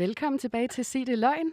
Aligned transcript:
Velkommen 0.00 0.38
tilbage 0.38 0.68
til 0.68 0.84
Sig 0.84 1.06
det 1.06 1.18
løgn. 1.18 1.52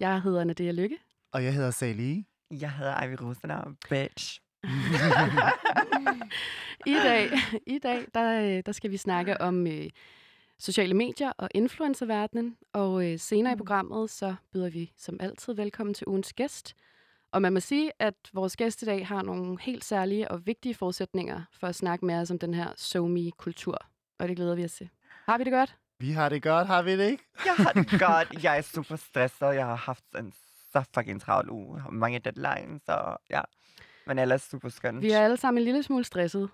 Jeg 0.00 0.22
hedder 0.22 0.44
Nadia 0.44 0.72
Lykke. 0.72 0.98
Og 1.32 1.44
jeg 1.44 1.54
hedder 1.54 1.70
Sally. 1.70 2.22
Jeg 2.50 2.72
hedder 2.72 3.04
Ivy 3.04 3.16
Rosenau, 3.20 3.62
bitch. 3.90 4.40
I 6.86 6.94
dag, 6.94 7.30
i 7.66 7.78
dag 7.78 8.06
der, 8.14 8.62
der 8.62 8.72
skal 8.72 8.90
vi 8.90 8.96
snakke 8.96 9.40
om 9.40 9.66
øh, 9.66 9.90
sociale 10.58 10.94
medier 10.94 11.32
og 11.38 11.48
influencerverdenen. 11.54 12.56
Og 12.72 13.12
øh, 13.12 13.18
senere 13.18 13.52
i 13.52 13.56
programmet, 13.56 14.10
så 14.10 14.34
byder 14.52 14.70
vi 14.70 14.92
som 14.96 15.16
altid 15.20 15.54
velkommen 15.54 15.94
til 15.94 16.08
ugens 16.08 16.32
gæst. 16.32 16.76
Og 17.32 17.42
man 17.42 17.52
må 17.52 17.60
sige, 17.60 17.92
at 17.98 18.14
vores 18.32 18.56
gæst 18.56 18.82
i 18.82 18.84
dag 18.84 19.06
har 19.06 19.22
nogle 19.22 19.60
helt 19.60 19.84
særlige 19.84 20.30
og 20.30 20.46
vigtige 20.46 20.74
forudsætninger 20.74 21.42
for 21.52 21.66
at 21.66 21.74
snakke 21.74 22.06
med 22.06 22.14
os 22.14 22.30
om 22.30 22.38
den 22.38 22.54
her 22.54 22.68
SoMe-kultur. 22.76 23.78
Og 24.18 24.28
det 24.28 24.36
glæder 24.36 24.54
vi 24.54 24.64
os 24.64 24.74
til. 24.74 24.88
Har 25.26 25.38
vi 25.38 25.44
det 25.44 25.52
godt? 25.52 25.76
Vi 25.98 26.12
har 26.12 26.28
det 26.28 26.42
godt, 26.42 26.66
har 26.66 26.82
vi 26.82 26.96
det 26.98 27.10
ikke? 27.10 27.24
Jeg 27.44 27.54
har 27.58 27.72
det 27.72 27.90
godt. 28.08 28.42
Jeg 28.44 28.58
er 28.58 28.62
super 28.62 28.96
stresset. 28.96 29.54
Jeg 29.54 29.66
har 29.66 29.74
haft 29.76 30.04
en 30.18 30.32
så 30.72 30.84
fucking 30.94 31.20
travl 31.22 31.50
uge. 31.50 31.82
Mange 31.90 32.18
deadlines, 32.18 32.82
og 32.88 33.18
ja. 33.30 33.40
Men 34.06 34.18
ellers 34.18 34.42
super 34.42 34.68
skønt. 34.68 35.02
Vi 35.02 35.10
er 35.10 35.20
alle 35.20 35.36
sammen 35.36 35.58
en 35.60 35.64
lille 35.64 35.82
smule 35.82 36.04
stresset. 36.04 36.48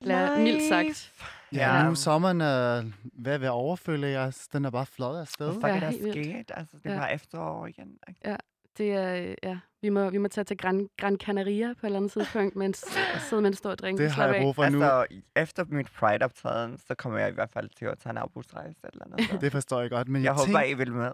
Lad, 0.00 0.38
mildt 0.38 0.68
sagt. 0.68 1.12
Ja, 1.52 1.76
Ja. 1.76 1.84
nu 1.84 1.90
er 1.90 1.94
sommeren 1.94 2.40
øh, 2.40 2.92
ved 3.24 3.32
at 3.32 3.40
være 3.40 3.50
overfølge 3.50 4.08
jeg. 4.08 4.32
Den 4.52 4.64
er 4.64 4.70
bare 4.70 4.86
flot 4.86 5.16
afsted. 5.16 5.46
Hvad 5.46 5.54
fuck 5.54 5.64
Ja, 5.64 5.76
er 5.76 5.80
der 5.80 6.10
sket? 6.12 6.50
Altså, 6.54 6.76
det 6.84 6.90
Ja. 6.90 6.96
var 6.98 7.06
efterår 7.08 7.66
igen. 7.66 7.98
ikke? 8.08 8.36
Det 8.78 8.92
er, 8.92 9.14
øh, 9.14 9.34
ja, 9.42 9.58
vi 9.84 9.88
må, 9.88 10.10
vi 10.10 10.18
må 10.18 10.28
tage 10.28 10.44
til 10.44 10.56
Gran, 10.56 10.88
Gran 11.00 11.16
Canaria 11.16 11.66
på 11.66 11.78
et 11.82 11.84
eller 11.84 11.96
andet 11.96 12.12
tidspunkt, 12.12 12.56
mens 12.56 12.84
sidde 13.28 13.42
med 13.42 13.50
en 13.50 13.56
stor 13.56 13.74
drink. 13.74 13.98
Det 13.98 14.10
har 14.10 14.26
jeg 14.26 14.34
af. 14.36 14.42
brug 14.42 14.54
for 14.54 14.68
nu. 14.68 14.82
Altså, 14.82 15.06
efter 15.36 15.64
mit 15.68 15.86
Pride-optræden, 15.98 16.78
så 16.86 16.94
kommer 16.94 17.18
jeg 17.18 17.28
i 17.28 17.32
hvert 17.34 17.50
fald 17.50 17.68
til 17.78 17.84
at 17.84 17.98
tage 17.98 18.10
en 18.10 18.16
afbudsrejse 18.18 18.78
eller 18.92 19.04
andet. 19.04 19.28
Så. 19.30 19.36
Det 19.40 19.52
forstår 19.52 19.80
jeg 19.80 19.90
godt, 19.90 20.08
men 20.08 20.22
jeg 20.22 20.24
jeg, 20.24 20.32
håber, 20.46 20.60
tænk, 20.60 20.70
I 20.70 20.74
vil 20.74 20.92
med. 20.92 21.10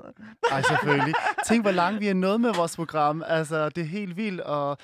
ej, 0.53 0.63
selvfølgelig. 0.63 1.15
Tænk, 1.49 1.65
hvor 1.65 1.71
langt 1.71 2.01
vi 2.01 2.09
er 2.09 2.15
nået 2.15 2.41
med 2.41 2.55
vores 2.55 2.77
program. 2.77 3.23
Altså, 3.27 3.69
det 3.69 3.81
er 3.81 3.87
helt 3.87 4.17
vildt, 4.17 4.41
og 4.41 4.79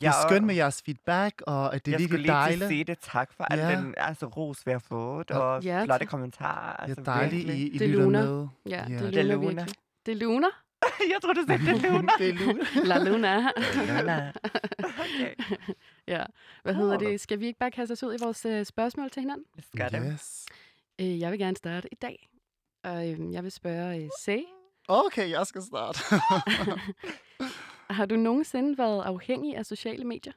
det 0.00 0.08
er 0.08 0.12
skønt 0.28 0.46
med 0.46 0.54
jeres 0.54 0.82
feedback, 0.86 1.42
og 1.46 1.74
at 1.74 1.86
det 1.86 1.94
er 1.94 1.98
jeg 1.98 2.00
skulle 2.00 2.10
virkelig 2.10 2.20
lige 2.20 2.32
dejligt. 2.32 2.62
at 2.62 2.68
sige 2.68 2.84
det. 2.84 2.98
Tak 3.02 3.32
for 3.36 3.44
al 3.44 3.58
Ja. 3.58 3.70
den 3.70 3.94
altså, 3.96 4.26
ros, 4.26 4.66
vi 4.66 4.70
har 4.72 4.78
fået, 4.78 5.30
Ja. 5.30 5.38
og 5.38 5.62
Ja, 5.64 5.84
flotte 5.84 6.06
kommentarer. 6.06 6.76
Det 6.76 6.82
Altså, 6.96 7.00
er 7.10 7.14
dejligt. 7.14 7.48
I, 7.50 7.66
I 7.68 7.78
Det 7.78 7.88
lytter 7.88 8.04
luner. 8.04 8.24
med. 8.24 8.48
Ja, 8.66 8.84
Ja. 8.88 8.94
det 9.04 9.12
Det 9.14 9.24
luner 9.24 9.34
luner. 9.34 9.48
virkelig. 9.48 9.76
Det 10.06 10.16
luner. 10.16 10.48
jeg 11.12 11.18
tror, 11.22 11.32
du 11.32 11.44
sagde 11.48 11.66
det 11.66 11.82
luner. 11.82 12.16
det 12.18 12.28
er 12.28 12.32
luner. 12.34 12.64
La 12.90 12.98
Luna. 12.98 13.36
Luna. 13.88 14.32
okay, 14.78 15.34
ja. 16.08 16.24
Hvad 16.62 16.74
hedder 16.74 16.98
det? 16.98 17.20
Skal 17.20 17.40
vi 17.40 17.46
ikke 17.46 17.58
bare 17.58 17.70
kaste 17.70 17.92
os 17.92 18.02
ud 18.02 18.14
i 18.14 18.22
vores 18.22 18.44
øh, 18.44 18.64
spørgsmål 18.66 19.10
til 19.10 19.20
hinanden? 19.20 19.46
det 19.56 19.64
skal 19.64 19.92
det. 19.92 20.12
Yes. 20.12 20.46
Øh, 21.00 21.20
jeg 21.20 21.30
vil 21.30 21.38
gerne 21.38 21.56
starte 21.56 21.88
i 21.92 21.94
dag. 21.94 22.28
Og 22.84 23.08
øh, 23.10 23.32
jeg 23.32 23.42
vil 23.42 23.52
spørge 23.52 23.96
øh, 24.04 24.08
Say, 24.20 24.38
Okay, 24.88 25.30
jeg 25.30 25.46
skal 25.46 25.62
starte. 25.62 25.98
har 27.90 28.06
du 28.06 28.16
nogensinde 28.16 28.78
været 28.78 29.02
afhængig 29.02 29.56
af 29.56 29.66
sociale 29.66 30.04
medier? 30.04 30.32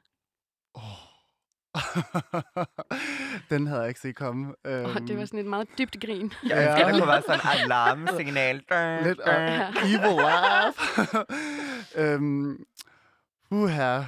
Den 3.50 3.68
havde 3.68 3.80
jeg 3.82 3.88
ikke 3.90 4.00
set 4.00 4.16
komme. 4.16 4.54
Øhm, 4.66 4.86
Oh, 4.86 4.96
det 5.08 5.18
var 5.18 5.26
sådan 5.26 5.40
et 5.40 5.46
meget 5.46 5.68
dybt 5.78 5.98
grin. 6.06 6.34
Ja. 6.50 6.60
ønsker, 6.62 6.86
der 6.86 6.92
kunne 7.00 7.08
være 7.08 7.22
sådan 7.22 7.40
en 7.40 7.64
alarmsignal. 7.64 8.56
Lidt 9.06 9.20
dun. 9.26 9.36
uh, 9.36 9.92
evil 9.92 10.16
laugh. 10.18 10.74
øhm, 11.96 12.58
uha. 13.52 14.02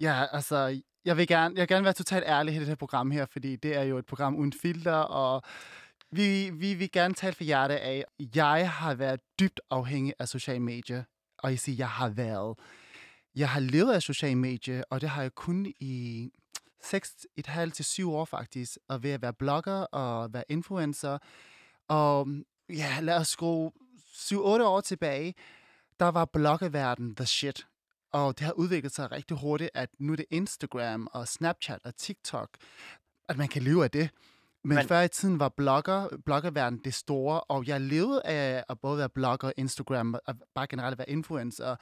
Ja, 0.00 0.24
altså, 0.32 0.80
jeg 1.04 1.16
vil, 1.16 1.26
gerne, 1.26 1.54
jeg 1.54 1.60
vil 1.62 1.68
gerne 1.68 1.84
være 1.84 1.92
totalt 1.92 2.24
ærlig 2.26 2.54
i 2.54 2.58
det 2.58 2.66
her 2.66 2.74
program 2.74 3.10
her, 3.10 3.26
fordi 3.32 3.56
det 3.56 3.76
er 3.76 3.82
jo 3.82 3.98
et 3.98 4.06
program 4.06 4.36
uden 4.36 4.52
filter, 4.62 4.94
og 4.94 5.42
vi, 6.10 6.50
vi 6.54 6.74
vil 6.74 6.92
gerne 6.92 7.14
tale 7.14 7.34
for 7.34 7.44
hjertet 7.44 7.74
af. 7.76 8.04
Jeg 8.34 8.70
har 8.70 8.94
været 8.94 9.20
dybt 9.40 9.60
afhængig 9.70 10.14
af 10.18 10.28
sociale 10.28 10.60
medier, 10.60 11.02
og 11.38 11.50
jeg 11.50 11.58
siger, 11.58 11.76
jeg 11.76 11.88
har 11.88 12.08
været. 12.08 12.58
Jeg 13.36 13.48
har 13.48 13.60
levet 13.60 13.92
af 13.92 14.02
sociale 14.02 14.34
medier, 14.36 14.82
og 14.90 15.00
det 15.00 15.08
har 15.08 15.22
jeg 15.22 15.34
kun 15.34 15.66
i 15.80 16.30
6,5 16.84 17.70
til 17.70 17.84
7 17.84 18.12
år 18.12 18.24
faktisk, 18.24 18.78
og 18.88 19.02
ved 19.02 19.10
at 19.10 19.22
være 19.22 19.32
blogger 19.32 19.72
og 19.84 20.32
være 20.34 20.44
influencer. 20.48 21.18
Og 21.88 22.28
ja, 22.68 22.98
lad 23.00 23.16
os 23.16 23.28
skrue 23.28 23.70
7-8 23.98 24.38
år 24.62 24.80
tilbage, 24.80 25.34
der 26.00 26.08
var 26.08 26.24
bloggerverden 26.24 27.14
the 27.14 27.26
shit. 27.26 27.66
Og 28.12 28.38
det 28.38 28.46
har 28.46 28.52
udviklet 28.52 28.94
sig 28.94 29.12
rigtig 29.12 29.36
hurtigt, 29.36 29.70
at 29.74 29.88
nu 29.98 30.12
er 30.12 30.16
det 30.16 30.26
Instagram 30.30 31.08
og 31.12 31.28
Snapchat 31.28 31.78
og 31.84 31.96
TikTok, 31.96 32.48
at 33.28 33.38
man 33.38 33.48
kan 33.48 33.62
leve 33.62 33.84
af 33.84 33.90
det. 33.90 34.10
Men, 34.64 34.68
Men 34.68 34.76
Men- 34.76 34.88
før 34.88 35.00
i 35.00 35.08
tiden 35.08 35.38
var 35.40 35.48
blogger, 35.48 36.08
bloggerverden 36.26 36.78
det 36.84 36.94
store, 36.94 37.40
og 37.40 37.66
jeg 37.66 37.80
levede 37.80 38.22
af 38.26 38.64
at 38.68 38.80
både 38.80 38.98
være 38.98 39.08
blogger, 39.08 39.52
Instagram 39.56 40.14
og 40.26 40.34
bare 40.54 40.66
generelt 40.66 40.98
være 40.98 41.10
influencer. 41.10 41.76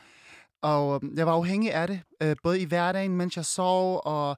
Og 0.63 0.95
øhm, 1.03 1.17
jeg 1.17 1.27
var 1.27 1.33
afhængig 1.33 1.75
af 1.75 1.87
det, 1.87 2.03
øh, 2.23 2.37
både 2.43 2.61
i 2.61 2.65
hverdagen, 2.65 3.17
mens 3.17 3.37
jeg 3.37 3.45
sov, 3.45 4.01
og 4.05 4.37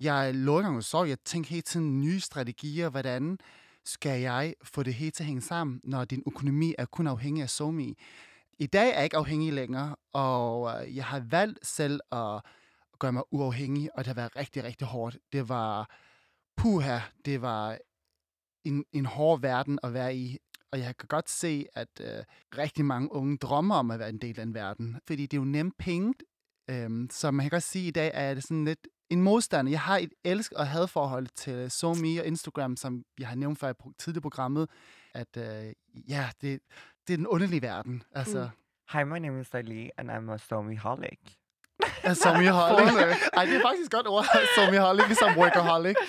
jeg 0.00 0.34
lå 0.34 0.58
ikke 0.58 0.66
engang 0.66 0.76
og 0.76 0.84
sov. 0.84 1.06
Jeg 1.06 1.18
tænkte 1.24 1.50
hele 1.50 1.62
tiden 1.62 2.00
nye 2.00 2.20
strategier, 2.20 2.88
hvordan 2.88 3.38
skal 3.84 4.20
jeg 4.20 4.54
få 4.62 4.82
det 4.82 4.94
hele 4.94 5.10
til 5.10 5.22
at 5.22 5.26
hænge 5.26 5.42
sammen, 5.42 5.80
når 5.84 6.04
din 6.04 6.22
økonomi 6.26 6.74
er 6.78 6.84
kun 6.84 7.06
afhængig 7.06 7.42
af 7.42 7.50
SoMe. 7.50 7.94
I 8.58 8.66
dag 8.66 8.88
er 8.90 8.94
jeg 8.94 9.04
ikke 9.04 9.16
afhængig 9.16 9.52
længere, 9.52 9.96
og 10.12 10.82
øh, 10.86 10.96
jeg 10.96 11.04
har 11.04 11.20
valgt 11.30 11.66
selv 11.66 12.00
at 12.12 12.42
gøre 12.98 13.12
mig 13.12 13.22
uafhængig, 13.30 13.90
og 13.94 13.98
det 13.98 14.06
har 14.06 14.14
været 14.14 14.36
rigtig, 14.36 14.64
rigtig 14.64 14.86
hårdt. 14.86 15.18
Det 15.32 15.48
var 15.48 15.90
puha, 16.56 16.98
det 17.24 17.42
var 17.42 17.78
en, 18.64 18.84
en 18.92 19.06
hård 19.06 19.40
verden 19.40 19.78
at 19.82 19.94
være 19.94 20.16
i, 20.16 20.38
og 20.72 20.78
jeg 20.78 20.96
kan 20.96 21.08
godt 21.08 21.30
se, 21.30 21.66
at 21.74 21.88
øh, 22.00 22.24
rigtig 22.58 22.84
mange 22.84 23.12
unge 23.12 23.36
drømmer 23.36 23.74
om 23.74 23.90
at 23.90 23.98
være 23.98 24.08
en 24.08 24.18
del 24.18 24.40
af 24.40 24.46
den 24.46 24.54
verden, 24.54 24.96
fordi 25.06 25.22
det 25.22 25.36
er 25.36 25.40
jo 25.40 25.44
nemt 25.44 25.74
penge, 25.78 26.14
øhm, 26.70 27.08
så 27.10 27.30
man 27.30 27.44
kan 27.44 27.50
godt 27.50 27.62
sige, 27.62 27.84
at 27.84 27.88
i 27.88 27.90
dag 27.90 28.10
er 28.14 28.34
det 28.34 28.42
sådan 28.42 28.64
lidt 28.64 28.88
en 29.10 29.22
modstand. 29.22 29.68
Jeg 29.68 29.80
har 29.80 29.98
et 29.98 30.10
elsk- 30.24 30.52
og 30.56 30.66
hadforhold 30.66 31.26
til 31.36 31.70
SoMe 31.70 32.20
og 32.20 32.26
Instagram, 32.26 32.76
som 32.76 33.02
jeg 33.18 33.28
har 33.28 33.36
nævnt 33.36 33.58
før 33.58 33.70
i 33.70 33.74
tidligere 33.98 34.22
programmet, 34.22 34.68
at 35.14 35.36
øh, 35.36 35.72
ja, 36.08 36.28
det, 36.40 36.60
det 37.06 37.12
er 37.12 37.16
den 37.16 37.26
underlige 37.26 37.62
verden. 37.62 38.02
Altså, 38.12 38.42
mm. 38.42 38.98
Hi, 38.98 39.04
my 39.04 39.18
name 39.18 39.40
is 39.40 39.54
Ali, 39.54 39.90
and 39.98 40.10
I'm 40.10 40.32
a 40.32 40.38
Somiholic. 40.38 41.18
SoMe-holic. 42.04 43.28
Ej, 43.36 43.44
det 43.44 43.56
er 43.56 43.62
faktisk 43.62 43.90
godt 43.90 44.06
ord. 44.06 44.24
SoMe-holic, 44.56 45.06
ligesom 45.06 45.36
workaholic. 45.38 45.96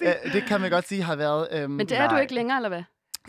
Øh, 0.00 0.32
det 0.32 0.42
kan 0.42 0.60
man 0.60 0.70
godt 0.70 0.88
sige 0.88 1.02
har 1.02 1.16
været... 1.16 1.48
Øhm, 1.52 1.70
Men 1.70 1.88
det 1.88 1.98
er 1.98 2.08
du 2.08 2.12
Nej. 2.12 2.20
ikke 2.20 2.34
længere, 2.34 2.56
eller 2.58 2.68
hvad? 2.68 2.82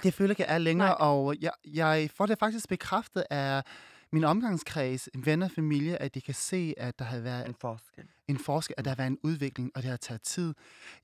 Det 0.04 0.14
føler 0.14 0.36
jeg, 0.38 0.48
jeg 0.48 0.56
er 0.56 0.58
længere, 0.58 0.88
Nej. 0.88 0.98
og 1.00 1.36
jeg, 1.42 1.52
jeg 1.66 2.10
får 2.16 2.26
det 2.26 2.40
faktisk 2.40 2.70
bekræftet 2.70 3.24
af 3.30 3.64
min 4.12 4.24
omgangskreds, 4.24 5.10
venner 5.16 5.46
og 5.46 5.52
familie, 5.52 6.02
at 6.02 6.16
de 6.16 6.22
kan 6.22 6.34
se, 6.34 6.74
at 6.78 7.00
der 7.00 7.06
har 7.06 7.20
været 7.20 7.48
En 7.48 7.56
forskel. 7.62 8.08
en 8.28 8.40
forskel, 8.40 8.76
at 8.78 8.86
der 8.86 8.92
har 8.92 8.96
været 8.96 9.08
en 9.08 9.20
udvikling, 9.24 9.72
og 9.76 9.82
det 9.82 9.90
har 9.90 9.98
taget 9.98 10.22
tid. 10.22 10.54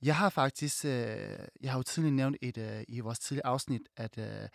Jeg 0.02 0.16
har 0.16 0.30
faktisk, 0.30 0.84
øh, 0.84 0.90
jeg 1.60 1.70
har 1.70 1.78
jo 1.78 1.82
tidligere 1.82 2.14
nævnt 2.14 2.36
et, 2.42 2.58
øh, 2.58 2.84
i 2.88 3.00
vores 3.00 3.18
tidlige 3.18 3.46
afsnit, 3.46 3.82
at 3.96 4.18
øh, 4.18 4.48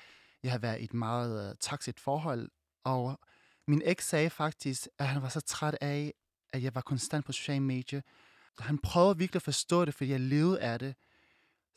jeg 0.44 0.52
har 0.52 0.60
været 0.60 0.82
i 0.82 0.84
et 0.84 0.94
meget 0.94 1.50
øh, 1.50 1.56
toxic 1.56 1.96
forhold, 2.00 2.50
og 2.84 3.20
min 3.68 3.82
eks 3.86 4.06
sagde 4.06 4.30
faktisk, 4.30 4.88
at 5.00 5.08
han 5.08 5.22
var 5.22 5.30
så 5.30 5.42
træt 5.42 5.78
af, 5.82 6.14
at 6.54 6.64
jeg 6.64 6.76
var 6.76 6.82
konstant 6.82 7.26
på 7.26 7.32
sociale 7.32 7.64
medier. 7.64 8.02
Han 8.60 8.78
prøvede 8.78 9.18
virkelig 9.18 9.38
at 9.38 9.42
forstå 9.42 9.86
det, 9.86 9.94
fordi 9.94 10.12
jeg 10.12 10.20
levede 10.20 10.62
af 10.62 10.80
det. 10.80 10.96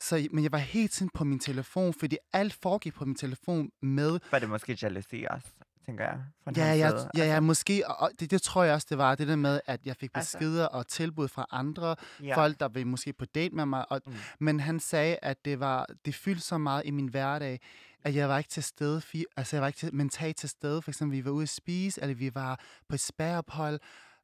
Så, 0.01 0.27
men 0.31 0.43
jeg 0.43 0.51
var 0.51 0.57
hele 0.57 0.87
tiden 0.87 1.09
på 1.13 1.23
min 1.23 1.39
telefon, 1.39 1.93
fordi 1.93 2.17
alt 2.33 2.53
foregik 2.53 2.93
på 2.93 3.05
min 3.05 3.15
telefon 3.15 3.71
med 3.81 4.19
Var 4.31 4.39
det 4.39 4.49
måske 4.49 4.77
jealousy 4.81 5.15
også, 5.29 5.47
tænker 5.85 6.03
jeg? 6.03 6.19
Fra 6.43 6.51
Ja, 6.57 6.63
hans 6.65 6.79
ja, 6.79 6.89
side? 6.89 7.09
ja, 7.17 7.25
ja, 7.33 7.39
måske, 7.39 7.83
og 7.87 8.11
det, 8.19 8.31
det 8.31 8.41
tror 8.41 8.63
jeg 8.63 8.73
også, 8.73 8.87
det 8.89 8.97
var 8.97 9.15
det 9.15 9.27
der 9.27 9.35
med, 9.35 9.59
at 9.65 9.85
jeg 9.85 9.95
fik 9.95 10.11
Altså- 10.15 10.37
beskeder 10.37 10.65
og 10.67 10.87
tilbud 10.87 11.27
fra 11.27 11.45
andre 11.51 11.95
ja. 12.23 12.37
folk, 12.37 12.59
der 12.59 12.67
ville 12.67 12.87
måske 12.87 13.13
på 13.13 13.25
date 13.25 13.55
med 13.55 13.65
mig, 13.65 13.91
og, 13.91 14.01
Mm. 14.05 14.13
men 14.39 14.59
han 14.59 14.79
sagde, 14.79 15.17
at 15.21 15.45
det 15.45 15.59
var 15.59 15.85
det 16.05 16.15
fyldte 16.15 16.41
så 16.41 16.57
meget 16.57 16.81
i 16.85 16.91
min 16.91 17.07
hverdag, 17.07 17.59
at 18.03 18.15
jeg 18.15 18.29
var 18.29 18.37
ikke 18.37 18.49
til 18.49 18.63
stede, 18.63 19.01
altså 19.37 19.55
jeg 19.55 19.61
var 19.61 19.67
ikke 19.67 19.77
til, 19.79 19.95
mentalt 19.95 20.37
til 20.37 20.49
stede, 20.49 20.81
for 20.81 20.91
eksempel 20.91 21.17
vi 21.17 21.25
var 21.25 21.31
ude 21.31 21.43
at 21.43 21.49
spise, 21.49 22.01
eller 22.01 22.15
vi 22.15 22.35
var 22.35 22.59
på 22.89 22.95
et 22.95 22.99
spærophold, 23.01 23.79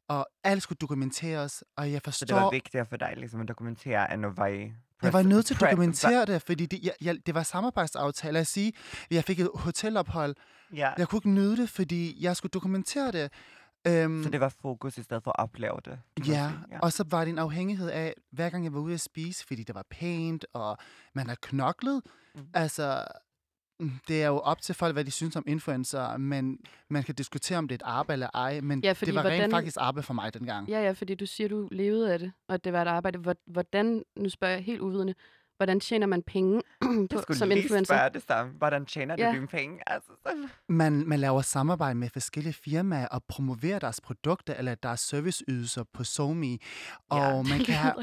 og 0.08 0.28
alt 0.44 0.64
skulle 0.64 0.78
dokumenteres, 0.82 1.64
og 1.78 1.92
jeg 1.92 2.02
Så 2.04 2.04
forstår... 2.04 2.26
det 2.36 2.44
var 2.44 2.50
vigtigere 2.52 2.86
for 2.86 2.98
dig 2.98 3.14
ligesom, 3.18 3.42
at 3.42 3.48
dokumentere, 3.48 4.14
end 4.14 4.26
at 4.26 4.38
være. 4.38 4.72
Jeg 5.02 5.14
var 5.14 5.22
nødt 5.22 5.46
til 5.46 5.54
at 5.54 5.62
dokumentere 5.62 6.26
det, 6.26 6.42
fordi 6.42 6.66
det, 6.66 6.84
jeg, 6.84 6.94
jeg, 7.02 7.18
det 7.26 7.36
var 7.36 7.44
samarbejdsaftale. 7.44 8.40
Os 8.40 8.48
sige, 8.48 8.74
jeg 9.12 9.24
fik 9.24 9.40
et 9.40 9.50
hotelophold. 9.56 10.36
Ja, 10.74 10.92
Jeg 10.98 11.08
kunne 11.08 11.18
ikke 11.18 11.30
nyde 11.30 11.58
det, 11.58 11.70
fordi 11.70 12.18
jeg 12.24 12.36
skulle 12.36 12.52
dokumentere 12.52 13.12
det. 13.12 13.32
Øhm, 13.88 14.24
så 14.24 14.30
det 14.30 14.40
var 14.40 14.54
fokus 14.62 14.98
i 14.98 15.04
stedet 15.04 15.24
for 15.24 15.32
at 15.32 15.44
opleve 15.44 15.78
det. 15.86 16.00
Ja, 16.28 16.52
ja. 16.72 16.80
og 16.82 16.94
så 16.94 17.04
var 17.10 17.20
det 17.26 17.30
en 17.32 17.40
afhængighed 17.40 17.90
af, 17.90 18.14
hver 18.32 18.50
gang 18.50 18.64
jeg 18.64 18.74
var 18.74 18.80
ude 18.80 18.94
at 18.94 19.02
spise, 19.02 19.46
fordi 19.48 19.64
det 19.64 19.76
var 19.76 19.86
pænt, 19.90 20.46
og 20.54 20.78
man 21.14 21.28
har 21.28 21.38
knoklet. 21.42 22.02
Mhm. 22.36 22.48
Altså, 22.54 23.06
mm, 23.06 23.31
det 24.08 24.24
er 24.24 24.28
jo 24.28 24.38
op 24.40 24.62
til 24.62 24.76
folk, 24.76 24.94
hvad 24.96 25.06
de 25.06 25.12
synes 25.12 25.36
om 25.36 25.44
influencer, 25.48 26.18
men 26.18 26.60
man 26.90 27.04
kan 27.04 27.16
diskutere, 27.16 27.58
om 27.58 27.68
det 27.68 27.82
er 27.82 27.86
et 27.86 27.90
arbejde 27.92 28.14
eller 28.16 28.30
ej, 28.34 28.62
men 28.62 28.80
Ja, 28.84 28.94
det 28.94 29.16
var 29.16 29.22
rent 29.26 29.34
hvordan- 29.36 29.52
faktisk 29.52 29.78
arbejde 29.80 30.06
for 30.06 30.14
mig 30.14 30.34
dengang. 30.34 30.70
Ja, 30.70 30.82
ja, 30.84 30.92
fordi 30.92 31.16
du 31.16 31.26
siger, 31.26 31.48
du 31.50 31.68
levede 31.72 32.14
af 32.14 32.20
det, 32.20 32.32
og 32.48 32.54
at 32.54 32.64
det 32.64 32.74
var 32.74 32.82
et 32.82 32.88
arbejde. 32.88 33.20
Hvor- 33.20 33.36
Hvordan, 33.48 34.04
nu 34.16 34.30
spørger 34.30 34.54
jeg 34.54 34.64
helt 34.64 34.82
uvidende, 34.82 35.14
hvordan 35.62 35.80
tjener 35.80 36.08
man 36.08 36.22
penge 36.24 36.62
Jeg 36.82 37.08
på, 37.14 37.22
skulle 37.22 37.38
som 37.38 37.50
lige 37.50 37.62
influencer? 37.62 37.96
spørge 37.96 38.10
det 38.14 38.24
samme. 38.28 38.54
Hvordan 38.58 38.86
tjener 38.86 39.16
du 39.16 39.22
Ja. 39.24 39.32
dine 39.34 39.48
penge? 39.48 39.80
Altså. 39.88 40.10
Man, 40.70 41.08
man 41.08 41.20
laver 41.20 41.42
samarbejde 41.42 41.96
med 42.00 42.10
forskellige 42.10 42.54
firmaer 42.54 43.08
og 43.08 43.24
promoverer 43.28 43.80
deres 43.80 44.02
produkter 44.02 44.54
eller 44.54 44.76
deres 44.76 45.00
serviceydelser 45.00 45.84
på 45.94 46.04
SoMe. 46.04 46.58
Og 47.10 47.46
man 47.50 47.60
kan 47.66 47.74
have, 47.76 47.94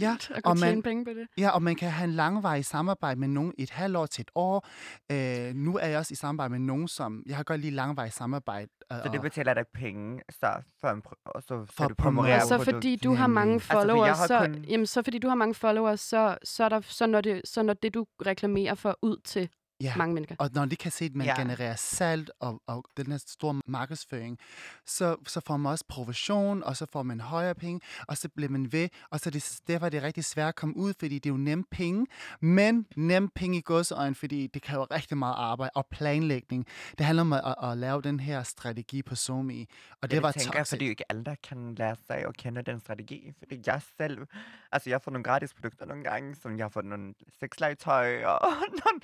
Ja, 0.00 0.16
og 0.44 0.58
man- 0.58 0.82
penge 0.82 1.04
på 1.04 1.10
det. 1.10 1.26
Ja, 1.38 1.50
og 1.50 1.62
man 1.62 1.76
kan 1.76 1.90
have 1.90 2.08
en 2.08 2.14
langvarig 2.14 2.64
samarbejde 2.64 3.20
med 3.20 3.28
nogen 3.28 3.52
i 3.58 3.62
et 3.62 3.70
halvt 3.70 3.96
år 3.96 4.06
til 4.06 4.22
et 4.22 4.30
år. 4.34 4.66
Øh, 5.12 5.54
nu 5.54 5.76
er 5.78 5.86
jeg 5.86 5.98
også 5.98 6.12
i 6.12 6.14
samarbejde 6.14 6.50
med 6.50 6.58
nogen, 6.60 6.88
som... 6.88 7.22
Jeg 7.26 7.36
har 7.36 7.44
godt 7.44 7.60
lige 7.60 7.70
langvarig 7.70 8.12
samarbejde. 8.12 8.68
Øh, 8.92 8.98
Så 9.04 9.08
det 9.12 9.20
betaler 9.20 9.54
dig 9.54 9.64
penge, 9.74 10.20
så 10.30 10.46
for 10.80 10.88
en, 10.88 11.02
og 11.26 11.42
så 11.42 11.66
For 11.76 11.84
at 11.84 11.90
du 11.90 11.94
promovere 11.94 12.34
Og 12.42 12.48
så 12.48 12.64
fordi 12.64 12.96
du 12.96 13.14
har 13.14 13.26
mange. 13.26 13.54
Altså, 13.54 13.68
for 13.68 13.78
jeg 13.78 13.86
followers, 13.88 14.18
så, 14.18 14.60
jamen, 14.68 14.86
så 14.86 15.02
fordi 15.02 15.18
du 15.18 15.28
har 15.28 15.34
mange 15.34 15.54
followers, 15.54 16.00
så, 16.00 16.38
så, 16.44 16.64
er 16.64 16.68
der, 16.68 16.80
så, 16.80 17.06
når 17.08 17.20
det, 17.20 17.42
så 17.44 17.62
når 17.62 17.74
det, 17.74 17.94
du 17.94 18.06
reklamerer 18.26 18.74
for 18.74 18.98
ud 19.02 19.16
til? 19.24 19.48
Ja. 19.80 19.96
mange 19.96 20.14
mennesker. 20.14 20.36
Og 20.38 20.50
når 20.54 20.64
de 20.64 20.76
kan 20.76 20.92
se, 20.92 21.04
at 21.04 21.14
man 21.14 21.26
Ja. 21.26 21.40
genererer 21.40 21.76
salg 21.76 22.28
og, 22.40 22.62
og 22.66 22.84
den 22.96 23.06
her 23.12 23.18
store 23.26 23.60
markedsføring, 23.66 24.38
så, 24.86 25.16
så 25.26 25.40
får 25.46 25.56
man 25.56 25.72
også 25.72 25.84
provision, 25.88 26.62
og 26.62 26.76
så 26.76 26.86
får 26.92 27.02
man 27.02 27.20
højere 27.20 27.54
penge, 27.54 27.80
og 28.08 28.16
så 28.16 28.28
bliver 28.28 28.50
man 28.50 28.72
ved. 28.72 28.88
Og 29.10 29.20
så 29.20 29.30
det, 29.30 29.60
derfor 29.68 29.86
er 29.86 29.90
det 29.90 30.02
rigtig 30.02 30.24
svært 30.24 30.48
at 30.48 30.54
komme 30.54 30.76
ud, 30.76 30.94
fordi 30.98 31.14
det 31.14 31.26
er 31.26 31.34
jo 31.34 31.36
nemme 31.36 31.64
penge, 31.70 32.06
men 32.40 32.86
nemme 32.96 33.28
penge 33.34 33.58
i 33.58 33.60
godsøjen, 33.60 34.14
fordi 34.14 34.46
det 34.46 34.62
kræver 34.62 34.90
rigtig 34.90 35.18
meget 35.18 35.34
arbejde 35.34 35.70
og 35.74 35.86
planlægning. 35.86 36.66
Det 36.98 37.06
handler 37.06 37.20
om 37.20 37.32
at, 37.32 37.42
at, 37.46 37.70
at 37.70 37.78
lave 37.78 38.02
den 38.02 38.20
her 38.20 38.42
strategi 38.42 39.02
på 39.02 39.14
SoMe. 39.14 39.66
Og 40.02 40.10
det 40.10 40.14
jeg 40.16 40.22
var 40.22 40.32
tænker, 40.32 40.58
toxic. 40.58 40.68
fordi 40.76 40.88
ikke 40.88 41.04
alle, 41.08 41.36
kan 41.42 41.74
lære 41.74 41.96
sig 42.06 42.16
at 42.16 42.36
kende 42.36 42.62
den 42.62 42.80
strategi. 42.80 43.32
Fordi 43.38 43.62
jeg 43.66 43.82
selv, 43.98 44.26
altså 44.72 44.90
jeg 44.90 45.02
får 45.02 45.10
nogle 45.10 45.24
gratis 45.24 45.54
produkter 45.54 45.86
nogle 45.86 46.04
gange, 46.04 46.34
som 46.34 46.58
jeg 46.58 46.72
fået 46.72 46.84
nogle 46.84 47.14
sexlegetøj 47.40 48.24
og 48.24 48.40
nogle 48.84 49.00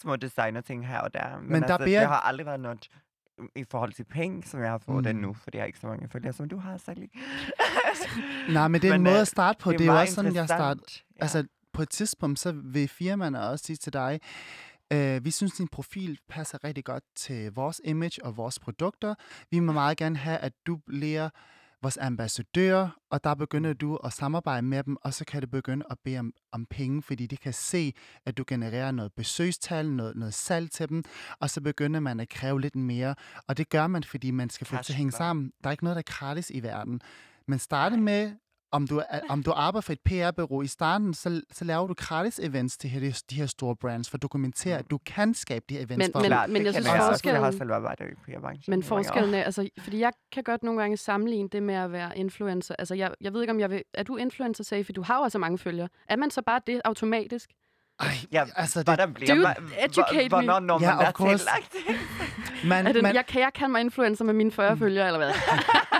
små 0.00 0.13
designer 0.16 0.60
ting 0.60 0.86
her 0.88 0.98
og 0.98 1.14
der. 1.14 1.38
Men, 1.38 1.52
Men 1.52 1.62
der 1.62 1.68
altså, 1.68 1.84
bliver- 1.84 2.00
det 2.00 2.08
har 2.08 2.20
aldrig 2.20 2.46
været 2.46 2.60
noget 2.60 2.88
i 3.56 3.64
forhold 3.70 3.92
til 3.92 4.04
penge, 4.04 4.42
som 4.42 4.60
jeg 4.60 4.70
har 4.70 4.78
fået 4.78 5.04
mm. 5.04 5.10
Mm. 5.16 5.22
nu, 5.22 5.34
fordi 5.34 5.56
jeg 5.56 5.62
har 5.62 5.66
ikke 5.66 5.78
så 5.78 5.86
mange 5.86 6.08
følgere, 6.08 6.32
som 6.32 6.48
du 6.48 6.56
har, 6.56 6.76
Sally. 6.76 7.06
Nej, 8.52 8.68
men 8.68 8.80
det 8.80 8.90
er 8.90 8.94
en 8.94 9.00
Men, 9.02 9.10
måde 9.10 9.14
øh, 9.16 9.20
at 9.20 9.28
starte 9.28 9.58
på. 9.62 9.72
Det 9.72 9.80
er, 9.80 9.84
jo 9.84 9.98
også 10.00 10.14
sådan, 10.14 10.34
jeg 10.34 10.48
startede. 10.48 10.84
Ja. 11.16 11.22
Altså, 11.22 11.46
på 11.72 11.82
et 11.82 11.88
tidspunkt, 11.90 12.38
så 12.38 12.52
vil 12.52 12.88
firmaerne 12.88 13.42
også 13.48 13.64
sige 13.64 13.76
til 13.76 13.92
dig, 13.92 14.20
øh, 14.92 15.24
vi 15.24 15.30
synes, 15.30 15.52
din 15.52 15.68
profil 15.68 16.18
passer 16.28 16.64
rigtig 16.64 16.84
godt 16.84 17.04
til 17.16 17.52
vores 17.52 17.80
image 17.84 18.24
og 18.24 18.36
vores 18.36 18.58
produkter. 18.58 19.14
Vi 19.50 19.58
må 19.60 19.72
meget 19.72 19.96
gerne 19.96 20.16
have, 20.16 20.38
at 20.38 20.52
du 20.66 20.76
bliver 20.76 21.28
vores 21.84 21.98
ambassadør, 22.00 22.98
og 23.10 23.24
der 23.24 23.34
begynder 23.34 23.72
du 23.72 23.96
at 23.96 24.12
samarbejde 24.12 24.66
med 24.66 24.82
dem, 24.82 24.96
og 25.02 25.14
så 25.14 25.24
kan 25.24 25.42
du 25.42 25.48
begynde 25.48 25.84
at 25.90 25.98
bede 26.04 26.18
om, 26.18 26.32
om 26.52 26.66
penge, 26.66 27.02
fordi 27.02 27.26
de 27.26 27.36
kan 27.36 27.52
se, 27.52 27.92
at 28.26 28.36
du 28.38 28.44
genererer 28.46 28.90
noget 28.90 29.12
besøgstal, 29.12 29.90
noget, 29.90 30.16
noget 30.16 30.34
salg 30.34 30.70
til 30.70 30.88
dem, 30.88 31.04
og 31.40 31.50
så 31.50 31.60
begynder 31.60 32.00
man 32.00 32.20
at 32.20 32.28
kræve 32.28 32.60
lidt 32.60 32.76
mere. 32.76 33.14
Og 33.48 33.56
det 33.56 33.68
gør 33.68 33.86
man, 33.86 34.04
fordi 34.04 34.30
man 34.30 34.50
skal 34.50 34.66
få 34.66 34.76
det 34.76 34.86
til 34.86 34.92
at 34.92 34.96
hænge 34.96 35.12
sammen. 35.12 35.52
Der 35.62 35.68
er 35.68 35.72
ikke 35.72 35.84
noget, 35.84 35.96
der 35.96 36.02
er 36.06 36.12
gratis 36.18 36.50
i 36.50 36.62
verden. 36.62 37.00
Men 37.48 37.58
starte 37.58 37.96
med, 37.96 38.32
om 38.74 38.86
du, 38.86 38.98
er- 39.10 39.20
om 39.28 39.42
du 39.42 39.52
arbejder 39.56 39.80
for 39.82 39.92
et 39.92 40.00
PR-bureau 40.00 40.62
i 40.62 40.66
starten, 40.66 41.14
så, 41.14 41.42
så 41.52 41.64
laver 41.64 41.86
du 41.86 41.94
gratis 41.94 42.38
events 42.38 42.76
til 42.76 42.90
her, 42.90 43.22
de 43.30 43.34
her 43.36 43.46
store 43.46 43.76
brands, 43.76 44.10
for 44.10 44.16
at 44.16 44.22
dokumentere, 44.22 44.78
at 44.78 44.90
du 44.90 44.98
kan 45.06 45.34
skabe 45.34 45.64
de 45.68 45.74
her 45.74 45.80
events 45.84 45.98
Men- 46.06 46.12
for 46.12 46.20
men- 46.20 46.30
dem. 46.30 46.38
Men 46.50 46.54
det 46.60 46.64
jeg 46.64 46.74
synes, 46.74 46.86
jeg, 46.86 46.94
også. 46.94 47.20
jeg 47.24 47.34
har 47.34 47.40
forskellen- 47.50 47.58
selv 47.58 47.72
arbejdet 47.72 48.04
i 48.10 48.14
PR-branchen. 48.30 48.64
Men 48.68 48.82
forskellen 48.82 49.34
er, 49.34 49.42
altså, 49.42 49.68
fordi 49.78 49.98
jeg 50.00 50.12
kan 50.32 50.42
godt 50.44 50.62
nogle 50.62 50.80
gange 50.80 50.96
sammenligne 50.96 51.48
det 51.48 51.62
med 51.62 51.74
at 51.74 51.92
være 51.92 52.18
influencer. 52.18 52.74
Altså, 52.78 52.94
jeg, 52.94 53.10
jeg 53.20 53.32
ved 53.32 53.40
ikke, 53.40 53.52
om 53.52 53.60
jeg 53.60 53.70
vil... 53.70 53.82
Er 53.94 54.02
du 54.02 54.16
influencer, 54.16 54.64
Safi? 54.64 54.92
Du 54.92 55.02
har 55.02 55.16
jo 55.16 55.22
også 55.22 55.38
mange 55.38 55.58
følgere. 55.58 55.88
Er 56.08 56.16
man 56.16 56.30
så 56.30 56.42
bare 56.42 56.60
det 56.66 56.80
automatisk? 56.84 57.50
Ej, 58.00 58.06
Ja, 58.32 58.44
altså, 58.56 58.78
det, 58.80 58.86
Hvordan 58.88 59.14
bliver 59.14 59.34
Dude, 59.34 59.42
man, 59.42 59.56
educate. 59.84 60.28
Hvornår 60.28 60.60
når 60.60 60.80
Ja, 60.82 60.86
man 60.90 60.98
of 60.98 61.04
der 61.04 61.12
course. 61.12 61.44
til 61.44 62.68
man, 62.68 62.86
Er 62.86 62.92
det, 62.92 63.02
man, 63.02 63.14
jeg, 63.14 63.26
kan, 63.26 63.40
jeg 63.40 63.50
kan 63.54 63.72
mig 63.72 63.80
influencer 63.80 64.24
med 64.24 64.34
mine 64.34 64.52
40 64.52 64.76
følgere, 64.76 65.06
eller 65.06 65.18
hvad? 65.18 65.30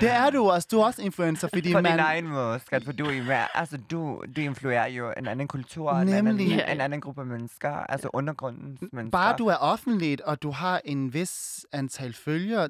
det 0.00 0.10
er 0.10 0.30
du 0.30 0.50
også. 0.50 0.68
Du 0.70 0.80
er 0.80 0.84
også 0.84 1.02
influencer, 1.02 1.48
fordi 1.54 1.72
På 1.72 1.80
man... 1.80 1.92
din 1.92 2.00
egen 2.00 2.28
måde, 2.28 2.60
skat, 2.60 2.84
for 2.84 2.92
du 2.92 3.04
er 3.06 3.56
altså 3.56 3.78
du, 3.90 4.22
du 4.36 4.40
influerer 4.40 4.86
jo 4.86 5.12
en 5.16 5.26
anden 5.28 5.48
kultur, 5.48 5.92
en 5.92 6.08
anden, 6.08 6.24
Nemlig. 6.24 6.48
Ja. 6.56 6.72
en 6.72 6.80
anden 6.80 7.00
gruppe 7.00 7.24
mennesker, 7.24 7.70
altså 7.70 8.10
undergrundens 8.12 8.80
mennesker. 8.92 9.10
Bare 9.18 9.36
du 9.36 9.46
er 9.46 9.56
offentligt, 9.56 10.20
og 10.20 10.42
du 10.42 10.50
har 10.50 10.80
en 10.84 11.14
vis 11.14 11.66
antal 11.72 12.12
følgere, 12.12 12.68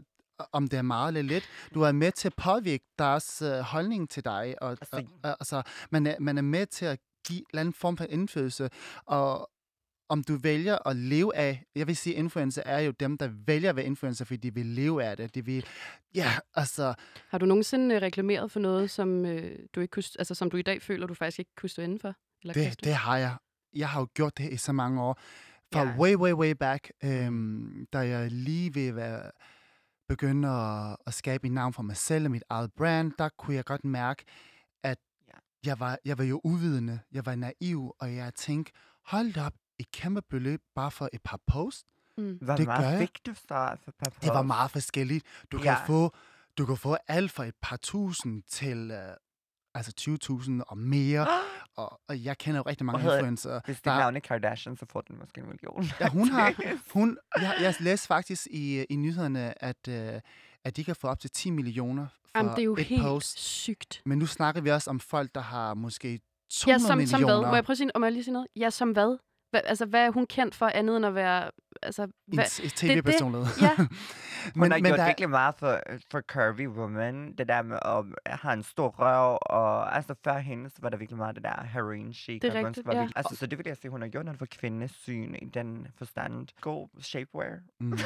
om 0.52 0.68
det 0.68 0.78
er 0.78 0.82
meget 0.82 1.08
eller 1.08 1.22
lidt, 1.22 1.44
du 1.74 1.82
er 1.82 1.92
med 1.92 2.12
til 2.12 2.28
at 2.28 2.34
påvirke 2.36 2.84
deres 2.98 3.42
uh, 3.42 3.58
holdning 3.58 4.10
til 4.10 4.24
dig. 4.24 4.54
Og, 4.60 4.70
Altså- 4.70 5.04
og, 5.24 5.30
altså, 5.40 5.62
man, 5.90 6.06
er, 6.06 6.14
man 6.20 6.38
er 6.38 6.42
med 6.42 6.66
til 6.66 6.84
at 6.84 6.98
give 7.26 7.38
en 7.38 7.44
eller 7.50 7.60
anden 7.60 7.74
form 7.74 7.96
for 7.96 8.04
indflydelse. 8.04 8.70
Og 9.06 9.50
om 10.08 10.24
du 10.24 10.36
vælger 10.36 10.88
at 10.88 10.96
leve 10.96 11.36
af, 11.36 11.64
jeg 11.74 11.86
vil 11.86 11.96
sige, 11.96 12.14
influencer 12.14 12.62
er 12.66 12.80
jo 12.80 12.90
dem, 12.90 13.18
der 13.18 13.28
vælger 13.46 13.70
at 13.70 13.76
være 13.76 13.84
influencer, 13.84 14.24
fordi 14.24 14.36
de 14.36 14.54
vil 14.54 14.66
leve 14.66 15.04
af 15.04 15.16
det. 15.16 15.34
De 15.34 15.44
vil, 15.44 15.66
ja, 16.14 16.32
altså, 16.54 16.94
Har 17.28 17.38
du 17.38 17.46
nogensinde 17.46 17.94
øh, 17.94 18.02
reklameret 18.02 18.50
for 18.50 18.60
noget, 18.60 18.90
som, 18.90 19.24
øh, 19.26 19.58
du 19.74 19.80
ikke 19.80 19.90
kunne, 19.92 20.04
altså, 20.18 20.34
som 20.34 20.50
du 20.50 20.56
i 20.56 20.62
dag 20.62 20.82
føler, 20.82 21.06
du 21.06 21.14
faktisk 21.14 21.38
ikke 21.38 21.50
kunne 21.56 21.70
stå 21.70 21.82
inden 21.82 21.98
for? 21.98 22.14
Eller 22.42 22.54
det, 22.54 22.84
det 22.84 22.94
har 22.94 23.16
jeg. 23.16 23.36
Jeg 23.74 23.88
har 23.88 24.00
jo 24.00 24.06
gjort 24.14 24.38
det 24.38 24.52
i 24.52 24.56
så 24.56 24.72
mange 24.72 25.02
år. 25.02 25.18
Fra 25.72 25.82
Ja. 25.84 25.96
way, 25.98 26.14
way, 26.14 26.32
way 26.32 26.50
back, 26.50 26.90
øhm, 27.04 27.86
da 27.92 27.98
jeg 27.98 28.30
lige 28.30 28.74
vil 28.74 28.96
være 28.96 29.30
begynde 30.08 30.48
at, 30.48 30.96
at 31.06 31.14
skabe 31.14 31.46
et 31.46 31.52
navn 31.52 31.72
for 31.72 31.82
mig 31.82 31.96
selv 31.96 32.24
og 32.24 32.30
mit 32.30 32.44
eget 32.48 32.72
brand, 32.72 33.12
der 33.18 33.28
kunne 33.38 33.56
jeg 33.56 33.64
godt 33.64 33.84
mærke, 33.84 34.24
at 34.82 34.98
jeg, 35.66 35.80
var, 35.80 35.98
jeg 36.04 36.18
var 36.18 36.24
jo 36.24 36.40
uvidende, 36.44 37.00
jeg 37.12 37.26
var 37.26 37.34
naiv, 37.34 37.94
og 38.00 38.14
jeg 38.14 38.34
tænkte, 38.34 38.72
hold 39.06 39.36
op, 39.38 39.52
et 39.78 39.90
kæmpe 39.92 40.22
beløb 40.30 40.60
bare 40.74 40.90
for 40.90 41.08
et 41.12 41.22
par 41.24 41.40
post. 41.46 41.86
Mm. 42.18 42.38
Hvor 42.42 42.56
det 42.56 42.66
gør 42.66 42.74
meget 42.76 42.90
jeg. 42.92 42.98
fik 43.00 43.26
du 43.26 43.34
så 43.34 43.76
for 43.84 43.92
per 43.98 44.10
Det 44.10 44.28
var 44.28 44.34
post? 44.34 44.46
meget 44.46 44.70
forskelligt. 44.70 45.26
Du 45.52 45.56
kan, 45.58 45.64
Ja. 45.66 45.84
få, 45.86 46.14
du 46.58 46.66
kan 46.66 46.76
få 46.76 46.96
alt 47.08 47.30
fra 47.32 47.44
et 47.44 47.54
par 47.62 47.76
tusind 47.76 48.42
til 48.48 48.90
uh, 48.90 48.96
altså 49.74 49.92
20.000 50.00 50.62
og 50.66 50.78
mere. 50.78 51.26
Og, 51.76 52.00
og 52.08 52.24
jeg 52.24 52.38
kender 52.38 52.58
jo 52.58 52.62
rigtig 52.66 52.86
mange 52.86 53.04
influencer. 53.04 53.60
Hvis 53.64 53.84
navn 53.84 54.16
er 54.16 54.20
Kardashian, 54.20 54.76
så 54.76 54.86
får 54.90 55.00
den 55.00 55.18
måske 55.18 55.40
en 55.40 55.46
million. 55.46 55.84
Ja, 56.00 56.08
hun 56.08 56.28
har, 56.28 56.54
hun, 56.94 57.18
jeg, 57.36 57.56
jeg 57.60 57.74
læste 57.80 58.06
faktisk 58.06 58.46
i, 58.50 58.84
i 58.84 58.96
nyhederne, 58.96 59.64
at, 59.64 59.88
uh, 59.88 60.20
at 60.64 60.76
de 60.76 60.84
kan 60.84 60.96
få 60.96 61.08
op 61.08 61.20
til 61.20 61.30
10 61.30 61.50
millioner 61.50 62.06
for 62.12 62.38
Jamen, 62.38 62.50
det 62.52 62.58
er 62.58 62.64
jo 62.64 62.76
et 62.76 62.84
helt 62.84 63.02
post. 63.02 63.38
sygt. 63.38 64.02
Men 64.06 64.18
nu 64.18 64.26
snakker 64.26 64.60
vi 64.60 64.70
også 64.70 64.90
om 64.90 65.00
folk, 65.00 65.34
der 65.34 65.40
har 65.40 65.74
måske 65.74 66.20
200 66.50 66.72
Ja, 66.74 66.78
som, 66.78 67.06
som 67.06 67.18
millioner. 67.20 67.38
hvad? 67.40 67.48
Må 67.50 67.54
jeg 67.54 67.64
prøve 67.64 67.74
at 67.74 67.78
sige, 67.78 67.90
må 67.98 68.04
jeg 68.06 68.12
lige 68.12 68.24
sige 68.24 68.32
noget? 68.32 68.48
Ja, 68.56 68.70
som 68.70 68.90
hvad? 68.92 69.18
Hva, 69.52 69.58
altså, 69.58 69.86
hvad 69.86 70.06
er 70.06 70.10
hun 70.10 70.26
kendt 70.26 70.54
for 70.54 70.66
andet 70.66 70.96
end 70.96 71.06
at 71.06 71.14
være... 71.14 71.50
Altså, 71.82 72.02
En 72.02 72.10
hvad? 72.34 72.44
t- 72.44 72.68
tv-personlighed. 72.76 73.46
Ja. 73.60 73.70
Hun 74.56 74.70
har 74.72 74.78
gjort 74.78 74.98
der, 74.98 75.04
virkelig 75.06 75.30
meget 75.30 75.54
for, 75.58 75.80
for 76.10 76.20
curvy 76.20 76.66
women. 76.66 77.34
Det 77.38 77.48
der 77.48 77.62
med 77.62 77.78
at 77.84 78.04
have 78.40 78.52
en 78.52 78.62
stor 78.62 78.88
røv, 78.88 79.38
og 79.42 79.96
altså 79.96 80.14
før 80.24 80.38
hende, 80.38 80.70
så 80.70 80.76
var 80.82 80.88
der 80.88 80.96
virkelig 80.96 81.18
meget 81.18 81.34
det 81.36 81.44
der 81.44 81.64
heroin 81.64 82.12
chic. 82.14 82.40
Det 82.40 82.56
er 82.56 82.66
rigtigt, 82.66 82.86
var 82.86 82.92
ja. 82.92 82.98
virkelig- 83.00 83.16
Altså, 83.16 83.36
så 83.36 83.46
det 83.46 83.58
vil 83.58 83.66
jeg 83.66 83.76
sige, 83.76 83.90
hun 83.90 84.00
har 84.02 84.08
gjort 84.08 84.24
noget 84.24 84.38
for 84.38 84.46
kvindesyn 84.46 85.34
i 85.34 85.44
den 85.44 85.86
forstand. 85.98 86.46
God 86.60 86.88
shapewear. 87.00 87.58
mm. 87.80 87.98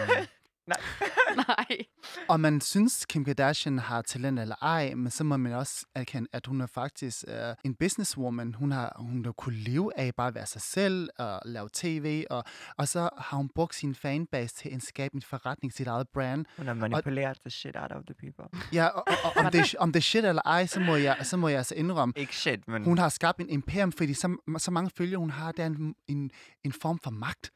Nej. 0.67 0.79
Nej. 1.49 1.87
Og 2.29 2.41
man 2.41 2.61
synes, 2.61 3.07
Kim 3.07 3.25
Kardashian 3.25 3.79
har 3.79 4.03
talent 4.03 4.39
eller 4.39 4.55
ej, 4.63 4.95
men 4.95 5.11
så 5.11 5.25
må 5.25 5.37
man 5.37 5.53
også 5.53 5.87
erkende, 5.95 6.29
at 6.33 6.47
hun 6.47 6.61
er 6.61 6.67
faktisk 6.67 7.25
uh, 7.29 7.35
en 7.65 7.75
businesswoman. 7.75 8.55
Hun 8.55 8.73
har, 8.73 8.97
hun 8.99 9.25
har 9.25 9.33
kunne 9.33 9.57
leve 9.57 9.99
af 9.99 10.15
bare 10.15 10.29
at 10.29 10.35
være 10.35 10.47
sig 10.47 10.61
selv 10.63 11.09
og 11.19 11.41
lave 11.45 11.69
tv, 11.73 12.25
og, 12.31 12.45
og 12.77 12.89
så 12.89 13.11
har 13.19 13.37
hun 13.37 13.49
brugt 13.55 13.75
sin 13.75 13.95
fanbase 13.95 14.55
til 14.55 14.69
at 14.69 14.83
skabe 14.83 15.15
en 15.15 15.23
forretning, 15.23 15.73
sit 15.73 15.87
eget 15.87 16.09
brand. 16.09 16.45
Hun 16.57 16.67
har 16.67 16.75
manipuleret 16.75 17.39
the 17.41 17.51
shit 17.51 17.77
out 17.77 17.93
of 17.93 18.03
the 18.05 18.15
people. 18.15 18.61
Ja, 18.73 18.87
og, 18.87 19.05
og, 19.07 19.15
og 19.37 19.45
om, 19.45 19.53
det, 19.53 19.75
om 19.79 19.93
det 19.93 20.01
er 20.01 20.03
shit 20.03 20.25
eller 20.25 20.43
ej, 20.43 20.67
så 20.67 20.81
må 20.81 20.97
jeg, 20.97 21.17
så 21.23 21.37
må 21.37 21.49
jeg 21.49 21.59
altså 21.59 21.75
indrømme, 21.75 22.15
Ikke 22.17 22.37
shit, 22.37 22.69
men... 22.69 22.85
hun 22.85 22.99
har 22.99 23.09
skabt 23.09 23.41
en 23.41 23.51
imperium, 23.51 23.93
fordi 23.93 24.15
så, 24.15 24.37
så 24.59 24.71
mange 24.71 24.91
følgere, 24.97 25.19
hun 25.19 25.31
har, 25.31 25.53
det 25.53 25.63
er 25.63 25.67
en, 25.67 25.95
en, 26.09 26.31
en 26.65 26.73
form 26.73 26.99
for 26.99 27.11
magt. 27.11 27.51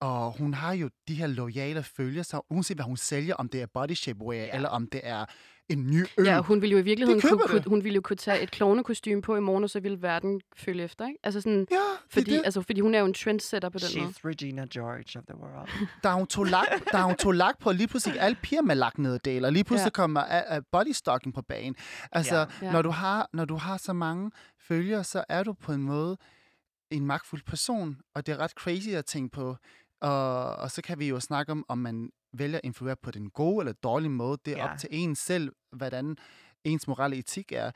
Og 0.00 0.32
hun 0.38 0.54
har 0.54 0.72
jo 0.72 0.90
de 1.08 1.14
her 1.14 1.26
loyale 1.26 1.82
følgere, 1.82 2.24
så 2.24 2.40
uanset 2.50 2.76
hvad 2.76 2.84
hun 2.84 2.96
sælger, 2.96 3.34
om 3.34 3.48
det 3.48 3.62
er 3.62 3.66
body 3.66 3.92
shapewear, 3.94 4.44
Ja. 4.44 4.54
eller 4.54 4.68
om 4.68 4.86
det 4.86 5.00
er 5.04 5.24
en 5.68 5.86
ny 5.90 6.06
øl. 6.18 6.26
Ja, 6.26 6.40
hun 6.40 6.60
ville 6.62 6.72
jo 6.72 6.78
i 6.78 6.82
virkeligheden 6.82 7.20
kunne, 7.20 7.38
kunne, 7.46 7.62
hun 7.66 7.84
ville 7.84 7.94
jo 7.94 8.00
kunne 8.00 8.16
tage 8.16 8.40
et 8.42 8.50
klovnekostyme 8.50 9.22
på 9.22 9.36
i 9.36 9.40
morgen, 9.40 9.64
og 9.64 9.70
så 9.70 9.80
ville 9.80 10.02
verden 10.02 10.40
følge 10.56 10.82
efter, 10.84 11.06
ikke? 11.06 11.18
Altså 11.22 11.40
sådan, 11.40 11.66
ja 11.70 11.76
det 11.76 12.12
fordi, 12.12 12.30
det. 12.30 12.42
altså, 12.44 12.62
fordi 12.62 12.80
hun 12.80 12.94
er 12.94 12.98
jo 12.98 13.06
en 13.06 13.14
trendsetter 13.14 13.68
på 13.68 13.78
den 13.78 14.00
måde. 14.02 14.08
She's 14.10 14.20
Regina 14.28 14.66
George 14.74 15.18
of 15.18 15.24
the 15.28 15.36
world. 15.38 15.68
Der 16.02 16.08
er 16.08 16.14
hun 16.14 16.26
tog 16.26 16.44
lagt, 16.46 16.84
der 16.92 16.98
er 16.98 17.02
hun 17.02 17.14
tog 17.16 17.32
lagt 17.34 17.58
på, 17.58 17.72
lige 17.72 17.88
pludselig 17.88 18.20
alle 18.20 18.36
piger 18.42 18.62
med 18.62 18.74
lagt 18.76 18.98
nederdel, 18.98 19.44
og 19.44 19.52
lige 19.52 19.64
pludselig 19.64 19.86
Ja. 19.86 20.02
kommer 20.02 20.50
uh, 20.50 20.56
uh, 20.56 20.62
bodystocking 20.72 21.34
på 21.34 21.42
banen. 21.42 21.74
Altså. 22.12 22.46
Ja. 22.62 22.72
Når, 22.72 22.82
du 22.82 22.90
har, 22.90 23.28
når 23.32 23.44
du 23.44 23.56
har 23.56 23.76
så 23.76 23.92
mange 23.92 24.30
følgere, 24.58 25.04
så 25.04 25.24
er 25.28 25.42
du 25.42 25.52
på 25.52 25.72
en 25.72 25.82
måde 25.82 26.16
en 26.90 27.06
magtfuld 27.06 27.42
person, 27.46 27.96
og 28.14 28.26
det 28.26 28.32
er 28.32 28.36
ret 28.38 28.50
crazy 28.50 28.88
at 28.88 29.04
tænke 29.04 29.32
på. 29.32 29.56
Og, 30.00 30.56
og 30.56 30.70
så 30.70 30.82
kan 30.82 30.98
vi 30.98 31.08
jo 31.08 31.20
snakke 31.20 31.52
om, 31.52 31.64
om 31.68 31.78
man 31.78 32.10
vælger 32.32 32.56
at 32.58 32.64
influere 32.64 32.96
på 33.02 33.10
den 33.10 33.30
gode 33.30 33.62
eller 33.62 33.72
dårlige 33.72 34.10
måde. 34.10 34.38
Det 34.44 34.52
er 34.52 34.56
Ja. 34.58 34.72
op 34.72 34.78
til 34.78 34.88
en 34.92 35.14
selv, 35.14 35.52
hvordan 35.72 36.16
ens 36.64 36.88
morale 36.88 37.16
etik 37.16 37.52
er. 37.52 37.70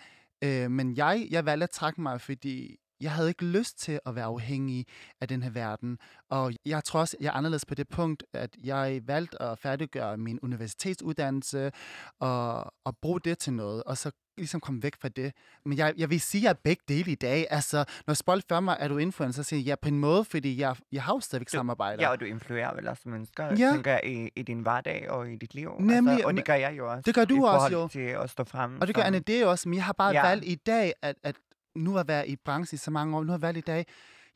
Øh, 0.45 0.71
men 0.71 0.97
jeg, 0.97 1.27
jeg 1.31 1.45
valgte 1.47 1.65
at 1.65 1.71
trække 1.71 2.01
mig, 2.01 2.21
fordi 2.21 2.77
jeg 3.01 3.13
havde 3.13 3.29
ikke 3.29 3.45
lyst 3.45 3.79
til 3.79 4.01
at 4.07 4.15
være 4.15 4.25
afhængig 4.25 4.87
af 5.21 5.29
den 5.29 5.43
her 5.43 5.51
verden. 5.51 5.99
Og 6.31 6.53
jeg 6.67 6.85
tror 6.85 7.01
også, 7.01 7.17
jeg 7.21 7.29
er 7.29 7.33
anderledes 7.33 7.65
på 7.67 7.75
det 7.75 7.89
punkt, 7.89 8.25
at 8.33 8.57
jeg 8.65 9.01
valgte 9.05 9.43
at 9.43 9.59
færdiggøre 9.59 10.17
min 10.17 10.39
universitetsuddannelse 10.43 11.73
og, 12.21 12.73
og 12.85 12.97
bruge 13.03 13.21
det 13.21 13.39
til 13.39 13.53
noget, 13.53 13.83
og 13.85 13.99
så 13.99 14.11
ligesom 14.37 14.61
komme 14.61 14.83
væk 14.83 14.95
fra 15.01 15.09
det. 15.09 15.33
Men 15.65 15.79
jeg, 15.79 15.95
jeg 15.97 16.11
vil 16.11 16.21
sige, 16.21 16.41
at 16.41 16.45
jeg 16.45 16.51
er 16.51 16.55
begge 16.65 16.83
dele 16.89 17.13
i 17.13 17.15
dag. 17.15 17.47
Altså, 17.51 17.85
når 18.07 18.15
Spold 18.15 18.41
spørger 18.41 18.61
mig, 18.61 18.77
er 18.81 18.89
du 18.89 18.97
influencer, 18.99 19.43
så 19.43 19.49
siger 19.49 19.61
jeg 19.61 19.67
ja, 19.67 19.75
på 19.83 19.89
en 19.89 19.99
måde, 19.99 20.25
fordi 20.25 20.59
jeg, 20.61 20.77
jeg 20.93 21.03
har 21.03 21.15
jo 21.15 21.21
stadigvæk 21.21 21.47
Du, 21.47 21.51
samarbejder. 21.57 22.03
ja, 22.03 22.09
og 22.11 22.21
du 22.21 22.25
influerer 22.25 22.75
vel 22.75 22.89
også 22.89 23.03
mennesker, 23.09 23.45
Ja. 23.45 23.71
tænker 23.73 23.91
jeg, 23.91 24.01
i, 24.05 24.31
i 24.37 24.43
din 24.43 24.61
hverdag 24.61 25.11
og 25.11 25.31
i 25.33 25.37
dit 25.37 25.55
liv. 25.55 25.73
Nemlig, 25.81 26.13
altså, 26.13 26.27
og 26.27 26.35
det 26.35 26.45
gør 26.45 26.55
jeg 26.55 26.75
jo 26.79 26.91
også. 26.91 27.03
Det 27.07 27.15
gør 27.15 27.25
du 27.25 27.37
i 27.37 27.49
også, 27.49 27.69
jo. 27.73 27.89
til 27.89 28.01
at 28.01 28.31
stå 28.31 28.45
frem. 28.45 28.81
Og 28.81 28.87
det 28.87 28.95
gør 28.95 29.03
Anne 29.03 29.19
det 29.19 29.47
også, 29.47 29.69
men 29.69 29.77
jeg 29.77 29.85
har 29.85 29.93
bare 29.93 30.13
Ja. 30.13 30.29
valgt 30.29 30.45
i 30.45 30.55
dag, 30.55 30.93
at, 31.03 31.17
at 31.23 31.37
nu 31.75 31.99
at 31.99 32.09
være 32.09 32.29
i 32.29 32.37
branchen 32.37 32.75
i 32.77 32.79
så 32.79 32.91
mange 32.91 33.17
år, 33.17 33.21
nu 33.25 33.27
har 33.29 33.35
jeg 33.39 33.43
valgt 33.43 33.59
i 33.59 33.61
dag, 33.61 33.87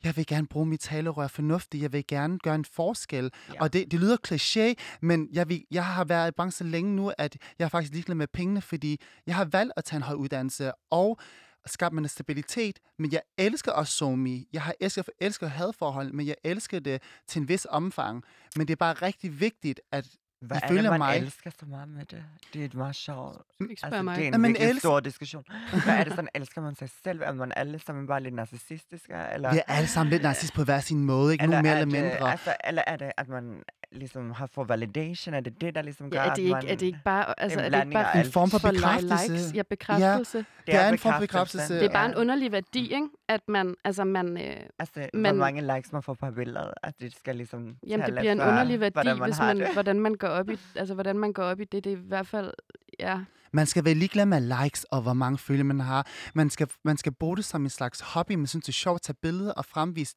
jeg 0.03 0.17
vil 0.17 0.25
gerne 0.25 0.47
bruge 0.47 0.65
mit 0.65 0.79
talerør 0.79 1.27
fornuftigt, 1.27 1.83
jeg 1.83 1.93
vil 1.93 2.07
gerne 2.07 2.39
gøre 2.39 2.55
en 2.55 2.65
forskel. 2.65 3.31
Ja. 3.53 3.61
Og 3.61 3.73
det, 3.73 3.91
det 3.91 3.99
lyder 3.99 4.17
kliché, 4.27 4.73
men 5.01 5.29
jeg, 5.31 5.49
vil, 5.49 5.65
jeg 5.71 5.85
har 5.85 6.05
været 6.05 6.27
i 6.27 6.31
branchen 6.31 6.69
længe 6.69 6.95
nu, 6.95 7.11
at 7.17 7.37
jeg 7.59 7.65
er 7.65 7.69
faktisk 7.69 7.93
ligeglad 7.93 8.15
med 8.15 8.27
pengene, 8.27 8.61
fordi 8.61 9.01
jeg 9.27 9.35
har 9.35 9.45
valgt 9.45 9.73
at 9.77 9.85
tage 9.85 9.97
en 9.97 10.03
høj 10.03 10.15
uddannelse 10.15 10.71
og 10.91 11.19
skabe 11.65 11.95
mig 11.95 12.01
en 12.01 12.07
stabilitet, 12.07 12.79
men 12.99 13.11
jeg 13.11 13.21
elsker 13.37 13.71
også 13.71 13.93
somi. 13.93 14.47
Jeg 14.53 14.61
har 14.61 14.73
elsker, 14.79 15.03
elsker 15.19 15.47
hadforhold, 15.47 16.13
men 16.13 16.27
jeg 16.27 16.35
elsker 16.43 16.79
det 16.79 17.01
til 17.27 17.41
en 17.41 17.47
vis 17.47 17.67
omfang. 17.69 18.23
Men 18.55 18.67
det 18.67 18.71
er 18.71 18.77
bare 18.77 18.93
rigtig 18.93 19.39
vigtigt, 19.39 19.81
at 19.91 20.07
Hvad 20.41 20.57
er 20.57 20.65
ifølge 20.65 20.81
det, 20.83 20.89
man 20.91 20.99
mig- 20.99 21.17
elsker 21.17 21.49
så 21.59 21.65
meget 21.65 21.87
med 21.87 22.05
det? 22.05 22.23
Det 22.53 22.73
er 22.73 22.77
meget 22.77 22.95
sjovt. 22.95 23.37
Ikke 23.69 23.75
Altså, 23.83 24.01
mig. 24.01 24.15
det 24.15 24.23
er 24.23 24.27
en 24.27 24.33
Jamen, 24.33 24.49
virkelig 24.49 24.69
elsk- 24.69 24.79
stor 24.79 24.99
diskussion. 24.99 25.43
Hvad 25.83 25.93
er 25.95 26.03
det 26.03 26.13
sådan, 26.13 26.29
elsker 26.35 26.61
man 26.61 26.75
sig 26.75 26.89
selv? 27.03 27.21
Er 27.23 27.33
man 27.33 27.51
alle 27.55 27.79
sammen 27.79 28.07
bare 28.07 28.23
lidt 28.23 28.33
narcissistiske? 28.35 29.13
Eller, 29.33 29.51
vi 29.51 29.57
er 29.57 29.73
alle 29.73 29.87
sammen 29.87 30.09
lidt 30.11 30.23
narcissist 30.23 30.53
på 30.53 30.63
hver 30.63 30.79
sin 30.79 31.03
måde, 31.03 31.33
ikke? 31.33 31.45
Nogle 31.47 31.61
mere 31.61 31.73
er 31.73 31.79
eller 31.81 31.93
det, 32.01 32.03
mindre. 32.03 32.31
Altså, 32.31 32.55
eller 32.67 32.81
er 32.87 32.95
det, 32.95 33.11
at 33.17 33.27
man 33.29 33.63
ligesom 33.91 34.31
har 34.31 34.45
fået 34.45 34.69
validation? 34.69 35.33
Er 35.35 35.39
det 35.39 35.61
det, 35.61 35.75
der 35.75 35.81
ligesom 35.81 36.09
gør, 36.11 36.21
Ja, 36.23 36.29
er 36.29 36.33
det, 36.33 36.45
at 36.45 36.49
man... 36.51 36.61
ikke, 36.61 36.71
er 36.73 36.75
det 36.77 36.85
ikke 36.85 36.99
bare, 37.05 37.39
altså, 37.39 37.59
er 37.59 37.69
det 37.69 37.79
ikke 37.79 37.91
bare. 37.91 38.19
En 38.25 38.31
form 38.31 38.49
for 38.49 38.57
for 38.57 38.71
bekræftelse. 38.71 39.31
likes? 39.31 39.51
Ja, 39.55 39.61
bekræftelse. 39.69 40.37
Ja. 40.67 40.71
Det 40.71 40.81
er 40.81 40.89
en 40.89 40.97
form 40.97 41.13
for 41.13 41.19
bekræftelse. 41.19 41.73
Det 41.75 41.85
er 41.85 41.89
bare 41.89 42.03
ja. 42.03 42.09
en 42.09 42.15
underlig 42.15 42.51
værdi, 42.51 42.83
ikke? 42.93 43.07
At 43.27 43.41
man, 43.47 43.75
altså 43.83 44.03
man, 44.03 44.37
øh, 44.37 44.55
Altså, 44.79 45.09
Men- 45.13 45.21
hvor 45.25 45.33
mange 45.45 45.75
likes 45.75 45.91
man 45.91 46.03
får 46.03 46.13
på 46.13 46.31
billeder, 46.31 46.71
at 46.83 46.93
det 46.99 47.15
skal 47.15 47.35
ligesom 47.35 47.75
jamen 47.87 48.05
det 48.05 48.15
bliver 48.15 48.31
en 48.31 48.39
for, 48.39 48.47
underlig 48.47 48.79
værdi, 48.79 49.07
man 49.07 49.21
hvis 49.23 49.39
man, 49.39 49.59
det. 49.59 49.73
hvordan 49.73 49.99
man 49.99 50.15
går 50.15 50.27
op 50.31 50.49
i, 50.49 50.57
altså 50.75 50.93
hvordan 50.93 51.17
man 51.19 51.33
går 51.33 51.43
op 51.43 51.59
i 51.59 51.63
det. 51.63 51.83
Det 51.83 51.93
er 51.93 51.97
i 51.97 51.99
hvert 52.07 52.27
fald, 52.27 52.53
ja. 52.99 53.19
Man 53.53 53.65
skal 53.65 53.85
være 53.85 53.93
ligeglad 53.93 54.25
med 54.25 54.63
likes 54.63 54.83
og 54.83 55.01
hvor 55.01 55.13
mange 55.13 55.37
følgere 55.37 55.63
man 55.63 55.79
har. 55.79 56.07
Man 56.33 56.49
skal, 56.49 56.69
man 56.83 56.97
skal 56.97 57.11
bruge 57.11 57.37
det 57.37 57.45
som 57.45 57.63
en 57.63 57.69
slags 57.69 57.99
hobby. 57.99 58.31
Man 58.31 58.47
synes, 58.47 58.65
det 58.65 58.71
er 58.71 58.73
sjovt 58.73 58.95
at 58.95 59.01
tage 59.01 59.17
billeder 59.21 59.51
og 59.53 59.65
fremvise 59.65 60.15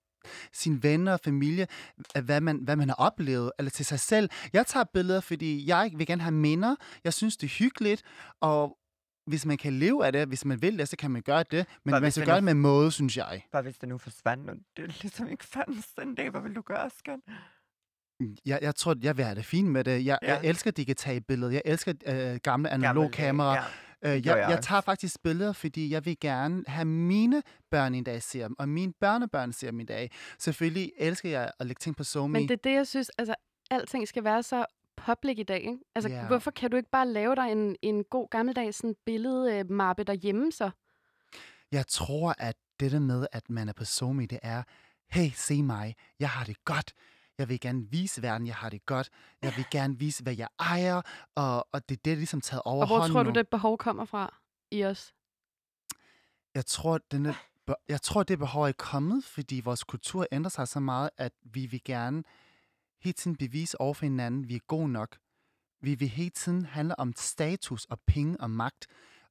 sine 0.52 0.83
venner 0.83 1.12
og 1.12 1.21
familie, 1.25 1.66
af 2.14 2.23
hvad 2.23 2.40
man, 2.40 2.57
hvad 2.57 2.76
man 2.76 2.88
har 2.88 2.97
oplevet, 2.97 3.52
eller 3.59 3.71
til 3.71 3.87
sig 3.87 4.00
selv. 4.00 4.31
Jeg 4.52 4.66
tager 4.66 4.85
billeder, 4.95 5.21
fordi 5.21 5.69
jeg 5.69 5.90
vil 5.97 6.07
gerne 6.07 6.23
have 6.23 6.35
minder. 6.35 6.76
Jeg 7.04 7.14
synes, 7.14 7.37
det 7.37 7.47
er 7.47 7.50
hyggeligt, 7.59 8.02
og 8.40 8.78
hvis 9.26 9.47
man 9.47 9.57
kan 9.57 9.73
leve 9.73 10.07
af 10.07 10.12
det, 10.12 10.28
hvis 10.28 10.45
man 10.45 10.62
vil 10.62 10.78
det, 10.78 10.88
så 10.88 10.97
kan 10.97 11.11
man 11.11 11.23
gøre 11.23 11.45
det. 11.50 11.66
Men 11.85 11.92
Hvad 11.92 11.92
man 11.92 12.02
hvis 12.02 12.14
skal 12.14 12.21
det 12.21 12.28
gøre 12.28 12.37
det 12.37 12.45
med 12.45 12.54
måde, 12.54 12.90
synes 12.92 13.16
jeg. 13.16 13.42
Bare 13.52 13.62
hvis 13.62 13.78
det 13.78 13.88
nu 13.88 13.99
forsvandt, 13.99 14.50
og 14.50 14.57
det 14.76 15.02
ligesom 15.02 15.28
ikke 15.28 15.45
fandtes 15.45 15.87
den 15.87 16.14
dag, 16.14 16.31
hvad 16.31 16.40
vil 16.40 16.57
du 16.57 16.61
gøre, 16.62 16.90
skat? 16.99 17.21
Jeg, 18.47 18.59
jeg 18.62 18.75
tror, 18.75 18.97
jeg 19.02 19.17
vil 19.17 19.25
have 19.25 19.35
det 19.35 19.45
fint 19.45 19.69
med 19.69 19.85
det. 19.85 20.07
Jeg, 20.07 20.19
Ja. 20.23 20.35
jeg 20.35 20.41
elsker 20.45 20.71
digitale 20.71 21.21
billeder. 21.21 21.52
Jeg 21.52 21.62
elsker 21.64 21.93
øh, 22.07 22.38
gamle 22.43 22.71
analog 22.71 23.11
kameraer. 23.11 23.62
Ja. 24.02 24.17
Øh, 24.17 24.26
jeg, 24.26 24.37
jeg 24.50 24.59
tager 24.62 24.81
faktisk 24.81 25.23
billeder, 25.23 25.52
fordi 25.52 25.91
jeg 25.93 26.05
vil 26.05 26.17
gerne 26.21 26.64
have 26.67 26.85
mine 26.85 27.43
børn 27.71 27.95
en 27.95 28.05
dag 28.05 28.23
ser 28.23 28.47
dem, 28.49 28.57
og 28.59 28.69
mine 28.69 28.93
børnebørn 29.00 29.52
ser 29.52 29.71
dem 29.71 29.81
i 29.81 29.85
dag. 29.85 30.11
Selvfølgelig 30.38 30.93
elsker 30.99 31.31
jeg 31.31 31.50
at 31.61 31.67
lægge 31.67 31.81
ting 31.81 31.97
på 31.97 32.05
SoMe. 32.05 32.33
Men 32.33 32.43
det 32.43 32.50
er 32.50 32.57
det, 32.71 32.73
jeg 32.73 32.87
synes, 32.87 33.11
altså 33.19 33.35
alting 33.71 34.09
skal 34.09 34.25
være 34.25 34.43
så 34.43 34.64
public 34.97 35.38
i 35.38 35.43
dag, 35.43 35.61
ikke? 35.61 35.79
Altså, 35.95 36.09
Ja. 36.11 36.26
hvorfor 36.26 36.50
kan 36.50 36.71
du 36.71 36.76
ikke 36.76 36.91
bare 36.91 37.09
lave 37.09 37.35
dig 37.37 37.52
en, 37.52 37.76
en 37.83 38.05
god 38.05 38.29
gammeldags 38.31 38.76
sådan 38.76 38.95
billedmappe 39.07 40.05
derhjemme 40.05 40.52
så? 40.52 40.71
Jeg 41.73 41.87
tror, 41.87 42.35
at 42.38 42.57
det 42.81 42.93
der 42.93 42.99
med, 43.00 43.26
at 43.33 43.50
man 43.50 43.69
er 43.69 43.73
på 43.73 43.85
SoMe, 43.85 44.26
det 44.26 44.38
er, 44.43 44.62
hey, 45.11 45.31
se 45.35 45.62
mig, 45.62 45.95
jeg 46.21 46.29
har 46.29 46.45
det 46.45 46.64
godt. 46.64 46.93
Jeg 47.39 47.49
vil 47.49 47.61
gerne 47.61 47.91
vise 47.91 48.23
verden, 48.23 48.47
jeg 48.47 48.55
har 48.55 48.71
det 48.71 48.87
godt. 48.87 49.11
Jeg 49.43 49.53
vil 49.57 49.65
gerne 49.71 49.99
vise, 49.99 50.23
hvad 50.23 50.37
jeg 50.37 50.49
ejer, 50.59 51.03
og, 51.35 51.69
og 51.73 51.89
det 51.89 51.97
er 51.97 52.01
det, 52.05 52.05
der 52.05 52.15
ligesom 52.15 52.41
taget 52.41 52.62
over 52.65 52.81
Og 52.81 52.87
hvor 52.87 53.09
tror 53.09 53.23
du, 53.23 53.31
nu. 53.31 53.35
det 53.35 53.49
behov 53.49 53.79
kommer 53.79 54.05
fra 54.05 54.39
i 54.71 54.85
os? 54.85 55.15
Jeg 56.55 56.67
tror, 56.67 56.99
denne, 57.11 57.35
be- 57.67 57.75
jeg 57.89 58.03
tror, 58.03 58.23
det 58.23 58.39
behov 58.39 58.62
er 58.65 58.73
kommet, 58.73 59.25
fordi 59.25 59.61
vores 59.65 59.85
kultur 59.85 60.27
ændrer 60.33 60.51
sig 60.51 60.69
så 60.69 60.81
meget, 60.81 61.11
at 61.17 61.33
vi 61.45 61.67
vil 61.67 61.81
gerne 61.85 62.23
hele 63.03 63.12
tiden 63.15 63.37
bevise 63.37 63.81
over 63.81 63.95
for 63.95 64.07
hinanden, 64.07 64.43
at 64.43 64.49
vi 64.49 64.55
er 64.55 64.61
gode 64.67 64.89
nok. 64.89 65.17
Vi 65.81 65.95
vil 65.95 66.09
hele 66.09 66.31
tiden 66.31 66.65
handle 66.65 66.99
om 66.99 67.12
status 67.17 67.85
og 67.85 68.01
penge 68.07 68.41
og 68.41 68.51
magt. 68.51 68.87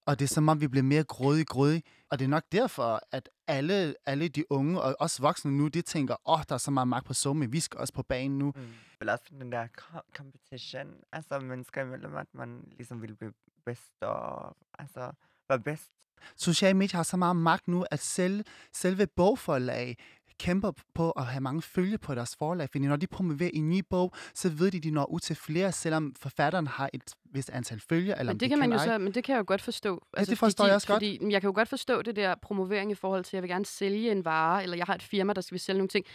Og 0.06 0.20
det 0.20 0.26
er 0.26 0.34
som 0.34 0.50
om, 0.50 0.62
vi 0.62 0.68
bliver 0.68 0.84
mere 0.84 1.04
grådige, 1.04 1.46
grådige. 1.46 1.84
Og 2.12 2.20
det 2.20 2.26
er 2.26 2.30
nok 2.30 2.44
derfor, 2.52 3.02
at 3.12 3.30
alle, 3.48 3.96
alle 4.06 4.28
de 4.28 4.52
unge, 4.52 4.82
og 4.82 4.96
også 5.00 5.22
voksne 5.22 5.52
nu, 5.52 5.68
de 5.68 5.82
tænker, 5.82 6.16
åh, 6.26 6.40
oh, 6.40 6.44
der 6.50 6.56
er 6.56 6.60
så 6.60 6.72
meget 6.72 6.88
magt 6.88 7.06
på 7.06 7.14
summe, 7.14 7.52
vi 7.52 7.60
skal 7.60 7.80
også 7.80 7.94
på 7.94 8.04
banen 8.04 8.38
nu. 8.38 8.54
Mm. 8.56 8.74
Vel 9.00 9.10
også 9.10 9.26
den 9.40 9.52
der 9.52 9.68
co- 9.82 10.12
competition, 10.16 10.88
altså 11.12 11.40
mennesker 11.40 11.82
imellem, 11.82 12.16
at 12.16 12.28
man 12.34 12.64
ligesom 12.78 13.02
vil 13.02 13.16
blive 13.16 13.34
bedst 13.66 14.02
og 14.02 14.58
altså 14.80 15.12
være 15.50 15.60
bedst. 15.60 15.92
Sociale 16.36 16.78
medier 16.78 16.98
har 16.98 17.04
så 17.04 17.18
meget 17.18 17.36
magt 17.36 17.68
nu, 17.68 17.86
at 17.92 18.00
selv, 18.00 18.46
selve 18.74 19.08
bogforlag 19.08 19.98
kæmper 20.42 20.72
på 20.94 21.12
at 21.12 21.26
have 21.26 21.42
mange 21.42 21.62
følge 21.62 21.98
på 21.98 22.16
deres 22.16 22.36
forlag, 22.36 22.70
fordi 22.70 22.88
når 22.88 22.96
de 22.96 23.08
promoverer 23.08 23.50
en 23.54 23.70
ny 23.70 23.84
bog, 23.90 24.14
så 24.34 24.50
ved 24.50 24.72
de, 24.72 24.78
at 24.78 24.84
de 24.84 24.92
når 24.92 25.06
ud 25.06 25.20
til 25.20 25.36
flere, 25.36 25.72
selvom 25.72 26.16
forfatteren 26.20 26.68
har 26.68 26.90
et 26.94 27.16
vist 27.26 27.50
antal 27.50 27.80
følger. 27.90 28.16
Eller 28.16 28.34
Men 28.34 28.40
det 28.40 28.46
de 28.46 28.50
kan 28.50 28.60
man 28.60 28.72
jo 28.72 28.80
så, 28.80 28.98
men 28.98 29.14
det 29.14 29.24
kan 29.24 29.34
jeg 29.34 29.40
jo 29.40 29.44
godt 29.48 29.62
forstå. 29.62 29.96
det 29.96 30.28
fordi 30.28 30.36
forstår 30.36 30.64
de, 30.64 30.68
jeg 30.68 30.76
også 30.76 30.88
godt. 30.88 30.96
fordi, 30.96 31.18
godt. 31.18 31.32
Jeg 31.32 31.42
kan 31.42 31.48
jo 31.48 31.54
godt 31.56 31.70
forstå 31.70 32.02
det 32.02 32.16
der 32.16 32.36
promovering 32.42 32.92
i 32.92 32.96
forhold 32.96 33.24
til, 33.24 33.30
at 33.30 33.34
jeg 33.34 33.42
vil 33.44 33.50
gerne 33.50 33.66
sælge 33.66 34.12
en 34.12 34.26
vare, 34.26 34.64
eller 34.64 34.78
jeg 34.78 34.86
har 34.86 34.96
et 34.96 35.04
firma, 35.04 35.34
der 35.34 35.42
skal 35.42 35.54
vil 35.54 35.60
sælge 35.60 35.78
nogle 35.78 35.90
ting. 35.90 36.06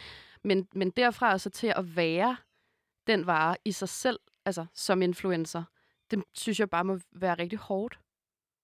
Men, 0.45 0.69
men 0.75 0.91
derfra 0.91 1.33
og 1.33 1.41
så 1.41 1.51
til 1.51 1.73
at 1.77 1.97
være 1.97 2.37
den 3.07 3.27
vare 3.27 3.57
i 3.65 3.73
sig 3.73 3.89
selv, 3.89 4.19
altså 4.45 4.67
som 4.75 5.03
influencer, 5.03 5.63
det 6.11 6.23
synes 6.35 6.61
jeg 6.61 6.71
bare 6.71 6.85
må 6.85 6.99
være 7.13 7.35
rigtig 7.35 7.59
hårdt. 7.59 7.99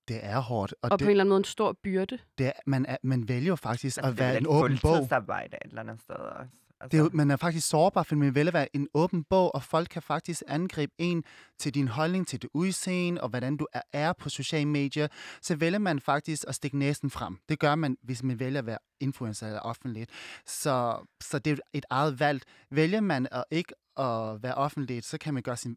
Det 0.09 0.25
er 0.25 0.39
hårdt, 0.41 0.73
og, 0.73 0.79
Og, 0.83 0.91
og 0.93 0.99
på 0.99 1.03
en 1.05 1.07
det, 1.07 1.11
eller 1.11 1.23
anden 1.25 1.29
måde 1.31 1.39
en 1.41 1.45
stor 1.45 1.73
byrde. 1.85 2.19
det 2.39 2.47
er, 2.47 2.53
man, 2.67 2.87
er, 2.87 2.97
man 3.03 3.29
vælger 3.29 3.49
jo 3.49 3.57
faktisk 3.57 3.99
Altså, 3.99 4.11
at 4.11 4.17
det 4.19 4.25
er 4.25 4.29
være 4.29 4.39
en 4.41 4.47
åben 4.47 4.79
bog. 4.83 4.91
fuldtidsarbejde 4.97 5.57
et 5.65 5.69
eller 5.69 5.81
andet 5.81 6.01
sted 6.01 6.15
også. 6.15 6.51
Altså, 6.81 6.97
Det 6.97 6.99
er 6.99 7.03
jo, 7.03 7.11
man 7.13 7.31
er 7.31 7.37
faktisk 7.37 7.69
sårbar, 7.69 8.03
for 8.03 8.17
man 8.17 8.35
vælger 8.35 8.51
at 8.51 8.55
være 8.55 8.77
en 8.77 8.89
åben 8.95 9.25
bog, 9.25 9.55
og 9.55 9.63
folk 9.63 9.89
kan 9.91 10.03
faktisk 10.03 10.43
angribe 10.49 10.93
en 10.99 11.25
til 11.59 11.75
din 11.75 11.89
holdning, 11.89 12.27
til 12.27 12.43
det 12.43 12.51
udseende, 12.55 13.21
og 13.21 13.29
hvordan 13.29 13.57
du 13.57 13.67
er, 13.73 13.81
er 13.93 14.13
på 14.13 14.29
sociale 14.29 14.69
medier. 14.69 15.09
Så 15.43 15.57
vælger 15.57 15.79
man 15.79 16.01
faktisk 16.01 16.45
at 16.49 16.55
stikke 16.55 16.79
næsen 16.79 17.11
frem. 17.11 17.39
Det 17.49 17.59
gør 17.59 17.75
man, 17.75 17.97
hvis 18.03 18.23
man 18.23 18.39
vælger 18.41 18.59
at 18.59 18.67
være 18.67 18.79
influencer 19.01 19.47
eller 19.47 19.61
offentligt. 19.61 20.11
Så, 20.47 21.07
så 21.23 21.39
det 21.39 21.53
er 21.53 21.57
et 21.73 21.85
eget 21.91 22.21
valg. 22.21 22.43
Vælger 22.71 23.01
man 23.01 23.29
at 23.33 23.45
ikke 23.51 23.75
at 23.97 24.43
være 24.43 24.55
offentligt, 24.55 25.05
så 25.05 25.19
kan 25.19 25.35
man 25.35 25.43
gøre 25.43 25.57
sin 25.57 25.77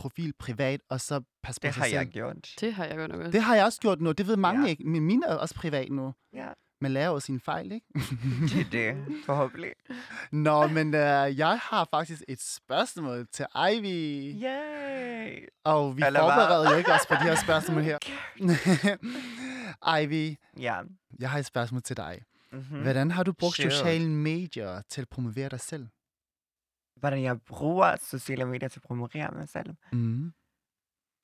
profil 0.00 0.32
privat, 0.38 0.80
og 0.88 1.00
så 1.00 1.20
passe 1.42 1.60
på 1.60 1.66
det 1.66 1.74
sig 1.74 1.82
har 1.82 1.88
selv. 1.88 1.98
jeg 1.98 2.06
gjort. 2.08 2.48
Det 2.60 2.74
har 2.74 2.84
jeg 2.84 2.96
godt 2.96 3.10
nok 3.10 3.20
også. 3.20 3.30
Det 3.32 3.42
har 3.42 3.54
jeg 3.54 3.64
også 3.64 3.80
gjort 3.80 4.00
nu. 4.00 4.12
Det 4.12 4.26
ved 4.26 4.36
mange 4.36 4.62
Ja. 4.64 4.68
ikke, 4.70 4.84
men 4.84 5.02
mine 5.02 5.26
er 5.26 5.34
også 5.34 5.54
privat 5.54 5.90
nu. 5.92 6.14
Ja, 6.32 6.48
Man 6.82 6.92
lærer 6.92 7.06
jo 7.08 7.20
sine 7.20 7.40
fejl, 7.40 7.72
ikke? 7.72 7.86
det 8.54 8.60
er 8.60 8.70
det, 8.72 8.96
forhåbentlig. 9.26 9.70
Nå, 10.46 10.66
men 10.66 10.94
øh, 10.94 11.38
jeg 11.38 11.58
har 11.62 11.88
faktisk 11.90 12.22
et 12.28 12.40
spørgsmål 12.42 13.26
til 13.32 13.46
Ivy. 13.72 14.34
Yay! 14.44 15.48
Og 15.64 15.96
vi 15.96 16.02
Eller 16.06 16.20
forbereder 16.20 16.70
jo 16.70 16.76
ikke 16.78 16.92
os 16.92 17.06
på 17.08 17.14
de 17.14 17.20
her 17.20 17.34
spørgsmål 17.46 17.82
her. 17.82 17.98
Ivy, 20.00 20.36
Ja. 20.58 20.80
jeg 21.18 21.30
har 21.30 21.38
et 21.38 21.46
spørgsmål 21.46 21.82
til 21.82 21.96
dig. 21.96 22.22
Mm-hmm. 22.52 22.82
Hvordan 22.82 23.10
har 23.10 23.22
du 23.22 23.32
brugt 23.32 23.56
Sure. 23.56 23.70
sociale 23.70 24.08
medier 24.10 24.82
til 24.88 25.00
at 25.00 25.08
promovere 25.08 25.48
dig 25.48 25.60
selv? 25.60 25.86
Hvordan 27.00 27.22
jeg 27.22 27.40
bruger 27.42 27.96
sociale 27.96 28.44
medier 28.44 28.68
til 28.68 28.78
at 28.78 28.82
promovere 28.82 29.30
mig 29.30 29.48
selv. 29.48 29.74
Mm. 29.92 30.32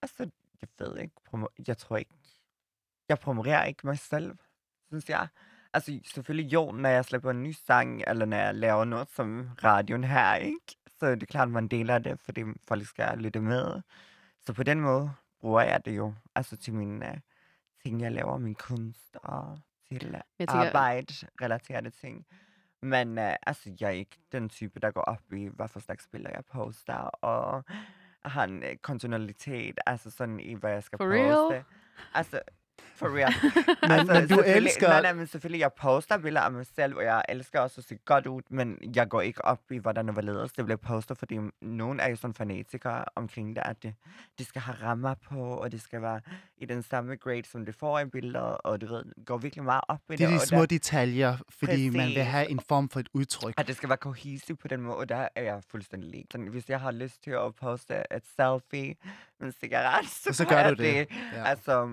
Altså, 0.03 0.31
jeg 0.61 0.69
ved 0.79 0.99
ikke. 0.99 1.15
Promo- 1.29 1.55
jeg 1.69 1.79
tror 1.79 1.97
ikke. 1.97 2.11
Jeg 3.09 3.19
promoverer 3.19 3.65
ikke 3.65 3.87
mig 3.87 3.99
selv, 3.99 4.37
synes 4.89 5.09
jeg. 5.09 5.29
Altså, 5.73 6.01
selvfølgelig 6.05 6.53
jo, 6.53 6.71
når 6.73 6.89
jeg 6.89 7.05
slipper 7.05 7.31
en 7.31 7.43
ny 7.43 7.51
sang, 7.53 8.03
eller 8.07 8.25
når 8.27 8.37
jeg 8.37 8.55
laver 8.55 8.85
noget 8.85 9.09
som 9.11 9.49
radioen 9.65 10.05
her, 10.05 10.35
ikke? 10.35 10.77
Så 10.99 11.11
det 11.11 11.23
er 11.23 11.27
klart, 11.27 11.51
man 11.51 11.69
deler 11.69 11.99
det, 11.99 12.21
fordi 12.21 12.43
folk 12.69 12.87
skal 12.87 13.19
lytte 13.19 13.41
med. 13.41 13.81
Så 14.47 14.53
på 14.53 14.63
den 14.63 14.81
måde 14.81 15.11
bruger 15.41 15.61
jeg 15.61 15.85
det 15.85 15.97
jo. 15.97 16.15
Altså 16.35 16.57
til 16.57 16.75
mine 16.75 17.09
uh, 17.11 17.17
ting, 17.83 18.01
jeg 18.01 18.13
laver, 18.13 18.39
min 18.39 18.55
kunst 18.55 19.17
og 19.23 19.59
til 19.89 20.11
Jeg 20.39 20.49
tænker- 20.49 20.67
arbejde, 20.67 21.15
relaterede 21.43 21.91
ting. 21.91 22.27
Men 22.83 23.19
uh, 23.19 23.33
altså, 23.47 23.77
jeg 23.81 23.87
er 23.87 23.91
ikke 23.91 24.19
den 24.33 24.49
type, 24.49 24.81
der 24.81 24.91
går 24.91 25.01
op 25.01 25.33
i, 25.33 25.47
hvad 25.47 25.69
for 25.69 25.81
slags 25.81 26.09
billeder 26.13 26.31
jeg 26.35 26.45
poster, 26.45 26.95
og 26.95 27.65
har 28.25 28.45
en 28.45 28.63
kontinuitet, 28.83 29.79
altså 29.87 30.11
sådan 30.11 30.41
i, 30.41 30.55
hvad 30.55 30.73
jeg 30.73 30.83
skal 30.83 30.97
For 30.99 31.05
poste. 31.05 31.55
real? 31.55 31.65
Altså, 32.15 32.41
For 32.97 33.09
real. 33.17 33.33
Men, 33.91 34.07
men 34.07 34.29
du 34.29 34.43
elsker... 34.47 34.89
Nej, 34.89 35.03
nej, 35.03 35.13
men 35.13 35.27
selvfølgelig, 35.27 35.61
jeg 35.61 35.73
poster 35.73 36.19
billeder 36.19 36.41
af 36.45 36.53
mig 36.53 36.67
selv, 36.77 36.97
og 36.97 37.05
jeg 37.05 37.23
elsker 37.29 37.61
også 37.61 37.81
at 37.81 37.85
se 37.85 37.97
godt 38.05 38.27
ud, 38.27 38.43
men 38.51 38.79
jeg 38.97 39.09
går 39.09 39.21
ikke 39.21 39.45
op 39.45 39.61
i, 39.71 39.77
hvordan 39.79 40.09
og 40.09 40.13
hvorledes 40.13 40.53
det 40.53 40.65
bliver 40.65 40.77
postet, 40.77 41.19
fordi 41.19 41.39
nogen 41.61 42.01
er 42.01 42.09
jo 42.09 42.17
sådan 42.17 42.35
fanatikere 42.35 43.05
omkring 43.17 43.57
det, 43.57 43.63
at 43.65 43.83
det, 43.83 43.95
det 44.39 44.47
skal 44.47 44.63
have 44.63 44.77
rammer 44.83 45.15
på, 45.15 45.41
og 45.41 45.73
det 45.73 45.81
skal 45.81 46.03
være 46.03 46.21
i 46.59 46.65
den 46.67 46.83
samme 46.83 47.17
grade, 47.17 47.45
som 47.45 47.65
det 47.67 47.75
får 47.75 47.99
i 47.99 48.05
billeder, 48.05 48.41
og 48.41 48.81
du 48.81 48.87
ved, 48.87 49.05
går 49.25 49.39
virkelig 49.39 49.65
meget 49.65 49.81
op 49.89 50.01
i 50.09 50.13
det. 50.13 50.19
Det 50.19 50.25
er 50.25 50.29
de 50.31 50.35
og 50.35 50.41
små 50.41 50.61
der, 50.61 50.67
detaljer, 50.67 51.37
fordi 51.49 51.89
man 51.89 52.07
vil 52.07 52.15
Præcis. 52.15 52.31
have 52.31 52.51
en 52.51 52.61
form 52.69 52.89
for 52.89 53.01
et 53.01 53.09
udtryk. 53.13 53.55
at 53.57 53.67
det 53.67 53.77
skal 53.77 53.89
være 53.89 53.99
cohesive 53.99 54.57
på 54.57 54.69
den 54.69 54.81
måde, 54.81 54.97
og 54.97 55.09
der 55.09 55.29
er 55.37 55.43
jeg 55.43 55.63
fuldstændig. 55.71 56.25
Sådan, 56.33 56.47
hvis 56.47 56.69
jeg 56.69 56.81
har 56.81 56.91
lyst 56.91 57.23
til 57.23 57.31
at 57.31 57.55
poste 57.61 57.95
et 58.15 58.23
selfie 58.37 58.95
med 59.41 59.47
en 59.47 59.53
cigaret, 59.61 60.07
så, 60.09 60.33
Så 60.33 60.45
gør 60.45 60.63
gør 60.63 60.71
du 60.71 60.83
det. 60.83 61.09
det. 61.09 61.17
Ja. 61.33 61.45
Altså, 61.45 61.89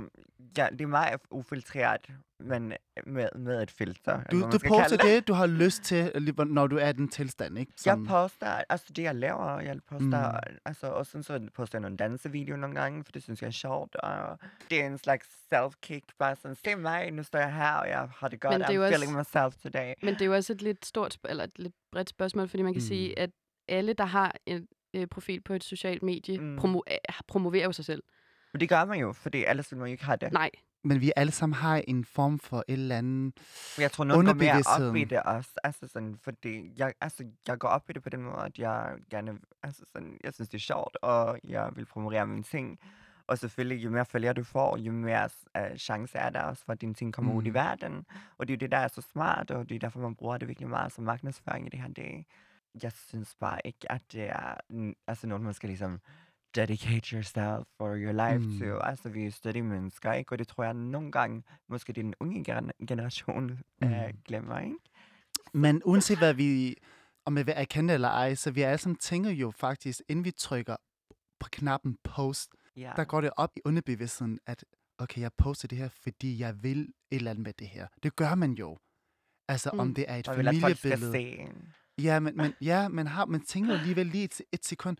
ja, 0.57 0.67
det 0.71 0.81
er 0.81 0.87
meget 0.87 1.21
ufiltreret, 1.31 2.09
men 2.39 2.73
med, 3.05 3.27
med 3.35 3.63
et 3.63 3.71
filter. 3.71 4.23
Du, 4.23 4.39
du 4.41 4.59
poster 4.67 4.97
det, 4.97 5.27
du 5.27 5.33
har 5.33 5.47
lyst 5.47 5.83
til, 5.83 6.33
når 6.47 6.67
du 6.67 6.77
er 6.77 6.89
i 6.89 6.93
den 6.93 7.07
tilstand, 7.07 7.57
ikke? 7.57 7.71
Jeg 7.85 7.97
poster, 8.07 8.47
altså 8.69 8.93
det 8.95 9.03
jeg 9.03 9.15
laver, 9.15 9.59
jeg 9.59 9.77
poster, 9.87 10.31
Mm. 10.31 10.57
altså 10.65 10.87
også 10.87 11.09
sådan, 11.11 11.23
så 11.23 11.49
poster 11.55 11.77
jeg 11.77 11.81
nogle 11.81 11.97
dansevideoer 11.97 12.57
nogle 12.57 12.75
gange, 12.75 13.03
for 13.03 13.11
det 13.11 13.23
synes 13.23 13.41
jeg 13.41 13.47
er 13.47 13.51
sjovt, 13.51 13.95
og 13.95 14.39
det 14.69 14.81
er 14.81 14.87
en 14.87 14.97
slags 14.97 15.27
self-kick, 15.53 16.05
bare 16.19 16.35
sådan, 16.35 16.55
se 16.55 16.75
mig, 16.75 17.11
nu 17.11 17.23
står 17.23 17.39
jeg 17.39 17.53
her, 17.53 17.71
og 17.73 17.89
jeg 17.89 18.09
har 18.17 18.27
det 18.27 18.39
godt, 18.39 18.51
Men 18.53 18.61
det 18.61 18.67
er 18.67 18.71
I'm 18.71 18.73
jo 18.83 18.87
feeling 18.89 19.17
også- 19.17 19.39
myself 19.39 19.55
today. 19.63 19.93
Men 20.03 20.13
det 20.13 20.21
er 20.21 20.25
jo 20.25 20.33
også 20.35 20.53
et 20.53 20.61
lidt 20.61 20.85
stort, 20.85 21.17
eller 21.29 21.43
et 21.43 21.59
lidt 21.59 21.73
bredt 21.91 22.09
spørgsmål, 22.09 22.47
fordi 22.47 22.63
man 22.63 22.73
kan 22.73 22.81
mm. 22.81 22.87
sige, 22.87 23.19
at 23.19 23.29
alle, 23.67 23.93
der 23.93 24.05
har 24.05 24.35
en 24.45 24.67
øh, 24.95 25.07
profil 25.07 25.41
på 25.41 25.53
et 25.53 25.63
socialt 25.63 26.03
medie, 26.03 26.39
mm. 26.39 26.57
Promo- 26.59 27.21
promoverer 27.27 27.65
jo 27.65 27.71
sig 27.71 27.85
selv. 27.85 28.03
Men 28.53 28.59
det 28.59 28.69
gør 28.69 28.85
man 28.85 28.99
jo, 28.99 29.13
fordi 29.13 29.45
ellers 29.47 29.71
ville 29.71 29.79
man 29.79 29.87
jo 29.87 29.91
ikke 29.91 30.05
have 30.05 30.17
det. 30.17 30.33
Nej, 30.33 30.49
Men 30.83 31.01
vi 31.01 31.11
alle 31.15 31.31
sammen 31.31 31.53
har 31.53 31.83
en 31.87 32.05
form 32.05 32.39
for 32.39 32.57
et 32.67 32.73
eller 32.73 32.97
andet... 32.97 33.33
Jeg 33.77 33.91
tror, 33.91 34.03
nogen 34.03 34.25
går 34.25 34.33
mere 34.33 34.63
op 34.89 34.95
i 34.95 35.03
det 35.03 35.23
også. 35.23 35.49
Altså 35.63 35.87
sådan, 35.87 36.17
fordi 36.23 36.71
jeg, 36.77 36.93
altså, 37.01 37.25
jeg 37.47 37.57
går 37.59 37.67
op 37.67 37.89
i 37.89 37.93
det 37.93 38.03
på 38.03 38.09
den 38.09 38.21
måde, 38.21 38.41
at 38.45 38.59
jeg 38.59 38.95
gerne, 39.09 39.37
altså 39.63 39.85
sådan, 39.93 40.17
jeg 40.23 40.33
synes, 40.33 40.49
det 40.49 40.57
er 40.57 40.61
sjovt, 40.61 40.97
og 41.01 41.39
jeg 41.43 41.69
vil 41.75 41.85
promovere 41.85 42.27
mine 42.27 42.43
ting. 42.43 42.79
Og 43.27 43.37
selvfølgelig, 43.37 43.83
jo 43.83 43.89
mere 43.89 44.05
følgere 44.05 44.33
du 44.33 44.43
får, 44.43 44.77
jo 44.77 44.91
mere 44.91 45.29
uh, 45.59 45.77
chance 45.77 46.17
er 46.17 46.29
der 46.29 46.41
også 46.41 46.65
for, 46.65 46.73
at 46.73 46.81
dine 46.81 46.93
ting 46.93 47.13
kommer 47.13 47.31
mm. 47.31 47.37
ud 47.37 47.43
i 47.43 47.49
Mm. 47.49 47.53
verden. 47.53 48.05
Og 48.37 48.47
det 48.47 48.53
er 48.53 48.57
jo 48.57 48.59
det, 48.59 48.71
der 48.71 48.77
er 48.77 48.87
så 48.87 49.01
smart, 49.01 49.51
og 49.51 49.69
det 49.69 49.75
er 49.75 49.79
derfor, 49.79 49.99
man 49.99 50.15
bruger 50.15 50.37
det 50.37 50.47
virkelig 50.47 50.69
meget 50.69 50.91
som 50.91 51.03
markedsføring 51.03 51.65
i 51.67 51.69
det 51.69 51.79
her 51.79 51.87
dag. 51.89 52.25
Jeg 52.83 52.91
synes 52.91 53.35
bare 53.39 53.59
ikke, 53.65 53.91
at 53.91 54.01
det 54.11 54.29
er 54.29 54.55
altså 55.07 55.27
noget, 55.27 55.43
man 55.43 55.53
skal 55.53 55.67
ligesom 55.69 55.99
dedicate 56.55 57.15
yourself 57.15 57.67
for 57.77 57.95
your 57.95 58.11
life 58.11 58.47
Mm. 58.47 58.59
to. 58.59 58.79
Altså, 58.79 59.09
vi 59.09 59.25
er 59.25 59.31
stadig 59.31 59.65
mennesker, 59.65 60.13
ikke? 60.13 60.31
Og 60.31 60.39
det 60.39 60.47
tror 60.47 60.63
jeg 60.63 60.73
nogle 60.73 61.11
gange, 61.11 61.43
måske 61.69 61.93
den 61.93 62.13
unge 62.19 62.43
gener- 62.51 62.85
generation 62.87 63.43
mm. 63.81 63.87
Mm. 63.87 63.93
øh, 63.93 64.13
glemmer, 64.25 64.59
ikke? 64.59 64.75
Men 65.53 65.81
uanset 65.85 66.17
hvad 66.17 66.33
vi... 66.33 66.75
Om 67.25 67.37
jeg 67.37 67.45
vil 67.45 67.53
erkende 67.57 67.87
det 67.87 67.93
eller 67.95 68.07
ej, 68.09 68.35
så 68.35 68.51
vi 68.51 68.61
alle 68.61 68.77
sammen 68.77 68.97
tænker 68.97 69.29
jo 69.29 69.51
faktisk, 69.51 70.01
inden 70.09 70.25
vi 70.25 70.31
trykker 70.31 70.75
på 71.39 71.49
knappen 71.51 71.97
post, 72.03 72.55
Ja. 72.77 72.91
der 72.95 73.03
går 73.03 73.21
det 73.21 73.29
op 73.37 73.49
i 73.57 73.59
underbevidstheden, 73.65 74.39
at 74.45 74.65
okay, 74.97 75.21
jeg 75.21 75.31
poster 75.37 75.67
det 75.67 75.77
her, 75.77 75.89
fordi 75.89 76.39
jeg 76.39 76.63
vil 76.63 76.79
et 76.79 76.89
eller 77.11 77.31
andet 77.31 77.43
med 77.43 77.53
det 77.53 77.67
her. 77.67 77.87
Det 78.03 78.15
gør 78.15 78.35
man 78.35 78.51
jo. 78.51 78.77
Altså, 79.47 79.69
mm. 79.73 79.79
om 79.79 79.93
det 79.93 80.05
er 80.07 80.15
et 80.15 80.25
familiebillede. 80.25 81.47
Ja, 82.01 82.19
men, 82.19 82.37
men, 82.37 82.53
ja, 82.61 82.87
man, 82.87 83.07
har, 83.07 83.25
man 83.25 83.41
tænker 83.41 83.73
alligevel 83.79 84.05
lige 84.05 84.23
et, 84.23 84.41
et 84.51 84.65
sekund. 84.65 84.97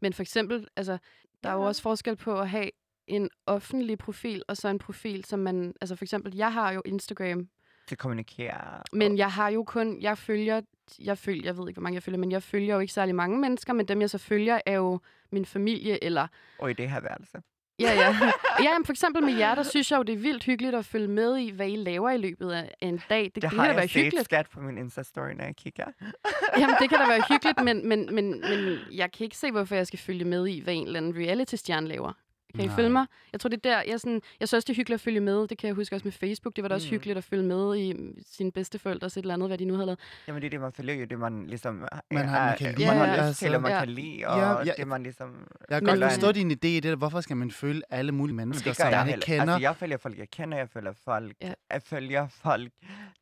Men 0.00 0.12
for 0.12 0.22
eksempel, 0.22 0.68
altså, 0.76 0.98
der 1.42 1.50
er 1.50 1.54
jo 1.54 1.62
Ja. 1.62 1.66
også 1.68 1.82
forskel 1.82 2.16
på 2.16 2.40
at 2.40 2.48
have 2.48 2.70
en 3.06 3.30
offentlig 3.46 3.98
profil, 3.98 4.42
og 4.48 4.56
så 4.56 4.68
en 4.68 4.78
profil, 4.78 5.24
som 5.24 5.38
man... 5.38 5.74
Altså 5.80 5.96
for 5.96 6.04
eksempel, 6.04 6.36
jeg 6.36 6.52
har 6.52 6.72
jo 6.72 6.82
Instagram, 6.84 7.48
til 7.88 7.96
kommunikere. 7.96 8.82
men 8.92 9.18
jeg 9.18 9.32
har 9.32 9.48
jo 9.48 9.64
kun... 9.64 10.00
Jeg 10.02 10.18
følger... 10.18 10.60
Jeg 10.98 11.18
følger, 11.18 11.42
jeg 11.44 11.56
ved 11.58 11.68
ikke, 11.68 11.78
hvor 11.78 11.82
mange 11.82 11.94
jeg 11.94 12.02
følger, 12.02 12.18
men 12.18 12.32
jeg 12.32 12.42
følger 12.42 12.74
jo 12.74 12.80
ikke 12.80 12.92
særlig 12.92 13.14
mange 13.14 13.38
mennesker, 13.38 13.72
men 13.72 13.88
dem, 13.88 14.00
jeg 14.00 14.10
så 14.10 14.18
følger, 14.18 14.60
er 14.66 14.72
jo 14.74 15.00
min 15.32 15.44
familie, 15.44 16.04
eller 16.04 16.26
Og 16.58 16.70
i 16.70 16.74
det 16.74 16.90
her 16.90 17.00
værelse. 17.00 17.38
Ja, 17.80 17.92
ja. 17.94 18.16
ja 18.24 18.30
jamen, 18.62 18.84
for 18.86 18.92
eksempel 18.92 19.22
med 19.22 19.34
jer, 19.34 19.54
der 19.54 19.62
synes 19.62 19.90
jeg 19.90 19.98
jo, 19.98 20.02
det 20.02 20.12
er 20.12 20.16
vildt 20.18 20.44
hyggeligt 20.44 20.74
at 20.74 20.84
følge 20.84 21.08
med 21.08 21.36
i, 21.38 21.50
hvad 21.50 21.68
I 21.68 21.76
laver 21.76 22.10
i 22.10 22.16
løbet 22.16 22.50
af 22.52 22.74
en 22.80 23.00
dag. 23.10 23.24
Det, 23.24 23.34
Det, 23.34 23.42
det 23.42 23.50
har 23.50 23.56
kan 23.64 23.74
da 23.74 23.80
være 23.80 23.88
set 23.88 24.02
hyggeligt. 24.02 24.24
skat 24.24 24.46
på 24.52 24.60
min 24.60 24.78
Insta-story, 24.86 25.32
når 25.36 25.44
jeg 25.44 25.56
kigger. 25.56 25.84
Jamen, 26.60 26.76
det 26.80 26.88
kan 26.88 26.98
da 26.98 27.06
være 27.06 27.22
hyggeligt, 27.30 27.64
men, 27.64 27.88
men, 27.88 28.14
men, 28.14 28.30
men 28.40 28.78
jeg 28.92 29.12
kan 29.12 29.24
ikke 29.24 29.36
se, 29.36 29.50
hvorfor 29.50 29.74
jeg 29.74 29.86
skal 29.86 29.98
følge 29.98 30.24
med 30.24 30.46
i, 30.48 30.60
hvad 30.60 30.74
en 30.74 30.86
eller 30.86 31.00
anden 31.00 31.14
reality-stjerne 31.16 31.88
laver. 31.88 32.12
Kan 32.56 32.64
I 32.64 32.66
Nej. 32.66 32.76
følge 32.76 32.90
mig? 32.90 33.06
Jeg 33.32 33.40
tror, 33.40 33.48
det 33.48 33.66
er 33.66 33.70
der, 33.70 33.82
jeg, 33.90 34.00
sådan, 34.00 34.20
jeg 34.40 34.48
synes 34.48 34.52
også, 34.58 34.66
det 34.66 34.72
er 34.72 34.76
hyggeligt 34.76 34.94
at 34.94 35.00
følge 35.04 35.20
med. 35.20 35.48
Det 35.48 35.58
kan 35.58 35.66
jeg 35.68 35.74
huske 35.74 35.94
også 35.96 36.04
med 36.04 36.12
Facebook. 36.12 36.56
Det 36.56 36.62
var 36.62 36.68
da 36.68 36.74
også 36.74 36.86
Mm. 36.86 36.90
hyggeligt 36.90 37.18
at 37.18 37.24
følge 37.24 37.42
med 37.42 37.76
i 37.76 37.92
mm, 37.92 38.18
sine 38.30 38.52
bedsteforældres 38.52 39.16
et 39.16 39.20
eller 39.22 39.34
andet, 39.34 39.48
hvad 39.48 39.58
de 39.58 39.64
nu 39.64 39.74
havde 39.74 39.86
lavet. 39.86 39.98
Jamen, 40.28 40.42
det 40.42 40.46
er 40.46 40.50
det, 40.50 40.60
man 40.60 40.72
følger 40.72 40.94
jo, 40.94 41.04
det 41.04 41.18
man 41.18 41.46
ligesom... 41.46 41.74
Man 42.10 42.28
har- 42.28 42.46
man 42.46 42.58
kan 42.58 42.74
lide, 42.74 42.86
man 42.88 43.08
har 43.08 43.32
til, 43.32 43.54
og 43.54 43.62
man 43.62 43.72
ja. 43.72 43.78
kan 43.78 43.88
lide, 43.88 44.24
og 44.26 44.38
Ja, 44.38 44.64
ja. 44.64 44.72
det 44.76 44.88
man 44.88 45.02
ligesom... 45.02 45.48
Jeg 45.70 45.82
kan 45.84 45.98
godt 46.00 46.12
forstå 46.12 46.32
din 46.32 46.50
idé 46.50 46.66
i 46.66 46.80
det. 46.80 46.98
Hvorfor 46.98 47.20
skal 47.20 47.36
man 47.36 47.50
følge 47.50 47.82
alle 47.90 48.12
mulige 48.12 48.34
Men 48.36 48.48
mennesker, 48.48 48.72
som 48.72 48.90
jeg 48.90 48.98
man 49.06 49.14
ikke 49.14 49.20
kender? 49.26 49.40
Altså, 49.54 49.58
jeg 49.60 49.76
følger 49.76 49.96
folk, 49.96 50.18
jeg 50.18 50.30
kender. 50.30 50.58
Jeg 50.58 50.68
følger 50.68 50.92
folk, 51.04 51.32
Ja. 51.42 51.52
jeg 51.72 51.82
følger 51.82 52.28
folk, 52.28 52.72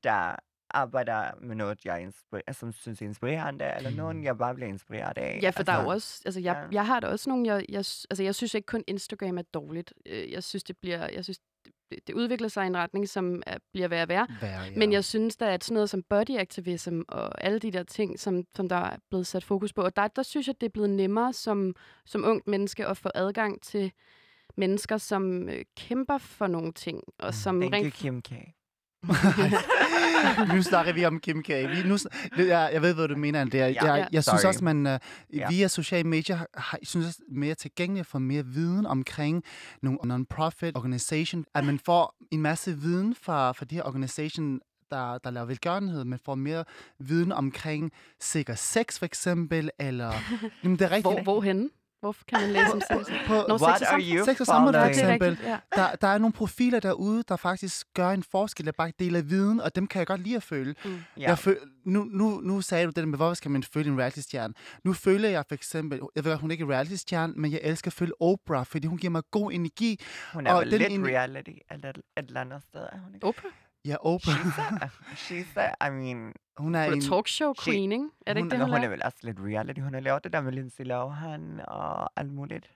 der 0.05 0.37
arbejder 0.75 1.31
med 1.41 1.57
noget, 1.57 1.85
jeg 1.85 2.09
inspir- 2.09 2.53
som 2.53 2.73
synes 2.73 3.03
er 3.03 3.07
inspirerende, 3.07 3.73
eller 3.77 3.91
nogen, 3.91 4.25
jeg 4.25 4.39
bare 4.39 4.55
bliver 4.55 4.69
inspireret 4.69 5.19
af. 5.19 5.39
Ja, 5.43 5.51
for 5.51 5.63
der 5.63 5.73
er 5.73 5.83
jo 5.83 5.91
Altså, 5.91 5.95
også, 5.95 6.23
altså 6.27 6.41
jeg, 6.41 6.57
ja. 6.63 6.69
jeg 6.77 6.87
har 6.87 7.01
da 7.01 7.07
også 7.07 7.31
nogle, 7.31 7.47
jeg, 7.47 7.65
jeg, 7.69 7.79
altså 7.79 8.23
jeg 8.23 8.35
synes 8.35 8.55
ikke 8.55 8.67
kun 8.67 8.85
Instagram 8.87 9.39
er 9.39 9.43
dårligt. 9.43 9.93
Øh, 10.07 10.33
Jeg 10.33 10.43
synes, 10.45 10.65
det 10.65 10.77
bliver, 10.79 11.09
jeg 11.13 11.25
synes, 11.25 11.39
det, 11.91 12.07
det 12.07 12.15
udvikler 12.15 12.49
sig 12.49 12.65
i 12.65 12.67
en 12.67 12.77
retning, 12.77 13.09
som 13.09 13.43
er, 13.47 13.59
bliver 13.73 13.89
værre 13.89 14.03
og 14.03 14.09
værre. 14.09 14.27
Værre, 14.41 14.63
ja. 14.63 14.71
Men 14.77 14.93
jeg 14.93 15.05
synes 15.05 15.37
da, 15.37 15.55
at 15.55 15.65
sådan 15.65 15.75
noget 15.75 15.91
som 15.91 16.03
body 16.03 16.39
activism 16.39 17.01
og 17.09 17.45
alle 17.45 17.59
de 17.59 17.71
der 17.71 17.83
ting, 17.83 18.21
som, 18.21 18.45
som 18.57 18.69
der 18.69 18.77
er 18.77 18.97
blevet 19.11 19.27
sat 19.27 19.45
fokus 19.45 19.73
på, 19.73 19.83
og 19.83 19.97
der, 19.97 20.09
der 20.09 20.23
synes 20.23 20.47
jeg, 20.47 20.55
det 20.61 20.67
er 20.67 20.71
blevet 20.71 20.91
nemmere 20.91 21.33
som, 21.33 21.75
som 22.07 22.25
ungt 22.25 22.47
menneske 22.47 22.87
at 22.87 22.97
få 22.97 23.09
adgang 23.15 23.63
til 23.63 23.93
mennesker, 24.57 24.97
som 24.97 25.49
øh, 25.49 25.65
kæmper 25.77 26.19
for 26.19 26.47
nogle 26.47 26.73
ting, 26.73 27.01
og 27.19 27.35
som 27.35 27.61
Thank 27.61 27.75
you, 27.75 27.81
rent... 27.85 27.95
Kim 27.95 28.23
K. 28.23 28.33
nu 30.55 30.63
snakker 30.63 30.93
vi 30.93 31.05
om 31.05 31.21
Kim 31.21 31.43
K. 31.43 31.49
Vi, 31.49 31.83
nu, 31.85 31.97
jeg, 32.39 32.71
jeg 32.73 32.83
ved, 32.83 32.95
hvad 32.95 33.09
du 33.09 33.17
mener, 33.17 33.41
Andrea. 33.41 33.61
Jeg, 33.61 33.77
Ja, 33.83 33.93
jeg, 33.93 34.09
jeg 34.13 34.25
synes 34.25 34.45
også, 34.45 34.65
man 34.65 34.87
uh, 34.87 34.93
Ja. 35.37 35.49
via 35.49 35.69
sociale 35.69 36.09
medier 36.09 36.37
har, 36.37 36.49
har, 36.55 36.79
jeg 36.81 36.87
synes 36.87 37.07
også, 37.07 37.19
mere 37.29 37.55
tilgængeligt 37.55 38.07
for 38.07 38.19
mere 38.19 38.47
viden 38.47 38.87
omkring 38.87 39.45
nogle 39.83 39.99
non-profit 40.05 40.77
organization. 40.77 41.45
At 41.55 41.65
man 41.65 41.79
får 41.79 42.15
en 42.31 42.41
masse 42.43 42.79
viden 42.79 43.15
fra, 43.23 43.53
fra 43.53 43.65
de 43.65 43.75
her 43.75 43.83
organization, 43.83 44.61
der, 44.91 45.19
der 45.19 45.31
laver 45.31 45.47
velgørenhed. 45.47 46.05
Man 46.05 46.19
får 46.25 46.35
mere 46.35 46.65
viden 46.99 47.33
omkring 47.33 47.93
sikker 48.21 48.55
sex, 48.55 48.99
for 48.99 49.07
eksempel, 49.07 49.71
eller... 49.79 50.13
Jamen, 50.65 50.79
det 50.79 50.85
er 50.85 50.91
rigtigt. 50.91 51.15
Hvor, 51.15 51.23
hvorhenne? 51.23 51.69
Hvor 52.05 52.17
kan 52.29 52.41
man 52.41 52.51
læse 52.51 52.73
om 52.73 52.81
sex? 52.81 53.07
På, 53.27 53.35
Nå, 53.49 53.57
What 53.63 53.79
sex 53.79 53.89
og 53.93 54.01
you 54.01 54.25
Sex 54.25 54.41
og 54.41 54.47
samfund, 54.47 54.75
for 54.75 54.81
er 54.83 54.89
eksempel. 54.89 55.29
rigtigt, 55.29 55.49
ja. 55.49 55.59
der, 55.77 55.95
der 55.95 56.09
er 56.09 56.19
nogle 56.19 56.33
profiler 56.33 56.81
derude, 56.81 57.23
der 57.29 57.37
faktisk 57.37 57.87
gør 57.95 58.11
en 58.11 58.23
forskel, 58.31 58.67
der 58.67 58.73
bare 58.73 58.93
deler 58.99 59.23
viden, 59.23 59.61
og 59.61 59.75
dem 59.77 59.87
kan 59.87 59.99
jeg 59.99 60.07
godt 60.07 60.21
lide 60.21 60.37
at 60.37 60.43
følge. 60.43 60.75
Mm. 60.85 61.03
Ja. 61.17 61.29
Jeg 61.29 61.39
føl, 61.39 61.57
nu, 61.85 62.05
nu, 62.05 62.41
nu 62.41 62.61
sagde 62.61 62.85
du 62.85 62.89
det 62.89 62.97
der 62.97 63.07
med, 63.07 63.19
hvorfor 63.19 63.35
skal 63.35 63.51
man 63.51 63.63
følge 63.63 63.91
en 63.91 63.99
reality-stjerne? 63.99 64.55
Nu 64.85 64.93
følger 64.93 65.29
jeg 65.29 65.45
for 65.49 65.55
eksempel, 65.55 66.01
jeg 66.17 66.25
ved 66.25 66.33
godt, 66.33 66.41
hun 66.41 66.51
er 66.51 66.53
ikke 66.53 66.67
reality-stjerne, 66.67 67.33
men 67.37 67.53
jeg 67.53 67.61
elsker 67.63 67.89
at 67.89 67.93
følge 67.93 68.13
Oprah, 68.23 68.67
fordi 68.67 68.87
hun 68.87 68.99
giver 68.99 69.11
mig 69.11 69.23
god 69.31 69.53
energi. 69.53 70.01
Hun 70.33 70.47
er 70.47 70.53
og 70.55 70.61
vel 70.61 70.71
den 70.71 70.79
lidt 70.79 70.93
ene- 70.93 71.07
reality 71.09 71.51
et 71.51 71.95
eller 72.17 72.41
andet 72.41 72.63
sted, 72.63 72.81
er 72.81 72.99
hun 73.05 73.15
ikke? 73.15 73.27
Oprah? 73.27 73.51
Ja, 73.87 73.97
Oprah, 74.01 74.35
She's 74.35 74.61
a, 74.61 74.89
she's 75.15 75.61
a, 75.61 75.89
I 75.89 75.91
mean, 75.91 76.17
hun 76.57 76.75
er 76.75 76.85
Hun 76.85 76.93
er 76.93 76.93
en... 76.93 77.01
talkshow 77.01 77.53
She- 77.59 77.65
queen, 77.65 77.93
ikke? 77.93 78.05
Er 78.27 78.35
det 78.35 78.43
hun- 78.43 78.47
ikke 78.47 78.57
det, 78.57 78.65
hun, 78.67 78.75
hun, 78.75 78.85
er 78.85 78.89
vel 78.89 79.03
også 79.05 79.19
lidt 79.23 79.39
reality. 79.41 79.81
Hun 79.81 79.95
har 79.95 80.01
lavet 80.01 80.25
det 80.25 80.33
der 80.33 80.41
med 80.41 80.53
Lindsay 80.53 80.85
Lohan 80.85 81.61
og 81.69 82.21
alt 82.21 82.33
muligt. 82.33 82.71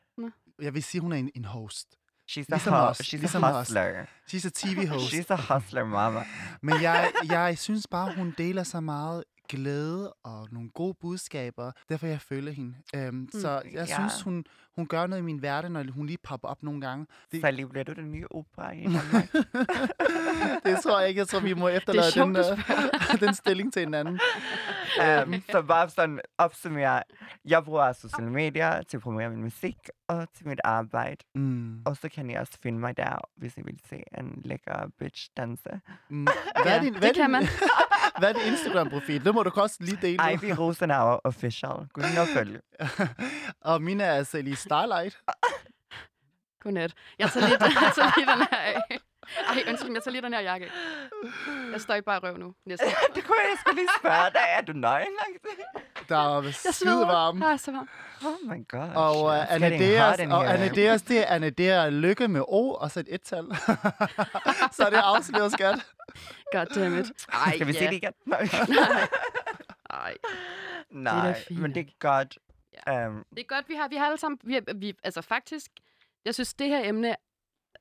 Jeg 0.62 0.74
vil 0.74 0.82
sige, 0.82 1.00
hun 1.00 1.12
er 1.12 1.16
en, 1.16 1.30
en 1.34 1.44
host. 1.44 1.88
She's 2.30 2.40
a, 2.40 2.44
Ligesom 2.48 2.72
hu- 2.72 2.78
os, 2.78 3.00
she's 3.00 3.16
ligesom 3.18 3.44
a 3.44 3.50
os. 3.52 3.56
hustler. 3.68 4.04
She's 4.32 4.46
a 4.46 4.50
TV-host. 4.54 5.12
She's 5.14 5.26
a 5.34 5.54
hustler, 5.54 5.84
mama. 5.84 6.20
Men 6.62 6.74
jeg, 6.82 7.10
jeg 7.28 7.58
synes 7.58 7.86
bare, 7.90 8.14
hun 8.16 8.34
deler 8.38 8.62
så 8.62 8.80
meget 8.80 9.24
glæde 9.48 10.12
og 10.24 10.48
nogle 10.52 10.70
gode 10.70 10.94
budskaber. 11.00 11.72
Derfor 11.88 12.06
jeg 12.06 12.20
føler 12.20 12.52
hende. 12.52 12.74
Øhm, 12.94 13.28
så 13.32 13.50
jeg 13.72 13.86
Ja. 13.88 13.94
synes, 13.94 14.22
hun, 14.22 14.44
hun 14.78 14.86
gør 14.86 15.06
noget 15.06 15.22
i 15.22 15.24
min 15.24 15.42
verden, 15.42 15.72
når 15.72 15.84
hun 15.92 16.06
lige 16.06 16.18
popper 16.22 16.48
op 16.48 16.62
nogle 16.62 16.80
gange. 16.80 17.06
Det, 17.32 17.54
lige 17.54 17.68
bliver 17.68 17.84
du 17.84 17.92
den 17.92 18.12
nye 18.12 18.26
opera 18.30 18.72
i 18.72 18.84
det 20.64 20.80
tror 20.82 21.00
jeg 21.00 21.08
ikke. 21.08 21.18
Jeg 21.18 21.28
tror, 21.28 21.40
vi 21.40 21.54
må 21.54 21.68
efterlade 21.68 22.12
sjovt, 22.12 22.36
den, 22.36 22.44
uh, 23.14 23.20
den 23.26 23.34
stilling 23.34 23.72
til 23.72 23.80
hinanden. 23.80 24.20
um, 25.26 25.42
så 25.50 25.62
bare 25.62 25.88
sådan 25.90 26.20
opsummere. 26.38 27.02
Jeg 27.44 27.64
bruger 27.64 27.92
sociale 27.92 28.30
medier 28.30 28.82
til 28.82 28.96
at 28.96 29.02
promovere 29.02 29.30
min 29.30 29.42
musik 29.42 29.76
og 30.08 30.26
til 30.36 30.48
mit 30.48 30.60
arbejde. 30.64 31.24
Mm. 31.34 31.82
Og 31.86 31.96
så 31.96 32.08
kan 32.08 32.30
I 32.30 32.34
også 32.34 32.52
finde 32.62 32.78
mig 32.78 32.96
der, 32.96 33.18
hvis 33.36 33.56
I 33.56 33.60
vil 33.64 33.78
se 33.90 34.02
en 34.18 34.42
lækker 34.44 34.90
bitch 34.98 35.28
danse. 35.36 35.80
Mm. 36.08 36.22
Hvad 36.62 36.72
er 36.72 36.74
Ja, 36.74 36.82
din, 36.82 36.92
det 36.92 37.00
hvad 37.02 37.14
kan 37.14 37.22
din, 37.24 37.30
man. 37.32 37.44
hvad 38.18 38.28
er 38.28 38.32
din 38.32 38.52
Instagram-profil? 38.52 39.24
Det 39.24 39.34
må 39.34 39.42
du 39.42 39.50
også 39.60 39.76
lige 39.80 39.98
dele. 40.02 40.32
Ivy 40.32 40.50
Rosenauer 40.58 41.18
Official. 41.24 41.86
Gå 41.92 42.00
ind 42.00 42.18
og 42.18 42.26
følg. 42.34 42.60
og 43.60 43.82
mine 43.82 44.02
er 44.04 44.24
Celie 44.24 44.56
Starlight. 44.68 45.18
Godnat. 46.62 46.92
Jeg 47.18 47.30
tager 47.30 47.46
lige, 47.46 47.58
jeg 47.62 47.92
tager 47.94 48.12
lige 48.16 48.26
den 48.32 48.38
her 48.50 48.58
af. 48.58 48.98
Ej, 49.48 49.64
undskyld, 49.68 49.92
jeg 49.92 50.02
tager 50.02 50.12
lige 50.12 50.22
den 50.22 50.32
her 50.32 50.40
jakke 50.40 50.66
af. 50.66 50.70
Jeg 51.72 51.80
står 51.80 51.94
ikke 51.94 52.04
bare 52.06 52.18
røv 52.18 52.36
nu. 52.36 52.54
Næste. 52.66 52.84
det 53.14 53.24
kunne 53.24 53.36
jeg 53.50 53.58
skulle 53.60 53.76
lige 53.76 53.88
spørge 54.00 54.30
dig. 54.32 54.40
Er 54.48 54.60
du 54.60 54.72
nøgen? 54.72 55.08
Der 56.08 56.16
var 56.16 56.42
Jeg 56.42 56.54
skide 56.54 57.06
varm. 57.06 57.42
Ah, 57.42 57.58
så 57.58 57.72
varm. 57.72 57.88
Oh 58.26 58.56
my 58.56 58.68
god. 58.68 58.90
Og 58.94 59.22
uh, 59.24 59.32
getting 59.60 59.82
Anadeas, 59.82 60.20
og. 60.30 60.54
Anadeas, 60.54 61.02
det 61.02 61.18
er 61.18 61.26
Anadea 61.26 61.88
Lykke 61.88 62.28
med 62.28 62.40
O 62.40 62.74
og 62.74 62.90
så 62.90 63.00
et 63.00 63.06
et-tal. 63.08 63.44
så 64.76 64.84
er 64.86 64.90
det 64.90 64.96
afsløret, 64.96 65.52
skat. 65.52 65.86
God 66.52 66.66
damn 66.66 66.98
it. 66.98 67.12
Ej, 67.32 67.52
Skal 67.54 67.66
vi 67.66 67.72
ja. 67.72 67.78
se 67.78 67.86
det 67.86 67.92
igen? 67.92 68.12
Nej. 68.26 68.48
Ej. 69.90 70.14
Nej, 70.90 71.34
fint. 71.48 71.60
men 71.60 71.74
det 71.74 71.80
er 71.80 71.92
godt. 72.00 72.38
Um, 72.86 73.24
Det 73.30 73.38
er 73.38 73.44
godt, 73.46 73.68
vi 73.68 73.74
har, 73.74 73.88
vi 73.88 73.96
har 73.96 74.06
alle 74.06 74.18
sammen... 74.18 74.38
Vi, 74.44 74.54
har- 74.54 74.74
vi, 74.74 74.94
altså 75.02 75.22
faktisk, 75.22 75.70
jeg 76.24 76.34
synes, 76.34 76.54
det 76.54 76.68
her 76.68 76.88
emne 76.88 77.16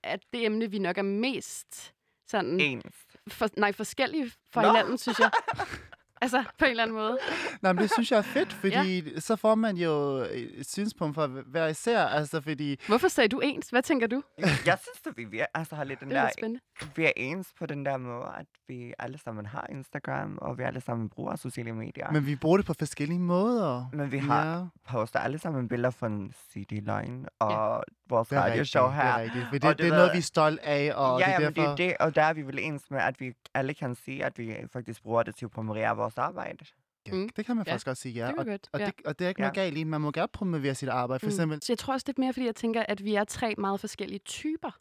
er 0.03 0.17
det 0.33 0.45
emne, 0.45 0.71
vi 0.71 0.79
nok 0.79 0.97
er 0.97 1.01
mest 1.01 1.93
sådan... 2.27 2.59
ens. 2.59 2.95
For, 3.27 3.47
nej, 3.57 3.71
forskellige 3.71 4.31
fra 4.51 4.61
Nå. 4.61 4.67
hinanden, 4.67 4.97
synes 4.97 5.19
jeg. 5.19 5.31
altså, 6.21 6.43
på 6.59 6.65
en 6.65 6.71
eller 6.71 6.83
anden 6.83 6.95
måde. 6.97 7.17
Nej, 7.61 7.73
men 7.73 7.81
det 7.81 7.91
synes 7.93 8.11
jeg 8.11 8.17
er 8.17 8.21
fedt, 8.21 8.53
fordi 8.61 8.99
ja. 9.13 9.19
så 9.19 9.35
får 9.35 9.55
man 9.55 9.77
jo 9.77 9.91
et 10.31 10.69
synspunkt 10.69 11.15
for 11.15 11.27
hver 11.27 11.67
især. 11.67 12.03
Altså, 12.05 12.41
fordi 12.41 12.79
Hvorfor 12.87 13.07
sagde 13.07 13.27
du 13.29 13.39
ens? 13.39 13.69
Hvad 13.69 13.81
tænker 13.83 14.07
du? 14.07 14.23
Jeg 14.65 14.77
synes, 14.81 15.01
at 15.07 15.17
vi 15.17 15.23
vi 15.23 15.41
altså 15.53 15.75
har 15.75 15.83
lidt 15.83 15.99
den 15.99 16.09
Det 16.09 16.17
er 16.17 16.21
der, 16.21 16.29
spændende. 16.37 16.59
vi 16.95 17.05
er 17.05 17.11
ens 17.15 17.47
på 17.59 17.65
den 17.65 17.85
der 17.85 17.97
måde, 17.97 18.25
at 18.37 18.45
vi 18.67 18.93
alle 18.99 19.17
sammen 19.17 19.45
har 19.45 19.67
Instagram, 19.69 20.37
og 20.41 20.57
vi 20.57 20.63
alle 20.63 20.81
sammen 20.81 21.09
bruger 21.09 21.35
sociale 21.35 21.73
medier. 21.73 22.11
Men 22.11 22.25
vi 22.25 22.35
bruger 22.35 22.57
det 22.57 22.65
på 22.65 22.73
forskellige 22.79 23.19
måder. 23.19 23.89
Men 23.93 24.11
vi 24.11 24.17
har 24.17 24.57
Ja, 24.57 24.63
poster 24.87 25.19
alle 25.19 25.39
sammen 25.39 25.67
billeder 25.67 25.91
fra 25.91 26.09
CD 26.53 26.71
Line 26.71 27.25
og 27.39 27.83
vores 28.09 28.27
det 28.27 28.35
er 28.37 28.45
rigtigt. 28.45 28.51
radioshow 28.75 28.85
Det 28.85 28.93
her. 28.93 29.01
er 29.03 29.21
rigtigt. 29.21 29.45
For 29.45 29.51
det, 29.57 29.63
Og 29.63 29.69
det, 29.69 29.77
det 29.85 29.91
er 29.91 29.95
noget, 29.97 30.13
vi 30.13 30.17
er 30.17 30.21
stolt 30.21 30.59
af, 30.59 30.91
og 30.95 31.19
ja, 31.19 31.25
det 31.25 31.33
er 31.33 31.39
men 31.39 31.47
det 31.47 31.55
derfor... 31.55 31.71
er 31.71 31.75
det, 31.75 31.97
og 31.99 32.15
der 32.15 32.21
er 32.21 32.33
vi 32.33 32.41
vel 32.41 32.59
ens 32.59 32.83
med, 32.91 32.99
at 32.99 33.19
vi 33.19 33.33
alle 33.53 33.73
kan 33.73 33.95
se, 33.95 34.19
at 34.23 34.37
vi 34.37 34.55
faktisk 34.73 35.01
bruger 35.03 35.23
det 35.23 35.35
til 35.35 35.45
at 35.45 35.51
promovere 35.51 35.95
vores 35.95 36.17
arbejde. 36.17 36.65
Ja, 37.07 37.11
Mm. 37.13 37.29
det 37.35 37.45
kan 37.45 37.55
man 37.55 37.65
Ja, 37.67 37.71
faktisk 37.71 37.85
godt 37.85 37.97
sige, 37.97 38.13
ja. 38.13 38.27
det 38.27 38.35
og, 38.35 38.45
godt, 38.45 38.69
og, 38.73 38.79
ja. 38.79 38.85
det, 38.85 38.93
og 39.05 39.19
det 39.19 39.25
er 39.25 39.29
ikke 39.29 39.41
noget 39.41 39.57
Ja. 39.57 39.61
galt 39.61 39.77
i. 39.77 39.83
Man 39.83 40.01
må 40.01 40.11
gerne 40.11 40.27
promovere 40.33 40.75
sit 40.75 40.89
arbejde. 40.89 41.19
For 41.19 41.25
Mm. 41.25 41.29
eksempel... 41.29 41.59
Så 41.61 41.65
jeg 41.73 41.77
tror 41.77 41.93
også 41.93 42.03
lidt 42.07 42.17
mere, 42.17 42.33
fordi 42.33 42.45
jeg 42.45 42.55
tænker, 42.55 42.83
at 42.87 43.03
vi 43.03 43.15
er 43.15 43.23
tre 43.23 43.55
meget 43.57 43.79
forskellige 43.79 44.19
typer. 44.19 44.77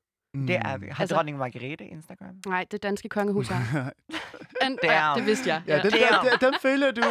Det 0.49 0.57
er 0.57 0.77
vi. 0.79 0.87
Har 0.87 1.01
Altså- 1.01 1.15
dronning 1.17 1.39
Margrethe 1.39 1.87
Instagram? 1.87 2.35
Nej, 2.47 2.65
det 2.71 2.83
danske 2.83 3.09
kongehus 3.09 3.49
har. 3.49 3.63
And, 4.61 4.79
ja, 4.83 5.13
det 5.17 5.27
vidste 5.27 5.49
jeg. 5.49 5.63
Ja, 5.67 5.73
den, 5.83 5.91
Damn. 5.91 5.93
den, 6.23 6.31
den, 6.41 6.53
den 6.53 6.55
føler 6.63 6.91
du. 6.91 7.03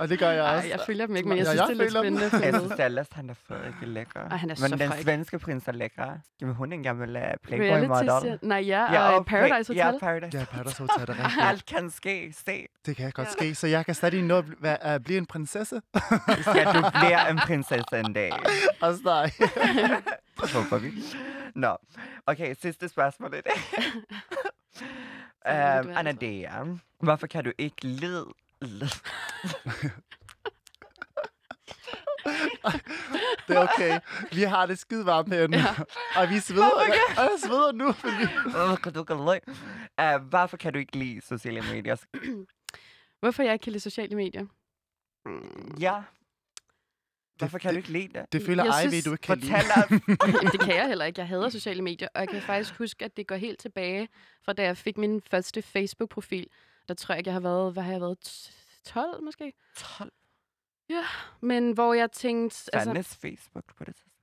Og 0.00 0.08
det 0.08 0.18
gør 0.18 0.30
jeg 0.30 0.44
Ej, 0.44 0.56
også. 0.56 0.68
jeg 0.68 0.78
følger 0.86 1.06
dem 1.06 1.16
ikke, 1.16 1.28
men 1.28 1.38
jeg 1.38 1.44
Ja, 1.46 1.50
synes, 1.50 1.60
jeg 1.60 1.68
det 1.68 1.74
er 1.74 1.84
lidt 1.84 1.92
følger 1.92 2.02
dem. 2.10 2.28
spændende. 2.30 2.46
Jeg 2.46 2.60
synes, 2.68 2.80
ellers 2.80 3.06
han 3.12 3.30
er 3.30 3.34
Frederik 3.48 3.74
er 3.82 3.86
lækker. 3.86 4.20
Ej, 4.30 4.36
han 4.36 4.50
er 4.50 4.54
Men 4.60 4.70
så 4.70 4.76
den 4.76 4.88
fræk. 4.90 5.02
svenske 5.02 5.38
prins 5.38 5.68
er 5.68 5.72
lækker. 5.72 6.18
Jamen, 6.40 6.54
hun 6.54 6.72
er 6.72 6.76
en 6.76 6.82
gammel 6.82 7.08
uh, 7.08 7.14
Reality 7.16 7.36
Playboy-model. 7.46 8.08
ser- 8.08 8.38
Nej, 8.42 8.58
ja, 8.58 9.08
og 9.08 9.26
Paradise 9.26 9.72
Ja, 9.74 9.84
Hotel. 9.84 10.00
Paradise. 10.00 10.38
Ja, 10.38 10.44
Paradise 10.44 10.78
Hotel 10.78 11.02
er 11.02 11.06
det 11.06 11.18
rigtigt. 11.24 11.44
Alt 11.48 11.66
kan 11.66 11.90
ske. 11.90 12.34
Se. 12.46 12.66
Det 12.86 12.96
kan 12.96 13.10
godt 13.10 13.28
Ja. 13.28 13.32
ske, 13.32 13.54
så 13.54 13.66
jeg 13.66 13.84
kan 13.86 13.94
stadig 13.94 14.22
nå 14.22 14.38
at 14.38 14.44
bl- 14.44 14.66
at 14.86 15.04
blive 15.04 15.18
en 15.18 15.26
prinsesse. 15.26 15.80
Skal 16.40 16.66
du 16.66 16.84
blive 17.00 17.30
en 17.30 17.38
prinsesse 17.46 17.98
en 18.04 18.12
dag? 18.12 18.32
Nej. 19.04 19.30
Det 20.40 20.50
håber 20.52 20.78
vi. 20.78 20.90
Nå, 21.54 21.76
okay, 22.26 22.54
sidste 22.54 22.88
spørgsmål 22.88 23.34
i 23.34 23.40
dag. 23.40 23.52
Så 25.42 25.52
det 25.52 25.80
um, 25.80 25.86
du 25.86 25.92
Anna 25.98 26.10
altså. 26.10 26.20
Dea, 26.20 26.64
hvorfor 26.98 27.26
kan 27.26 27.44
du 27.44 27.52
ikke 27.58 27.86
lide... 27.86 28.26
Det 33.48 33.56
er 33.56 33.68
okay. 33.74 34.00
Vi 34.32 34.42
har 34.42 34.66
det 34.66 34.78
skide 34.78 35.06
varmt 35.06 35.34
herinde. 35.34 35.58
Ja. 35.58 35.74
Og 36.16 36.30
vi 36.30 36.40
sveder. 36.40 36.70
Og 36.70 36.88
jeg 36.88 37.30
sveder 37.38 37.72
nu, 37.72 37.92
fordi... 37.92 38.26
Hvorfor 38.50 38.76
kan 38.76 38.92
du 38.92 39.00
ikke 39.00 39.14
lide... 39.14 40.16
Uh, 40.16 40.28
hvorfor 40.28 40.56
kan 40.56 40.72
du 40.72 40.78
ikke 40.78 40.98
lide 40.98 41.20
sociale 41.20 41.60
medier? 41.60 41.96
Hvorfor 43.20 43.42
jeg 43.42 43.52
ikke 43.52 43.62
kan 43.62 43.72
lide 43.72 43.80
sociale 43.82 44.16
medier? 44.16 44.46
Ja. 45.80 46.02
Hvorfor 47.40 47.58
kan 47.58 47.68
det- 47.68 47.74
du 47.74 47.78
ikke 47.78 47.92
lide 47.92 48.18
det? 48.18 48.32
Det 48.32 48.46
føler 48.46 48.64
Jeg 48.64 48.84
Ivy, 48.84 48.90
synes- 48.90 49.04
du 49.04 49.12
ikke 49.12 49.22
kan 49.22 49.38
lide. 49.38 49.52
Fortæl 49.52 49.70
os. 49.70 49.90
Jamen, 50.34 50.52
det 50.52 50.60
kan 50.60 50.76
jeg 50.76 50.88
heller 50.88 51.04
ikke. 51.04 51.20
Jeg 51.20 51.28
hader 51.28 51.48
sociale 51.48 51.82
medier, 51.82 52.08
og 52.14 52.20
jeg 52.20 52.28
kan 52.28 52.42
faktisk 52.42 52.74
huske, 52.78 53.04
at 53.04 53.16
det 53.16 53.26
går 53.26 53.34
helt 53.36 53.58
tilbage 53.60 54.08
fra 54.44 54.52
da 54.52 54.62
jeg 54.62 54.76
fik 54.76 54.96
min 54.98 55.22
første 55.30 55.62
Facebook-profil. 55.62 56.46
Der 56.88 56.94
tror 56.94 57.12
jeg 57.12 57.18
ikke, 57.18 57.28
jeg 57.28 57.34
har 57.34 57.40
været, 57.40 57.72
hvad 57.72 57.82
har 57.82 57.92
jeg 57.92 58.00
været, 58.00 58.16
T- 58.28 58.82
12 58.92 59.22
måske? 59.24 59.52
12 59.76 60.10
Men 61.40 61.72
hvor 61.72 61.94
jeg 61.94 62.12
tænkte, 62.12 62.70
altså, 62.74 62.88
fandens 62.88 63.16
Facebook 63.22 63.64
på 63.78 63.84
det 63.84 63.94
tidspunkt. 63.96 64.16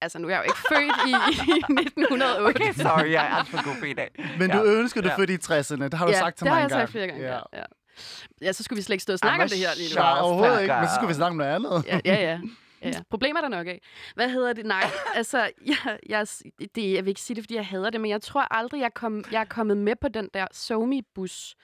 altså 0.00 0.18
nu 0.18 0.28
er 0.28 0.32
jeg 0.32 0.38
jo 0.38 0.42
ikke 0.42 0.58
født 0.68 1.08
i, 1.08 1.12
i 1.42 1.82
1908. 1.82 2.42
Okay, 2.46 2.72
sorry, 2.72 3.10
jeg 3.10 3.26
er 3.26 3.34
alt 3.36 3.48
for 3.48 3.64
god 3.64 3.86
i 3.88 3.92
dag. 3.92 4.10
Men 4.38 4.50
du 4.50 4.56
Ja. 4.58 4.64
ønsker, 4.64 5.00
du 5.00 5.08
Ja. 5.08 5.16
født 5.16 5.30
i 5.30 5.36
60'erne. 5.36 5.84
Det 5.84 5.94
har 5.94 6.06
du 6.06 6.12
ja, 6.12 6.18
sagt 6.18 6.36
til 6.38 6.44
det 6.44 6.50
mig 6.50 6.60
har 6.60 6.64
en 6.64 6.70
jeg 6.70 6.76
gang. 6.76 6.80
sagt 6.82 6.90
flere 6.90 7.06
gange. 7.06 7.22
Ja. 7.22 7.40
Ja. 7.52 7.64
Ja. 8.40 8.46
ja, 8.46 8.52
så 8.52 8.62
skulle 8.62 8.76
vi 8.76 8.82
slet 8.82 8.94
ikke 8.94 9.02
stå 9.02 9.12
og 9.12 9.18
snakke 9.18 9.42
om 9.42 9.48
det 9.48 9.58
her 9.58 9.74
lige 9.76 9.94
nu. 9.94 10.00
Nej, 10.00 10.20
overhovedet 10.20 10.62
ikke. 10.62 10.74
Men 10.74 10.88
så 10.88 10.94
skulle 10.94 11.08
vi 11.08 11.14
snakke 11.14 11.30
om 11.30 11.36
noget 11.36 11.54
andet. 11.54 11.84
Ja, 11.86 12.00
ja, 12.04 12.14
ja. 12.14 12.40
Ja, 12.82 12.88
ja. 12.88 13.00
Problemer 13.10 13.40
er 13.40 13.48
der 13.48 13.48
nok 13.48 13.66
af. 13.66 13.80
Hvad 14.14 14.28
hedder 14.28 14.52
det? 14.52 14.66
Nej, 14.66 14.84
altså, 15.14 15.50
jeg, 15.66 15.98
jeg, 16.08 16.26
det, 16.74 16.92
jeg 16.94 17.04
vil 17.04 17.08
ikke 17.08 17.20
sige 17.20 17.34
det, 17.34 17.44
fordi 17.44 17.54
jeg 17.54 17.66
hader 17.66 17.90
det, 17.90 18.00
men 18.00 18.10
jeg 18.10 18.22
tror 18.22 18.54
aldrig, 18.54 18.80
jeg, 18.80 18.94
kom, 18.94 19.24
jeg 19.32 19.40
er 19.40 19.44
kommet 19.44 19.76
med 19.76 19.96
på 19.96 20.08
den 20.08 20.28
der 20.34 20.46
SoMe-bus. 20.52 21.54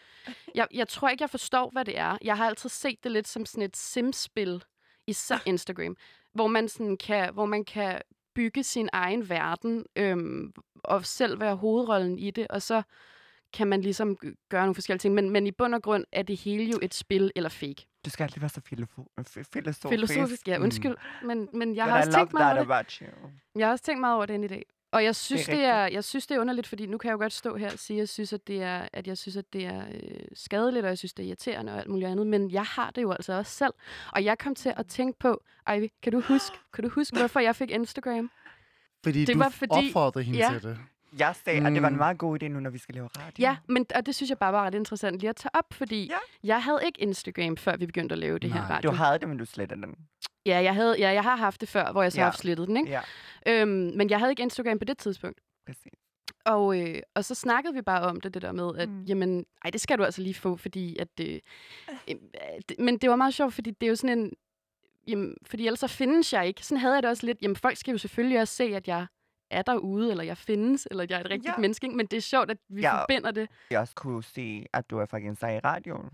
Jeg, 0.55 0.67
jeg 0.75 0.89
tror 0.89 1.09
ikke, 1.09 1.23
jeg 1.23 1.31
forstår, 1.31 1.71
hvad 1.73 1.85
det 1.85 1.99
er. 1.99 2.19
Jeg 2.23 2.37
har 2.37 2.47
altid 2.47 2.69
set 2.69 3.05
det 3.05 3.13
lidt 3.13 3.29
som 3.29 3.47
sådan 3.47 3.63
et 3.63 3.77
simspil, 3.77 4.63
især 5.07 5.39
Instagram, 5.45 5.97
hvor 6.35 6.47
man, 6.47 6.69
sådan 6.69 6.97
kan, 6.97 7.35
hvor 7.35 7.47
man 7.47 7.65
kan 7.65 8.01
bygge 8.35 8.65
sin 8.65 8.89
egen 8.93 9.29
verden, 9.29 9.85
øhm, 9.97 10.53
og 10.85 11.07
selv 11.07 11.41
være 11.41 11.57
hovedrollen 11.57 12.19
i 12.19 12.31
det, 12.31 12.47
og 12.49 12.63
så 12.63 12.83
kan 13.57 13.67
man 13.67 13.81
ligesom 13.81 14.17
gøre 14.49 14.63
nogle 14.63 14.75
forskellige 14.75 14.99
ting. 15.01 15.15
Men, 15.15 15.31
men 15.31 15.47
i 15.47 15.51
bund 15.51 15.75
og 15.75 15.83
grund 15.83 16.05
er 16.13 16.23
det 16.23 16.37
hele 16.37 16.65
jo 16.65 16.79
et 16.83 16.95
spil 16.95 17.33
eller 17.37 17.49
fake. 17.51 17.87
Du 18.05 18.11
skal 18.11 18.25
altid 18.25 18.41
være 18.41 18.49
så 18.49 18.61
filosofisk. 18.61 19.49
Filosofisk, 19.89 20.49
ja, 20.49 20.59
Mm. 20.59 20.65
undskyld. 20.65 20.97
Men, 21.25 21.49
men 21.53 21.77
jeg 21.77 21.85
But 21.85 21.91
har 21.93 21.99
I 21.99 22.01
også 22.01 22.13
tænkt 22.13 22.33
meget 22.33 22.59
over 22.59 22.83
det. 22.83 23.03
Jeg 23.57 23.67
har 23.67 23.73
også 23.73 23.85
tænkt 23.85 24.01
meget 24.01 24.15
over 24.17 24.27
det 24.27 24.35
ind 24.35 24.45
i 24.45 24.49
dag. 24.49 24.67
Og 24.93 25.05
jeg 25.05 25.17
synes, 25.17 25.47
det 25.47 25.55
er 25.55 25.59
er, 25.59 25.83
det 25.85 25.93
er, 25.93 25.95
jeg 25.95 26.05
synes, 26.05 26.27
det 26.27 26.35
er 26.35 26.41
underligt, 26.41 26.67
fordi 26.67 26.87
nu 26.87 26.99
kan 26.99 27.09
jeg 27.09 27.13
jo 27.13 27.19
godt 27.19 27.33
stå 27.33 27.57
her 27.57 27.73
og 27.73 27.79
sige, 27.79 27.97
at 27.97 27.99
jeg 27.99 28.09
synes, 28.09 28.33
at 28.33 28.47
det 28.47 28.63
er, 28.63 28.89
at 28.93 29.07
jeg 29.07 29.19
synes, 29.19 29.37
at 29.37 29.53
det 29.53 29.65
er 29.67 29.85
øh, 29.93 30.21
skadeligt, 30.35 30.85
og 30.85 30.89
jeg 30.89 30.99
synes, 30.99 31.13
det 31.15 31.23
er 31.23 31.27
irriterende 31.27 31.73
og 31.73 31.79
alt 31.79 31.89
muligt 31.89 32.11
andet. 32.11 32.27
Men 32.27 32.51
jeg 32.51 32.63
har 32.65 32.91
det 32.91 33.03
jo 33.03 33.11
altså 33.13 33.33
også 33.33 33.53
selv. 33.53 33.73
Og 34.13 34.25
jeg 34.25 34.39
kom 34.39 34.55
til 34.55 34.73
at 34.77 34.87
tænke 34.87 35.19
på, 35.19 35.43
Ivy, 35.77 35.87
kan 36.03 36.13
du 36.13 36.21
huske, 36.21 36.57
kan 36.75 36.85
du 36.85 36.91
huske 36.91 37.17
hvorfor 37.19 37.41
jeg 37.41 37.57
fik 37.57 37.71
Instagram? 37.71 38.31
Fordi 39.05 39.25
Det 39.25 39.35
du 39.35 39.39
var 39.39 39.49
fordi- 39.49 39.71
opfordrede 39.73 40.25
hende 40.25 40.39
ja. 40.39 40.51
til 40.53 40.63
det. 40.63 40.79
Jeg 41.19 41.35
sagde, 41.45 41.67
at 41.67 41.73
det 41.73 41.83
var 41.83 41.89
en 41.89 41.95
Mm. 41.95 41.99
meget 41.99 42.19
god 42.19 42.43
idé 42.43 42.49
nu, 42.49 42.61
når 42.61 42.71
vi 42.71 42.79
skal 42.79 42.95
lave 42.95 43.07
radio. 43.19 43.35
Ja, 43.39 43.57
men, 43.69 43.87
og 43.95 44.07
det 44.07 44.15
synes 44.15 44.31
jeg 44.31 44.39
bare 44.39 44.53
var 44.53 44.65
ret 44.67 44.75
interessant 44.75 45.19
lige 45.21 45.31
at 45.31 45.37
tage 45.37 45.51
op, 45.55 45.65
fordi 45.73 46.07
Ja. 46.07 46.17
jeg 46.45 46.63
havde 46.63 46.81
ikke 46.87 47.01
Instagram, 47.03 47.57
før 47.57 47.77
vi 47.77 47.87
begyndte 47.87 48.13
at 48.13 48.19
lave 48.19 48.39
det 48.39 48.53
her 48.53 48.61
Nej. 48.61 48.71
radio. 48.71 48.91
Du 48.91 48.95
havde 48.97 49.19
det, 49.19 49.29
men 49.29 49.39
du 49.39 49.45
slettede 49.45 49.83
den. 49.83 49.95
Ja, 50.47 50.59
jeg, 50.63 50.75
havde, 50.75 50.97
ja, 50.99 51.11
jeg 51.13 51.23
har 51.23 51.37
haft 51.37 51.61
det 51.61 51.69
før, 51.69 51.93
hvor 51.93 52.03
jeg 52.03 52.13
så 52.13 52.21
Ja. 52.21 52.25
har 52.25 52.33
slettet 52.33 52.69
den, 52.69 52.77
ikke? 52.77 52.91
Ja, 52.91 53.01
Øhm, 53.47 53.93
men 53.97 54.11
jeg 54.11 54.19
havde 54.19 54.33
ikke 54.33 54.43
Instagram 54.43 54.79
på 54.79 54.85
det 54.85 54.99
tidspunkt. 54.99 55.41
præcis. 55.67 55.93
Og, 56.45 56.81
øh, 56.81 56.99
og 57.15 57.25
så 57.25 57.35
snakkede 57.35 57.75
vi 57.75 57.83
bare 57.83 58.03
om 58.03 58.21
det, 58.21 58.35
det 58.35 58.43
der 58.43 58.53
med, 58.53 58.71
at 58.79 58.89
Mm. 58.89 58.95
mm. 58.95 59.05
jamen, 59.05 59.45
ej, 59.65 59.71
det 59.71 59.81
skal 59.81 59.99
du 59.99 60.05
altså 60.05 60.23
lige 60.23 60.35
få, 60.35 60.57
fordi 60.57 60.97
at 60.99 61.09
det... 61.19 61.41
Øh, 62.09 62.15
det 62.69 62.79
men 62.79 62.99
det 62.99 63.11
var 63.11 63.17
meget 63.17 63.35
sjovt, 63.35 63.55
fordi 63.55 63.71
det 63.71 63.87
er 63.87 63.91
jo 63.91 63.97
sådan 63.97 64.19
en... 64.19 64.33
Jamen, 65.09 65.35
fordi 65.47 65.67
ellers 65.67 65.79
så 65.81 65.87
findes 65.89 66.33
jeg 66.33 66.47
ikke. 66.47 66.67
Sådan 66.67 66.81
havde 66.81 66.95
jeg 66.95 67.03
det 67.03 67.11
også 67.11 67.27
lidt. 67.27 67.39
Jamen, 67.43 67.57
folk 67.57 67.77
skal 67.77 67.93
jo 67.93 67.99
selvfølgelig 67.99 68.41
også 68.41 68.55
se, 68.55 68.65
at 68.65 68.89
jeg 68.89 69.07
er 69.51 69.63
derude, 69.63 70.11
eller 70.11 70.25
jeg 70.25 70.37
findes, 70.37 70.89
eller 70.91 71.07
jeg 71.11 71.17
er 71.17 71.21
et 71.21 71.31
rigtigt 71.31 71.55
Ja. 71.57 71.61
menneske. 71.61 71.89
Men 71.89 72.07
det 72.07 72.17
er 72.17 72.21
sjovt, 72.21 72.51
at 72.51 72.59
vi 72.69 72.81
ja. 72.81 73.01
forbinder 73.01 73.31
det. 73.31 73.49
Jeg 73.71 73.81
også 73.81 73.95
kunne 73.95 74.23
se, 74.25 74.67
at 74.73 74.91
du 74.91 74.99
er 74.99 75.07
faktisk 75.07 75.43
i 75.43 75.59
radioen. 75.59 76.11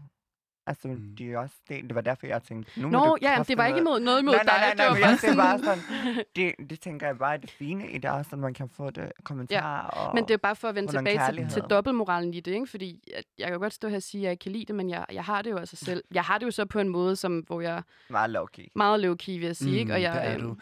Altså, 0.66 0.88
Mm. 0.88 0.94
mm. 0.94 1.16
det, 1.16 1.32
er 1.32 1.38
også 1.38 1.54
det, 1.68 1.84
det 1.84 1.94
var 1.94 2.00
derfor, 2.00 2.26
jeg 2.26 2.42
tænkte, 2.42 2.80
nu 2.80 2.88
Nå, 2.88 3.16
ja, 3.22 3.42
det 3.48 3.56
var 3.56 3.66
ikke 3.66 3.80
imod, 3.80 4.00
noget 4.00 4.20
imod 4.20 4.34
nej, 4.34 4.42
nej, 4.44 4.58
nej, 4.58 4.74
dig. 4.74 5.00
nej, 5.00 5.10
det 5.22 5.36
var 5.36 5.50
jeg 5.52 5.60
bare 5.60 5.76
sådan- 5.76 6.24
det, 6.36 6.70
det 6.70 6.80
tænker 6.80 7.06
jeg 7.06 7.18
bare 7.18 7.32
er 7.34 7.36
det 7.36 7.50
fine 7.50 7.90
i 7.90 7.98
det, 7.98 8.10
også, 8.10 8.30
at 8.32 8.38
man 8.38 8.54
kan 8.54 8.68
få 8.68 8.90
det 8.90 9.12
kommentarer. 9.24 9.86
og, 9.88 10.14
Men 10.14 10.24
det 10.28 10.34
er 10.34 10.38
bare 10.38 10.56
for 10.56 10.68
at 10.68 10.74
vende 10.74 10.92
tilbage 10.92 11.14
til, 11.14 11.18
kærlighed. 11.18 11.50
til 11.50 11.62
dobbeltmoralen 11.62 12.34
i 12.34 12.40
det, 12.40 12.52
ikke? 12.52 12.66
Fordi 12.66 13.00
at 13.16 13.24
jeg 13.38 13.48
kan 13.48 13.60
godt 13.60 13.72
stå 13.74 13.88
her 13.88 13.96
og 13.96 14.02
sige, 14.02 14.20
at 14.20 14.24
jeg 14.24 14.30
ikke 14.30 14.42
kan 14.42 14.52
lide 14.52 14.64
det, 14.64 14.74
men 14.74 14.90
jeg, 14.90 15.06
jeg 15.12 15.24
har 15.24 15.42
det 15.42 15.50
jo 15.50 15.56
altså 15.56 15.76
selv. 15.76 16.04
Jeg 16.14 16.22
har 16.22 16.38
det 16.38 16.46
jo 16.46 16.50
så 16.50 16.64
på 16.66 16.78
en 16.80 16.88
måde, 16.88 17.16
som, 17.16 17.38
hvor 17.38 17.60
jeg 17.60 17.82
meget 18.10 18.30
low-key. 18.36 18.66
meget 18.76 19.04
low-key, 19.04 19.30
vil 19.32 19.42
jeg 19.42 19.56
sige, 19.56 19.78
ikke? 19.78 19.92
Og 19.92 19.98
Mm, 19.98 20.02
jeg, 20.02 20.12
det 20.12 20.24
er 20.30 20.34
øhm, 20.34 20.40
du. 20.42 20.56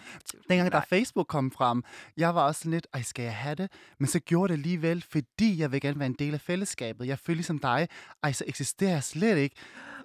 Dengang, 0.49 0.73
da 0.73 0.77
Nej. 0.77 0.87
Facebook 0.87 1.27
kom 1.27 1.51
frem, 1.51 1.85
jeg 2.17 2.35
var 2.35 2.43
også 2.47 2.59
sådan 2.59 2.73
lidt, 2.73 2.87
ej, 2.95 3.03
skal 3.03 3.23
jeg 3.23 3.37
have 3.37 3.55
det? 3.55 3.73
Men 3.99 4.07
så 4.07 4.21
gjorde 4.21 4.49
det 4.49 4.59
alligevel, 4.59 5.05
fordi 5.11 5.61
jeg 5.61 5.73
vil 5.73 5.81
gerne 5.81 5.99
være 5.99 6.07
en 6.07 6.17
del 6.19 6.35
af 6.35 6.41
fællesskabet. 6.41 7.07
Jeg 7.07 7.19
føler 7.19 7.37
ligesom 7.37 7.59
dig, 7.59 7.89
ej, 8.23 8.33
så 8.33 8.45
eksisterer 8.47 8.91
jeg 8.91 9.03
slet 9.03 9.37
ikke. 9.37 9.57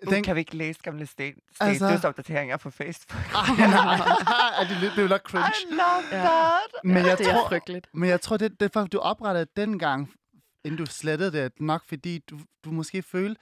Uh, 0.08 0.22
kan 0.24 0.36
vi 0.36 0.40
ikke 0.40 0.58
læse 0.58 0.80
gamle 0.84 1.06
stat- 1.06 1.36
Altså- 1.60 1.86
statusopdateringer 1.88 2.58
på 2.58 2.70
Facebook? 2.72 3.22
Ej, 3.36 3.68
nej, 3.68 3.96
er 4.60 4.68
det, 4.70 4.78
lidt, 4.82 4.92
det 4.92 4.98
er 4.98 5.02
jo 5.02 5.08
nok 5.08 5.22
cringe. 5.22 5.48
I 5.70 5.74
love 5.74 6.04
Ja. 6.12 6.18
that! 6.18 6.62
Men 6.84 7.06
jeg 7.06 7.18
det 7.18 7.28
er 7.28 7.32
tror, 7.34 7.48
frygteligt. 7.50 7.88
men 7.94 8.10
jeg 8.10 8.22
tror, 8.22 8.38
det, 8.38 8.60
det 8.60 8.66
er 8.66 8.70
for, 8.74 8.88
du 8.88 9.00
oprettede 9.00 9.46
dengang, 9.56 10.14
inden 10.66 10.78
du 10.78 10.86
slettede 10.86 11.32
det, 11.32 11.52
nok 11.60 11.82
fordi 11.88 12.20
du, 12.30 12.40
du 12.66 12.72
måske 12.72 13.02
følte, 13.02 13.42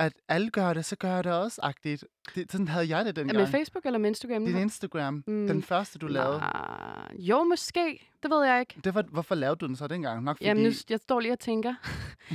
at 0.00 0.12
alle 0.28 0.50
gør 0.50 0.72
det, 0.72 0.84
så 0.84 0.96
gør 0.96 1.14
jeg 1.14 1.24
det 1.24 1.32
også, 1.32 1.60
agtigt. 1.62 2.04
Det, 2.34 2.52
sådan 2.52 2.68
havde 2.68 2.88
jeg 2.96 3.04
det 3.04 3.16
dengang. 3.16 3.38
med 3.38 3.46
Facebook 3.46 3.86
eller 3.86 3.98
med 3.98 4.08
Instagram? 4.10 4.44
Din 4.44 4.56
Instagram, 4.56 5.14
mm. 5.26 5.46
den 5.46 5.62
første, 5.62 5.98
du 5.98 6.06
lavede. 6.06 6.38
Nej. 6.38 7.14
Jo, 7.18 7.44
måske. 7.44 8.06
Det 8.22 8.30
ved 8.30 8.44
jeg 8.44 8.60
ikke. 8.60 8.80
Det 8.84 8.94
var, 8.94 9.02
hvorfor 9.12 9.34
lavede 9.34 9.56
du 9.56 9.66
den 9.66 9.76
så 9.76 9.86
dengang? 9.86 10.22
Nok 10.24 10.36
fordi... 10.36 10.46
Jamen, 10.46 10.62
nu, 10.62 10.70
jeg 10.90 10.98
står 10.98 11.20
lige 11.20 11.32
og 11.32 11.38
tænker. 11.38 11.74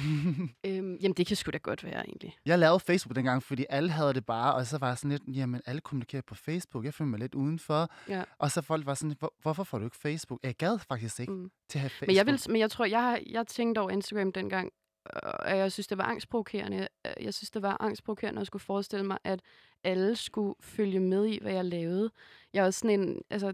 øhm, 0.66 0.96
jamen, 1.02 1.14
det 1.18 1.28
kan 1.28 1.36
sgu 1.36 1.52
da 1.52 1.58
godt 1.58 1.84
være, 1.84 2.06
egentlig. 2.06 2.38
Jeg 2.46 2.60
lavede 2.60 2.80
Facebook 2.80 3.16
dengang, 3.16 3.44
fordi 3.44 3.66
alle 3.70 3.90
havde 3.90 4.14
det 4.14 4.26
bare, 4.26 4.54
og 4.56 4.66
så 4.66 4.78
var 4.78 4.88
jeg 4.88 4.98
sådan 4.98 5.12
lidt, 5.12 5.24
jamen 5.38 5.62
alle 5.66 5.82
kommunikerer 5.82 6.22
på 6.22 6.36
Facebook, 6.36 6.86
jeg 6.86 6.94
føler 6.94 7.10
mig 7.10 7.20
lidt 7.20 7.36
udenfor. 7.36 7.90
Ja. 8.10 8.24
Og 8.40 8.52
så 8.52 8.62
folk 8.62 8.86
var 8.86 8.94
sådan, 8.94 9.16
"Hvor- 9.20 9.34
hvorfor 9.42 9.64
får 9.64 9.80
du 9.80 9.86
ikke 9.86 9.98
Facebook? 9.98 10.40
Jeg 10.44 10.56
gad 10.56 10.80
faktisk 10.88 11.20
ikke 11.20 11.34
Mm. 11.34 11.40
mm. 11.40 11.50
til 11.70 11.78
at 11.78 11.82
have 11.82 11.90
Facebook. 11.90 12.08
Men 12.08 12.16
jeg, 12.16 12.26
vil, 12.26 12.42
men 12.50 12.60
jeg 12.62 12.72
tror, 12.72 12.86
jeg, 12.86 13.02
har, 13.02 13.20
jeg 13.30 13.48
tænkte 13.48 13.80
over 13.80 13.90
Instagram 13.90 14.32
dengang, 14.32 14.72
og 15.14 15.58
jeg 15.58 15.72
synes, 15.72 15.88
det 15.88 15.98
var 15.98 16.04
angstprovokerende. 16.04 16.88
Jeg 17.22 17.34
synes, 17.34 17.52
det 17.52 17.62
var 17.62 17.78
angstprovokerende 17.80 18.42
at 18.42 18.48
skulle 18.48 18.64
forestille 18.64 19.06
mig, 19.06 19.18
at 19.24 19.40
alle 19.84 20.16
skulle 20.16 20.56
følge 20.62 21.00
med 21.00 21.26
i, 21.26 21.40
hvad 21.42 21.54
jeg 21.54 21.66
lavede. 21.66 22.12
Jeg 22.54 22.62
er 22.62 22.66
også 22.66 22.80
sådan 22.80 23.00
en, 23.00 23.22
altså, 23.30 23.54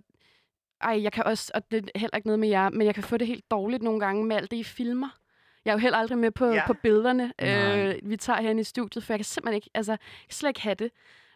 ej, 0.81 1.03
jeg 1.03 1.11
kan 1.11 1.23
også, 1.23 1.51
og 1.55 1.71
det 1.71 1.89
er 1.95 1.99
heller 1.99 2.17
ikke 2.17 2.27
noget 2.27 2.39
med 2.39 2.49
jer, 2.49 2.69
men 2.69 2.87
jeg 2.87 2.95
kan 2.95 3.03
få 3.03 3.17
det 3.17 3.27
helt 3.27 3.51
dårligt 3.51 3.83
nogle 3.83 3.99
gange 3.99 4.25
med 4.25 4.35
alt 4.35 4.51
det, 4.51 4.57
I 4.57 4.63
filmer. 4.63 5.09
Jeg 5.65 5.71
er 5.71 5.75
jo 5.75 5.79
heller 5.79 5.97
aldrig 5.97 6.17
med 6.17 6.31
på, 6.31 6.45
Ja. 6.45 6.67
på 6.67 6.73
billederne, 6.73 7.33
Nej. 7.41 7.87
øh, 7.89 8.09
vi 8.09 8.17
tager 8.17 8.41
herinde 8.41 8.61
i 8.61 8.63
studiet, 8.63 9.03
for 9.03 9.13
jeg 9.13 9.19
kan 9.19 9.25
simpelthen 9.25 9.55
ikke, 9.55 9.69
altså, 9.73 9.91
jeg 9.91 9.99
kan 10.27 10.33
slet 10.33 10.49
ikke 10.49 10.61
have 10.61 10.75
det. 10.75 10.91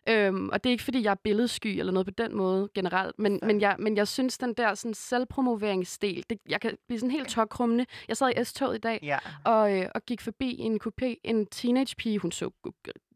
Øhm, 0.09 0.49
og 0.49 0.63
det 0.63 0.69
er 0.69 0.71
ikke, 0.71 0.83
fordi 0.83 1.03
jeg 1.03 1.11
er 1.11 1.15
billedsky 1.23 1.67
eller 1.67 1.91
noget 1.93 2.05
på 2.05 2.11
den 2.17 2.35
måde 2.35 2.69
generelt, 2.75 3.19
men, 3.19 3.39
men, 3.43 3.61
jeg, 3.61 3.75
men 3.79 3.97
jeg 3.97 4.07
synes, 4.07 4.37
den 4.37 4.53
der 4.53 4.73
sådan, 4.73 4.93
selvpromoveringsdel, 4.93 6.25
det, 6.29 6.39
jeg 6.49 6.61
kan 6.61 6.77
blive 6.87 6.99
sådan 6.99 7.11
helt 7.11 7.29
tokrummende. 7.29 7.85
Jeg 8.07 8.17
sad 8.17 8.31
i 8.37 8.43
S-toget 8.43 8.75
i 8.75 8.79
dag, 8.79 8.99
Ja. 9.03 9.17
og, 9.45 9.77
øh, 9.79 9.85
og 9.95 10.05
gik 10.05 10.21
forbi 10.21 10.55
en 10.59 10.79
coupé, 10.87 11.15
en 11.23 11.45
teenagepige, 11.45 12.19
hun 12.19 12.31
så 12.31 12.49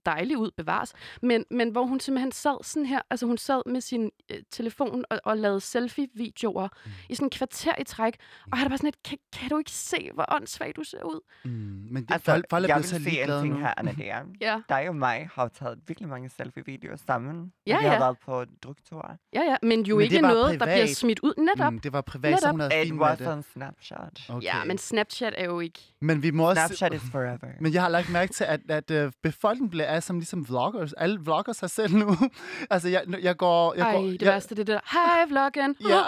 dejlig 0.05 0.38
ud, 0.38 0.51
bevares, 0.57 0.93
men, 1.21 1.45
men 1.51 1.69
hvor 1.69 1.83
hun 1.85 1.99
simpelthen 1.99 2.31
sad 2.31 2.63
sådan 2.63 2.85
her, 2.85 3.01
altså 3.09 3.25
hun 3.25 3.38
sad 3.38 3.62
med 3.65 3.81
sin 3.81 4.12
øh, 4.31 4.38
telefon 4.51 5.03
og, 5.09 5.19
og 5.25 5.38
lavede 5.38 5.62
selfie-videoer 5.62 6.67
mm. 6.85 6.91
i 7.09 7.15
sådan 7.15 7.25
et 7.25 7.33
kvarter 7.33 7.73
i 7.79 7.83
træk, 7.83 8.13
og 8.43 8.49
jeg 8.51 8.57
havde 8.59 8.69
bare 8.69 8.77
sådan 8.77 8.88
et, 8.88 9.03
kan, 9.03 9.17
kan 9.33 9.49
du 9.49 9.57
ikke 9.57 9.71
se, 9.71 10.09
hvor 10.13 10.25
åndssvagt 10.35 10.75
du 10.75 10.83
ser 10.83 11.03
ud? 11.03 11.19
Mm, 11.45 11.51
men 11.91 12.03
det, 12.03 12.12
Altså, 12.12 12.31
folk, 12.31 12.45
folk 12.49 12.63
er 12.63 12.67
jeg 12.67 12.75
vil 12.77 12.83
så 12.83 12.95
sige 13.03 13.23
en 13.23 13.41
ting 13.41 13.53
nu. 13.53 13.59
her, 13.59 13.73
Anna, 13.77 13.91
det 13.97 14.09
er, 14.12 14.21
Ja, 14.41 14.62
dig 14.69 14.89
og 14.89 14.95
mig 14.95 15.29
har 15.33 15.47
taget 15.47 15.79
virkelig 15.88 16.09
mange 16.09 16.29
selfie-videoer 16.29 16.95
sammen. 16.95 17.53
Ja, 17.67 17.77
vi 17.79 17.85
har 17.85 17.93
ja. 17.93 17.99
været 17.99 18.17
på 18.25 18.45
drukture. 18.63 19.17
ja, 19.33 19.41
ja, 19.41 19.55
men 19.63 19.81
jo 19.85 19.95
Men 19.95 20.03
ikke 20.03 20.13
det 20.15 20.21
noget, 20.21 20.59
der 20.59 20.65
bliver 20.65 20.75
privat. 20.77 20.95
smidt 20.95 21.19
ud 21.19 21.33
netop. 21.38 21.73
Mm, 21.73 21.79
det 21.79 21.93
var 21.93 22.01
privat, 22.01 22.39
så 22.39 22.45
Netop. 22.45 22.51
hun 22.51 22.59
havde 22.59 22.81
It 22.81 22.85
fint 22.88 22.97
med 22.97 23.05
was 23.05 23.17
det. 23.17 23.27
on 23.27 23.43
Snapchat. 23.43 24.25
Okay. 24.29 24.45
Ja, 24.47 24.63
men 24.65 24.77
Snapchat 24.77 25.33
er 25.38 25.45
jo 25.45 25.59
ikke... 25.59 25.79
men 26.01 26.23
vi 26.23 26.31
må 26.31 26.49
også... 26.49 26.62
Snapchat 26.67 26.93
is 26.93 27.01
forever. 27.12 27.38
Men 27.62 27.73
jeg 27.73 27.81
har 27.81 27.89
lagt 27.89 28.09
mærke 28.12 28.33
til, 28.33 28.43
at, 28.43 28.59
at 28.69 29.05
uh, 29.05 29.12
befolkningen 29.23 29.69
bliver 29.69 29.85
af 29.89 30.04
som 30.04 30.19
ligesom 30.19 30.47
vloggers. 30.47 30.93
Alle 30.93 31.19
vlogger 31.19 31.54
sig 31.54 31.69
selv 31.69 31.95
nu. 31.95 32.15
altså, 32.73 32.89
jeg, 32.89 33.04
jeg 33.21 33.38
går... 33.38 33.73
Jeg 33.73 33.86
Ej, 33.86 33.93
går, 33.95 34.02
det 34.02 34.21
jeg, 34.21 34.34
værste, 34.34 34.56
det 34.56 34.69
er 34.69 34.73
der, 34.73 34.80
hej 34.91 35.25
vloggen. 35.25 35.75
Ja. 35.89 36.02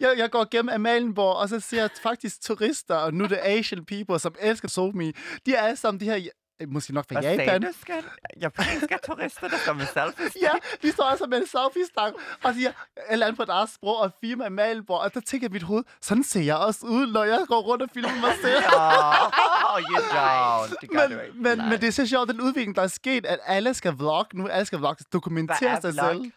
jeg, 0.08 0.18
jeg 0.18 0.30
går 0.30 0.50
gennem 0.50 0.68
Amalienborg, 0.68 1.36
og 1.36 1.48
så 1.48 1.60
ser 1.60 1.80
jeg 1.80 1.90
faktisk 2.02 2.40
turister, 2.40 2.94
og 2.94 3.14
nu 3.14 3.24
er 3.24 3.28
det 3.28 3.38
Asian 3.42 3.84
people, 3.84 4.18
som 4.18 4.34
elsker 4.40 4.68
SoMe. 4.68 5.12
De 5.46 5.54
er 5.54 5.62
alle 5.62 5.76
sammen 5.76 6.00
de 6.00 6.04
her... 6.04 6.28
eh, 6.60 6.68
Måske 6.68 6.94
nok 6.94 7.04
fra 7.08 7.14
Hvad 7.20 7.22
sagde 7.22 7.42
Japan. 7.42 7.62
du, 7.62 7.68
skat? 7.80 8.04
Japanske 8.40 8.98
turister, 9.06 9.48
der 9.48 9.58
står 9.58 9.72
med 9.72 9.86
selfies. 9.86 10.36
Ja, 10.42 10.50
de 10.82 10.92
står 10.92 11.04
altså 11.04 11.26
med 11.26 11.38
en 11.38 11.46
selfie-stang 11.46 12.14
og 12.44 12.54
siger 12.54 12.68
et 12.68 12.74
eller 13.10 13.26
andet 13.26 13.38
på 13.38 13.44
deres 13.44 13.70
sprog 13.70 13.98
og 13.98 14.10
firma 14.20 14.46
Amalienborg. 14.46 15.00
Og 15.00 15.14
der 15.14 15.20
tænker 15.20 15.44
jeg 15.44 15.50
i 15.50 15.52
mit 15.52 15.62
hoved, 15.62 15.84
sådan 16.00 16.24
ser 16.24 16.40
jeg 16.42 16.56
også 16.56 16.86
ud, 16.86 17.06
når 17.12 17.24
jeg 17.24 17.40
går 17.48 17.60
rundt 17.60 17.82
og 17.82 17.88
filmer 17.94 18.20
mig 18.20 18.32
selv. 18.42 18.64
Oh, 19.74 19.80
you 19.90 19.96
don't. 19.96 20.74
Det 20.80 20.90
gør 20.90 21.06
du 21.06 21.18
ikke. 21.20 21.34
Men, 21.34 21.58
men, 21.58 21.68
men 21.68 21.80
det 21.80 21.88
er 21.88 21.92
så 21.92 22.06
sjovt, 22.06 22.28
den 22.28 22.40
udvikling, 22.40 22.76
der 22.76 22.82
er 22.82 22.86
sket, 22.86 23.26
at 23.26 23.38
alle 23.46 23.74
skal 23.74 23.92
vlogge 23.92 24.38
nu. 24.38 24.46
Alle 24.48 24.66
skal 24.66 24.78
vlogge, 24.78 25.04
dokumentere 25.12 25.58
Hvad 25.58 25.70
er 25.76 25.80
sig 25.80 25.92
vlog? 25.92 26.10
selv. 26.22 26.32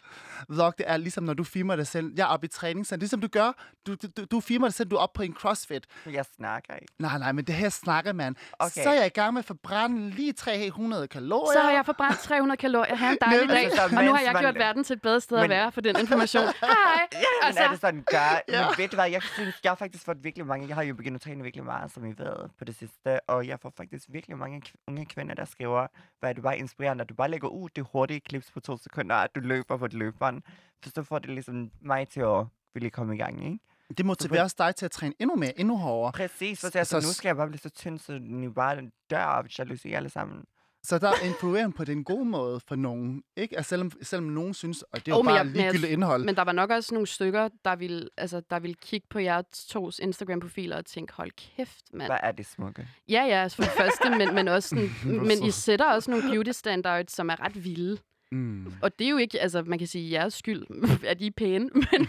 Vlog, 0.50 0.74
det 0.78 0.86
er 0.90 0.98
ligesom, 0.98 1.24
når 1.24 1.34
du 1.34 1.44
filmer 1.44 1.76
dig 1.76 1.88
selv. 1.88 2.14
Jeg 2.18 2.24
er 2.24 2.28
oppe 2.28 2.46
i 2.46 2.48
træningscenter. 2.50 3.02
Ligesom 3.02 3.22
du 3.22 3.28
gør, 3.28 3.52
du, 3.88 3.96
du, 4.18 4.26
du, 4.32 4.40
filmer 4.40 4.68
dig 4.68 4.74
selv, 4.74 4.90
du 4.90 4.96
er 4.96 5.00
oppe 5.00 5.18
på 5.18 5.24
en 5.24 5.34
crossfit. 5.34 5.86
Jeg 6.06 6.26
snakker 6.36 6.74
ikke. 6.76 6.94
Nej, 7.00 7.18
nej, 7.18 7.32
men 7.32 7.46
det 7.46 7.56
her 7.56 7.70
snakker 7.70 8.14
man. 8.14 8.36
Okay. 8.60 8.84
Så 8.84 8.90
er 8.90 8.94
jeg 8.94 9.06
i 9.06 9.10
gang 9.10 9.34
med 9.34 9.40
at 9.40 9.46
forbrænde 9.46 10.10
lige 10.10 10.34
300 10.34 11.08
kalorier. 11.08 11.54
Så 11.54 11.62
har 11.62 11.72
jeg 11.72 11.86
forbrændt 11.86 12.20
300 12.20 12.58
kalorier. 12.58 12.96
Ha' 12.96 13.12
en 13.12 13.18
dejlig 13.22 13.50
dag. 13.50 13.72
Og 13.84 13.92
nu 13.92 14.12
har 14.14 14.22
jeg 14.22 14.36
gjort 14.40 14.56
verden 14.56 14.84
til 14.84 14.94
et 14.94 15.02
bedre 15.02 15.22
sted 15.22 15.38
at 15.38 15.44
Men- 15.44 15.50
være 15.50 15.72
for 15.72 15.82
den 15.82 15.96
information. 16.00 16.44
Hej! 16.44 16.54
Ja, 17.14 17.20
men 17.42 17.48
Altså- 17.48 17.64
er 17.64 17.70
det 17.70 17.80
sådan, 17.82 18.04
gør... 18.12 18.42
Ja. 18.50 18.66
Men 18.68 18.74
ved 18.78 18.88
du 18.88 18.96
hvad, 18.96 19.10
jeg 19.10 19.22
synes, 19.22 19.60
jeg 19.64 19.70
har 19.72 19.76
faktisk 19.76 20.06
fået 20.06 20.24
virkelig 20.24 20.46
mange... 20.48 20.68
Jeg 20.68 20.76
har 20.76 20.84
jo 20.84 20.96
begyndt 20.96 21.16
at 21.16 21.22
træne 21.22 21.44
virkelig 21.44 21.66
meget, 21.66 21.92
som 21.92 22.06
I 22.06 22.10
ved, 22.18 22.50
på 22.60 22.66
det 22.66 22.76
sidste. 22.76 23.30
Og 23.30 23.48
jeg 23.48 23.60
får 23.60 23.74
faktisk 23.78 24.06
virkelig 24.10 24.38
mange 24.38 24.62
unge 24.88 25.06
kvinder, 25.06 25.36
der 25.36 25.46
skriver, 25.46 25.88
hvad 26.20 26.30
er 26.30 26.34
du 26.34 26.42
bare 26.42 26.58
inspirerende, 26.58 27.02
at 27.02 27.10
du 27.10 27.14
bare 27.14 27.30
lægger 27.32 27.48
ud 27.48 27.70
det 27.76 27.86
hurtige 27.92 28.20
klips 28.20 28.52
på 28.52 28.60
to 28.60 28.78
sekunder, 28.78 29.16
at 29.16 29.36
du 29.36 29.40
løber 29.40 29.78
på 29.78 29.86
et 29.86 29.94
løbebånd. 30.34 30.44
For 30.84 30.90
så 30.96 31.04
får 31.04 31.20
det 31.20 31.30
ligesom 31.30 31.72
mig 31.82 32.08
til 32.08 32.22
at 32.22 32.46
ville 32.74 32.90
komme 32.90 33.16
i 33.16 33.18
gang, 33.18 33.46
ikke? 33.46 33.60
Det 33.98 34.06
motiverer 34.06 34.44
også 34.44 34.56
dig 34.60 34.76
til 34.76 34.86
at 34.86 34.92
træne 34.92 35.14
endnu 35.20 35.36
mere, 35.36 35.60
endnu 35.60 35.78
hårdere. 35.78 36.12
Præcis, 36.12 36.60
for 36.62 36.68
Så- 36.68 36.72
så, 36.72 36.84
så, 36.84 37.02
så- 37.02 37.08
nu 37.08 37.14
skal 37.14 37.30
jeg 37.30 37.36
bare 37.36 37.48
blive 37.48 37.60
så 37.60 37.70
tynd, 37.70 38.00
så 38.00 38.20
ni 38.22 38.50
bare 38.50 38.82
dør 39.10 39.18
af 39.18 39.60
jalousi 39.60 39.94
alle 39.94 40.10
sammen. 40.10 40.44
Så 40.84 41.00
der 41.00 41.08
er 41.08 41.26
influering 41.26 41.76
på 41.76 41.84
den 41.86 42.04
gode 42.04 42.26
måde 42.26 42.60
for 42.68 42.76
nogen. 42.76 43.24
Ikke? 43.38 43.58
Altså, 43.58 43.70
selvom, 43.70 43.92
selvom 44.02 44.30
nogen 44.30 44.54
synes, 44.54 44.84
at 44.94 45.06
det 45.06 45.12
er 45.12 45.16
Oh, 45.16 45.26
bare 45.26 45.36
jeg- 45.36 45.46
men 45.46 45.56
jeg- 45.56 45.64
ligegyldigt 45.64 45.92
indhold. 45.94 46.24
Men 46.26 46.36
der 46.36 46.42
var 46.42 46.52
nok 46.52 46.70
også 46.70 46.94
nogle 46.94 47.08
stykker, 47.08 47.50
der 47.66 47.76
ville, 47.76 48.10
altså, 48.18 48.42
der 48.50 48.60
ville 48.60 48.74
kigge 48.76 49.08
på 49.10 49.20
jeres 49.20 49.46
tos 49.68 50.00
Instagram-profiler 50.00 50.78
og 50.78 50.86
tænke, 50.86 51.14
hold 51.14 51.32
kæft, 51.32 51.86
mand. 51.94 52.08
Hvad 52.08 52.18
er 52.24 52.32
det 52.32 52.46
smukke? 52.46 52.88
Ja, 53.10 53.24
ja, 53.24 53.44
altså 53.44 53.56
for 53.56 53.64
det 53.64 53.72
første, 53.72 54.10
men, 54.18 54.36
men, 54.36 54.48
også 54.48 54.70
sådan, 54.70 54.90
men 55.28 55.44
I 55.44 55.52
sætter 55.52 55.86
også 55.94 56.12
nogle 56.12 56.30
beauty 56.32 56.52
standards, 56.52 57.12
som 57.12 57.30
er 57.30 57.42
ret 57.46 57.64
vilde. 57.64 57.98
Mm. 58.32 58.74
Og 58.82 59.00
det 59.00 59.06
er 59.08 59.12
jo 59.12 59.18
ikke, 59.18 59.40
altså 59.40 59.64
man 59.64 59.80
kan 59.80 59.88
sige, 59.88 60.12
jeres 60.12 60.34
skyld, 60.34 60.64
at 61.12 61.22
I 61.22 61.28
er 61.28 61.32
pæne, 61.32 61.70
men, 61.92 62.08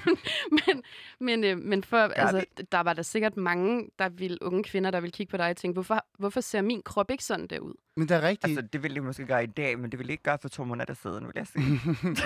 men, 0.50 0.82
men, 1.20 1.44
øh, 1.44 1.58
men 1.58 1.84
for, 1.84 1.96
altså, 1.96 2.44
der 2.72 2.80
var 2.80 2.92
der 2.92 3.02
sikkert 3.02 3.36
mange, 3.36 3.90
der 3.98 4.08
ville, 4.08 4.42
unge 4.42 4.64
kvinder, 4.64 4.90
der 4.90 5.00
ville 5.00 5.12
kigge 5.12 5.30
på 5.30 5.36
dig 5.36 5.50
og 5.50 5.56
tænke, 5.56 5.74
hvorfor, 5.74 6.06
hvorfor 6.18 6.40
ser 6.40 6.62
min 6.62 6.82
krop 6.82 7.10
ikke 7.10 7.24
sådan 7.24 7.46
der 7.46 7.58
ud? 7.58 7.74
Men 7.98 8.08
det 8.08 8.16
er 8.16 8.22
rigtigt. 8.22 8.58
Altså, 8.58 8.68
det 8.72 8.82
ville 8.82 8.94
de 8.94 9.00
måske 9.00 9.26
gøre 9.26 9.44
i 9.44 9.46
dag, 9.46 9.78
men 9.78 9.90
det 9.90 9.98
ville 9.98 10.12
ikke 10.12 10.22
gøre 10.22 10.38
for 10.42 10.48
to 10.48 10.64
måneder 10.64 10.94
siden, 10.94 11.24
vil 11.26 11.32
jeg 11.34 11.46
sige. 11.46 11.80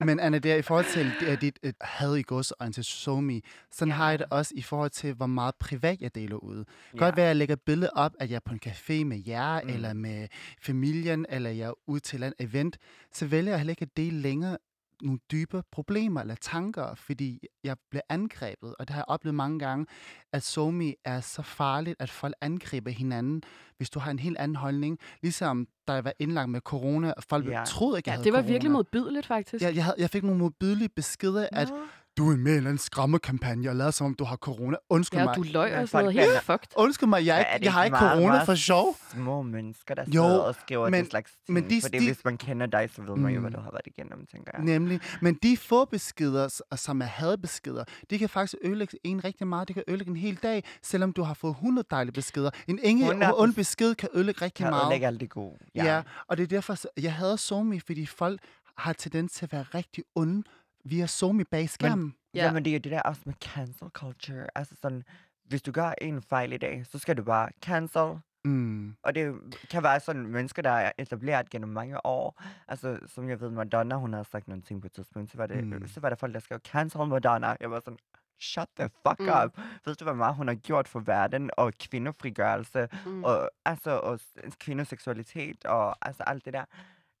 Men 0.00 0.20
Anna, 0.20 0.38
det 0.38 0.52
er 0.52 0.56
i 0.56 0.62
forhold 0.62 0.84
til 0.92 1.12
det, 1.20 1.40
dit 1.40 1.58
et 1.62 1.74
had 1.80 2.14
i 2.16 2.22
gods 2.22 2.50
og 2.50 2.74
til 2.74 2.84
SoMe, 2.84 3.40
sådan 3.70 3.88
Ja. 3.88 3.94
har 3.96 4.10
jeg 4.10 4.18
det 4.18 4.26
også 4.30 4.52
i 4.56 4.62
forhold 4.62 4.90
til, 4.90 5.14
hvor 5.14 5.26
meget 5.26 5.54
privat 5.54 6.00
jeg 6.00 6.14
deler 6.14 6.36
ud. 6.36 6.64
Ja. 6.94 6.98
Godt 6.98 7.16
være, 7.16 7.24
at 7.24 7.28
jeg 7.28 7.36
lægger 7.36 7.56
billede 7.56 7.90
op, 7.94 8.12
at 8.20 8.30
jeg 8.30 8.36
er 8.36 8.40
på 8.40 8.52
en 8.52 8.60
café 8.66 9.04
med 9.04 9.22
jer, 9.26 9.60
Mm. 9.60 9.66
mm. 9.68 9.74
eller 9.74 9.92
med 9.92 10.28
familien, 10.62 11.26
eller 11.28 11.50
jeg 11.50 11.66
er 11.68 11.72
ude 11.86 12.00
til 12.00 12.22
et 12.22 12.32
event, 12.38 12.78
så 13.12 13.26
vælger 13.26 13.52
jeg 13.52 13.58
heller 13.58 13.70
ikke 13.72 13.82
at 13.82 13.96
dele 13.96 14.20
længere 14.20 14.58
nogle 15.02 15.18
dybe 15.32 15.62
problemer 15.72 16.20
eller 16.20 16.34
tanker, 16.34 16.94
fordi 16.94 17.40
jeg 17.64 17.76
bliver 17.90 18.02
angrebet, 18.08 18.74
og 18.78 18.88
det 18.88 18.90
har 18.94 19.00
jeg 19.00 19.04
oplevet 19.08 19.34
mange 19.34 19.58
gange, 19.58 19.86
at 20.32 20.42
SoMe 20.42 20.94
er 21.04 21.20
så 21.20 21.42
farligt, 21.42 21.96
at 21.98 22.10
folk 22.10 22.34
angriber 22.40 22.90
hinanden, 22.90 23.42
hvis 23.76 23.90
du 23.90 23.98
har 23.98 24.10
en 24.10 24.18
helt 24.18 24.38
anden 24.38 24.56
holdning. 24.56 24.98
Ligesom 25.22 25.66
da 25.88 25.92
jeg 25.92 26.04
var 26.04 26.12
indlagt 26.18 26.50
med 26.50 26.60
corona, 26.60 27.12
og 27.16 27.22
folk 27.22 27.46
Ja. 27.46 27.58
ja. 27.58 27.64
troede 27.64 27.98
ikke, 27.98 28.08
jeg 28.08 28.12
Ja, 28.12 28.16
havde 28.16 28.24
det 28.24 28.32
var 28.32 28.38
corona. 28.38 28.52
virkelig 28.52 28.72
modbydeligt, 28.72 29.26
faktisk. 29.26 29.62
Jeg, 29.64 29.74
jeg, 29.74 29.84
havde, 29.84 29.96
jeg 29.98 30.10
fik 30.10 30.22
nogle 30.22 30.38
modbydelige 30.38 30.88
beskeder, 30.88 31.48
at 31.52 31.68
Nå. 31.68 31.76
Du 32.16 32.32
er 32.32 32.36
med 32.36 32.46
i 32.46 32.50
en 32.50 32.56
eller 32.56 32.70
anden 32.70 32.78
skræmmekampagne, 32.78 33.68
og 33.70 33.76
lader 33.76 33.90
som 33.90 34.06
om, 34.06 34.14
du 34.14 34.24
har 34.24 34.36
corona. 34.36 34.76
Undskyld 34.90 35.20
Ja, 35.20 35.24
mig. 35.24 35.36
du 35.36 35.42
løg 35.42 35.70
Men 35.72 35.80
og 35.80 35.88
sådan 35.88 36.04
noget 36.04 36.20
helt 36.30 36.42
fucked. 36.42 36.68
Undskyld 36.76 37.08
mig, 37.08 37.26
jeg, 37.26 37.36
Men 37.36 37.54
ikke, 37.56 37.64
jeg 37.64 37.72
har 37.72 37.84
ikke 37.84 37.96
corona 37.96 38.26
meget 38.26 38.46
for 38.46 38.54
sjov. 38.54 38.96
Små 39.12 39.42
mennesker, 39.42 39.94
der 39.94 40.02
Jo, 40.06 40.10
sidder 40.12 40.38
og 40.40 40.54
skriver 40.54 40.90
men- 40.90 41.00
den 41.02 41.10
slags 41.10 41.32
men 41.48 41.56
ting. 41.62 41.70
de 41.70 41.82
Fordi 41.82 41.98
sti- 41.98 42.06
hvis 42.06 42.24
man 42.24 42.38
kender 42.38 42.66
dig, 42.66 42.90
så 42.94 43.02
ved 43.02 43.16
man 43.16 43.34
jo, 43.34 43.40
hvad 43.40 43.50
Mm. 43.50 43.54
du 43.56 43.60
har 43.60 43.70
været 43.70 43.86
igennem, 43.86 44.26
tænker 44.26 44.52
jeg. 44.54 44.64
Nemlig. 44.64 45.00
Men 45.22 45.34
de 45.42 45.56
få 45.56 45.84
beskeder, 45.84 46.62
som 46.76 47.00
er 47.02 47.06
hadbeskeder, 47.06 47.84
de 48.10 48.18
kan 48.18 48.28
faktisk 48.28 48.54
ødelægge 48.64 48.98
en 49.04 49.24
rigtig 49.24 49.46
meget. 49.46 49.68
Det 49.68 49.74
kan 49.74 49.84
ødelægge 49.88 50.10
en 50.10 50.16
hel 50.16 50.34
dag, 50.42 50.64
selvom 50.82 51.12
du 51.12 51.22
har 51.22 51.34
fået 51.34 51.54
100 51.54 51.86
dejlige 51.90 52.12
beskeder. 52.12 52.50
En 52.68 52.78
ingen 52.82 53.06
100 53.06 53.34
ond 53.38 53.54
besked 53.54 53.94
kan 53.94 54.08
ødelægge 54.14 54.42
rigtig 54.44 54.64
Kan 54.64 54.70
meget. 54.70 54.82
ødelægge 54.84 55.06
alt 55.06 55.20
det 55.20 55.30
gode. 55.30 55.56
Ja. 55.74 55.84
ja, 55.84 56.02
og 56.28 56.36
det 56.36 56.42
er 56.42 56.46
derfor, 56.46 56.74
så- 56.74 56.88
jeg 57.02 57.12
hader 57.14 57.36
SoMe, 57.36 57.80
fordi 57.80 58.06
folk 58.06 58.40
har 58.76 58.92
tendens 58.92 59.32
til 59.32 59.44
at 59.46 59.52
være 59.52 59.62
rigtig 59.74 60.04
onde 60.14 60.42
via 60.88 61.06
SoMe 61.06 61.44
bag 61.44 61.68
skærmen. 61.70 62.14
Ja. 62.34 62.38
Ja. 62.40 62.44
Jamen, 62.46 62.64
det 62.64 62.70
er 62.70 62.74
jo 62.74 62.80
det 62.80 62.92
der 62.92 63.02
også 63.02 63.20
med 63.26 63.34
cancel 63.44 63.88
culture. 63.88 64.46
Altså 64.54 64.74
sådan, 64.82 65.02
hvis 65.44 65.62
du 65.62 65.72
gør 65.72 65.92
en 66.00 66.22
fejl 66.22 66.52
i 66.52 66.56
dag, 66.56 66.86
så 66.86 66.98
skal 66.98 67.16
du 67.16 67.22
bare 67.24 67.48
cancel. 67.64 68.18
Mm. 68.44 68.96
Og 69.02 69.14
det 69.14 69.34
kan 69.70 69.82
være 69.82 70.00
sådan 70.00 70.26
mennesker, 70.26 70.62
der 70.62 70.70
er 70.70 70.92
etableret 70.98 71.50
gennem 71.50 71.70
mange 71.70 72.06
år. 72.06 72.42
Altså, 72.68 72.98
som 73.06 73.28
jeg 73.28 73.40
ved, 73.40 73.50
Madonna, 73.50 73.94
hun 73.94 74.12
har 74.12 74.22
sagt 74.22 74.48
nogle 74.48 74.62
ting 74.62 74.80
på 74.80 74.86
et 74.86 74.92
tidspunkt. 74.92 75.30
Så 75.30 75.36
var, 75.36 75.46
det, 75.46 75.64
Mm. 75.66 75.86
så 75.88 76.00
var 76.00 76.08
der 76.08 76.16
folk, 76.16 76.34
der 76.34 76.40
skrev, 76.40 76.58
cancel 76.58 77.06
Madonna. 77.06 77.56
Jeg 77.60 77.70
var 77.70 77.80
sådan, 77.80 77.98
shut 78.40 78.68
the 78.78 78.88
fuck 79.06 79.20
Mm. 79.20 79.28
up. 79.44 79.58
Ved 79.84 79.94
du, 79.94 80.04
hvor 80.04 80.14
meget 80.14 80.34
hun 80.34 80.48
har 80.48 80.54
gjort 80.54 80.88
for 80.88 81.00
verden, 81.00 81.50
og 81.56 81.72
kvindefrigørelse, 81.80 82.88
Mm. 83.06 83.24
og, 83.24 83.50
altså, 83.64 83.90
og 83.90 84.20
kvindeseksualitet, 84.60 85.64
og 85.64 86.06
altså 86.08 86.22
alt 86.22 86.44
det 86.44 86.52
der. 86.52 86.64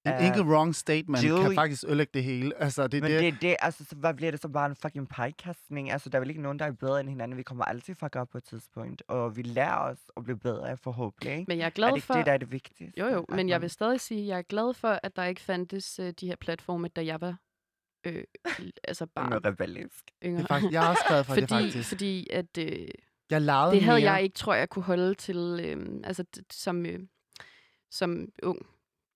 En 0.06 0.12
Øh, 0.12 0.26
enkelt 0.26 0.46
wrong 0.46 0.74
statement 0.74 1.24
kan 1.24 1.30
Julie- 1.32 1.54
faktisk 1.54 1.84
ødelægge 1.86 2.10
det 2.14 2.24
hele. 2.24 2.52
Altså, 2.62 2.86
det 2.86 2.98
er 2.98 3.02
Men 3.02 3.10
det. 3.10 3.20
det 3.20 3.28
er 3.28 3.36
det, 3.40 3.56
altså, 3.60 3.84
så 3.84 3.96
hvad 3.96 4.14
bliver 4.14 4.30
det 4.30 4.42
så 4.42 4.48
bare 4.48 4.66
en 4.66 4.76
fucking 4.76 5.08
pegekastning? 5.08 5.90
Altså, 5.92 6.08
der 6.08 6.16
er 6.18 6.20
vel 6.20 6.28
ikke 6.30 6.42
nogen, 6.42 6.58
der 6.58 6.64
er 6.64 6.72
bedre 6.72 7.00
end 7.00 7.08
hinanden. 7.08 7.38
Vi 7.38 7.42
kommer 7.42 7.64
altid 7.64 7.94
fuck 7.94 8.16
op 8.16 8.28
på 8.28 8.38
et 8.38 8.44
tidspunkt, 8.44 9.02
og 9.08 9.36
vi 9.36 9.42
lærer 9.42 9.76
os 9.78 9.98
at 10.16 10.24
blive 10.24 10.38
bedre, 10.38 10.76
forhåbentlig, 10.76 11.32
ikke? 11.32 11.44
Men 11.48 11.58
jeg 11.58 11.62
er 11.64 11.66
er 11.66 11.70
glad 11.70 11.88
det 11.88 11.96
ikke 11.96 12.06
for... 12.06 12.14
det, 12.14 12.26
der 12.26 12.32
er 12.32 12.36
det 12.38 12.52
vigtigste? 12.52 12.92
Jo, 13.00 13.06
jo, 13.06 13.26
men 13.28 13.48
jeg 13.48 13.54
man- 13.54 13.62
vil 13.62 13.70
stadig 13.70 14.00
sige, 14.00 14.20
at 14.20 14.26
jeg 14.26 14.38
er 14.38 14.42
glad 14.42 14.74
for, 14.74 15.00
at 15.02 15.16
der 15.16 15.24
ikke 15.24 15.40
fandtes 15.40 15.98
øh, 15.98 16.12
de 16.20 16.26
her 16.26 16.36
platforme, 16.36 16.88
da 16.88 17.04
jeg 17.06 17.20
var 17.20 17.36
øh, 18.06 18.24
altså 18.84 19.06
Bare 19.06 19.30
barn 19.30 19.44
rebellisk. 19.44 20.04
yngre. 20.24 20.38
det 20.38 20.44
er 20.44 20.48
faktisk, 20.54 20.72
jeg 20.72 20.84
er 20.84 20.88
også 20.88 21.04
glad 21.08 21.24
for 21.24 21.34
det, 21.34 21.42
fordi, 21.48 21.64
faktisk. 21.64 21.88
fordi 21.88 22.26
at 22.30 22.58
øh, 22.58 22.88
Jeg 23.30 23.42
legede 23.42 23.72
det 23.72 23.82
havde 23.82 24.00
mere. 24.00 24.12
jeg 24.12 24.22
ikke, 24.22 24.34
tror 24.34 24.54
jeg, 24.54 24.68
kunne 24.68 24.82
holde 24.84 25.14
til 25.14 25.60
øh, 25.64 26.00
altså, 26.04 26.24
som, 26.50 26.86
øh, 26.86 26.98
som 27.90 28.28
ung. 28.42 28.58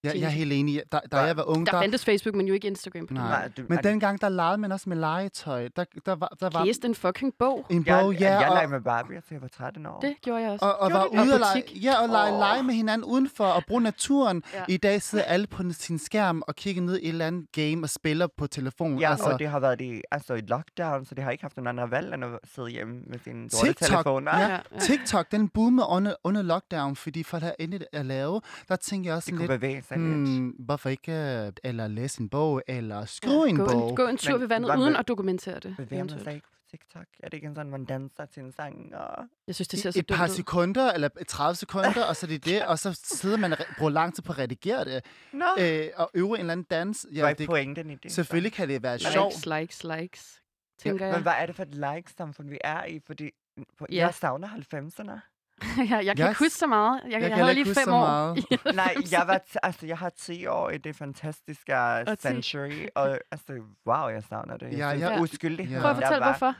Jeg, 0.04 0.14
jeg 0.16 0.22
er 0.22 0.28
helt 0.28 0.52
enig. 0.52 0.82
Da, 0.92 1.00
da 1.12 1.18
jeg 1.18 1.36
var 1.36 1.42
ung, 1.42 1.66
Der 1.66 1.72
der... 1.72 1.80
fandtes 1.80 2.04
Facebook, 2.04 2.34
men 2.34 2.46
jo 2.46 2.54
ikke 2.54 2.68
Instagram 2.68 3.06
på 3.06 3.14
den 3.14 3.16
Nej. 3.22 3.42
måde. 3.42 3.52
du, 3.56 3.62
Men 3.68 3.78
dengang, 3.84 4.20
der 4.20 4.28
legede 4.28 4.58
man 4.58 4.72
også 4.72 4.88
med 4.88 4.96
legetøj. 4.96 5.68
Der, 5.76 5.84
der, 6.06 6.12
var, 6.14 6.36
der 6.40 6.50
var 6.50 6.64
Læste 6.64 6.86
en 6.88 6.94
fucking 6.94 7.34
bog. 7.38 7.66
en 7.70 7.84
jeg, 7.86 8.00
bog, 8.00 8.12
jeg, 8.12 8.20
ja, 8.20 8.38
jeg 8.38 8.48
og, 8.48 8.54
legede 8.54 8.70
med 8.70 8.80
Barbie, 8.80 9.16
til 9.16 9.24
jeg 9.30 9.42
var 9.42 9.48
13 9.48 9.86
år. 9.86 10.00
Det 10.00 10.14
gjorde 10.22 10.42
jeg 10.42 10.50
også. 10.50 10.66
og, 10.66 10.78
og 10.80 10.90
Gjorde 10.90 11.02
var 11.02 11.08
det? 11.08 11.26
ude 11.26 11.34
Og 11.34 11.40
lege, 11.40 11.62
ja, 11.82 12.02
og 12.02 12.08
lege, 12.08 12.32
Åh. 12.32 12.38
lege 12.38 12.62
med 12.62 12.74
hinanden 12.74 13.04
udenfor 13.04 13.44
og 13.46 13.62
bruge 13.68 13.80
naturen. 13.82 14.42
Ja. 14.54 14.64
I 14.68 14.76
dag 14.76 15.02
sidder 15.02 15.24
alle 15.24 15.46
på 15.46 15.62
sin 15.72 15.98
skærm 15.98 16.42
og 16.48 16.54
kigger 16.56 16.82
ned 16.82 16.98
i 16.98 17.02
et 17.04 17.08
eller 17.08 17.26
andet 17.26 17.52
game 17.52 17.82
og 17.82 17.90
spiller 17.90 18.26
på 18.38 18.46
telefonen. 18.46 18.98
Ja, 18.98 19.10
altså, 19.10 19.30
og 19.30 19.38
det 19.38 19.48
har 19.48 19.60
været 19.60 19.80
i, 19.80 20.00
altså 20.10 20.34
i 20.34 20.40
lockdown, 20.40 21.04
så 21.04 21.14
det 21.14 21.24
har 21.24 21.30
ikke 21.30 21.44
haft 21.44 21.56
nogen 21.56 21.66
andre 21.66 21.90
valg, 21.90 22.14
end 22.14 22.24
at 22.24 22.30
sidde 22.54 22.68
hjemme 22.70 23.00
med 23.06 23.18
sine 23.24 23.48
TikTok, 23.48 23.76
telefoner. 23.88 24.38
ja. 24.38 24.46
ja, 24.48 24.58
ja. 24.72 24.78
TikTok, 24.78 25.32
den 25.32 25.48
boomede 25.48 25.86
under, 25.90 26.14
under 26.24 26.42
lockdown, 26.42 26.96
fordi 26.96 27.22
folk 27.22 27.42
havde 27.42 27.56
intet 27.58 27.84
at 27.92 28.06
lave. 28.06 28.40
Der 28.68 28.76
tænker 28.76 29.10
jeg 29.10 29.16
også 29.16 29.30
Det 29.30 29.38
lidt, 29.38 29.50
bevæge 29.50 29.82
sig 29.94 29.98
lidt. 29.98 30.28
hmm, 30.38 30.48
hvorfor 30.58 30.88
ikke 30.88 31.12
øh, 31.12 31.52
eller 31.64 31.88
læse 31.88 32.20
en 32.20 32.28
bog, 32.28 32.62
eller 32.66 33.04
skrive 33.04 33.48
en 33.48 33.56
gå, 33.56 33.66
bog. 33.66 33.90
en, 33.90 33.96
gå 33.96 34.06
en 34.06 34.16
tur 34.16 34.32
Men 34.32 34.40
ved 34.40 34.48
vandet 34.48 34.70
hvad 34.70 34.78
uden 34.78 34.96
at 34.96 35.08
dokumentere 35.08 35.60
det. 35.60 35.74
Bevæger 35.76 36.04
man 36.04 36.20
sig 36.20 36.34
ikke 36.34 36.46
på 36.46 36.58
TikTok? 36.70 37.06
Er 37.22 37.28
det 37.28 37.34
ikke 37.34 37.46
en 37.46 37.54
sådan, 37.54 37.70
man 37.70 37.84
danser 37.84 38.24
til 38.26 38.42
en 38.42 38.52
sang? 38.52 38.94
Og... 38.94 39.24
Jeg 39.46 39.54
synes, 39.54 39.68
det 39.68 39.78
ser 39.80 39.88
I- 39.88 39.92
så 39.92 39.98
et 39.98 40.06
par 40.06 40.24
ud. 40.24 40.28
sekunder, 40.28 40.92
eller 40.92 41.08
30 41.28 41.54
sekunder, 41.56 42.04
og 42.04 42.16
så 42.16 42.26
er 42.26 42.28
det 42.28 42.44
det, 42.44 42.66
og 42.66 42.78
så 42.78 43.00
sidder 43.04 43.36
man 43.36 43.52
og 43.52 43.58
bruger 43.78 43.90
lang 43.92 44.14
tid 44.14 44.22
på 44.22 44.32
at 44.32 44.38
redigere 44.38 44.84
det, 44.84 45.04
Nå, 45.32 45.44
øh, 45.60 45.88
og 45.96 46.10
øve 46.14 46.34
en 46.34 46.40
eller 46.40 46.52
anden 46.52 46.66
dans. 46.70 47.02
hvad 47.02 47.22
Ja, 47.22 47.30
er 47.30 47.34
det, 47.34 47.46
pointen 47.48 47.90
i 47.90 47.94
det? 47.94 48.10
så? 48.12 48.14
selvfølgelig 48.14 48.52
kan 48.52 48.68
det 48.68 48.82
være 48.82 48.96
Likes, 48.96 49.12
sjovt. 49.12 49.46
likes, 49.46 49.84
likes, 49.84 50.42
tænker 50.78 51.06
Men 51.06 51.14
jeg. 51.14 51.22
hvad 51.22 51.32
er 51.38 51.46
det 51.46 51.56
for 51.56 51.62
et 51.62 51.74
like-samfund, 51.74 52.48
vi 52.48 52.58
er 52.64 52.84
i? 52.84 53.00
Fordi 53.06 53.30
på, 53.78 53.86
Ja. 53.92 53.96
jeg 53.96 54.14
savner 54.14 54.48
90'erne. 54.48 55.20
jeg, 55.78 55.88
jeg 55.90 56.16
kan 56.16 56.18
Jeg 56.18 56.28
ikke 56.28 56.38
huske 56.38 56.58
så 56.58 56.66
meget. 56.66 57.00
Jeg, 57.04 57.12
jeg, 57.12 57.20
kan 57.20 57.30
jeg 57.30 57.38
havde 57.38 57.54
lige 57.54 57.64
fem 57.64 57.74
så 57.74 57.90
år. 57.90 57.98
meget. 58.06 58.44
Nej, 58.74 58.94
90'erne. 58.96 59.12
jeg, 59.18 59.24
var 59.26 59.38
t- 59.50 59.56
altså, 59.62 59.86
jeg 59.86 59.98
har 59.98 60.10
10 60.18 60.46
år 60.46 60.70
i 60.70 60.78
det 60.78 60.96
fantastiske 60.96 61.76
Og 61.78 62.16
century, 62.20 62.86
og 62.94 63.18
altså, 63.30 63.52
wow, 63.86 64.08
jeg 64.08 64.22
savner 64.28 64.56
det. 64.56 64.66
Jeg 64.70 64.78
Ja, 64.78 64.90
synes, 64.90 65.02
ja. 65.02 65.08
det 65.08 65.16
er 65.16 65.20
uskyldigt. 65.20 65.70
Ja. 65.70 65.80
Prøv 65.80 65.90
at 65.90 65.96
fortælle, 65.96 66.20
var- 66.20 66.30
hvorfor. 66.30 66.54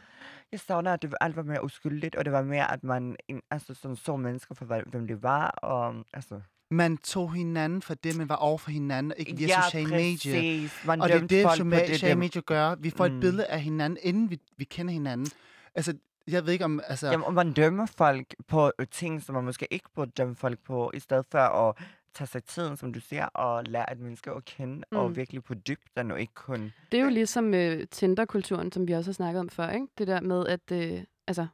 Jeg 0.52 0.60
savner, 0.60 0.92
at 0.92 1.02
det 1.02 1.10
var, 1.10 1.16
alt 1.20 1.36
var 1.36 1.42
mere 1.42 1.64
uskyldigt, 1.64 2.16
og 2.16 2.24
det 2.24 2.32
var 2.32 2.42
mere, 2.42 2.72
at 2.72 2.84
man 2.84 3.16
en, 3.28 3.40
altså, 3.50 3.74
sådan, 3.74 3.96
så 3.96 4.16
mennesker 4.16 4.54
for, 4.54 4.64
hvem 4.64 5.06
det 5.06 5.22
var, 5.22 5.46
og 5.50 5.94
altså... 6.14 6.40
Man 6.72 6.96
tog 6.96 7.34
hinanden 7.34 7.82
for 7.82 7.94
det, 7.94 8.16
man 8.16 8.28
var 8.28 8.34
over 8.36 8.58
for 8.58 8.70
hinanden, 8.70 9.12
ikke 9.16 9.36
via 9.36 9.62
sociale 9.62 9.88
medier. 9.90 10.34
præcis. 10.34 10.82
Man 10.86 11.00
Og 11.00 11.08
det 11.08 11.16
er 11.22 11.26
det, 11.26 11.56
som 11.56 11.70
på 11.70 11.76
det, 11.76 11.88
sociale 11.88 12.10
dem- 12.10 12.18
medier 12.18 12.42
gør. 12.42 12.74
Vi 12.74 12.90
får 12.90 13.06
et 13.06 13.12
Mm. 13.12 13.20
billede 13.20 13.46
af 13.46 13.60
hinanden, 13.60 13.98
inden 14.02 14.30
vi, 14.30 14.38
vi 14.58 14.64
kender 14.64 14.92
hinanden. 14.92 15.26
Altså, 15.74 15.94
jeg 16.28 16.46
ved 16.46 16.52
ikke 16.52 16.64
om... 16.64 16.80
Altså, 16.88 17.06
Jamen, 17.06 17.24
og 17.26 17.34
man 17.34 17.52
dømmer 17.52 17.86
folk 17.86 18.34
på 18.46 18.72
øh, 18.78 18.86
ting, 18.90 19.22
som 19.22 19.34
man 19.34 19.44
måske 19.44 19.68
ikke 19.70 19.88
burde 19.94 20.10
dømme 20.10 20.34
folk 20.34 20.58
på, 20.58 20.90
i 20.94 21.00
stedet 21.00 21.26
for 21.30 21.38
at 21.38 21.76
tage 22.14 22.28
sig 22.28 22.44
tiden, 22.44 22.76
som 22.76 22.92
du 22.92 23.00
siger, 23.00 23.26
og 23.26 23.64
lære 23.64 23.92
et 23.92 23.98
menneske 23.98 24.30
at 24.30 24.44
kende, 24.44 24.84
mm. 24.92 24.98
og 24.98 25.16
virkelig 25.16 25.44
på 25.44 25.54
dybden, 25.54 26.10
og 26.10 26.20
ikke 26.20 26.34
kun... 26.34 26.72
Det 26.92 27.00
er 27.00 27.04
jo 27.04 27.10
ligesom 27.10 27.54
øh, 27.54 27.86
Tinder-kulturen, 27.90 28.72
som 28.72 28.88
vi 28.88 28.92
også 28.92 29.08
har 29.08 29.14
snakket 29.14 29.40
om 29.40 29.48
før, 29.48 29.70
ikke? 29.70 29.86
Det 29.98 30.06
der 30.06 30.20
med, 30.20 30.46
at, 30.46 30.72
øh, 30.72 31.02
altså, 31.26 31.46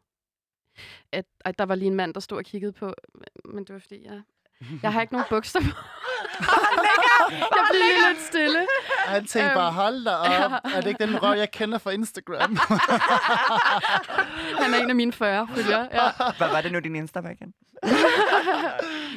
at, 1.12 1.24
at 1.40 1.58
der 1.58 1.66
var 1.66 1.74
lige 1.74 1.88
en 1.88 1.94
mand, 1.94 2.14
der 2.14 2.20
stod 2.20 2.38
og 2.38 2.44
kiggede 2.44 2.72
på, 2.72 2.94
men 3.44 3.64
det 3.64 3.72
var 3.72 3.78
fordi, 3.78 4.04
jeg, 4.04 4.22
jeg 4.82 4.92
har 4.92 5.00
ikke 5.00 5.12
nogen 5.12 5.26
bukser 5.30 5.60
på. 5.60 5.66
jeg 7.56 7.66
lige 7.72 8.08
lidt 8.08 8.20
stille. 8.26 8.66
Han 9.06 9.26
tænkte 9.26 9.54
bare, 9.54 9.72
hold 9.72 10.04
da 10.04 10.10
op. 10.10 10.52
Er 10.74 10.80
det 10.80 10.86
ikke 10.86 11.06
den 11.06 11.22
røv, 11.22 11.36
jeg 11.36 11.50
kender 11.50 11.78
fra 11.78 11.90
Instagram? 11.90 12.56
Han 14.62 14.74
er 14.74 14.78
en 14.78 14.90
af 14.90 14.96
mine 14.96 15.12
40 15.12 15.48
følgere. 15.54 15.88
Ja. 15.92 16.10
Hvad 16.38 16.48
var 16.48 16.60
det 16.60 16.72
nu, 16.72 16.78
din 16.78 16.96
Insta 16.96 17.20
var 17.20 17.30
igen? 17.30 17.54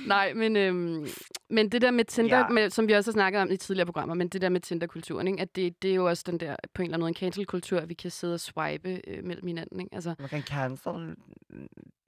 Nej, 0.08 0.34
men, 0.34 0.56
øhm, 0.56 1.08
men 1.50 1.72
det 1.72 1.82
der 1.82 1.92
med 1.92 2.06
Tinder, 2.06 2.38
ja. 2.38 2.48
med, 2.48 2.70
som 2.70 2.88
vi 2.88 2.94
også 2.94 3.12
har 3.12 3.14
snakket 3.14 3.42
om 3.42 3.52
i 3.52 3.58
tidligere 3.58 3.86
programmer, 3.86 4.16
men 4.16 4.30
det 4.30 4.42
der 4.42 4.50
med 4.50 4.62
Tinder-kulturen, 4.62 5.28
ikke? 5.28 5.42
at 5.42 5.56
det, 5.56 5.82
det 5.82 5.92
er 5.92 5.96
jo 5.96 6.10
også 6.10 6.24
den 6.26 6.40
der, 6.40 6.56
på 6.74 6.82
en 6.82 6.86
eller 6.86 6.96
anden 6.96 7.00
måde, 7.00 7.10
en 7.10 7.16
cancel-kultur, 7.16 7.80
at 7.80 7.90
vi 7.90 7.94
kan 7.94 8.12
sidde 8.12 8.34
og 8.34 8.40
swipe 8.40 9.02
øh, 9.08 9.24
mellem 9.24 9.48
hinanden. 9.48 9.80
Ikke? 9.80 9.96
Altså, 9.96 10.16
Man 10.20 10.30
kan 10.30 10.42
cancel, 10.42 11.16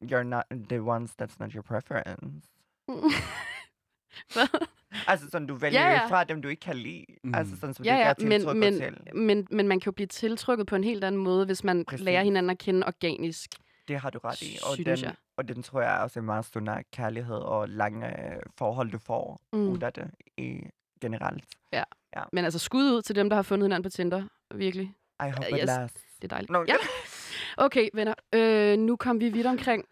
you're 0.04 0.24
not 0.24 0.44
the 0.70 0.82
ones 0.82 1.12
that's 1.22 1.36
not 1.40 1.52
your 1.54 1.62
preference. 1.64 2.48
hvad? 4.34 4.68
Altså 5.08 5.30
sådan, 5.32 5.48
du 5.48 5.56
vælger 5.56 5.80
Ja, 5.82 5.88
ja, 5.88 5.94
ja. 5.94 6.02
ja. 6.02 6.08
fra 6.08 6.24
dem, 6.24 6.42
du 6.42 6.48
ikke 6.48 6.60
kan 6.60 6.76
lide. 6.78 7.06
Mm. 7.24 7.36
Altså 7.36 7.56
sådan, 7.56 7.74
som 7.74 7.86
Ja, 7.86 7.92
du 7.92 7.96
ikke 7.96 8.06
ja, 8.06 8.10
er 8.10 8.14
men, 8.20 8.32
tiltrukket 8.32 8.60
men, 8.60 8.74
til. 9.06 9.16
men, 9.18 9.48
men 9.52 9.68
man 9.68 9.80
kan 9.80 9.86
jo 9.86 9.92
blive 9.92 10.08
tiltrukket 10.08 10.68
på 10.68 10.76
en 10.76 10.84
helt 10.84 11.04
anden 11.04 11.22
måde, 11.24 11.46
hvis 11.46 11.64
man 11.64 11.86
Præcis. 11.86 12.04
lærer 12.04 12.24
hinanden 12.24 12.50
at 12.50 12.58
kende 12.58 12.88
organisk. 12.88 13.50
Det 13.88 14.00
har 14.00 14.10
du 14.10 14.20
ret 14.24 14.42
i. 14.42 14.58
Og 14.70 14.74
synes 14.74 15.00
den, 15.00 15.06
jeg. 15.08 15.16
og 15.38 15.48
den 15.48 15.64
tror 15.64 15.82
jeg 15.82 16.00
også 16.00 16.20
er 16.20 16.24
meget 16.24 16.46
stor 16.46 16.82
kærlighed 16.94 17.36
og 17.36 17.70
lange 17.70 18.08
øh, 18.08 18.42
forhold, 18.58 18.92
du 18.92 18.98
får 18.98 19.42
Mm. 19.54 19.70
ud 19.70 19.82
af 19.82 19.94
det 19.94 20.12
i 20.38 20.62
generelt. 21.02 21.44
Men 22.34 22.44
altså 22.46 22.60
skud 22.60 22.84
ud 22.92 23.02
til 23.02 23.16
dem, 23.16 23.30
der 23.30 23.36
har 23.36 23.44
fundet 23.44 23.66
hinanden 23.66 23.84
på 23.84 23.90
Tinder. 23.90 24.24
Virkelig. 24.56 24.94
I 25.28 25.30
hope 25.30 25.48
yes. 25.54 25.60
it 25.60 25.66
lasts. 25.66 26.02
Det 26.16 26.24
er 26.24 26.28
dejligt. 26.28 26.50
Nå, 26.52 26.66
Ja. 26.68 26.74
Okay, 27.66 27.90
venner. 27.94 28.14
Øh, 28.34 28.78
nu 28.78 28.96
kom 28.96 29.20
vi 29.20 29.30
vidt 29.30 29.48
omkring. 29.48 29.86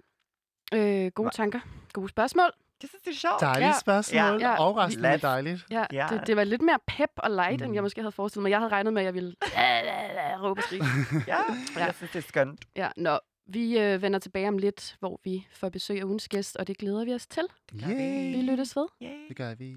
Øh, 0.74 1.12
gode 1.12 1.26
Hva? 1.26 1.30
tanker. 1.30 1.60
Gode 1.94 2.10
spørgsmål. 2.10 2.52
Det 2.82 2.90
synes 2.90 3.06
jeg 3.06 3.12
er 3.12 3.16
sjovt. 3.16 3.42
Dejligt 3.42 3.68
Ja. 3.68 3.80
spørgsmål. 3.80 4.42
Ja. 4.42 4.56
Overraskende 4.60 5.14
Let's- 5.14 5.18
dejligt. 5.22 5.66
Ja, 5.72 5.86
Ja. 5.94 6.08
Det, 6.10 6.28
det 6.28 6.36
var 6.36 6.44
lidt 6.44 6.62
mere 6.62 6.80
pep 6.88 7.10
og 7.18 7.32
light, 7.32 7.60
mm. 7.62 7.66
end 7.66 7.74
jeg 7.74 7.84
måske 7.84 8.02
havde 8.02 8.12
forestillet 8.12 8.44
mig. 8.44 8.50
Jeg 8.50 8.60
havde 8.60 8.72
regnet 8.72 8.94
med, 8.94 9.02
at 9.02 9.06
jeg 9.06 9.14
ville 9.14 9.36
råbe 10.44 10.60
og 10.60 10.64
skrige. 10.64 10.84
Ja, 11.28 11.38
Ja. 11.78 11.86
jeg 11.86 11.94
synes, 11.96 12.12
det 12.12 12.24
er 12.24 12.28
skønt. 12.28 12.66
Ja, 12.76 12.90
nå. 12.98 13.20
Vi 13.48 13.80
øh, 13.80 14.02
vender 14.02 14.20
tilbage 14.20 14.48
om 14.48 14.58
lidt, 14.58 14.96
hvor 15.00 15.20
vi 15.24 15.48
får 15.54 15.70
besøg 15.70 16.00
af 16.00 16.04
ugens 16.04 16.28
gæst, 16.30 16.56
og 16.58 16.68
det 16.68 16.78
glæder 16.78 17.06
vi 17.06 17.14
os 17.14 17.28
til. 17.28 17.44
Yeah. 17.76 17.98
Vi 18.38 18.42
lyttes 18.42 18.76
ved. 18.76 18.86
Yay. 19.04 19.28
Det 19.30 19.38
gør 19.38 19.56
vi. 19.56 19.76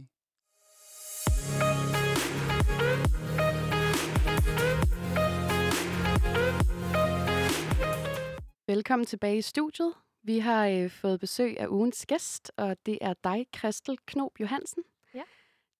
Velkommen 8.66 9.06
tilbage 9.06 9.38
i 9.38 9.42
studiet. 9.42 9.92
Vi 10.22 10.38
har 10.38 10.66
øh, 10.66 10.90
fået 10.90 11.20
besøg 11.20 11.60
af 11.60 11.66
ugens 11.68 12.06
gæst, 12.06 12.52
og 12.56 12.76
det 12.86 12.98
er 13.00 13.14
dig, 13.24 13.46
Kristel 13.52 13.98
Knob 14.06 14.40
Johansen. 14.40 14.82
Ja. 15.14 15.22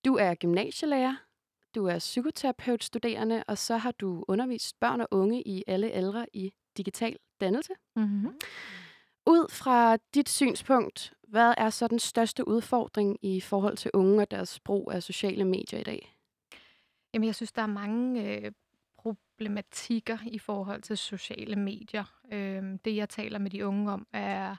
Du 0.05 0.15
er 0.15 0.35
gymnasielærer, 0.35 1.17
du 1.75 1.87
er 1.87 1.99
psykoterapeutstuderende, 1.99 3.45
og 3.47 3.59
så 3.59 3.77
har 3.77 3.93
du 3.93 4.25
undervist 4.29 4.81
børn 4.81 5.01
og 5.01 5.09
unge 5.11 5.43
i 5.43 5.65
alle 5.67 5.91
aldre 5.91 6.27
i 6.33 6.53
digital 6.77 7.17
dannelse. 7.41 7.73
Mm-hmm. 7.97 8.41
Ud 9.27 9.51
fra 9.51 9.97
dit 10.15 10.29
synspunkt, 10.29 11.15
hvad 11.29 11.55
er 11.59 11.71
så 11.71 11.89
den 11.89 11.99
største 11.99 12.49
udfordring 12.49 13.19
i 13.23 13.41
forhold 13.41 13.77
til 13.77 13.91
unge 13.95 14.23
og 14.23 14.31
deres 14.31 14.61
brug 14.61 14.93
af 14.93 15.03
sociale 15.03 15.45
medier 15.45 15.81
i 15.81 15.83
dag? 15.83 16.17
Jamen, 17.15 17.27
jeg 17.27 17.35
synes, 17.35 17.53
der 17.53 17.63
er 17.63 17.67
mange 17.67 18.37
øh, 18.37 18.53
problematikker 19.03 20.19
i 20.27 20.39
forhold 20.39 20.83
til 20.83 20.97
sociale 20.97 21.57
medier. 21.57 22.05
Øh, 22.33 22.79
det, 22.85 22.97
jeg 22.97 23.09
taler 23.09 23.39
med 23.39 23.51
de 23.51 23.67
unge 23.67 23.93
om, 23.93 24.07
er 24.13 24.57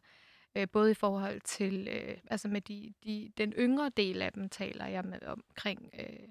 øh, 0.56 0.68
både 0.72 0.92
i 0.92 0.94
forhold 0.94 1.42
til, 1.42 1.88
øh, 1.88 2.18
altså 2.28 2.48
med 2.48 2.62
de, 2.62 2.94
de, 3.04 3.32
den 3.38 3.54
yngre 3.54 3.92
del 3.98 4.22
af 4.22 4.34
dem, 4.34 4.50
taler 4.50 4.86
jeg 4.86 5.06
med 5.06 5.22
omkring 5.22 5.90
øh, 6.00 6.30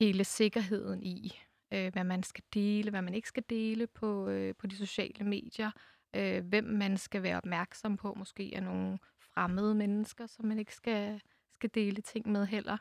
hele 0.00 0.24
sikkerheden 0.24 1.02
i, 1.02 1.38
øh, 1.72 1.92
hvad 1.92 2.04
man 2.04 2.22
skal 2.22 2.44
dele, 2.54 2.90
hvad 2.90 3.02
man 3.02 3.14
ikke 3.14 3.28
skal 3.28 3.44
dele 3.50 3.86
på, 3.86 4.28
øh, 4.28 4.54
på 4.54 4.66
de 4.66 4.76
sociale 4.76 5.24
medier, 5.24 5.70
øh, 6.16 6.44
hvem 6.44 6.64
man 6.64 6.96
skal 6.96 7.22
være 7.22 7.36
opmærksom 7.36 7.96
på, 7.96 8.14
måske 8.14 8.54
er 8.54 8.60
nogle 8.60 8.98
fremmede 9.20 9.74
mennesker, 9.74 10.26
som 10.26 10.44
man 10.44 10.58
ikke 10.58 10.74
skal, 10.74 11.20
skal 11.54 11.70
dele 11.74 12.02
ting 12.02 12.28
med 12.28 12.46
heller. 12.46 12.78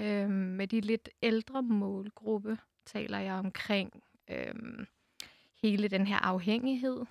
Øh, 0.00 0.30
med 0.30 0.66
de 0.66 0.80
lidt 0.80 1.08
ældre 1.22 1.62
målgruppe 1.62 2.58
taler 2.86 3.18
jeg 3.18 3.34
omkring 3.34 4.02
øhm, 4.30 4.86
hele 5.62 5.88
den 5.88 6.06
her 6.06 6.16
afhængighed, 6.18 7.04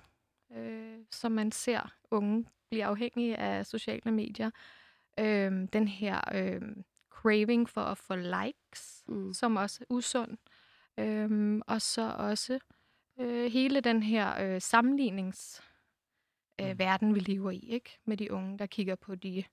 øh, 0.52 0.98
som 1.10 1.32
man 1.32 1.52
ser 1.52 1.94
unge 2.10 2.46
blive 2.70 2.84
afhængige 2.84 3.36
af 3.36 3.66
sociale 3.66 4.10
medier. 4.10 4.50
Øhm, 5.18 5.68
den 5.68 5.88
her 5.88 6.20
øhm, 6.34 6.84
craving 7.10 7.68
for 7.68 7.80
at 7.80 7.98
få 7.98 8.14
likes, 8.16 9.04
Mm. 9.08 9.32
som 9.32 9.56
også 9.56 9.78
er 9.80 9.86
usund. 9.94 10.38
Øhm, 10.98 11.62
og 11.66 11.82
så 11.82 12.10
også 12.18 12.58
øh, 13.20 13.52
hele 13.52 13.80
den 13.80 14.02
her 14.02 14.54
øh, 14.54 14.60
sammenlignings 14.60 15.62
øh, 16.60 16.66
Mm. 16.70 16.78
verden, 16.78 17.14
vi 17.14 17.20
lever 17.20 17.50
i, 17.50 17.58
ikke? 17.58 17.98
Med 18.04 18.16
de 18.16 18.32
unge, 18.32 18.58
der 18.58 18.66
kigger 18.66 18.94
på 18.94 19.14
de 19.14 19.44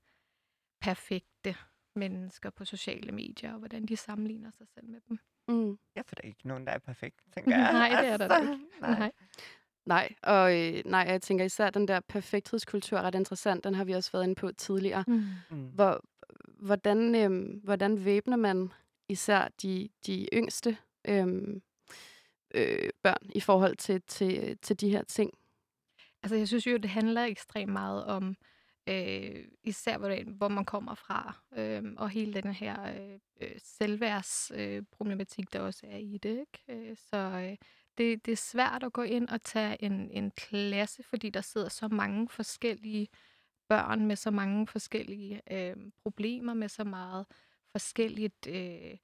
perfekte 0.79 1.55
mennesker 1.95 2.49
på 2.49 2.65
sociale 2.65 3.11
medier, 3.11 3.53
og 3.53 3.59
hvordan 3.59 3.85
de 3.85 3.97
sammenligner 3.97 4.51
sig 4.51 4.67
selv 4.67 4.87
med 4.89 5.01
dem. 5.09 5.19
Mm. 5.47 5.77
Jeg 5.95 6.03
for 6.05 6.15
der 6.15 6.21
er 6.23 6.27
ikke 6.27 6.47
nogen, 6.47 6.65
der 6.67 6.71
er 6.71 6.79
perfekt, 6.79 7.15
tænker 7.33 7.57
jeg. 7.57 7.73
Nej, 7.73 8.01
det 8.01 8.09
er 8.09 8.17
der 8.17 8.27
da 8.27 8.35
Altså, 8.35 8.51
ikke. 8.51 8.65
Nej. 8.81 8.99
Nej. 8.99 9.11
Nej, 9.85 10.13
og 10.23 10.59
øh, 10.59 10.81
nej, 10.85 11.05
jeg 11.07 11.21
tænker 11.21 11.45
især 11.45 11.69
den 11.69 11.87
der 11.87 11.99
perfekthedskultur 11.99 12.97
er 12.97 13.01
ret 13.01 13.15
interessant. 13.15 13.63
Den 13.63 13.75
har 13.75 13.83
vi 13.83 13.91
også 13.91 14.11
været 14.11 14.23
inde 14.23 14.35
på 14.35 14.51
tidligere. 14.51 15.03
Mm. 15.07 15.23
Mm. 15.51 15.67
Hvor, 15.67 16.03
hvordan, 16.59 17.15
øh, 17.15 17.63
hvordan 17.63 18.05
væbner 18.05 18.37
man 18.37 18.71
især 19.09 19.47
de, 19.61 19.89
de 20.07 20.27
yngste 20.33 20.77
øh, 21.07 21.27
øh, 22.53 22.89
børn 23.03 23.29
i 23.35 23.39
forhold 23.39 23.75
til, 23.75 24.01
til, 24.01 24.57
til 24.57 24.79
de 24.81 24.89
her 24.89 25.03
ting? 25.03 25.31
Altså, 26.23 26.35
jeg 26.35 26.47
synes 26.47 26.67
jo, 26.67 26.77
det 26.77 26.89
handler 26.89 27.23
ekstremt 27.23 27.71
meget 27.71 28.05
om, 28.05 28.35
øh, 28.87 29.45
især 29.63 29.97
hvordan, 29.97 30.27
hvor 30.27 30.47
man 30.47 30.65
kommer 30.65 30.95
fra, 30.95 31.35
øh, 31.57 31.83
og 31.97 32.09
hele 32.09 32.41
den 32.41 32.53
her 32.53 32.83
øh, 32.83 33.19
øh 33.41 33.51
selvværdsproblematik, 33.57 34.77
øh, 34.77 34.83
problematik, 34.91 35.53
der 35.53 35.59
også 35.59 35.85
er 35.89 35.97
i 35.97 36.17
det. 36.17 36.39
Ikke? 36.39 36.89
Øh, 36.89 36.97
så 36.97 37.17
øh, 37.17 37.57
det, 37.97 38.25
det 38.25 38.31
er 38.31 38.35
svært 38.35 38.83
at 38.83 38.93
gå 38.93 39.01
ind 39.01 39.29
og 39.29 39.41
tage 39.41 39.83
en, 39.83 40.11
en 40.11 40.31
klasse, 40.31 41.03
fordi 41.03 41.29
der 41.29 41.41
sidder 41.41 41.69
så 41.69 41.87
mange 41.87 42.29
forskellige 42.29 43.07
børn 43.67 44.05
med 44.05 44.15
så 44.15 44.31
mange 44.31 44.67
forskellige 44.67 45.41
øh, 45.51 45.75
problemer, 46.03 46.53
med 46.53 46.69
så 46.69 46.83
meget 46.83 47.25
forskelligt 47.71 48.47
øh, 48.47 48.97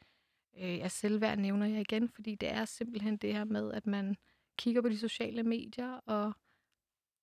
øh, 0.58 0.78
ja, 0.78 0.88
selvværd, 0.88 1.38
nævner 1.38 1.66
jeg 1.66 1.82
igen, 1.82 2.10
fordi 2.10 2.36
det 2.36 2.52
er 2.52 2.66
simpelthen 2.66 3.18
det 3.18 3.34
her 3.34 3.44
med, 3.44 3.72
at 3.72 3.88
man 3.88 4.16
kigger 4.58 4.82
på 4.82 4.90
de 4.90 4.98
sociale 4.98 5.44
medier, 5.44 6.00
og 6.06 6.34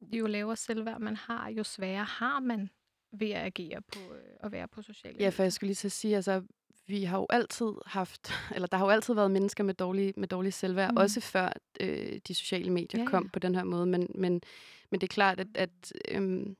jo 0.03 0.27
lavere 0.27 0.57
selvværd 0.57 1.01
man 1.01 1.17
har, 1.17 1.49
jo 1.49 1.65
sværere 1.65 2.05
har 2.05 2.41
man 2.41 2.71
ved 3.13 3.31
at 3.31 3.47
agere 3.47 3.81
på 3.83 3.99
øh, 4.15 4.21
at 4.41 4.53
være 4.53 4.69
på 4.69 4.83
sociale 4.83 5.17
Ja, 5.21 5.29
for 5.29 5.33
medier. 5.33 5.45
jeg 5.45 5.53
skulle 5.53 5.69
lige 5.69 5.75
til 5.75 5.89
at 5.89 5.93
sige, 5.93 6.17
altså, 6.17 6.43
vi 6.87 7.05
har 7.05 7.19
jo 7.19 7.27
altid 7.31 7.73
haft, 7.87 8.33
eller 8.55 8.69
der 8.69 8.77
har 8.77 8.85
jo 8.85 8.91
altid 8.91 9.15
været 9.15 9.31
mennesker 9.31 9.65
med 9.65 9.75
dårlig, 9.75 10.15
med 10.17 10.29
dårlig 10.29 10.53
selvværd, 10.55 10.91
mm. 10.91 10.97
også 10.97 11.21
før 11.21 11.53
øh, 11.81 12.21
de 12.29 12.35
sociale 12.35 12.71
medier 12.71 13.01
Ja, 13.01 13.07
kom 13.07 13.23
ja. 13.25 13.29
på 13.33 13.39
den 13.39 13.55
her 13.55 13.65
måde. 13.65 13.87
Men, 13.87 14.07
men, 14.15 14.43
men 14.91 15.01
det 15.01 15.03
er 15.03 15.15
klart, 15.15 15.41
at, 15.41 15.47
at 15.55 15.93
øhm, 16.09 16.57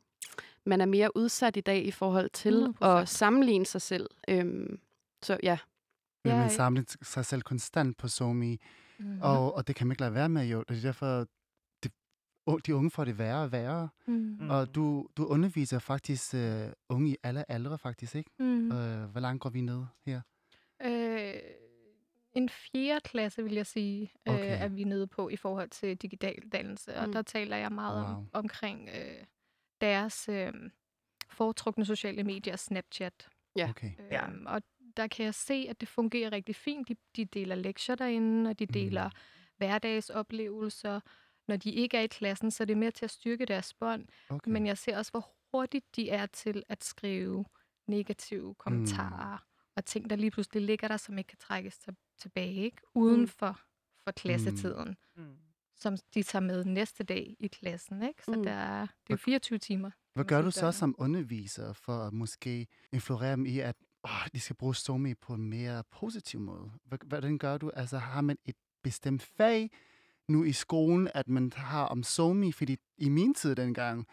man 0.67 0.81
er 0.81 0.87
mere 0.87 1.17
udsat 1.17 1.57
i 1.57 1.61
dag 1.61 1.85
i 1.87 1.91
forhold 1.91 2.31
til 2.31 2.75
100%. 2.83 2.87
at 2.87 3.09
sammenligne 3.09 3.67
sig 3.67 3.83
selv. 3.83 4.07
Øhm, 4.29 4.81
så 5.23 5.39
ja, 5.43 5.59
Men 6.25 6.33
Ja, 6.33 6.39
man 6.39 6.51
samler 6.51 6.83
sig 7.03 7.25
selv 7.27 7.43
konstant 7.43 7.97
på 7.97 8.09
SoMe, 8.09 8.59
Mm-hmm. 8.99 9.19
og, 9.23 9.55
og 9.55 9.67
det 9.67 9.77
kan 9.77 9.87
man 9.87 9.93
ikke 9.93 10.01
lade 10.01 10.15
være 10.15 10.29
med, 10.29 10.47
jo. 10.47 10.65
Det 10.69 10.77
er 10.77 10.81
derfor, 10.81 11.27
de 12.59 12.75
unge 12.75 12.91
får 12.91 13.05
det 13.05 13.19
værre 13.19 13.43
og 13.43 13.53
værre. 13.53 13.89
mm. 14.07 14.37
Mm. 14.41 14.51
Og 14.51 14.75
du, 14.75 15.09
du 15.17 15.25
underviser 15.27 15.79
faktisk 15.79 16.35
uh, 16.35 16.41
unge 16.89 17.11
i 17.11 17.17
alle 17.23 17.51
aldre, 17.51 17.79
faktisk, 17.79 18.15
ikke? 18.15 18.31
Mm. 18.39 18.65
Uh, 18.71 19.05
hvor 19.11 19.21
langt 19.21 19.43
går 19.43 19.51
vi 19.51 19.61
ned 19.61 19.85
her? 20.07 20.21
Øh, 20.83 21.35
en 22.33 22.49
fjerde 22.49 23.01
klasse, 23.05 23.43
vil 23.43 23.53
jeg 23.55 23.67
sige, 23.67 24.13
øh, 24.29 24.35
Okay. 24.35 24.63
er 24.65 24.69
vi 24.69 24.85
nede 24.85 25.07
på 25.07 25.29
i 25.29 25.37
forhold 25.37 25.71
til 25.71 25.97
digital 25.97 26.43
dannelse. 26.53 26.97
Og 26.97 27.07
Mm. 27.07 27.13
der 27.13 27.23
taler 27.23 27.57
jeg 27.57 27.73
meget 27.73 28.05
Wow. 28.07 28.15
om, 28.17 28.29
omkring 28.33 28.89
øh, 28.89 29.25
deres 29.81 30.29
øh, 30.29 30.53
foretrukne 31.31 31.85
sociale 31.85 32.25
medier, 32.25 32.57
Snapchat. 32.57 33.29
Ja. 33.57 33.69
Okay. 33.71 33.91
Ja. 34.11 34.27
Øhm, 34.31 34.47
og 34.47 34.63
der 34.97 35.07
kan 35.07 35.25
jeg 35.25 35.35
se, 35.35 35.67
at 35.71 35.81
det 35.81 35.89
fungerer 35.89 36.33
rigtig 36.33 36.57
fint. 36.57 36.89
De, 36.89 36.97
de 37.17 37.25
deler 37.25 37.55
lektier 37.55 37.95
derinde, 37.97 38.51
og 38.51 38.59
de 38.59 38.67
deler 38.67 39.05
Mm. 39.09 39.15
hverdagsoplevelser. 39.57 41.01
Når 41.51 41.57
de 41.57 41.71
ikke 41.71 41.97
er 41.97 42.01
i 42.03 42.07
klassen, 42.07 42.51
så 42.51 42.63
er 42.63 42.67
det 42.67 42.77
mere 42.79 42.91
til 42.91 43.05
at 43.05 43.11
styrke 43.11 43.47
deres 43.47 43.75
bånd. 43.75 44.07
okay. 44.29 44.51
Men 44.51 44.67
jeg 44.67 44.79
ser 44.79 44.99
også, 44.99 45.11
hvor 45.11 45.29
hurtigt 45.53 45.97
de 45.97 46.11
er 46.11 46.27
til 46.27 46.63
at 46.69 46.85
skrive 46.85 47.45
negative 47.89 48.55
kommentarer 48.55 49.37
mm. 49.37 49.71
og 49.77 49.85
ting, 49.85 50.11
der 50.11 50.17
lige 50.17 50.31
pludselig 50.31 50.63
ligger 50.63 50.89
der, 50.89 50.97
som 50.97 51.19
ikke 51.19 51.29
kan 51.29 51.39
trækkes 51.39 51.79
til, 51.79 51.97
tilbage, 52.19 52.55
ikke? 52.55 52.77
uden 52.95 53.21
Mm. 53.21 53.29
for, 53.29 53.61
for 54.05 54.11
klassetiden, 54.11 54.97
Mm. 55.17 55.37
som 55.77 55.97
de 56.15 56.23
tager 56.23 56.41
med 56.43 56.65
næste 56.65 57.05
dag 57.05 57.37
i 57.41 57.47
klassen. 57.47 58.03
Ikke? 58.03 58.25
Så 58.25 58.31
Mm. 58.31 58.37
mm. 58.39 58.45
der 58.45 58.53
er, 58.53 58.81
det 58.81 58.89
er 59.11 59.11
jo 59.11 59.17
24 59.17 59.59
timer. 59.59 59.91
Hvad 60.15 60.25
gør 60.25 60.43
du 60.43 60.51
så 60.51 60.73
som 60.73 60.95
underviser 60.99 61.73
for 61.73 61.99
at 62.07 62.13
måske 62.13 62.67
influere 62.93 63.33
dem 63.33 63.47
i, 63.47 63.59
at 63.59 63.77
åh, 64.05 64.27
de 64.35 64.41
skal 64.41 64.57
bruge 64.57 64.75
SoMe 64.75 65.15
på 65.15 65.35
en 65.35 65.47
mere 65.51 65.85
positiv 65.91 66.41
måde? 66.41 66.73
Hvad- 66.85 66.99
Hvordan 67.07 67.39
gør 67.39 67.59
du? 67.59 67.71
Altså 67.71 67.99
har 67.99 68.21
man 68.21 68.37
et 68.45 68.57
bestemt 68.83 69.23
fag 69.23 69.71
nu 70.31 70.45
i 70.45 70.53
skolen, 70.53 71.09
at 71.15 71.29
man 71.29 71.53
har 71.57 71.85
om 71.85 72.03
SoMe? 72.03 72.53
Fordi 72.53 72.77
i 72.99 73.09
min 73.09 73.35
tid 73.35 73.55
dengang, 73.57 74.07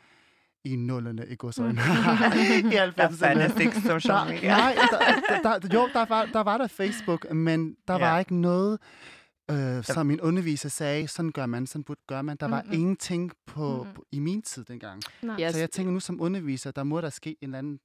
i 0.66 0.76
nullerne, 0.76 1.26
i 1.30 1.36
godsøjne, 1.36 1.72
Mm. 1.74 1.80
i 2.72 2.76
Der 2.76 2.92
90'erne, 2.92 3.16
fandtes 3.16 3.60
ikke 3.60 3.82
social 3.82 4.16
der, 4.18 4.26
media. 4.26 4.58
nej, 4.58 4.76
der, 4.92 5.40
der, 5.44 5.60
der, 5.60 5.68
jo, 5.74 5.88
der 5.94 6.06
var, 6.06 6.26
der 6.26 6.40
var 6.44 6.58
der 6.58 6.68
Facebook, 6.68 7.32
men 7.34 7.76
der 7.88 7.94
Ja. 7.94 8.00
var 8.00 8.20
ikke 8.20 8.36
noget, 8.36 8.80
øh, 9.52 9.84
som 9.84 10.06
min 10.06 10.22
underviser 10.22 10.70
sagde, 10.70 11.08
sådan 11.08 11.32
gør 11.32 11.46
man, 11.46 11.68
sådan 11.68 11.84
burde 11.84 12.02
gør 12.08 12.22
man. 12.22 12.38
Der 12.40 12.48
var 12.48 12.62
Mm-mm. 12.62 12.74
ingenting 12.74 13.32
på, 13.46 13.88
på, 13.96 14.06
i 14.12 14.20
min 14.20 14.42
tid 14.42 14.64
dengang. 14.66 15.02
Nej. 15.22 15.52
Så 15.52 15.60
jeg 15.60 15.72
tænker 15.72 15.92
nu 15.94 16.00
som 16.00 16.22
underviser, 16.22 16.72
der 16.72 16.84
må 16.84 17.02
der 17.02 17.10
ske 17.10 17.30
en 17.30 17.36
eller 17.42 17.58
anden, 17.58 17.72
en 17.74 17.80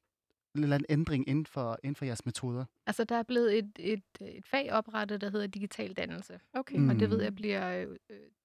eller 0.62 0.74
anden 0.76 0.86
ændring 0.88 1.28
inden 1.28 1.46
for, 1.46 1.78
inden 1.82 1.96
for 1.96 2.05
jeres 2.05 2.26
metoder. 2.26 2.64
Altså, 2.86 3.05
der 3.05 3.16
er 3.16 3.22
blevet 3.22 3.59
et, 3.59 3.70
et, 3.78 4.03
et 4.20 4.44
fag 4.46 4.72
oprettet, 4.72 5.20
der 5.20 5.30
hedder 5.30 5.46
digital 5.46 5.92
dannelse. 5.92 6.40
okay. 6.55 6.76
Mm. 6.76 6.88
Og 6.88 6.94
det 7.00 7.11
ved 7.11 7.22
jeg 7.22 7.34
bliver 7.34 7.76
øh, 7.82 7.96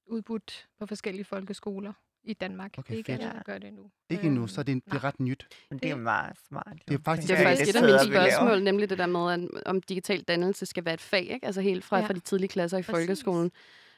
udbudt 0.08 0.68
på 0.80 0.86
forskellige 0.86 1.26
folkeskoler 1.26 1.94
i 2.24 2.34
Danmark. 2.34 2.76
Okay, 2.78 2.88
det 2.90 2.94
er 2.94 2.98
ikke 2.98 3.12
fedt. 3.12 3.22
alle, 3.22 3.34
der 3.34 3.44
gør 3.44 3.58
det 3.58 3.68
endnu. 3.68 3.92
Ikke 4.10 4.24
endnu, 4.28 4.42
Øhm, 4.42 4.48
så 4.48 4.64
det 4.64 4.72
er, 4.72 4.76
det 4.76 4.84
er 4.88 4.94
nej. 4.94 5.04
ret 5.04 5.20
nyt. 5.20 5.48
Men 5.70 5.80
det 5.80 5.92
er 5.92 5.96
meget 5.96 6.38
smart. 6.48 6.78
Det 6.88 6.94
er 6.94 7.00
faktisk- 7.06 7.28
Det 7.30 7.40
er 7.40 7.44
faktisk 7.44 7.70
et 7.70 7.74
det 7.82 7.90
af 7.94 8.06
mine 8.06 8.14
spørgsmål, 8.14 8.64
nemlig 8.64 8.90
det 8.90 8.98
der 8.98 9.06
med, 9.06 9.32
at, 9.34 9.64
om 9.66 9.82
digital 9.82 10.22
dannelse 10.22 10.66
skal 10.66 10.86
være 10.86 10.94
et 10.94 11.02
fag, 11.02 11.22
ikke? 11.24 11.46
altså 11.46 11.62
helt 11.62 11.84
fra, 11.84 12.00
Ja. 12.00 12.06
fra 12.08 12.14
de 12.14 12.20
tidlige 12.20 12.48
klasser 12.48 12.78
i 12.78 12.82
Præcis. 12.82 12.92
folkeskolen. 12.92 13.52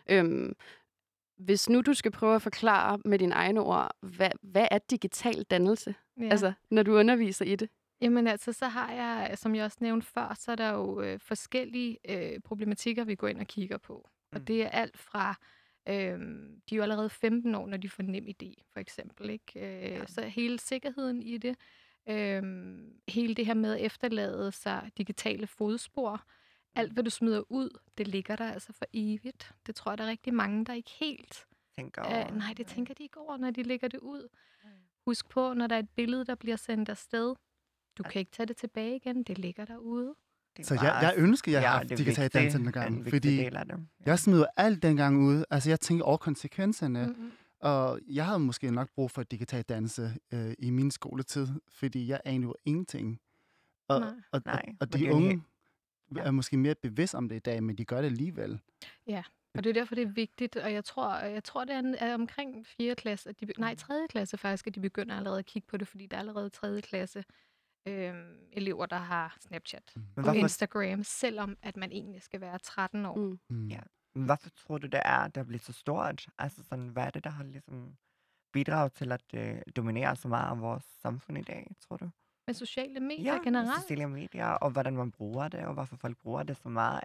Øhm, 0.09 0.53
hvis 1.37 1.69
nu 1.69 1.81
du 1.81 1.93
skal 1.93 2.11
prøve 2.11 2.35
at 2.35 2.41
forklare 2.41 2.99
med 3.05 3.19
dine 3.19 3.33
egne 3.35 3.59
ord, 3.61 3.91
hvad, 4.01 4.29
hvad 4.41 4.67
er 4.71 4.77
digital 4.89 5.43
dannelse, 5.43 5.95
ja. 6.19 6.29
altså, 6.29 6.53
når 6.71 6.83
du 6.83 6.97
underviser 6.97 7.45
i 7.45 7.55
det? 7.55 7.69
Jamen 8.01 8.27
altså, 8.27 8.53
så 8.53 8.67
har 8.67 8.91
jeg, 8.91 9.37
som 9.37 9.55
jeg 9.55 9.65
også 9.65 9.77
nævnte 9.81 10.07
før, 10.07 10.33
så 10.39 10.51
er 10.51 10.55
der 10.55 10.69
jo 10.73 11.01
øh, 11.01 11.19
forskellige 11.19 11.97
øh, 12.09 12.39
problematikker, 12.39 13.03
vi 13.03 13.15
går 13.15 13.27
ind 13.27 13.39
og 13.39 13.47
kigger 13.47 13.77
på. 13.77 14.09
Og 14.31 14.39
Mm. 14.39 14.45
det 14.45 14.63
er 14.63 14.69
alt 14.69 14.97
fra, 14.97 15.35
øh, 15.89 16.19
de 16.69 16.71
er 16.71 16.75
jo 16.75 16.81
allerede 16.81 17.09
15 17.09 17.55
år, 17.55 17.67
når 17.67 17.77
de 17.77 17.89
får 17.89 18.03
nem 18.03 18.27
idé, 18.27 18.53
for 18.73 18.79
eksempel. 18.79 19.29
Ikke? 19.29 19.59
Øh, 19.59 19.81
Ja. 19.91 20.05
Så 20.05 20.21
hele 20.21 20.59
sikkerheden 20.59 21.21
i 21.21 21.37
det, 21.37 21.55
øh, 22.09 22.43
hele 23.07 23.35
det 23.35 23.45
her 23.45 23.53
med 23.53 23.73
at 23.73 23.85
efterlade 23.85 24.51
sig 24.51 24.91
digitale 24.97 25.47
fodspor, 25.47 26.23
alt 26.75 26.93
hvad 26.93 27.03
du 27.03 27.09
smider 27.09 27.51
ud, 27.51 27.69
det 27.97 28.07
ligger 28.07 28.35
der 28.35 28.51
altså 28.51 28.73
for 28.73 28.85
evigt. 28.93 29.51
Det 29.65 29.75
tror 29.75 29.91
jeg, 29.91 29.97
der 29.97 30.03
er 30.03 30.07
rigtig 30.09 30.33
mange, 30.33 30.65
der 30.65 30.73
ikke 30.73 30.91
helt 30.99 31.45
Tænker 31.77 32.01
Uh, 32.05 32.11
over. 32.11 32.31
nej, 32.31 32.53
det 32.57 32.67
tænker 32.67 32.93
de 32.93 33.03
ikke 33.03 33.19
over, 33.19 33.37
når 33.37 33.51
de 33.51 33.63
lægger 33.63 33.87
det 33.87 33.99
ud. 33.99 34.27
Husk 35.05 35.29
på, 35.29 35.53
når 35.53 35.67
der 35.67 35.75
er 35.75 35.79
et 35.79 35.89
billede, 35.89 36.25
der 36.25 36.35
bliver 36.35 36.55
sendt 36.55 36.89
afsted, 36.89 37.35
du 37.99 38.03
kan 38.03 38.19
ikke 38.19 38.31
tage 38.31 38.47
det 38.47 38.57
tilbage 38.57 38.95
igen, 38.95 39.23
det 39.23 39.37
ligger 39.37 39.65
derude. 39.65 40.15
Det 40.57 40.65
Så 40.65 40.73
jeg, 40.73 40.99
jeg 41.01 41.13
ønsker, 41.17 41.51
jeg 41.51 41.61
ja, 41.61 41.67
har 41.67 41.77
haft 41.77 41.89
det 41.89 41.97
digital 41.97 42.23
vigtigt, 42.23 42.33
dannelse 42.33 42.57
en 42.57 42.63
dengang. 42.65 42.95
vigtig 42.97 43.11
Fordi 43.13 43.37
del 43.37 43.57
af 43.57 43.65
det. 43.65 43.73
Ja. 43.73 43.79
jeg 44.05 44.19
smider 44.19 44.45
alt 44.57 44.83
dengang 44.83 45.19
ud. 45.23 45.43
Altså, 45.49 45.69
jeg 45.69 45.79
tænker 45.79 46.05
over 46.05 46.17
konsekvenserne. 46.17 47.07
Mm-hmm. 47.07 47.31
Og 47.59 47.99
jeg 48.07 48.25
havde 48.25 48.39
måske 48.39 48.71
nok 48.71 48.89
brug 48.95 49.11
for 49.11 49.23
digital 49.23 49.61
dannelse 49.61 50.13
øh, 50.33 50.53
i 50.59 50.69
min 50.69 50.91
skoletid, 50.91 51.47
fordi 51.69 52.07
jeg 52.07 52.21
anede 52.25 52.43
jo 52.43 52.55
ingenting. 52.65 53.19
Og, 53.87 53.99
Nej. 53.99 54.09
og, 54.09 54.15
og, 54.31 54.41
Nej, 54.45 54.65
og 54.79 54.87
men 54.93 54.99
de 55.01 55.13
unge 55.13 55.41
ja. 56.15 56.21
er 56.21 56.31
måske 56.31 56.57
mere 56.57 56.75
bevidst 56.75 57.15
om 57.15 57.29
det 57.29 57.35
i 57.35 57.39
dag, 57.39 57.63
men 57.63 57.77
de 57.77 57.85
gør 57.85 57.97
det 57.97 58.05
alligevel. 58.05 58.59
Og 59.57 59.63
det 59.63 59.69
er 59.69 59.73
derfor, 59.73 59.95
det 59.95 60.01
er 60.03 60.11
vigtigt, 60.11 60.55
og 60.55 60.73
jeg 60.73 60.85
tror, 60.85 61.15
jeg 61.17 61.43
tror 61.43 61.65
det 61.65 61.75
er, 61.75 61.79
en- 61.79 61.95
er 61.95 62.13
omkring 62.13 62.67
4. 62.67 62.95
klasse, 62.95 63.29
at 63.29 63.39
de, 63.39 63.45
nej, 63.57 63.75
3. 63.75 64.07
klasse 64.09 64.37
faktisk, 64.37 64.67
at 64.67 64.75
de 64.75 64.79
begynder 64.79 65.15
allerede 65.17 65.39
at 65.39 65.45
kigge 65.45 65.67
på 65.67 65.77
det, 65.77 65.87
fordi 65.87 66.05
der 66.05 66.17
er 66.17 66.19
allerede 66.21 66.49
3. 66.49 66.81
klasse 66.81 67.23
øh, 67.89 68.15
elever, 68.51 68.85
der 68.85 68.97
har 68.97 69.37
Snapchat 69.39 69.93
Mm. 69.95 70.23
Og 70.23 70.35
Instagram, 70.35 71.03
selvom 71.03 71.57
at 71.61 71.77
man 71.77 71.91
egentlig 71.91 72.21
skal 72.21 72.41
være 72.41 72.57
13 72.59 73.05
år. 73.05 73.15
Mm. 73.17 73.39
Mm. 73.49 73.67
Ja. 73.67 73.79
men 74.15 74.25
hvorfor 74.25 74.49
tror 74.49 74.77
du, 74.77 74.87
det 74.87 75.01
er, 75.05 75.27
der 75.27 75.43
bliver 75.43 75.59
så 75.59 75.73
stort? 75.73 76.27
Altså, 76.37 76.63
sådan, 76.63 76.87
hvad 76.87 77.03
er 77.03 77.09
det, 77.09 77.23
der 77.23 77.29
har 77.29 77.43
ligesom 77.43 77.95
bidraget 78.53 78.93
til 78.93 79.11
at 79.11 79.23
øh, 79.33 79.61
dominere 79.75 80.15
så 80.15 80.27
meget 80.27 80.51
af 80.51 80.61
vores 80.61 80.83
samfund 80.83 81.37
i 81.37 81.41
dag, 81.41 81.75
tror 81.87 81.97
du? 81.97 82.09
Men 82.47 82.53
sociale 82.53 82.99
medier 82.99 83.33
ja, 83.33 83.39
generelt, 83.43 83.81
sociale 83.81 84.07
medier, 84.09 84.45
og 84.47 84.69
hvordan 84.71 84.95
man 84.95 85.11
bruger 85.11 85.47
det, 85.47 85.59
og 85.65 85.73
hvorfor 85.73 85.95
folk 85.95 86.17
bruger 86.17 86.43
det 86.43 86.57
så 86.57 86.69
meget. 86.69 87.01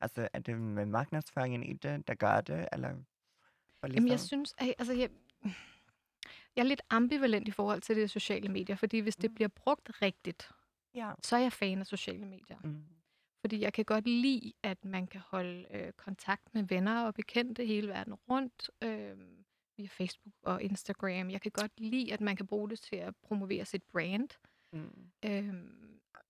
Altså, 0.00 0.28
er 0.32 0.38
det 0.38 0.58
med 0.60 0.86
markedsføringen 0.86 1.62
i 1.62 1.72
det, 1.72 2.08
der 2.08 2.14
gør 2.14 2.40
det, 2.40 2.68
eller? 2.72 2.88
For 3.80 3.86
Jamen, 3.86 3.94
jeg 3.94 4.02
ligesom- 4.02 4.26
synes, 4.26 4.54
at, 4.58 4.74
altså, 4.78 4.92
jeg, 4.94 5.08
jeg 6.58 6.64
er 6.64 6.68
lidt 6.68 6.82
ambivalent 6.90 7.48
i 7.48 7.50
forhold 7.50 7.80
til 7.80 7.96
det 7.96 8.10
sociale 8.10 8.48
medier, 8.48 8.76
fordi 8.76 8.98
hvis 8.98 9.16
det 9.16 9.30
Mm. 9.30 9.34
bliver 9.34 9.48
brugt 9.48 10.02
rigtigt, 10.02 10.50
Ja. 10.94 11.12
så 11.22 11.36
er 11.36 11.40
jeg 11.40 11.52
fan 11.52 11.78
af 11.78 11.86
sociale 11.86 12.24
medier. 12.26 12.58
Mm. 12.64 12.84
Fordi 13.40 13.60
jeg 13.60 13.72
kan 13.72 13.84
godt 13.84 14.06
lide, 14.08 14.52
at 14.62 14.84
man 14.84 15.06
kan 15.06 15.20
holde 15.26 15.66
øh, 15.70 15.92
kontakt 15.92 16.54
med 16.54 16.62
venner 16.62 17.04
og 17.04 17.14
bekendte 17.14 17.64
hele 17.66 17.88
verden 17.88 18.14
rundt 18.14 18.70
øh, 18.82 19.16
via 19.76 19.86
Facebook 19.90 20.34
og 20.42 20.62
Instagram. 20.62 21.30
Jeg 21.30 21.40
kan 21.40 21.50
godt 21.50 21.72
lide, 21.80 22.12
at 22.12 22.20
man 22.20 22.36
kan 22.36 22.46
bruge 22.46 22.70
det 22.70 22.80
til 22.80 22.96
at 22.96 23.14
promovere 23.16 23.64
sit 23.64 23.82
brand. 23.82 24.28
Mm. 24.72 25.10
Øh, 25.24 25.54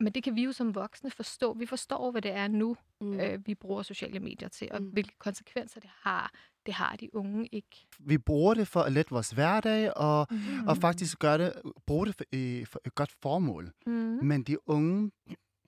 men 0.01 0.13
det 0.13 0.23
kan 0.23 0.35
vi 0.37 0.45
jo 0.45 0.53
som 0.53 0.75
voksne 0.75 1.11
forstå. 1.11 1.55
Vi 1.55 1.67
forstår, 1.67 2.11
hvad 2.11 2.23
det 2.23 2.31
er 2.31 2.49
nu, 2.49 2.77
Mm. 3.01 3.21
øh, 3.21 3.47
vi 3.47 3.55
bruger 3.55 3.83
sociale 3.83 4.21
medier 4.21 4.49
til, 4.49 4.69
og 4.73 4.83
mm. 4.83 4.89
hvilke 4.89 5.15
konsekvenser 5.19 5.81
det 5.81 5.91
har. 6.03 6.33
Det 6.69 6.75
har 6.77 6.97
de 6.97 7.15
unge 7.15 7.47
ikke. 7.53 7.87
Vi 7.99 8.19
bruger 8.19 8.55
det 8.55 8.69
for 8.69 8.81
at 8.81 8.93
lette 8.93 9.11
vores 9.11 9.31
hverdag, 9.31 9.97
og, 9.97 10.27
Mm. 10.31 10.69
og 10.69 10.77
faktisk 10.77 11.19
gøre 11.19 11.39
det, 11.39 11.53
bruge 11.87 12.07
det 12.07 12.15
for, 12.15 12.25
øh, 12.33 12.67
for 12.67 12.81
et 12.87 12.95
godt 12.95 13.13
formål. 13.23 13.73
Mm. 13.87 13.93
Men 14.23 14.43
de 14.43 14.69
unge, 14.69 15.11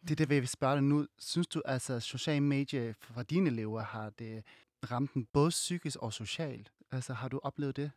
det 0.02 0.10
er 0.10 0.16
det, 0.16 0.30
jeg 0.30 0.40
vil 0.40 0.48
spørge 0.48 0.74
dig 0.74 0.82
nu. 0.82 1.06
Synes 1.18 1.46
du, 1.46 1.62
altså 1.64 2.00
sociale 2.00 2.40
medier 2.40 2.92
for 3.00 3.22
dine 3.22 3.50
elever 3.50 3.82
har 3.82 4.10
det 4.10 4.44
ramt 4.90 5.14
den 5.14 5.26
både 5.32 5.50
psykisk 5.50 5.96
og 6.00 6.12
socialt? 6.12 6.72
Altså, 6.92 7.12
har 7.14 7.28
du 7.28 7.40
oplevet 7.42 7.76
det? 7.76 7.90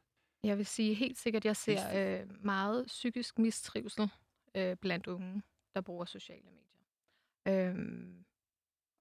Jeg 0.43 0.57
vil 0.57 0.65
sige 0.65 0.93
helt 0.93 1.17
sikkert, 1.17 1.41
at 1.41 1.45
jeg 1.45 1.55
ser 1.55 2.21
øh, 2.21 2.45
meget 2.45 2.85
psykisk 2.87 3.39
mistrivsel 3.39 4.09
øh, 4.55 4.75
blandt 4.81 5.07
unge, 5.07 5.41
der 5.75 5.81
bruger 5.81 6.05
sociale 6.05 6.41
medier. 6.45 7.69
Øhm, 7.69 8.25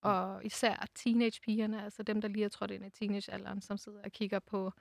og 0.03 0.45
især 0.45 0.87
teenagepigerne, 0.95 1.85
altså 1.85 2.03
dem, 2.03 2.21
der 2.21 2.29
lige 2.29 2.45
er 2.45 2.49
trådt 2.49 2.71
ind 2.71 2.87
i 2.87 2.91
teenagealderen, 2.91 3.61
som 3.61 3.77
sidder 3.77 4.01
og 4.05 4.13
kigger 4.13 4.39
på 4.39 4.73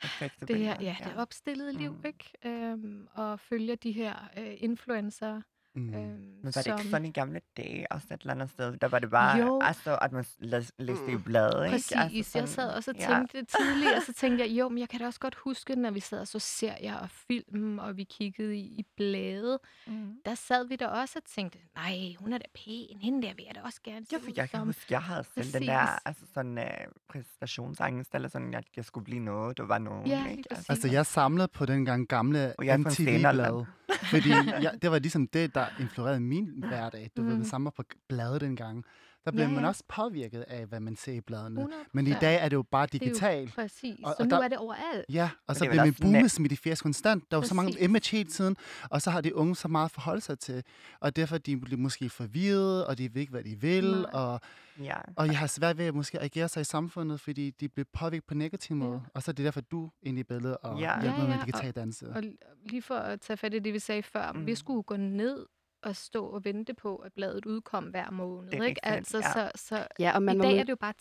Perfekte 0.00 0.46
det 0.46 0.58
her, 0.58 0.76
ja, 0.80 0.96
det 1.04 1.16
opstillede 1.16 1.72
liv, 1.72 1.92
Mm. 1.92 2.04
ikke? 2.06 2.32
Øhm, 2.44 3.08
og 3.12 3.40
følger 3.40 3.74
de 3.76 3.92
her 3.92 4.28
øh, 4.38 4.54
influencer. 4.58 5.42
Mm. 5.74 5.94
Øhm, 5.94 5.94
Men 5.94 6.38
var 6.44 6.50
det 6.50 6.64
som, 6.64 6.78
ikke 6.78 6.90
sådan 6.90 7.06
i 7.06 7.10
gamle 7.10 7.40
dage, 7.56 7.92
også 7.92 8.06
et 8.10 8.20
eller 8.20 8.34
andet 8.34 8.50
sted? 8.50 8.76
Der 8.76 8.88
var 8.88 8.98
det 8.98 9.10
bare, 9.10 9.36
Jo. 9.38 9.60
altså, 9.62 9.98
at 10.02 10.12
man 10.12 10.24
læs, 10.38 10.72
læste 10.78 11.10
i 11.10 11.14
Mm. 11.14 11.22
bladet, 11.22 11.64
ikke? 11.64 11.74
Præcis. 11.74 11.92
Altså, 11.96 12.38
jeg 12.38 12.48
sad 12.48 12.70
også 12.74 12.90
og 12.90 12.96
ja. 13.00 13.06
tænkte 13.14 13.44
tidligere, 13.58 14.00
så 14.06 14.12
tænkte 14.12 14.44
jeg, 14.44 14.50
jo, 14.58 14.68
men 14.68 14.78
jeg 14.78 14.88
kan 14.88 15.00
da 15.00 15.06
også 15.06 15.20
godt 15.20 15.34
huske, 15.34 15.76
når 15.76 15.90
vi 15.90 16.00
sad 16.00 16.20
og 16.20 16.28
så 16.28 16.38
serier 16.38 16.94
og 16.96 17.10
film, 17.10 17.78
og 17.78 17.96
vi 17.96 18.04
kiggede 18.04 18.56
i, 18.56 18.60
i 18.60 18.86
blade, 18.96 19.58
Mm. 19.86 20.12
der 20.26 20.34
sad 20.34 20.68
vi 20.68 20.76
der 20.76 20.86
også 20.86 21.18
og 21.18 21.24
tænkte, 21.24 21.58
nej, 21.76 22.14
hun 22.18 22.32
er 22.32 22.38
da 22.38 22.44
pæn, 22.54 22.98
hende 23.00 23.26
der 23.26 23.34
vil 23.34 23.44
jeg 23.46 23.54
da 23.54 23.60
også 23.64 23.80
gerne 23.84 24.06
se 24.06 24.12
Ja, 24.12 24.18
for 24.18 24.30
jeg 24.36 24.50
kan 24.50 24.58
som. 24.58 24.66
huske, 24.68 24.86
jeg 24.90 25.02
havde 25.02 25.24
selv 25.34 25.52
den 25.52 25.62
der, 25.62 25.86
Præcis. 25.86 26.00
altså 26.04 26.24
sådan 26.34 26.58
uh, 26.58 26.64
præstationsangst, 27.08 28.14
eller 28.14 28.28
sådan, 28.28 28.54
at 28.54 28.64
jeg 28.76 28.84
skulle 28.84 29.04
blive 29.04 29.20
noget, 29.20 29.56
der 29.58 29.64
var 29.64 29.78
nogen, 29.78 30.06
Ja, 30.06 30.26
ikke? 30.30 30.42
præcis. 30.50 30.70
Altså, 30.70 30.88
jeg 30.88 31.06
samlede 31.06 31.48
på 31.48 31.66
den 31.66 31.84
gang 31.84 32.08
gamle 32.08 32.54
Og 32.58 32.64
MTV-blade. 32.80 33.66
Fordi 34.02 34.28
jeg, 34.62 34.72
det 34.82 34.90
var 34.90 34.98
ligesom 34.98 35.26
det, 35.28 35.54
der 35.54 35.61
influerede 35.80 36.20
min 36.20 36.64
hverdag. 36.68 37.10
Du 37.16 37.22
mm. 37.22 37.28
ved, 37.28 37.34
Mm. 37.34 37.40
det 37.40 37.50
samme 37.50 37.70
på 37.76 37.82
bladet 38.08 38.40
dengang. 38.40 38.84
Der 39.24 39.30
blev 39.30 39.42
Ja, 39.44 39.50
man 39.50 39.60
ja. 39.62 39.68
også 39.68 39.82
påvirket 39.88 40.40
af, 40.40 40.66
hvad 40.66 40.80
man 40.80 40.96
ser 40.96 41.12
i 41.12 41.20
bladene. 41.20 41.60
100 41.60 41.82
Men 41.92 42.06
i 42.06 42.12
dag 42.20 42.36
er 42.44 42.48
det 42.48 42.56
jo 42.56 42.62
bare 42.62 42.82
er 42.82 42.86
digitalt. 42.86 43.54
Præcis. 43.54 43.98
Og- 44.04 44.10
så 44.10 44.16
og 44.18 44.24
nu 44.26 44.30
der- 44.36 44.42
er 44.42 44.48
det 44.48 44.58
overalt. 44.58 45.04
Ja, 45.12 45.24
og 45.24 45.30
Og 45.46 45.56
så 45.56 45.64
er 45.64 45.68
bliver 45.68 45.84
net- 45.84 45.98
boomer 46.00 46.28
smidt 46.28 46.52
i 46.52 46.56
fjers 46.56 46.82
konstant. 46.82 47.30
Der 47.30 47.36
er 47.36 47.40
jo 47.40 47.46
så 47.46 47.54
mange 47.54 47.80
image 47.80 48.16
hele 48.16 48.30
tiden, 48.30 48.56
og 48.90 49.02
så 49.02 49.10
har 49.10 49.20
de 49.20 49.34
unge 49.34 49.56
så 49.56 49.68
meget 49.68 49.84
at 49.84 49.90
forholde 49.90 50.20
sig 50.20 50.38
til. 50.38 50.64
Og 51.00 51.16
derfor 51.16 51.38
de 51.38 51.56
bliver 51.56 51.80
måske 51.80 52.10
forvirret, 52.10 52.86
og 52.86 52.98
de 52.98 53.14
ved 53.14 53.20
ikke, 53.20 53.30
hvad 53.30 53.44
de 53.44 53.60
vil. 53.60 53.90
Nej. 53.90 54.10
Og, 54.12 54.40
Ja. 54.80 54.96
og 55.16 55.26
jeg 55.26 55.38
har 55.38 55.46
svært 55.46 55.78
ved 55.78 55.84
at 55.84 55.94
måske 55.94 56.20
agere 56.20 56.48
sig 56.48 56.60
i 56.60 56.64
samfundet, 56.64 57.20
fordi 57.20 57.50
de 57.50 57.68
bliver 57.68 57.86
påvirket 57.92 58.24
på 58.28 58.34
negativ 58.34 58.76
Ja. 58.76 58.82
måde. 58.84 59.00
Og 59.14 59.22
så 59.22 59.30
er 59.30 59.32
det 59.32 59.44
derfor, 59.44 59.60
du 59.60 59.84
er 59.86 59.90
inde 60.02 60.20
i 60.20 60.24
billedet 60.24 60.56
og 60.62 60.80
Ja. 60.80 61.00
hjælper 61.02 61.18
Ja, 61.20 61.26
med 61.26 61.34
ja, 61.34 61.40
og- 61.40 61.46
digital 61.46 61.72
danse. 61.72 62.08
Og 62.08 62.18
l- 62.18 62.66
lige 62.66 62.82
for 62.82 62.94
at 62.94 63.20
tage 63.20 63.36
fat 63.36 63.54
i 63.54 63.58
det, 63.58 63.72
vi 63.72 63.78
sagde 63.78 64.02
før, 64.02 64.32
mm. 64.32 64.46
vi 64.46 64.54
skulle 64.54 64.82
gå 64.82 64.96
ned 64.96 65.46
og 65.82 65.96
stå 65.96 66.26
og 66.26 66.44
vente 66.44 66.74
på, 66.74 66.96
at 66.96 67.12
bladet 67.12 67.46
udkom 67.46 67.84
hver 67.84 68.10
måned. 68.10 68.50
Det 68.50 68.58
er 68.60 68.64
ikke? 68.64 68.80
rigtigt, 68.86 68.86
Altså, 69.14 69.18
ja. 69.18 69.32
så, 69.32 69.50
så 69.54 69.86
Ja, 69.98 70.12
og 70.14 70.22
man 70.22 70.34
i 70.34 70.38
må 70.38 70.42
dag 70.42 70.50
møde- 70.50 70.60
er 70.60 70.64
det 70.64 70.70
jo 70.70 70.76
bare 70.76 70.94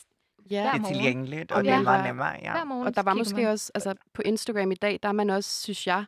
ja, 0.51 0.61
hver 0.61 0.73
Det 0.73 0.81
er 0.81 0.93
tilgængeligt, 0.93 1.51
og, 1.51 1.57
Og 1.57 1.63
det 1.63 1.71
er 1.71 1.75
det 1.75 1.83
meget 1.83 1.99
har- 2.01 2.07
nemmere, 2.07 2.27
ja. 2.41 2.51
hver 2.51 2.63
morgen. 2.63 2.87
og 2.87 2.95
der 2.95 3.01
var 3.03 3.13
måske 3.13 3.35
man. 3.35 3.45
også, 3.47 3.71
altså 3.75 3.95
på 4.13 4.21
Instagram 4.25 4.71
i 4.71 4.75
dag, 4.75 4.99
der 5.03 5.09
er 5.09 5.13
man 5.13 5.29
også, 5.29 5.61
synes 5.61 5.87
jeg, 5.87 6.05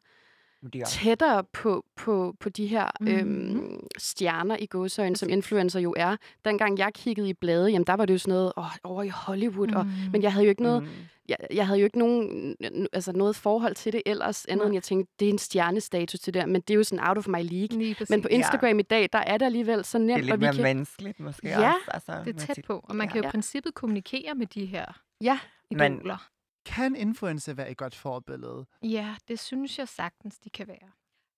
tættere 0.86 1.44
på, 1.44 1.86
på, 1.96 2.36
på 2.40 2.50
de 2.50 2.68
her 2.68 2.88
Mhm. 3.00 3.08
øhm, 3.10 3.80
stjerner 3.98 4.58
i 4.60 4.66
gåsøjne, 4.66 5.16
som 5.16 5.30
influencer 5.30 5.80
jo 5.80 5.94
er. 5.98 6.16
Dengang 6.46 6.80
jeg 6.80 6.94
kiggede 6.94 7.30
i 7.30 7.34
blade, 7.34 7.70
jamen 7.70 7.88
der 7.88 7.94
var 7.94 8.06
det 8.06 8.14
jo 8.14 8.18
sådan 8.18 8.32
noget 8.34 8.54
åh, 8.58 8.66
over 8.84 9.04
i 9.04 9.10
Hollywood, 9.10 9.68
mm. 9.68 9.76
og, 9.76 9.86
Mm. 9.86 9.92
men 10.12 10.22
jeg 10.24 10.34
havde 10.34 10.46
jo 10.46 10.50
ikke 10.50 10.64
noget, 10.64 10.84
Mm. 10.84 10.90
jeg, 11.30 11.38
jeg 11.54 11.68
havde 11.68 11.80
jo 11.80 11.86
ikke 11.86 12.00
nogen, 12.00 12.56
altså 12.94 13.12
noget 13.12 13.36
forhold 13.36 13.76
til 13.76 13.94
det 13.94 14.02
ellers, 14.06 14.46
andet 14.46 14.58
Nej. 14.58 14.66
end 14.66 14.74
jeg 14.74 14.84
tænkte, 14.84 15.14
det 15.20 15.26
er 15.26 15.30
en 15.30 15.38
stjernestatus 15.38 16.20
til 16.20 16.34
det, 16.34 16.50
men 16.50 16.62
det 16.62 16.70
er 16.74 16.76
jo 16.76 16.84
sådan 16.84 17.08
out 17.08 17.18
of 17.18 17.28
my 17.28 17.42
league. 17.42 17.96
Men 18.10 18.22
på 18.22 18.28
Ja. 18.32 18.36
Instagram 18.36 18.80
i 18.80 18.82
dag, 18.82 19.10
der 19.14 19.20
er 19.20 19.38
det 19.38 19.46
alligevel 19.46 19.86
så 19.86 19.98
Det 19.98 20.08
nemt, 20.08 20.18
er 20.18 20.22
lidt 20.24 20.32
og 20.34 20.40
vi 20.40 20.46
mere 20.46 20.54
kan... 20.54 20.64
menneskeligt 20.64 21.20
måske 21.20 21.48
Ja, 21.48 21.68
også. 21.68 21.78
Altså, 21.88 22.12
det 22.26 22.36
er 22.36 22.40
tæt 22.54 22.60
på, 22.68 22.80
og 22.84 22.96
man 22.96 23.08
ja. 23.08 23.12
kan 23.12 23.18
jo 23.22 23.24
i 23.24 23.26
Ja. 23.26 23.32
princippet 23.32 23.74
kommunikere 23.74 24.36
med 24.36 24.48
de 24.48 24.66
her 24.66 24.86
Ja, 25.22 25.40
Men- 25.72 25.94
idoler. 25.96 26.28
Kan 26.66 26.96
influencer 26.96 27.54
være 27.54 27.72
et 27.72 27.78
godt 27.78 27.96
forbillede? 27.96 28.66
Ja, 28.84 29.16
det 29.28 29.40
synes 29.40 29.80
jeg 29.80 29.88
sagtens, 29.88 30.40
de 30.40 30.50
kan 30.50 30.68
være. 30.68 30.92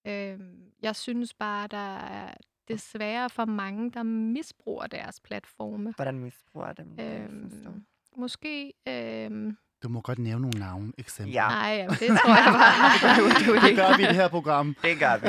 Øhm, 0.07 0.71
jeg 0.81 0.95
synes 0.95 1.33
bare, 1.33 1.67
der 1.67 1.97
er 1.97 2.33
desværre 2.67 3.29
for 3.29 3.45
mange, 3.45 3.91
der 3.91 4.03
misbruger 4.03 4.87
deres 4.87 5.19
platforme. 5.21 5.93
Hvordan 5.95 6.19
misbruger 6.19 6.73
dem? 6.73 6.99
Øhm, 6.99 7.85
måske... 8.17 8.73
Øhm, 8.87 9.57
Du 9.83 9.89
må 9.89 10.01
godt 10.01 10.19
nævne 10.19 10.41
nogle 10.41 10.59
navne, 10.59 10.93
eksempel. 10.97 11.33
Ja. 11.33 11.47
nej, 11.47 11.69
jamen, 11.77 11.89
det 11.99 12.07
tror 12.07 12.35
jeg 12.35 12.53
bare. 12.53 12.93
det 12.93 13.45
gør 13.45 13.53
du 13.61 13.67
Det 13.67 13.75
gør 13.75 13.97
vi 13.97 14.03
i 14.03 14.05
det 14.05 14.15
her 14.15 14.27
program. 14.29 14.75
Det 14.81 14.99
gør 14.99 15.17
vi. 15.17 15.27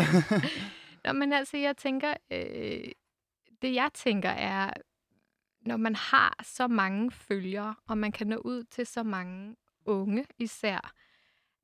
Nå, 1.05 1.13
men 1.13 1.33
altså, 1.33 1.57
jeg 1.57 1.77
tænker, 1.77 2.15
øh, 2.31 2.85
det 3.63 3.75
jeg 3.75 3.91
tænker 3.95 4.31
er, 4.31 4.71
når 5.61 5.77
man 5.77 5.95
har 5.95 6.35
så 6.43 6.69
mange 6.69 7.11
følgere, 7.11 7.75
og 7.89 7.99
man 7.99 8.13
kan 8.13 8.27
nå 8.27 8.37
ud 8.37 8.65
til 8.65 8.87
så 8.87 9.03
mange 9.03 9.57
unge 9.87 10.25
især, 10.39 10.95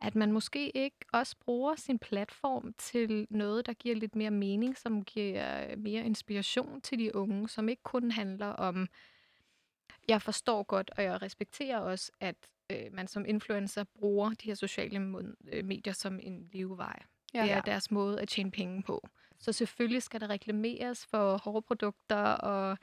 at 0.01 0.15
man 0.15 0.33
måske 0.33 0.71
ikke 0.77 0.97
også 1.13 1.37
bruger 1.41 1.77
sin 1.77 1.99
platform 1.99 2.75
til 2.79 3.27
noget, 3.31 3.67
der 3.67 3.73
giver 3.73 3.97
lidt 3.97 4.17
mere 4.17 4.31
mening, 4.31 4.79
som 4.79 5.05
giver 5.05 5.77
mere 5.77 6.05
inspiration 6.05 6.81
til 6.81 6.99
de 6.99 7.15
unge, 7.17 7.49
som 7.49 7.69
ikke 7.69 7.83
kun 7.83 8.11
handler 8.11 8.47
om, 8.47 8.89
jeg 10.09 10.23
forstår 10.23 10.63
godt, 10.63 10.91
og 10.97 11.03
jeg 11.03 11.23
respekterer 11.23 11.79
også, 11.79 12.13
at 12.21 12.37
øh, 12.71 12.93
man 12.93 13.09
som 13.09 13.25
influencer 13.27 13.85
bruger 13.85 14.31
de 14.31 14.47
her 14.47 14.55
sociale 14.55 14.99
øh, 15.53 15.65
medier 15.65 15.93
som 15.93 16.21
en 16.23 16.49
levevej. 16.53 17.03
Ja. 17.35 17.43
Det 17.43 17.51
er 17.51 17.61
deres 17.61 17.91
måde 17.91 18.21
at 18.21 18.29
tjene 18.29 18.51
penge 18.51 18.83
på. 18.83 19.09
Så 19.39 19.53
selvfølgelig 19.53 20.03
skal 20.03 20.21
der 20.21 20.31
reklameres 20.31 21.07
for 21.07 21.37
hårprodukter 21.37 22.23
og 22.23 22.79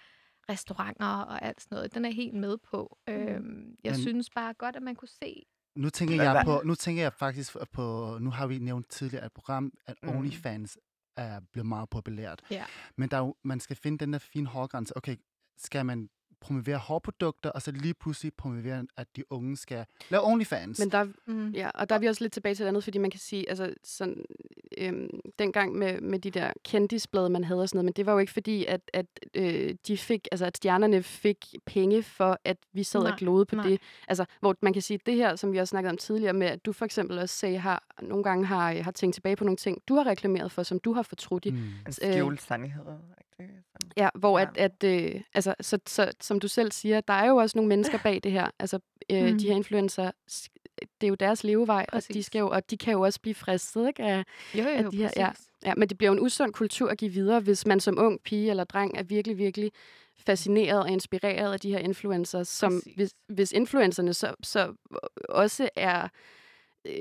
restauranter 0.49 1.05
og 1.05 1.41
alt 1.45 1.61
sådan 1.61 1.75
noget. 1.75 1.93
Den 1.93 2.05
er 2.05 2.09
helt 2.11 2.33
med 2.33 2.57
på. 2.57 2.97
Øhm, 3.09 3.75
jeg 3.83 3.91
Men- 3.91 4.01
synes 4.01 4.29
bare 4.29 4.53
godt, 4.53 4.75
at 4.75 4.81
man 4.83 4.95
kunne 4.95 5.07
se. 5.23 5.45
Nu 5.75 5.89
tænker 5.89 6.23
jeg 6.23 6.41
på, 6.45 6.61
nu 6.65 6.75
tænker 6.75 7.01
jeg 7.01 7.13
faktisk 7.13 7.55
på, 7.73 8.17
nu 8.21 8.29
har 8.29 8.47
vi 8.47 8.59
nævnt 8.59 8.89
tidligere 8.89 9.25
et 9.25 9.31
program, 9.33 9.71
at 9.87 9.95
Mm. 10.03 10.09
OnlyFans 10.09 10.77
er 11.17 11.39
blevet 11.51 11.65
meget 11.67 11.89
populært. 11.89 12.41
Ja. 12.51 12.65
Men 12.97 13.09
der 13.09 13.17
er 13.17 13.21
jo, 13.21 13.35
man 13.43 13.59
skal 13.59 13.75
finde 13.75 13.97
den 13.97 14.13
der 14.13 14.19
fine 14.19 14.47
hårgrænse. 14.47 14.97
Okay, 14.97 15.15
skal 15.57 15.85
man 15.85 16.09
promovere 16.41 16.77
hårprodukter, 16.77 17.49
og 17.49 17.61
så 17.61 17.71
lige 17.71 17.93
pludselig 17.93 18.33
promovere, 18.37 18.85
at 18.97 19.07
de 19.15 19.31
unge 19.31 19.57
skal 19.57 19.85
lave 20.09 20.23
OnlyFans? 20.25 20.79
Men 20.79 20.91
der, 20.91 21.07
Mm. 21.27 21.49
Ja, 21.51 21.69
og 21.69 21.89
der 21.89 21.95
er 21.95 21.99
vi 21.99 22.07
også 22.07 22.23
lidt 22.23 22.33
tilbage 22.33 22.55
til 22.55 22.63
det 22.63 22.67
andet, 22.67 22.83
fordi 22.83 22.97
man 22.97 23.11
kan 23.11 23.19
sige, 23.19 23.49
altså 23.49 23.73
sådan, 23.83 24.25
øhm, 24.79 25.09
dengang 25.39 25.75
med, 25.75 26.01
med 26.01 26.19
de 26.19 26.31
der 26.31 26.51
kendisblade, 26.65 27.29
man 27.29 27.43
havde 27.43 27.61
og 27.61 27.69
sådan 27.69 27.77
noget, 27.77 27.85
men 27.85 27.93
det 27.93 28.05
var 28.05 28.11
jo 28.13 28.17
ikke 28.19 28.31
fordi, 28.31 28.65
at, 28.65 28.81
at 28.93 29.05
øh, 29.35 29.75
de 29.87 29.97
fik, 29.97 30.27
altså 30.31 30.45
at 30.45 30.57
stjernerne 30.57 31.03
fik 31.03 31.45
penge 31.65 32.03
for, 32.03 32.39
at 32.43 32.57
vi 32.73 32.83
sad 32.83 33.01
Nej, 33.01 33.11
og 33.11 33.17
glodede 33.17 33.45
på 33.45 33.55
nej. 33.55 33.67
det. 33.67 33.81
Altså, 34.07 34.25
hvor 34.39 34.55
man 34.61 34.73
kan 34.73 34.81
sige, 34.81 34.99
det 35.05 35.15
her, 35.15 35.35
som 35.35 35.51
vi 35.53 35.57
også 35.57 35.69
snakkede 35.69 35.89
om 35.91 35.97
tidligere, 35.97 36.33
med 36.33 36.47
at 36.47 36.65
du 36.65 36.73
for 36.73 36.85
eksempel 36.85 37.19
også 37.19 37.35
sagde, 37.35 37.57
har, 37.57 37.83
nogle 38.01 38.23
gange 38.23 38.45
har, 38.45 38.73
har 38.83 38.91
tænkt 38.91 39.13
tilbage 39.13 39.35
på 39.35 39.43
nogle 39.43 39.57
ting, 39.57 39.81
du 39.87 39.95
har 39.95 40.05
reklameret 40.07 40.51
for, 40.51 40.63
som 40.63 40.79
du 40.79 40.93
har 40.93 41.01
fortrudt 41.01 41.45
i. 41.45 41.51
Mm. 41.51 41.57
En 41.57 41.73
Øh, 42.03 42.13
skjult 42.13 42.41
sandhed. 42.41 42.83
Ja, 43.97 44.09
hvor 44.15 44.39
Ja. 44.39 44.45
at, 44.55 44.57
at 44.83 44.83
øh, 45.15 45.21
altså, 45.33 45.55
så, 45.61 45.79
så, 45.87 46.11
som 46.21 46.39
du 46.39 46.47
selv 46.47 46.71
siger, 46.71 47.01
der 47.01 47.13
er 47.13 47.27
jo 47.27 47.35
også 47.35 47.57
nogle 47.57 47.69
mennesker 47.69 47.97
bag 48.03 48.19
det 48.23 48.31
her. 48.31 48.47
Altså, 48.59 48.79
øh, 49.11 49.31
Mm. 49.31 49.37
de 49.37 49.47
her 49.47 49.55
influencer, 49.55 50.11
det 51.01 51.07
er 51.07 51.09
jo 51.09 51.15
deres 51.15 51.43
levevej, 51.43 51.85
og 51.93 52.01
de, 52.01 52.07
Præcis. 52.07 52.25
skal 52.25 52.39
jo, 52.39 52.49
og 52.49 52.69
de 52.69 52.77
kan 52.77 52.93
jo 52.93 53.01
også 53.01 53.21
blive 53.21 53.35
fristet, 53.35 53.87
ikke? 53.87 54.03
Af, 54.03 54.23
Jo, 54.55 54.63
jo, 54.63 54.69
at 54.69 54.85
jo, 54.85 54.89
de 54.89 54.97
her- 54.97 55.11
ja. 55.17 55.29
præcis. 55.29 55.47
ja, 55.65 55.73
men 55.77 55.89
det 55.89 55.97
bliver 55.97 56.11
jo 56.11 56.17
en 56.17 56.23
usund 56.25 56.53
kultur 56.53 56.89
at 56.89 56.97
give 56.97 57.11
videre, 57.11 57.39
hvis 57.39 57.65
man 57.65 57.79
som 57.79 57.99
ung 57.99 58.19
pige 58.23 58.49
eller 58.49 58.63
dreng 58.63 58.97
er 58.97 59.03
virkelig, 59.03 59.37
virkelig 59.37 59.71
fascineret 60.19 60.79
og 60.79 60.89
inspireret 60.89 61.53
af 61.53 61.59
de 61.59 61.69
her 61.71 61.79
influencers, 61.79 62.47
som 62.47 62.71
Præcis. 62.73 62.93
hvis, 62.95 63.13
hvis 63.29 63.51
influencerne 63.51 64.13
så, 64.13 64.33
så 64.43 64.73
også 65.29 65.69
er 65.75 66.07
øh, 66.87 66.93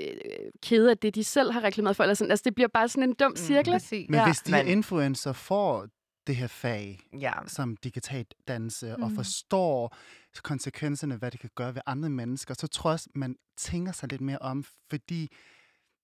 kede 0.63 0.91
af 0.91 0.99
det, 0.99 1.15
de 1.15 1.25
selv 1.25 1.53
har 1.53 1.65
reklameret 1.65 1.97
for, 1.97 2.03
eller 2.05 2.15
sådan. 2.15 2.31
Altså, 2.31 2.43
det 2.45 2.55
bliver 2.55 2.69
bare 2.69 2.89
sådan 2.89 3.03
en 3.09 3.15
dum 3.15 3.37
cirkel. 3.37 3.59
ikke? 3.59 3.71
Præcis. 3.73 4.09
Men 4.09 4.19
Ja. 4.21 4.27
hvis 4.27 4.39
de 4.39 4.53
her 4.55 4.63
influencer 4.63 5.33
får 5.33 5.87
det 6.27 6.37
her 6.37 6.47
fag 6.47 7.01
Ja. 7.21 7.33
som 7.47 7.77
digital 7.77 8.27
danse, 8.49 8.97
og 8.97 9.11
Mm. 9.11 9.17
forstår 9.17 9.97
konsekvenserne, 10.43 11.17
hvad 11.17 11.31
det 11.31 11.41
kan 11.41 11.51
gøre 11.55 11.75
ved 11.75 11.83
andre 11.87 12.11
mennesker, 12.11 12.55
så 12.55 12.67
tror 12.67 12.91
jeg 12.91 12.95
også, 12.95 13.11
man 13.15 13.37
tænker 13.57 13.93
sig 13.93 14.09
lidt 14.09 14.21
mere 14.21 14.39
om, 14.39 14.65
fordi 14.91 15.33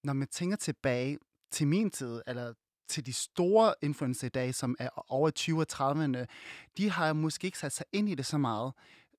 når 0.05 0.13
man 0.13 0.29
tænker 0.29 0.57
tilbage 0.57 1.19
til 1.51 1.67
min 1.67 1.91
tid, 1.91 2.23
eller 2.27 2.55
til 2.89 3.07
de 3.07 3.13
store 3.13 3.75
influencer 3.83 4.27
i 4.27 4.31
dag, 4.31 4.55
som 4.55 4.77
er 4.79 5.13
over 5.13 5.31
20 5.31 5.61
og 5.61 5.67
30'erne, 5.73 6.25
de 6.77 6.91
har 6.91 7.13
måske 7.13 7.45
ikke 7.47 7.59
sat 7.59 7.73
sig 7.73 7.87
ind 7.93 8.09
i 8.09 8.15
det 8.15 8.27
så 8.27 8.39
meget, 8.39 8.73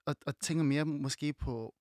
og, 0.05 0.15
og 0.25 0.39
tænker 0.39 0.63
mere 0.63 0.85
måske 0.85 1.33
på 1.33 1.73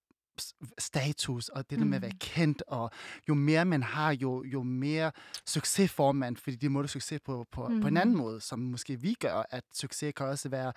status, 0.78 1.48
og 1.48 1.70
det 1.70 1.78
der 1.78 1.84
med 1.84 1.96
at 1.96 2.02
være 2.02 2.10
Mhm. 2.10 2.18
kendt, 2.18 2.62
og 2.66 2.90
jo 3.28 3.34
mere 3.34 3.64
man 3.64 3.82
har, 3.82 4.12
jo, 4.12 4.44
jo 4.44 4.62
mere 4.62 5.12
succes 5.46 5.90
får 5.92 6.12
man, 6.12 6.36
fordi 6.36 6.56
det 6.56 6.70
må 6.70 6.82
du 6.82 6.88
succes 6.88 7.20
på, 7.24 7.46
på, 7.52 7.68
mm. 7.68 7.80
på 7.80 7.88
en 7.88 7.96
anden 7.96 8.16
måde, 8.16 8.40
som 8.40 8.58
måske 8.58 9.00
vi 9.00 9.14
gør, 9.14 9.42
at 9.50 9.64
succes 9.72 10.12
kan 10.16 10.26
også 10.26 10.48
være 10.48 10.72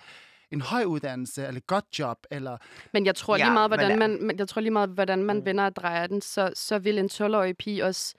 en 0.50 0.60
høj 0.60 0.84
uddannelse, 0.84 1.46
eller 1.46 1.58
et 1.58 1.66
godt 1.66 1.98
job, 1.98 2.18
eller 2.30 2.56
Men 2.92 3.06
jeg 3.06 3.14
tror 3.14 3.36
lige 3.36 3.46
Ja, 3.46 3.52
meget, 3.52 3.70
men 3.70 3.78
hvordan 3.78 3.90
ja. 4.00 4.08
man, 4.08 4.22
men 4.26 4.38
jeg 4.38 4.48
tror 4.48 4.60
lige 4.60 4.70
meget, 4.72 4.90
hvordan 4.90 5.22
man 5.22 5.36
Mm. 5.38 5.44
vender 5.44 5.64
og 5.64 5.76
drejer 5.76 6.06
den, 6.06 6.20
så, 6.20 6.50
så 6.54 6.78
vil 6.78 6.98
en 6.98 7.08
12-årig 7.12 7.56
pige 7.56 7.84
også 7.84 8.14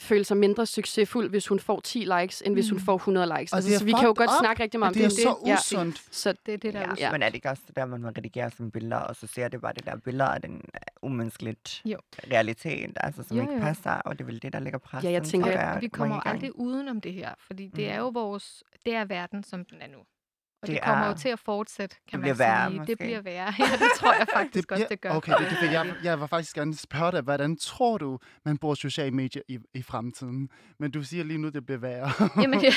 føle 0.00 0.24
sig 0.24 0.36
mindre 0.36 0.66
succesfuld, 0.66 1.30
hvis 1.30 1.46
hun 1.46 1.60
får 1.60 1.80
10 1.80 1.98
likes, 2.20 2.42
end 2.46 2.54
hvis 2.54 2.70
hun 2.70 2.78
Mm. 2.78 2.84
får 2.84 2.96
100 2.96 3.26
likes. 3.38 3.52
Og 3.52 3.56
Altså, 3.56 3.74
er 3.74 3.78
så 3.78 3.84
vi 3.84 3.92
kan 3.92 4.02
jo 4.04 4.14
godt 4.16 4.30
up, 4.30 4.36
snakke 4.40 4.62
rigtig 4.62 4.80
meget 4.80 4.90
om 4.90 4.94
det 4.94 5.04
er 5.04 5.08
det. 5.08 5.18
så 5.18 5.36
Ja. 5.46 5.54
usundt. 5.54 6.02
Så 6.10 6.34
Det 6.46 6.54
er 6.54 6.58
det, 6.58 6.74
der 6.74 6.80
Ja, 6.80 6.86
er 6.86 6.94
Ja. 6.98 7.12
men 7.12 7.22
er 7.22 7.26
det 7.28 7.34
ikke 7.34 7.50
også 7.50 7.62
det 7.66 7.76
der, 7.76 7.84
man 7.84 8.06
redigerer 8.06 8.48
sine 8.48 8.70
billeder, 8.70 8.96
og 8.96 9.16
så 9.16 9.26
ser 9.26 9.48
det 9.48 9.60
bare 9.60 9.72
det 9.72 9.86
der 9.86 9.96
billeder 9.96 10.26
af 10.30 10.42
den 10.42 10.54
uh, 10.54 11.10
umenneskeligt 11.10 11.82
Jo. 11.84 11.98
realitet, 12.32 12.92
altså 12.96 13.22
som 13.22 13.36
Jo, 13.36 13.42
ikke 13.42 13.54
jo. 13.54 13.60
passer, 13.60 13.90
og 13.90 14.18
det 14.18 14.24
er 14.24 14.26
vel 14.26 14.42
det, 14.42 14.52
der 14.52 14.60
ligger 14.60 14.78
pres. 14.78 15.04
Ja, 15.04 15.10
jeg 15.10 15.22
tænker- 15.22 15.68
Og, 15.68 15.74
og 15.74 15.80
vi 15.82 15.88
kommer 15.88 16.20
aldrig 16.28 16.58
udenom 16.58 17.00
det 17.00 17.12
her, 17.12 17.34
fordi 17.38 17.68
det 17.76 17.88
er 17.88 17.98
Mm. 17.98 18.04
jo 18.04 18.08
vores, 18.08 18.62
det 18.84 18.94
er 18.94 19.04
verden, 19.04 19.44
som 19.44 19.64
den 19.64 19.82
er 19.82 19.88
nu. 19.88 19.98
Og 20.62 20.66
det, 20.68 20.74
Det 20.74 20.82
kommer 20.84 21.04
jo 21.04 21.10
er- 21.10 21.16
til 21.16 21.28
at 21.28 21.38
fortsætte, 21.38 21.96
kan 21.96 22.02
det 22.06 22.12
man 22.12 22.20
bliver 22.20 22.34
værre, 22.34 22.68
sige. 22.70 22.78
måske. 22.78 22.90
Det 22.90 22.98
bliver 22.98 23.20
værre. 23.20 23.52
Ja, 23.58 23.64
det 23.64 23.88
tror 23.96 24.12
jeg 24.12 24.26
faktisk 24.36 24.72
også, 24.72 24.86
det 24.90 25.00
gør. 25.00 25.10
Okay, 25.10 25.32
det, 25.38 25.46
er 25.46 25.50
fordi, 25.50 25.72
jeg, 25.72 25.94
jeg 26.04 26.20
var 26.20 26.26
faktisk 26.26 26.54
gerne 26.54 26.74
spørge 26.76 27.12
dig, 27.12 27.20
hvordan 27.20 27.56
tror 27.56 27.98
du, 27.98 28.18
man 28.44 28.58
bruger 28.58 28.74
sociale 28.74 29.10
medier 29.10 29.42
i, 29.48 29.58
i 29.74 29.82
fremtiden? 29.82 30.48
Men 30.78 30.90
du 30.90 31.02
siger 31.02 31.24
lige 31.24 31.38
nu, 31.38 31.48
det 31.48 31.66
bliver 31.66 31.78
værre. 31.78 32.10
Jamen, 32.42 32.60
ja. 32.60 32.72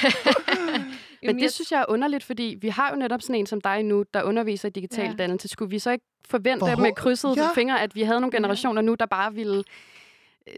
Men 1.25 1.39
det 1.39 1.53
synes 1.53 1.71
jeg 1.71 1.79
er 1.79 1.85
underligt, 1.87 2.23
fordi 2.23 2.57
vi 2.61 2.69
har 2.69 2.89
jo 2.89 2.95
netop 2.95 3.21
sådan 3.21 3.35
en 3.35 3.45
som 3.45 3.61
dig 3.61 3.83
nu, 3.83 4.03
der 4.13 4.23
underviser 4.23 4.67
i 4.67 4.71
digital 4.71 5.05
Ja. 5.05 5.13
dannelse. 5.13 5.47
Skulle 5.47 5.69
vi 5.69 5.79
så 5.79 5.91
ikke 5.91 6.05
forvente 6.29 6.65
Forhå- 6.65 6.81
med 6.81 6.91
krydset 6.95 7.35
Ja. 7.37 7.47
fingre, 7.55 7.81
at 7.81 7.95
vi 7.95 8.01
havde 8.01 8.21
nogle 8.21 8.31
generationer 8.37 8.81
nu, 8.81 8.93
der 8.95 9.05
bare 9.05 9.33
ville 9.33 9.63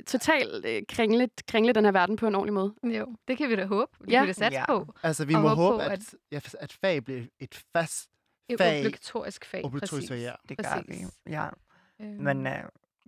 totalt 0.07 0.65
øh, 0.65 0.81
kringle, 0.89 1.29
kringle 1.47 1.73
den 1.73 1.85
her 1.85 1.91
verden 1.91 2.15
på 2.15 2.27
en 2.27 2.35
ordentlig 2.35 2.53
måde? 2.53 2.73
Jo, 2.83 3.15
det 3.27 3.37
kan 3.37 3.49
vi 3.49 3.55
da 3.55 3.65
håbe. 3.65 3.91
Det 4.01 4.11
Ja. 4.11 4.17
kan 4.17 4.21
vi 4.23 4.27
da 4.27 4.33
satse 4.33 4.59
Ja. 4.59 4.65
på. 4.65 4.93
altså, 5.03 5.25
vi 5.25 5.33
må 5.33 5.39
håbe 5.39 5.55
håbe, 5.55 5.83
på, 5.83 5.89
at, 5.89 6.15
at, 6.31 6.55
at 6.59 6.73
fag 6.73 7.03
bliver 7.03 7.21
et 7.39 7.63
fast 7.75 8.09
Et 8.49 8.57
fag. 8.59 8.79
obligatorisk 8.79 9.45
fag, 9.45 9.65
Obligatorisk 9.65 10.09
præcis. 10.09 10.09
fag, 10.09 10.17
ja. 10.19 10.33
Det 10.49 10.57
gør 10.57 10.81
vi, 10.87 10.91
Præcis. 10.93 11.17
ja. 11.29 11.45
Øhm, 12.01 12.23
Men 12.23 12.47
uh, 12.47 12.53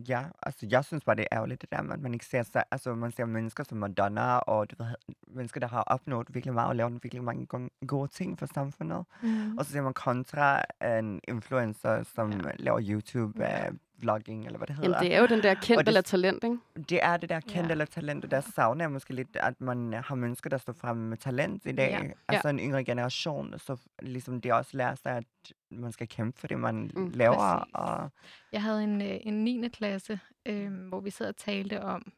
ja, 0.10 0.24
altså 0.44 0.68
jeg 0.72 0.86
synes 0.86 1.04
bare, 1.04 1.16
det 1.16 1.28
er 1.32 1.36
ærgerligt 1.38 1.62
det 1.62 1.72
der 1.72 1.78
at 1.78 2.00
man 2.00 2.14
ikke 2.14 2.26
ser 2.26 2.44
sig, 2.44 2.64
altså 2.72 2.96
man 2.96 3.12
ser 3.12 3.26
mennesker 3.26 3.64
som 3.64 3.78
Madonna, 3.78 4.38
og 4.38 4.72
du 4.72 4.76
ved, 4.84 4.94
mennesker, 5.28 5.60
der 5.60 5.68
har 5.68 5.82
opnået 5.82 6.28
virkelig 6.34 6.54
meget 6.54 6.70
og 6.70 6.76
lavet 6.76 6.94
virkelig 7.04 7.24
mange 7.24 7.70
gode, 7.88 8.08
ting 8.12 8.40
for 8.40 8.46
samfundet. 8.54 9.06
mm, 9.24 9.58
Og 9.58 9.66
så 9.66 9.72
ser 9.72 9.82
man 9.82 9.94
kontra 9.94 10.64
en 11.00 11.20
influencer, 11.28 12.04
som 12.04 12.32
Ja. 12.32 12.38
ja. 12.48 12.52
laver 12.60 12.82
YouTube, 12.90 13.44
Ja. 13.44 13.64
ja. 13.64 13.70
Vlogging, 13.98 14.46
eller 14.46 14.58
hvad 14.58 14.68
det 14.68 14.76
hedder. 14.76 14.90
Jamen, 14.90 15.06
det 15.06 15.16
er 15.16 15.20
jo 15.22 15.28
den 15.28 15.44
der 15.44 15.54
kendt 15.54 15.80
det- 15.80 15.88
eller 15.88 16.02
talent, 16.02 16.44
ikke? 16.44 16.58
Det 16.90 17.00
er 17.04 17.18
det 17.18 17.30
der 17.30 17.40
kendte 17.40 17.58
Ja. 17.60 17.66
ja. 17.66 17.72
eller 17.72 17.86
talent, 17.86 18.26
og 18.26 18.32
der 18.32 18.42
savner 18.42 18.84
jeg 18.84 18.92
måske 18.92 19.14
lidt, 19.14 19.36
at 19.36 19.62
man 19.62 19.94
har 19.94 20.16
mennesker, 20.16 20.50
der 20.50 20.58
står 20.58 20.74
frem 20.74 20.98
med 20.98 21.18
talent 21.18 21.66
i 21.66 21.72
dag. 21.72 21.90
Ja. 21.92 22.04
Ja. 22.04 22.12
Altså 22.28 22.48
en 22.48 22.60
yngre 22.60 22.84
generation, 22.84 23.60
så 23.60 23.78
ligesom 24.02 24.42
det 24.42 24.54
også 24.54 24.78
lærer 24.78 24.96
sig, 24.96 25.18
at 25.18 25.24
man 25.72 25.92
skal 25.92 26.08
kæmpe 26.08 26.40
for 26.40 26.48
det, 26.48 26.60
man 26.60 26.92
Mm, 26.96 27.10
laver. 27.14 27.58
præcis. 27.60 27.72
Og, 27.74 28.10
Jeg 28.52 28.62
havde 28.62 28.84
en, 28.84 29.02
øh, 29.02 29.18
en 29.22 29.44
9. 29.44 29.70
klasse, 29.70 30.20
øh, 30.46 30.74
hvor 30.88 31.00
vi 31.00 31.10
sad 31.10 31.28
og 31.30 31.36
talte 31.38 31.82
om, 31.84 32.12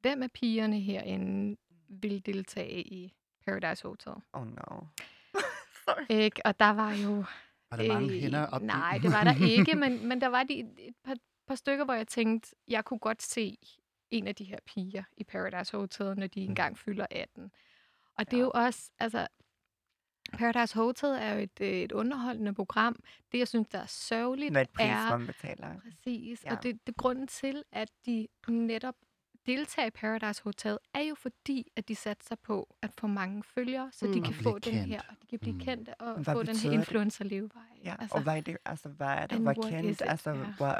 hvem 0.00 0.22
af 0.22 0.30
pigerne 0.30 0.80
herinde 0.80 1.56
ville 1.88 2.20
deltage 2.20 2.82
i 2.82 3.12
Paradise 3.46 3.82
Hotel. 3.88 4.12
oh 4.32 4.46
no. 4.46 4.80
Ikke? 6.10 6.40
Og 6.46 6.60
der 6.60 6.70
var 6.70 6.92
jo... 6.92 7.24
Var 7.70 7.76
der 7.76 7.88
mange 7.88 8.14
øh, 8.14 8.20
hænder 8.20 8.46
op? 8.46 8.62
Nej, 8.62 8.98
det 9.02 9.12
var 9.12 9.24
der 9.24 9.46
ikke, 9.58 9.74
men, 9.74 10.08
men 10.08 10.20
der 10.20 10.28
var 10.28 10.42
de, 10.42 10.60
et 10.60 10.94
par, 11.04 11.16
par 11.46 11.54
stykker, 11.54 11.84
hvor 11.84 11.94
jeg 11.94 12.08
tænkte, 12.08 12.56
jeg 12.68 12.84
kunne 12.84 12.98
godt 12.98 13.22
se 13.22 13.56
en 14.10 14.26
af 14.26 14.34
de 14.34 14.44
her 14.44 14.58
piger 14.66 15.02
i 15.16 15.24
Paradise 15.24 15.76
Hotel, 15.76 16.14
når 16.16 16.26
de 16.26 16.40
engang 16.40 16.78
fylder 16.78 17.06
18. 17.10 17.50
Og 18.18 18.30
det 18.30 18.36
er 18.36 18.40
jo 18.40 18.50
også, 18.54 18.90
altså, 18.98 19.26
Paradise 20.32 20.74
Hotel 20.74 21.08
er 21.08 21.34
jo 21.34 21.40
et, 21.40 21.60
øh, 21.60 21.68
et 21.68 21.92
underholdende 21.92 22.54
program. 22.54 22.96
Det, 23.32 23.38
jeg 23.38 23.48
synes, 23.48 23.68
der 23.68 23.78
er 23.78 23.86
sørgeligt, 23.86 24.56
et 24.56 24.70
pris, 24.70 24.86
er... 24.86 25.16
man 25.16 25.26
betaler. 25.26 25.80
Præcis, 25.80 26.44
ja. 26.44 26.56
Og 26.56 26.62
det, 26.62 26.86
det 26.86 26.96
grunden 26.96 27.26
til, 27.26 27.62
at 27.72 27.90
de 28.06 28.28
netop 28.48 28.94
deltager 29.46 29.86
i 29.86 29.90
Paradise 29.90 30.42
Hotel, 30.42 30.78
er 30.94 31.00
jo 31.00 31.14
fordi, 31.14 31.72
at 31.76 31.88
de 31.88 31.94
satser 31.94 32.36
på 32.44 32.76
at 32.82 32.90
få 32.98 33.06
mange 33.06 33.42
følgere, 33.42 33.88
så 33.92 34.06
Mm. 34.06 34.12
de 34.12 34.18
Og 34.20 34.24
kan 34.24 34.34
få 34.34 34.58
den 34.58 34.72
kendt. 34.72 34.86
her, 34.86 35.00
og 35.08 35.14
de 35.22 35.26
kan 35.26 35.38
blive 35.38 35.52
Mm. 35.54 35.60
kendte 35.60 35.94
og 36.00 36.14
Hvad 36.14 36.34
få 36.34 36.42
den 36.42 36.56
her 36.56 36.70
influencer-levevej. 36.72 37.62
Ja, 37.84 37.94
altså, 38.00 38.16
og 38.16 38.22
hvad 38.22 38.36
er 38.36 38.40
det, 38.40 38.56
altså, 38.64 38.88
hvad 38.88 39.06
er 39.06 39.26
det, 39.26 39.40
is 39.58 39.64
kendt, 39.70 40.02
altså, 40.06 40.30
Ja. 40.30 40.36
hvad, 40.58 40.74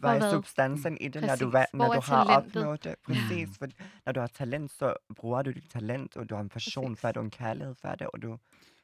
hvad 0.00 0.16
er 0.16 0.30
substansen 0.30 0.98
i 1.00 1.08
det, 1.08 1.22
når 1.22 1.36
du, 1.36 1.50
hvad- 1.50 1.64
når 1.74 1.84
Hvor 1.84 1.94
du 1.94 2.00
har 2.00 2.24
talentet? 2.24 2.56
opnået 2.62 2.84
det? 2.84 2.94
Præcis, 3.06 3.58
for 3.58 3.66
når 4.06 4.12
du 4.12 4.20
har 4.20 4.26
talent, 4.26 4.70
så 4.70 4.94
bruger 5.16 5.42
du 5.42 5.50
dit 5.50 5.70
talent, 5.70 6.16
og 6.16 6.30
du 6.30 6.34
har 6.34 6.42
en 6.42 6.48
passion 6.48 6.96
for 6.96 7.08
det, 7.08 7.16
og 7.16 7.24
en 7.24 7.30
kærlighed 7.30 7.74
for 7.74 7.88
det, 7.88 8.06
og 8.14 8.22
du 8.22 8.28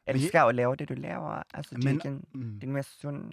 jeg- 0.06 0.14
elsker 0.14 0.42
at 0.42 0.54
lave 0.54 0.76
det, 0.76 0.88
du 0.88 0.94
laver. 0.94 1.42
Altså, 1.54 1.74
det 1.74 1.84
er 1.84 1.90
ikke 1.90 2.08
en, 2.08 2.24
Mm. 2.34 2.60
det 2.60 2.68
er 2.68 2.72
mere 2.72 2.82
sund 2.82 3.32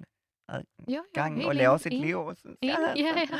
jo, 0.53 0.61
jo, 0.89 1.03
gang 1.13 1.35
helt 1.35 1.49
at 1.49 1.55
lave 1.55 1.79
sit 1.79 1.93
liv, 1.93 2.33
synes 2.35 2.57
ja, 2.63 2.75
altså. 2.89 3.03
ja. 3.05 3.37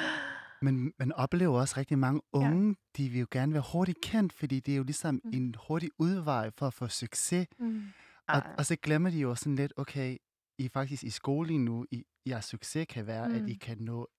Men 0.64 0.94
man 1.00 1.12
oplever 1.12 1.60
også 1.60 1.74
rigtig 1.78 2.00
mange 2.00 2.22
unge, 2.34 2.76
de 2.98 3.10
vil 3.10 3.20
jo 3.20 3.28
gerne 3.32 3.54
være 3.54 3.64
hurtigt 3.74 4.02
kendt, 4.02 4.34
fordi 4.34 4.60
det 4.60 4.72
er 4.72 4.76
jo 4.78 4.84
ligesom 4.84 5.22
Mm. 5.24 5.30
en 5.34 5.56
hurtig 5.68 5.90
udvej 6.00 6.52
for 6.58 6.68
at 6.68 6.74
få 6.74 6.88
succes. 6.88 7.48
Mm. 7.60 7.84
Og, 8.28 8.36
Ah, 8.36 8.56
og 8.58 8.66
så 8.66 8.76
glemmer 8.76 9.10
de 9.10 9.20
jo 9.20 9.36
sådan 9.36 9.56
lidt, 9.56 9.74
okay, 9.78 10.18
I 10.58 10.66
er 10.66 10.70
faktisk 10.70 11.04
i 11.04 11.10
skole 11.10 11.48
lige 11.48 11.60
nu, 11.60 11.86
I, 11.92 12.04
jeres 12.28 12.46
succes 12.46 12.86
kan 12.90 13.08
være, 13.08 13.30
mm. 13.30 13.36
at 13.36 13.42
Mm. 13.42 13.48
I 13.48 13.54
kan 13.54 13.78
nå 13.80 14.10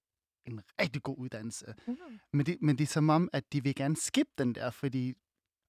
en 0.46 0.60
rigtig 0.80 1.02
god 1.02 1.18
uddannelse. 1.18 1.74
Mm. 1.86 1.96
Men 2.32 2.46
det, 2.46 2.58
men 2.62 2.78
det 2.78 2.84
er 2.84 2.88
som 2.88 3.08
om, 3.10 3.28
at 3.32 3.52
de 3.52 3.62
vil 3.62 3.74
gerne 3.74 3.96
skippe 3.96 4.32
den 4.38 4.54
der, 4.54 4.70
fordi 4.70 5.14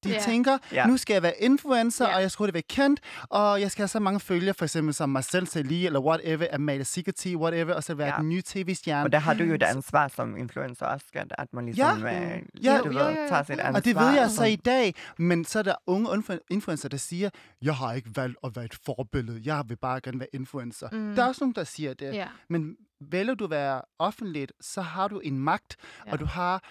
de 0.04 0.10
Ja. 0.10 0.20
tænker, 0.20 0.58
Ja. 0.72 0.86
nu 0.88 0.98
skal 0.98 1.14
jeg 1.14 1.24
være 1.24 1.34
influencer, 1.40 2.08
Ja. 2.10 2.16
og 2.16 2.22
jeg 2.22 2.32
skal 2.32 2.38
hurtigt 2.44 2.54
være 2.54 2.64
kendt, 2.70 3.00
og 3.30 3.62
jeg 3.62 3.72
skal 3.72 3.82
have 3.82 3.88
så 3.88 4.00
mange 4.00 4.20
følgere, 4.20 4.54
for 4.54 4.66
eksempel 4.66 4.94
som 4.94 5.10
Marcel 5.10 5.48
Celie, 5.48 5.86
eller 5.86 6.00
whatever, 6.00 6.48
Amalie 6.54 6.86
Sigeti, 6.86 7.36
whatever, 7.36 7.74
og 7.74 7.84
så 7.84 7.94
være 7.94 8.08
Ja. 8.08 8.18
den 8.20 8.30
nye 8.30 8.42
tv-stjerne. 8.46 9.04
Og 9.06 9.12
der 9.12 9.20
har 9.20 9.34
du 9.34 9.44
jo 9.44 9.54
et 9.54 9.64
ansvar 9.64 10.08
som 10.08 10.38
influencer 10.38 10.86
også, 10.86 11.06
at, 11.14 11.34
at 11.38 11.54
man 11.54 11.66
ligesom 11.66 12.02
Ja. 12.02 12.36
øh, 12.36 12.42
Ja. 12.64 12.78
du 12.84 12.90
Jo, 12.92 13.06
ved, 13.06 13.16
tager 13.30 13.44
sit 13.44 13.52
ansvar. 13.60 13.74
Og 13.80 13.86
det 13.86 13.96
ved 13.96 14.10
jeg 14.10 14.30
så 14.30 14.36
som- 14.36 14.46
i 14.46 14.56
dag, 14.56 14.94
men 15.18 15.46
så 15.46 15.60
er 15.60 15.64
der 15.64 15.76
unge 15.88 16.10
influ- 16.10 16.46
influencer, 16.50 16.90
der 16.90 16.98
siger, 16.98 17.30
jeg 17.62 17.76
har 17.76 17.94
ikke 17.94 18.10
valgt 18.16 18.38
at 18.44 18.56
være 18.56 18.66
et 18.66 18.78
forbillede, 18.86 19.42
jeg 19.46 19.64
vil 19.68 19.76
bare 19.78 20.02
gerne 20.02 20.20
være 20.20 20.30
influencer. 20.34 20.90
Mm. 20.92 21.16
Der 21.16 21.24
er 21.24 21.28
også 21.28 21.44
nogen, 21.44 21.56
der 21.56 21.64
siger 21.64 21.94
det, 21.94 22.14
Ja. 22.14 22.28
men 22.50 22.76
vælger 23.02 23.34
du 23.34 23.44
at 23.44 23.50
være 23.50 23.82
offentligt, 24.00 24.52
så 24.62 24.82
har 24.82 25.08
du 25.08 25.20
en 25.20 25.40
magt. 25.40 25.76
Ja. 26.06 26.12
og 26.12 26.20
du 26.20 26.26
har 26.26 26.64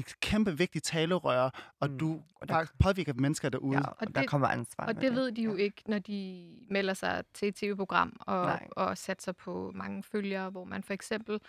et 0.00 0.20
kæmpe 0.20 0.58
vigtigt 0.58 0.84
talerør, 0.84 1.74
og 1.80 1.90
Mm. 1.90 1.98
du 1.98 2.22
Og 2.34 2.48
der- 2.48 2.66
påvirker 2.78 3.12
mennesker 3.14 3.48
derude. 3.48 3.76
Ja, 3.78 3.84
og, 3.86 3.96
Og 4.00 4.14
der 4.14 4.20
det- 4.20 4.30
kommer 4.30 4.48
ansvar 4.48 4.86
Og 4.86 5.00
det 5.00 5.14
ved 5.14 5.32
de 5.32 5.42
jo 5.42 5.56
ja. 5.56 5.62
ikke, 5.62 5.82
når 5.86 5.98
de 5.98 6.48
melder 6.70 6.94
sig 6.94 7.24
til 7.34 7.48
et 7.48 7.54
tv-program 7.54 8.16
og, 8.20 8.46
Nej. 8.46 8.68
og 8.70 8.98
satser 8.98 9.32
på 9.32 9.72
mange 9.74 10.02
følgere, 10.02 10.50
hvor 10.50 10.64
man 10.64 10.82
for 10.82 10.92
eksempel 10.92 11.40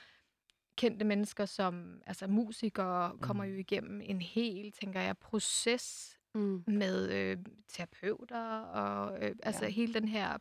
kendte 0.75 1.05
mennesker 1.05 1.45
som 1.45 2.01
altså 2.07 2.27
musikere 2.27 3.11
kommer 3.21 3.43
jo 3.43 3.55
igennem 3.55 4.01
en 4.03 4.21
hel, 4.21 4.71
tænker 4.71 5.01
jeg, 5.01 5.17
proces 5.17 6.17
Mm. 6.35 6.63
med 6.67 7.09
øh, 7.09 7.37
terapeuter 7.69 8.59
og 8.59 9.25
øh, 9.25 9.35
altså 9.43 9.65
Ja. 9.65 9.71
hele 9.71 9.93
den 9.93 10.07
her 10.07 10.37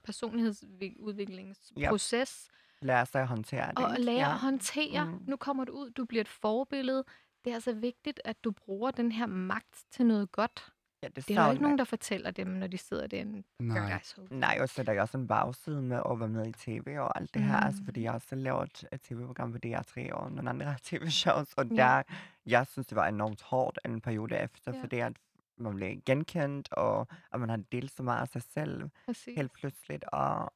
personlighedsudviklingsproces. 1.17 2.49
Lære 2.83 3.07
sig 3.07 3.21
at 3.23 3.29
håndtere 3.29 3.69
det. 3.69 3.79
Og 3.79 3.95
lære 3.99 4.17
ja. 4.29 4.33
at 4.33 4.39
håndtere. 4.39 5.05
Mm. 5.05 5.19
Nu 5.27 5.37
kommer 5.37 5.65
du 5.65 5.73
ud, 5.73 5.91
du 5.91 6.05
bliver 6.05 6.21
et 6.21 6.29
forbillede. 6.29 7.05
Det 7.45 7.51
er 7.51 7.55
altså 7.55 7.73
vigtigt, 7.73 8.21
at 8.25 8.45
du 8.45 8.51
bruger 8.51 8.91
den 8.91 9.13
her 9.13 9.27
magt 9.27 9.85
til 9.91 10.07
noget 10.07 10.33
godt. 10.33 10.73
Ja, 11.03 11.09
det, 11.09 11.29
Det 11.29 11.37
er 11.37 11.45
jo 11.45 11.51
ikke 11.51 11.63
nogen, 11.63 11.79
der 11.79 11.85
fortæller 11.85 12.31
dem, 12.31 12.47
når 12.47 12.67
de 12.67 12.79
sidder 12.79 13.07
derinde 13.07 13.43
på 13.43 13.49
Nej. 13.63 13.79
Paradise 13.89 14.17
Hotel. 14.17 14.39
Nej, 14.39 14.59
og 14.61 14.69
så 14.69 14.81
er 14.81 14.85
der 14.85 14.93
jo 14.93 15.01
også 15.01 15.19
en 15.19 15.27
bagside 15.29 15.83
med 15.83 16.03
at 16.11 16.21
være 16.21 16.29
med 16.29 16.47
i 16.47 16.53
tv 16.53 16.97
og 16.99 17.19
alt 17.21 17.35
det 17.35 17.43
her. 17.43 17.57
Altså, 17.57 17.81
Mm. 17.81 17.85
fordi 17.85 18.03
jeg 18.03 18.13
har 18.13 18.19
selv 18.19 18.43
lavet 18.43 18.85
et 18.93 19.01
tv-program 19.01 19.53
på 19.53 19.59
DR3 19.67 20.13
og 20.13 20.33
nogle 20.33 20.51
andre 20.51 20.77
tv-shows, 20.83 21.53
og 21.53 21.67
Ja. 21.67 21.75
der, 21.75 22.03
jeg 22.47 22.67
synes, 22.67 22.87
det 22.87 22.97
var 22.97 23.07
enormt 23.09 23.43
hårdt 23.43 23.79
en 23.85 24.01
periode 24.01 24.37
efter, 24.37 24.73
Ja. 24.75 24.83
fordi 24.83 24.99
at 24.99 25.13
man 25.57 25.75
blev 25.75 25.97
genkendt, 26.07 26.73
og 26.73 27.07
at 27.33 27.41
man 27.41 27.49
har 27.49 27.57
delt 27.73 27.91
så 27.97 28.03
meget 28.03 28.21
af 28.21 28.29
sig 28.29 28.43
selv 28.43 28.91
Præcis. 29.07 29.35
helt 29.37 29.53
pludseligt, 29.53 30.05
og 30.05 30.53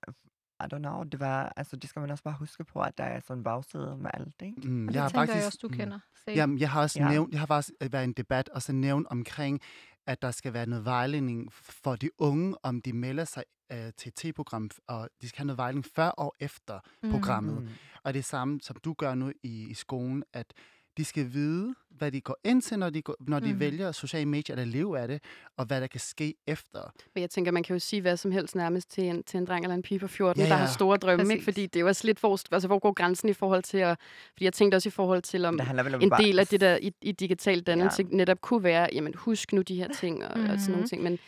I 0.61 0.67
don't 0.75 0.79
know, 0.79 1.03
det 1.03 1.21
var, 1.21 1.53
altså 1.57 1.77
det 1.77 1.91
skal 1.91 2.01
man 2.01 2.11
også 2.11 2.25
bare 2.25 2.35
huske 2.39 2.65
på, 2.65 2.81
at 2.81 2.99
der 2.99 3.05
er 3.05 3.21
sådan 3.21 3.39
en 3.41 3.45
bagside 3.45 3.97
med 4.01 4.11
alt, 4.15 4.35
ikke? 4.43 4.69
Mm, 4.69 4.87
Og 4.87 4.89
det 4.89 4.95
jeg 4.95 5.03
har 5.03 5.09
tænker 5.09 5.21
faktisk, 5.21 5.37
jeg 5.37 5.47
også, 5.47 5.59
du 5.63 5.69
mm, 5.69 5.75
kender. 5.75 5.99
Selv. 6.25 6.37
Jamen, 6.37 6.59
jeg 6.59 6.71
har 6.71 6.81
også 6.83 6.99
Ja. 7.01 7.09
nævnt, 7.09 7.33
jeg 7.33 7.41
har 7.41 7.47
faktisk 7.47 7.73
øh, 7.81 7.93
været 7.93 8.03
i 8.03 8.05
en 8.05 8.13
debat 8.13 8.49
og 8.49 8.63
så 8.63 8.73
nævnt 8.73 9.07
omkring, 9.11 9.61
at 10.07 10.23
der 10.23 10.31
skal 10.31 10.53
være 10.53 10.67
noget 10.67 10.85
vejledning 10.85 11.53
for 11.53 11.97
de 11.97 12.11
unge, 12.21 12.57
om 12.63 12.83
de 12.83 12.93
melder 12.93 13.25
sig 13.25 13.45
øh, 13.73 13.93
til 13.97 14.09
et 14.09 14.15
T-program, 14.15 14.71
og 14.89 15.09
de 15.23 15.29
skal 15.29 15.39
have 15.39 15.47
noget 15.47 15.59
vejledning 15.59 15.87
før 15.97 16.09
og 16.09 16.35
efter 16.41 16.81
programmet. 17.11 17.63
Mm. 17.63 17.69
Og 18.05 18.13
det 18.15 18.19
er 18.19 18.23
samme, 18.25 18.61
som 18.61 18.77
du 18.85 18.93
gør 18.93 19.15
nu 19.15 19.33
i, 19.43 19.71
i 19.71 19.75
skolen, 19.75 20.25
at 20.33 20.53
de 20.97 21.05
skal 21.05 21.33
vide, 21.33 21.75
hvad 21.91 22.13
de 22.13 22.21
går 22.21 22.37
ind 22.45 22.63
til, 22.63 22.79
når 22.79 22.91
de, 22.91 23.03
går, 23.03 23.17
når 23.21 23.41
de 23.41 23.51
Mhm. 23.51 23.61
vælger 23.61 23.93
sociale 23.93 24.27
medier 24.29 24.57
eller 24.57 24.73
leve 24.73 24.99
af 24.99 25.09
det, 25.09 25.23
og 25.57 25.65
hvad 25.67 25.81
der 25.81 25.87
kan 25.87 26.01
ske 26.01 26.35
efter. 26.47 26.93
Men 27.15 27.21
jeg 27.23 27.31
tænker, 27.31 27.53
man 27.53 27.63
kan 27.63 27.75
jo 27.77 27.81
sige 27.81 28.01
hvad 28.03 28.17
som 28.17 28.31
helst 28.33 28.55
nærmest 28.57 28.91
til 28.91 29.05
en, 29.05 29.23
til 29.23 29.39
en 29.39 29.45
dreng 29.47 29.65
eller 29.65 29.75
en 29.75 29.83
pige 29.83 29.99
på 29.99 30.09
14, 30.09 30.41
Ja, 30.41 30.45
ja, 30.47 30.53
der 30.53 30.57
ja. 30.61 30.67
har 30.67 30.73
store 30.73 30.97
drømme, 30.97 31.33
ikke? 31.33 31.45
Fordi 31.45 31.63
det 31.67 31.77
er 31.77 31.81
jo 31.81 31.87
også 31.87 32.07
lidt, 32.07 32.21
hvor, 32.21 32.41
altså, 32.55 32.67
hvor 32.69 32.79
går 32.79 32.93
grænsen 32.93 33.29
i 33.29 33.33
forhold 33.33 33.63
til 33.63 33.79
at... 33.79 33.99
Fordi 34.33 34.45
jeg 34.45 34.53
tænkte 34.53 34.77
også 34.77 34.89
i 34.89 34.91
forhold 34.91 35.23
til, 35.23 35.45
om 35.45 35.61
om 35.61 35.93
en 36.01 36.11
del 36.19 36.39
af 36.39 36.47
det 36.47 36.61
der 36.61 36.77
i, 36.77 36.93
i 37.03 37.13
digital 37.13 37.61
dannelse 37.61 38.03
Ja. 38.03 38.09
ja. 38.11 38.17
netop 38.17 38.41
kunne 38.41 38.63
være, 38.63 38.89
jamen 38.93 39.15
husk 39.17 39.53
nu 39.53 39.63
de 39.63 39.75
her 39.77 39.89
ting 39.89 40.25
og, 40.25 40.31
og 40.31 40.37
sådan 40.37 40.59
nogle 40.69 40.77
Mhm. 40.77 40.89
ting. 40.89 41.03
Men 41.03 41.19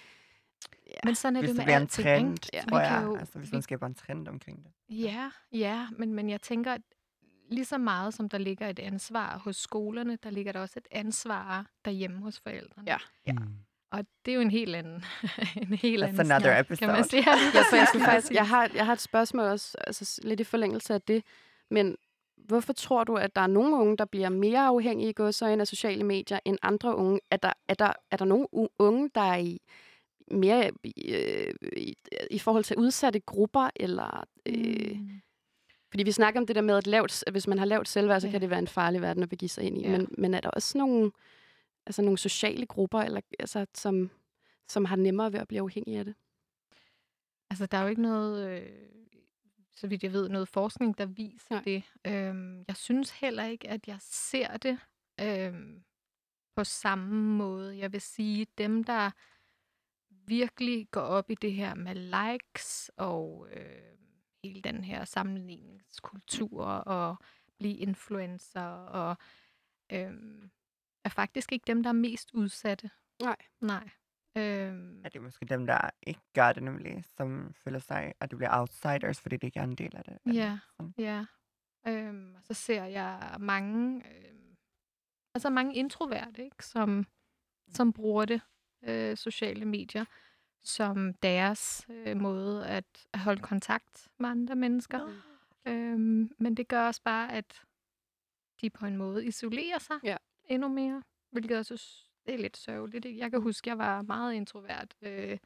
Men 1.04 1.14
sådan 1.14 1.36
er 1.36 1.40
Hvis 1.40 1.48
det 1.50 1.56
det 1.56 1.58
med 1.58 1.64
bliver 1.64 1.76
en 1.76 1.82
alting, 1.82 2.04
trend, 2.06 2.30
ikke? 2.34 2.48
Ja. 2.54 2.62
tror 2.68 2.80
jeg. 2.80 3.02
jo- 3.04 3.16
Altså, 3.16 3.38
hvis 3.38 3.52
vi- 3.52 3.56
man 3.56 3.62
skaber 3.62 3.86
en 3.86 3.94
trend 3.94 4.28
omkring 4.28 4.58
det. 4.64 4.96
Ja, 5.02 5.30
ja, 5.52 5.86
men, 5.98 6.14
men 6.14 6.30
jeg 6.30 6.40
tænker, 6.42 6.72
at 6.72 6.80
lige 7.48 7.64
så 7.64 7.78
meget 7.78 8.14
som 8.14 8.28
der 8.28 8.38
ligger 8.38 8.68
et 8.68 8.78
ansvar 8.78 9.38
hos 9.38 9.56
skolerne, 9.56 10.18
der 10.22 10.30
ligger 10.30 10.52
der 10.52 10.60
også 10.60 10.74
et 10.76 10.88
ansvar 10.90 11.66
derhjemme 11.84 12.18
hos 12.18 12.40
forældrene. 12.40 12.84
Ja. 12.90 12.96
Ja. 13.26 13.32
Mm. 13.32 13.48
Og 13.90 14.04
det 14.24 14.30
er 14.32 14.34
jo 14.34 14.40
en 14.40 14.50
helt 14.50 14.74
anden, 14.76 15.04
en 15.62 15.66
helt 15.74 16.02
That's 16.02 16.06
anden 16.06 16.20
another 16.32 16.64
snak, 16.64 16.78
kan 16.78 16.88
man 16.88 16.96
episode. 17.00 17.22
sige. 17.22 17.30
Ja, 17.54 17.62
for 17.70 17.76
jeg, 17.76 17.86
skulle 17.88 18.04
faktisk, 18.04 18.32
jeg, 18.32 18.48
har, 18.48 18.70
jeg 18.74 18.86
har 18.86 18.92
et 18.92 19.00
spørgsmål 19.00 19.44
også, 19.44 19.76
altså 19.86 20.20
lidt 20.24 20.40
i 20.40 20.44
forlængelse 20.44 20.94
af 20.94 21.02
det. 21.02 21.22
Men 21.70 21.96
hvorfor 22.36 22.72
tror 22.72 23.04
du, 23.04 23.14
at 23.14 23.36
der 23.36 23.42
er 23.42 23.46
nogle 23.46 23.76
unge, 23.76 23.96
der 23.96 24.04
bliver 24.04 24.28
mere 24.28 24.60
afhængige 24.66 25.10
i 25.10 25.12
godsøjne 25.12 25.60
af 25.60 25.66
sociale 25.66 26.04
medier 26.04 26.38
end 26.44 26.58
andre 26.62 26.96
unge? 26.96 27.20
Er 27.30 27.36
der, 27.36 27.52
er 27.68 27.74
der, 27.74 27.92
er 28.10 28.16
der 28.16 28.24
nogle 28.24 28.46
unge, 28.78 29.10
der 29.14 29.20
er 29.20 29.36
i 29.36 29.60
mere 30.30 30.70
øh, 31.08 31.54
i, 31.76 31.96
i 32.30 32.38
forhold 32.38 32.64
til 32.64 32.76
udsatte 32.76 33.20
grupper, 33.20 33.70
eller... 33.76 34.24
Øh, 34.46 34.96
Mm. 34.98 35.10
Fordi 35.90 36.02
vi 36.02 36.12
snakker 36.12 36.40
om 36.40 36.46
det 36.46 36.56
der 36.56 36.62
med, 36.62 36.76
at 36.76 36.86
lavt, 36.86 37.24
at 37.26 37.32
hvis 37.32 37.46
man 37.46 37.58
har 37.58 37.64
lavt 37.64 37.88
selvværd, 37.88 38.20
så 38.20 38.26
Ja. 38.26 38.30
kan 38.30 38.40
det 38.40 38.50
være 38.50 38.58
en 38.58 38.68
farlig 38.68 39.00
verden 39.00 39.22
at 39.22 39.28
begive 39.28 39.48
sig 39.48 39.64
ind 39.64 39.78
i. 39.78 39.82
Ja. 39.82 39.90
Men, 39.90 40.08
men 40.18 40.34
er 40.34 40.40
der 40.40 40.50
også 40.50 40.78
nogle, 40.78 41.12
altså 41.86 42.02
nogle 42.02 42.18
sociale 42.18 42.66
grupper, 42.66 43.00
eller, 43.00 43.20
altså, 43.38 43.66
som, 43.74 44.10
som 44.68 44.84
har 44.84 44.96
nemmere 44.96 45.32
ved 45.32 45.40
at 45.40 45.48
blive 45.48 45.60
afhængige 45.60 45.98
af 45.98 46.04
det? 46.04 46.14
Altså, 47.50 47.66
der 47.66 47.78
er 47.78 47.82
jo 47.82 47.88
ikke 47.88 48.02
noget, 48.02 48.48
øh, 48.50 48.68
så 49.76 49.86
vidt 49.86 50.02
jeg 50.02 50.12
ved, 50.12 50.28
noget 50.28 50.48
forskning, 50.48 50.98
der 50.98 51.06
viser 51.06 51.50
Nej. 51.54 51.62
det. 51.64 51.82
Øhm, 52.06 52.64
jeg 52.68 52.76
synes 52.76 53.10
heller 53.10 53.44
ikke, 53.44 53.68
at 53.68 53.88
jeg 53.88 53.96
ser 54.00 54.56
det 54.56 54.78
øhm, 55.20 55.82
på 56.56 56.64
samme 56.64 57.14
måde. 57.36 57.78
Jeg 57.78 57.92
vil 57.92 58.00
sige, 58.00 58.46
dem, 58.58 58.84
der 58.84 59.10
virkelig 60.10 60.88
går 60.90 61.00
op 61.00 61.30
i 61.30 61.34
det 61.34 61.52
her 61.52 61.74
med 61.74 61.94
likes 61.94 62.90
og 62.96 63.48
øh, 63.52 63.62
hele 64.46 64.60
den 64.60 64.84
her 64.84 65.04
sammenligningskultur 65.04 66.64
og 66.64 67.16
blive 67.58 67.76
influencer 67.76 68.66
og 68.86 69.16
øhm, 69.92 70.50
er 71.04 71.08
faktisk 71.08 71.52
ikke 71.52 71.64
dem, 71.66 71.82
der 71.82 71.90
er 71.90 71.94
mest 71.94 72.30
udsatte. 72.34 72.90
Nej. 73.22 73.36
Nej. 73.60 73.90
Øhm, 74.36 75.04
Er 75.04 75.08
det 75.08 75.22
måske 75.22 75.46
dem, 75.46 75.66
der 75.66 75.90
ikke 76.06 76.20
gør 76.34 76.52
det 76.52 76.62
nemlig, 76.62 77.04
som 77.16 77.54
føler 77.54 77.78
sig, 77.78 78.12
at 78.20 78.30
det 78.30 78.38
bliver 78.38 78.60
outsiders, 78.60 79.20
fordi 79.20 79.36
det 79.36 79.46
ikke 79.46 79.58
er 79.60 79.64
en 79.64 79.74
del 79.74 79.96
af 79.96 80.04
det? 80.04 80.34
Ja, 80.34 80.58
sådan? 80.76 80.94
ja. 80.98 81.24
Øhm, 81.88 82.34
og 82.34 82.42
så 82.42 82.54
ser 82.54 82.84
jeg 82.84 83.36
mange, 83.40 84.02
øhm, 84.16 84.56
altså 85.34 85.50
mange 85.50 85.74
introverte, 85.74 86.44
ikke, 86.44 86.64
som, 86.64 87.06
som 87.68 87.92
bruger 87.92 88.24
det, 88.24 88.40
øh, 88.82 89.16
sociale 89.16 89.64
medier, 89.64 90.04
som 90.66 91.14
deres 91.14 91.86
øh, 91.90 92.16
måde 92.16 92.66
at, 92.66 92.84
at 93.12 93.20
holde 93.20 93.42
kontakt 93.42 94.08
med 94.18 94.28
andre 94.28 94.56
mennesker. 94.56 94.98
Øhm, 95.66 96.30
men 96.38 96.54
det 96.56 96.68
gør 96.68 96.86
også 96.86 97.02
bare, 97.02 97.32
at 97.32 97.62
de 98.60 98.70
på 98.70 98.86
en 98.86 98.96
måde 98.96 99.26
isolerer 99.26 99.78
sig 99.78 99.96
Ja. 100.04 100.16
endnu 100.44 100.68
mere, 100.68 101.02
hvilket 101.30 101.66
synes, 101.66 102.10
det 102.26 102.34
er 102.34 102.38
lidt 102.38 102.56
sørgeligt. 102.56 103.06
Jeg 103.18 103.30
kan 103.30 103.42
huske, 103.42 103.68
jeg 103.70 103.78
var 103.78 104.02
meget 104.02 104.34
introvert, 104.34 104.94
øh, 105.02 105.38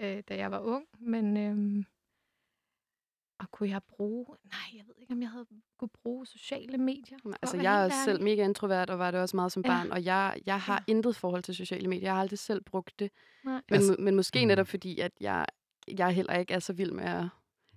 øh, 0.00 0.22
da 0.28 0.36
jeg 0.36 0.50
var 0.50 0.60
ung, 0.60 0.86
men 0.98 1.36
øhm, 1.36 1.84
og 3.38 3.50
kunne 3.50 3.68
jeg 3.68 3.80
bruge... 3.88 4.26
Nej, 4.44 4.76
jeg 4.78 4.84
ved 4.86 4.94
ikke, 5.00 5.12
om 5.12 5.22
jeg 5.22 5.30
havde 5.30 5.46
kunne 5.78 5.88
bruge 6.02 6.26
sociale 6.26 6.78
medier. 6.78 7.18
Nej, 7.24 7.38
Altså, 7.42 7.56
jeg 7.56 7.80
er 7.80 7.84
også 7.84 7.96
selv 8.04 8.22
mega 8.22 8.44
introvert, 8.44 8.90
og 8.90 8.98
var 8.98 9.10
det 9.10 9.20
også 9.20 9.36
meget 9.36 9.52
som 9.52 9.62
Ja. 9.64 9.68
barn. 9.70 9.90
Og 9.92 10.04
jeg, 10.04 10.36
jeg 10.46 10.60
har 10.60 10.84
Ja. 10.88 10.92
intet 10.92 11.16
forhold 11.16 11.42
til 11.42 11.54
sociale 11.54 11.88
medier. 11.88 12.02
Jeg 12.04 12.12
har 12.14 12.20
aldrig 12.20 12.38
selv 12.38 12.62
brugt 12.64 12.98
det. 12.98 13.10
Nej. 13.44 13.52
Men, 13.54 13.62
Altså- 13.76 13.96
men 13.98 14.16
måske 14.16 14.40
Mm. 14.44 14.48
netop 14.48 14.68
fordi, 14.68 14.98
at 15.00 15.12
jeg, 15.20 15.46
jeg 15.98 16.12
heller 16.14 16.34
ikke 16.34 16.54
er 16.54 16.58
så 16.58 16.72
vild 16.72 16.92
med 16.92 17.04
at 17.04 17.24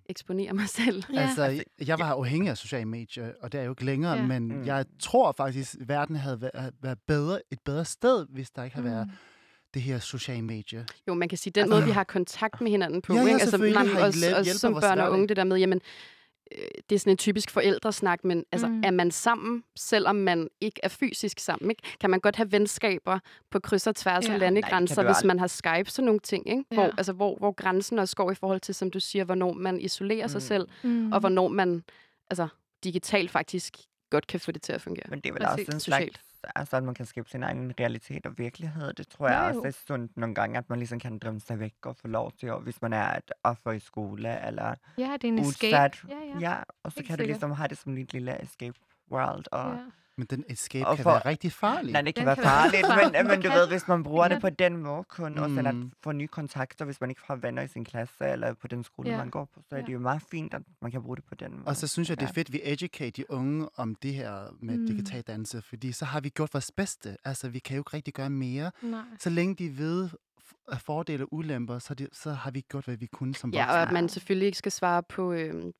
eksponere 0.05 0.53
mig 0.53 0.69
selv. 0.85 1.03
Ja. 1.13 1.19
Altså, 1.21 1.43
Altså, 1.43 1.63
jeg 1.87 1.99
var 1.99 2.05
afhængig 2.13 2.49
af 2.49 2.57
sociale 2.57 2.85
medier, 2.85 3.31
og 3.41 3.51
det 3.51 3.57
er 3.57 3.61
jeg 3.61 3.67
jo 3.67 3.71
ikke 3.71 3.85
længere, 3.85 4.13
Ja. 4.13 4.25
men 4.25 4.43
Mm. 4.47 4.65
jeg 4.65 4.85
tror 4.99 5.31
faktisk, 5.31 5.75
at 5.81 5.87
verden 5.87 6.15
havde 6.15 6.41
været, 6.41 6.73
været 6.81 6.99
bedre, 7.07 7.41
et 7.51 7.59
bedre 7.65 7.85
sted, 7.85 8.25
hvis 8.29 8.51
der 8.51 8.63
ikke 8.63 8.75
havde 8.75 8.85
været 8.91 9.07
Mm. 9.07 9.13
Det 9.73 9.81
her 9.81 9.99
sociale 9.99 10.41
medier. 10.41 10.83
Jo, 11.07 11.13
man 11.13 11.29
kan 11.29 11.37
sige, 11.37 11.51
den 11.51 11.61
Altså- 11.61 11.75
måde, 11.75 11.85
vi 11.85 11.91
har 11.91 12.03
kontakt 12.03 12.61
med 12.61 12.71
hinanden 12.71 13.01
på, 13.01 13.13
Ja, 13.13 13.19
ja, 13.19 13.27
ikke? 13.27 13.41
Altså, 13.41 13.57
man, 13.57 13.73
har 13.73 13.81
også, 14.05 14.05
også 14.05 14.43
hjælper 14.43 14.57
som 14.59 14.73
børn 14.73 14.99
og 14.99 15.11
unge, 15.11 15.27
det 15.27 15.37
der 15.37 15.43
med, 15.43 15.57
jamen, 15.57 15.81
øh, 16.57 16.67
det 16.89 16.95
er 16.95 16.99
sådan 16.99 17.11
en 17.11 17.17
typisk 17.17 17.51
forældresnak, 17.51 18.23
men 18.25 18.45
altså, 18.51 18.67
Mm. 18.67 18.81
er 18.85 18.91
man 18.91 19.11
sammen, 19.11 19.63
selvom 19.75 20.15
man 20.15 20.47
ikke 20.61 20.79
er 20.83 20.87
fysisk 20.87 21.39
sammen? 21.39 21.71
Ikke? 21.71 21.83
Kan 22.01 22.09
man 22.09 22.19
godt 22.19 22.35
have 22.35 22.51
venskaber 22.51 23.19
på 23.51 23.59
kryds 23.59 23.87
og 23.87 23.95
tværs 23.95 24.23
Ja. 24.25 24.33
af 24.33 24.39
Nej, 24.39 24.45
landegrænser, 24.47 25.03
du 25.03 25.09
hvis 25.13 25.23
man 25.23 25.39
har 25.39 25.47
Skype, 25.47 25.85
sådan 25.91 26.05
nogle 26.05 26.19
ting, 26.19 26.49
ikke? 26.49 26.63
Hvor, 26.73 26.83
Ja. 26.83 26.89
altså, 26.97 27.13
hvor, 27.13 27.37
hvor 27.37 27.51
grænsen 27.51 27.99
også 27.99 28.15
går 28.15 28.31
i 28.31 28.35
forhold 28.35 28.59
til, 28.59 28.75
som 28.75 28.91
du 28.91 28.99
siger, 28.99 29.23
hvornår 29.25 29.53
man 29.53 29.79
isolerer 29.79 30.27
sig 30.27 30.37
Mm. 30.39 30.47
selv, 30.47 30.67
Mm. 30.83 31.11
og 31.11 31.19
hvornår 31.19 31.47
man 31.47 31.83
altså, 32.29 32.47
digitalt 32.83 33.31
faktisk 33.31 33.77
godt 34.09 34.27
kan 34.27 34.39
få 34.39 34.51
det 34.51 34.61
til 34.61 34.73
at 34.73 34.81
fungere. 34.81 35.05
Men 35.09 35.19
det 35.19 35.29
er 35.29 35.33
vel 35.33 35.43
Præcis. 35.45 35.67
også 35.67 35.75
en 35.75 35.79
slags, 35.79 36.19
altså 36.55 36.77
at 36.77 36.83
man 36.83 36.93
kan 36.93 37.05
skabe 37.05 37.29
sin 37.29 37.43
egen 37.43 37.73
realitet 37.79 38.25
og 38.25 38.37
virkelighed. 38.37 38.93
Det 38.93 39.07
tror 39.07 39.27
jeg 39.27 39.35
Ja, 39.35 39.47
også 39.47 39.61
er 39.67 39.71
sundt 39.71 40.17
nogle 40.17 40.35
gange, 40.35 40.57
at 40.57 40.69
man 40.69 40.79
ligesom 40.79 40.99
kan 40.99 41.17
drømme 41.19 41.39
sig 41.39 41.59
væk 41.59 41.73
og 41.85 41.95
få 41.95 42.07
lov 42.07 42.31
til, 42.31 42.51
og 42.51 42.61
hvis 42.61 42.81
man 42.81 42.93
er 42.93 43.17
et 43.17 43.31
offer 43.43 43.71
i 43.71 43.79
skole 43.79 44.45
eller 44.47 44.75
Ja, 44.97 45.13
det 45.21 45.23
er 45.23 45.27
en 45.27 45.39
escape. 45.39 45.47
udsat. 45.47 46.03
Ja, 46.09 46.15
ja. 46.15 46.39
ja, 46.39 46.55
og 46.83 46.91
så 46.91 46.99
Helt 46.99 47.07
kan 47.07 47.17
du 47.17 47.21
sikkert. 47.21 47.27
ligesom 47.27 47.51
have 47.51 47.67
det 47.67 47.77
som 47.77 47.97
et 47.97 48.13
lille 48.13 48.43
escape 48.43 48.79
world. 49.11 49.45
Og, 49.51 49.73
ja. 49.73 49.79
Men 50.19 50.27
den 50.29 50.43
escape 50.49 50.87
Og 50.87 50.95
kan 50.95 51.03
for- 51.03 51.11
være 51.11 51.25
rigtig 51.25 51.51
farlig. 51.51 51.91
Nej, 51.93 52.01
det 52.01 52.15
kan 52.15 52.21
Den 52.21 52.25
være 52.27 52.35
kan 52.35 52.43
være 52.43 52.51
farligt, 52.51 52.85
farligt. 52.87 53.11
men, 53.13 53.27
men 53.27 53.41
du 53.41 53.47
Det 53.47 53.55
ved, 53.57 53.67
hvis 53.67 53.87
man 53.87 54.03
bruger 54.03 54.23
det 54.27 54.31
det 54.35 54.41
på 54.41 54.49
den 54.49 54.77
måde 54.77 55.03
kun, 55.03 55.37
og 55.37 55.49
sådan 55.49 55.65
at 55.67 55.75
Mm. 55.75 55.91
få 56.03 56.11
nye 56.11 56.27
kontakter, 56.27 56.85
hvis 56.85 57.01
man 57.01 57.09
ikke 57.09 57.21
har 57.25 57.35
venner 57.35 57.61
i 57.61 57.67
sin 57.67 57.85
klasse 57.85 58.25
eller 58.25 58.53
på 58.53 58.67
den 58.67 58.83
skole, 58.83 59.09
Ja. 59.09 59.17
man 59.17 59.29
går 59.29 59.45
på, 59.45 59.61
så 59.69 59.75
er 59.75 59.79
det 59.81 59.87
Ja. 59.87 59.93
jo 59.93 59.99
meget 59.99 60.21
fint, 60.31 60.53
at 60.53 60.61
man 60.81 60.91
kan 60.91 61.01
bruge 61.03 61.15
det 61.15 61.25
på 61.25 61.35
den 61.35 61.51
måde. 61.51 61.63
Og 61.65 61.75
så 61.75 61.87
synes 61.87 62.09
jeg, 62.09 62.17
det 62.19 62.23
er 62.25 62.31
Ja. 62.35 62.39
fedt, 62.39 62.47
at 62.49 62.53
vi 62.53 62.61
educate 62.63 63.11
de 63.11 63.31
unge 63.31 63.69
om 63.75 63.95
det 63.95 64.13
her 64.13 64.55
med 64.61 64.75
Mm. 64.75 64.81
mm. 64.81 64.87
digital 64.87 65.21
dannelse, 65.21 65.61
fordi 65.61 65.91
så 65.91 66.05
har 66.05 66.19
vi 66.21 66.29
gjort 66.29 66.53
vores 66.53 66.71
bedste. 66.71 67.17
Altså, 67.25 67.49
vi 67.49 67.59
kan 67.59 67.75
jo 67.75 67.81
ikke 67.81 67.93
rigtig 67.93 68.13
gøre 68.13 68.29
mere. 68.29 68.71
Nej. 68.81 69.01
Så 69.19 69.29
længe 69.29 69.55
de 69.55 69.77
ved 69.77 70.09
af 70.71 70.81
fordele 70.81 71.23
og 71.23 71.33
ulemper, 71.33 71.79
så, 71.79 71.93
de, 71.93 72.07
så 72.13 72.31
har 72.33 72.51
vi 72.51 72.61
gjort, 72.61 72.85
hvad 72.85 72.95
vi 72.97 73.05
kunne 73.05 73.35
som 73.35 73.49
Ja, 73.53 73.61
og 73.63 73.67
voksne. 73.67 73.81
at 73.81 73.91
man 73.91 74.09
selvfølgelig 74.09 74.45
ikke 74.45 74.57
skal 74.57 74.71
svare 74.71 75.03
på, 75.03 75.31
øhm, 75.33 75.71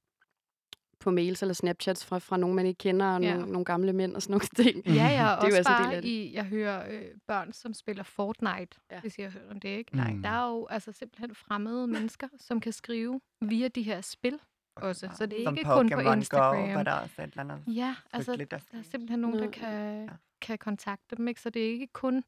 på 1.10 1.14
mails 1.16 1.42
eller 1.42 1.54
Snapchats 1.54 2.06
fra, 2.06 2.18
fra 2.20 2.38
nogen, 2.38 2.56
man 2.56 2.66
ikke 2.66 2.78
kender, 2.78 3.06
og 3.06 3.22
Ja. 3.22 3.34
nogle, 3.36 3.52
nogle 3.52 3.66
gamle 3.66 3.94
mænd 3.94 4.16
og 4.16 4.22
sådan 4.22 4.32
nogle 4.34 4.46
ting. 4.64 4.86
Ja, 4.88 4.92
ja, 5.08 5.36
og 5.36 5.42
Det 5.42 5.48
er 5.48 5.56
jo 5.56 5.60
også 5.60 5.72
altså 5.72 5.92
bare 5.94 6.06
i, 6.06 6.34
jeg 6.36 6.46
hører 6.46 6.92
øh, 6.94 7.02
børn, 7.28 7.54
som 7.54 7.74
spiller 7.74 8.04
Fortnite, 8.04 8.78
Ja. 8.92 9.00
hvis 9.02 9.18
I 9.18 9.22
har 9.22 9.30
hørt 9.30 9.52
om 9.52 9.60
det, 9.60 9.70
ikke? 9.70 9.90
Mm. 9.94 9.98
Nej, 10.00 10.14
der 10.24 10.30
er 10.30 10.50
jo 10.50 10.68
altså 10.70 10.92
simpelthen 10.92 11.36
fremmede 11.36 11.88
mennesker, 11.88 12.28
som 12.38 12.60
kan 12.60 12.72
skrive 12.74 13.22
via 13.42 13.68
de 13.68 13.82
her 13.82 14.02
spil 14.02 14.40
også. 14.76 15.10
Så 15.18 15.26
det 15.26 15.40
er 15.42 15.46
Som 15.46 15.58
ikke 15.58 15.70
kun 15.70 15.90
på 15.90 15.96
Pokémon 15.96 16.04
Go, 16.04 16.14
Instagram. 16.14 16.74
var 16.74 16.84
der 16.84 16.92
også 16.94 17.22
et 17.22 17.26
eller 17.32 17.54
andet 17.54 17.76
Ja, 17.76 17.96
altså 18.14 18.36
der 18.52 18.58
er 18.74 18.82
simpelthen 18.92 19.20
nogen, 19.20 19.40
der 19.40 19.52
kan, 19.52 20.04
Ja. 20.04 20.08
kan 20.42 20.58
kontakte 20.58 21.16
dem, 21.16 21.28
ikke? 21.28 21.42
Så 21.42 21.50
det 21.50 21.62
er 21.66 21.72
ikke 21.72 21.88
kun 21.88 22.24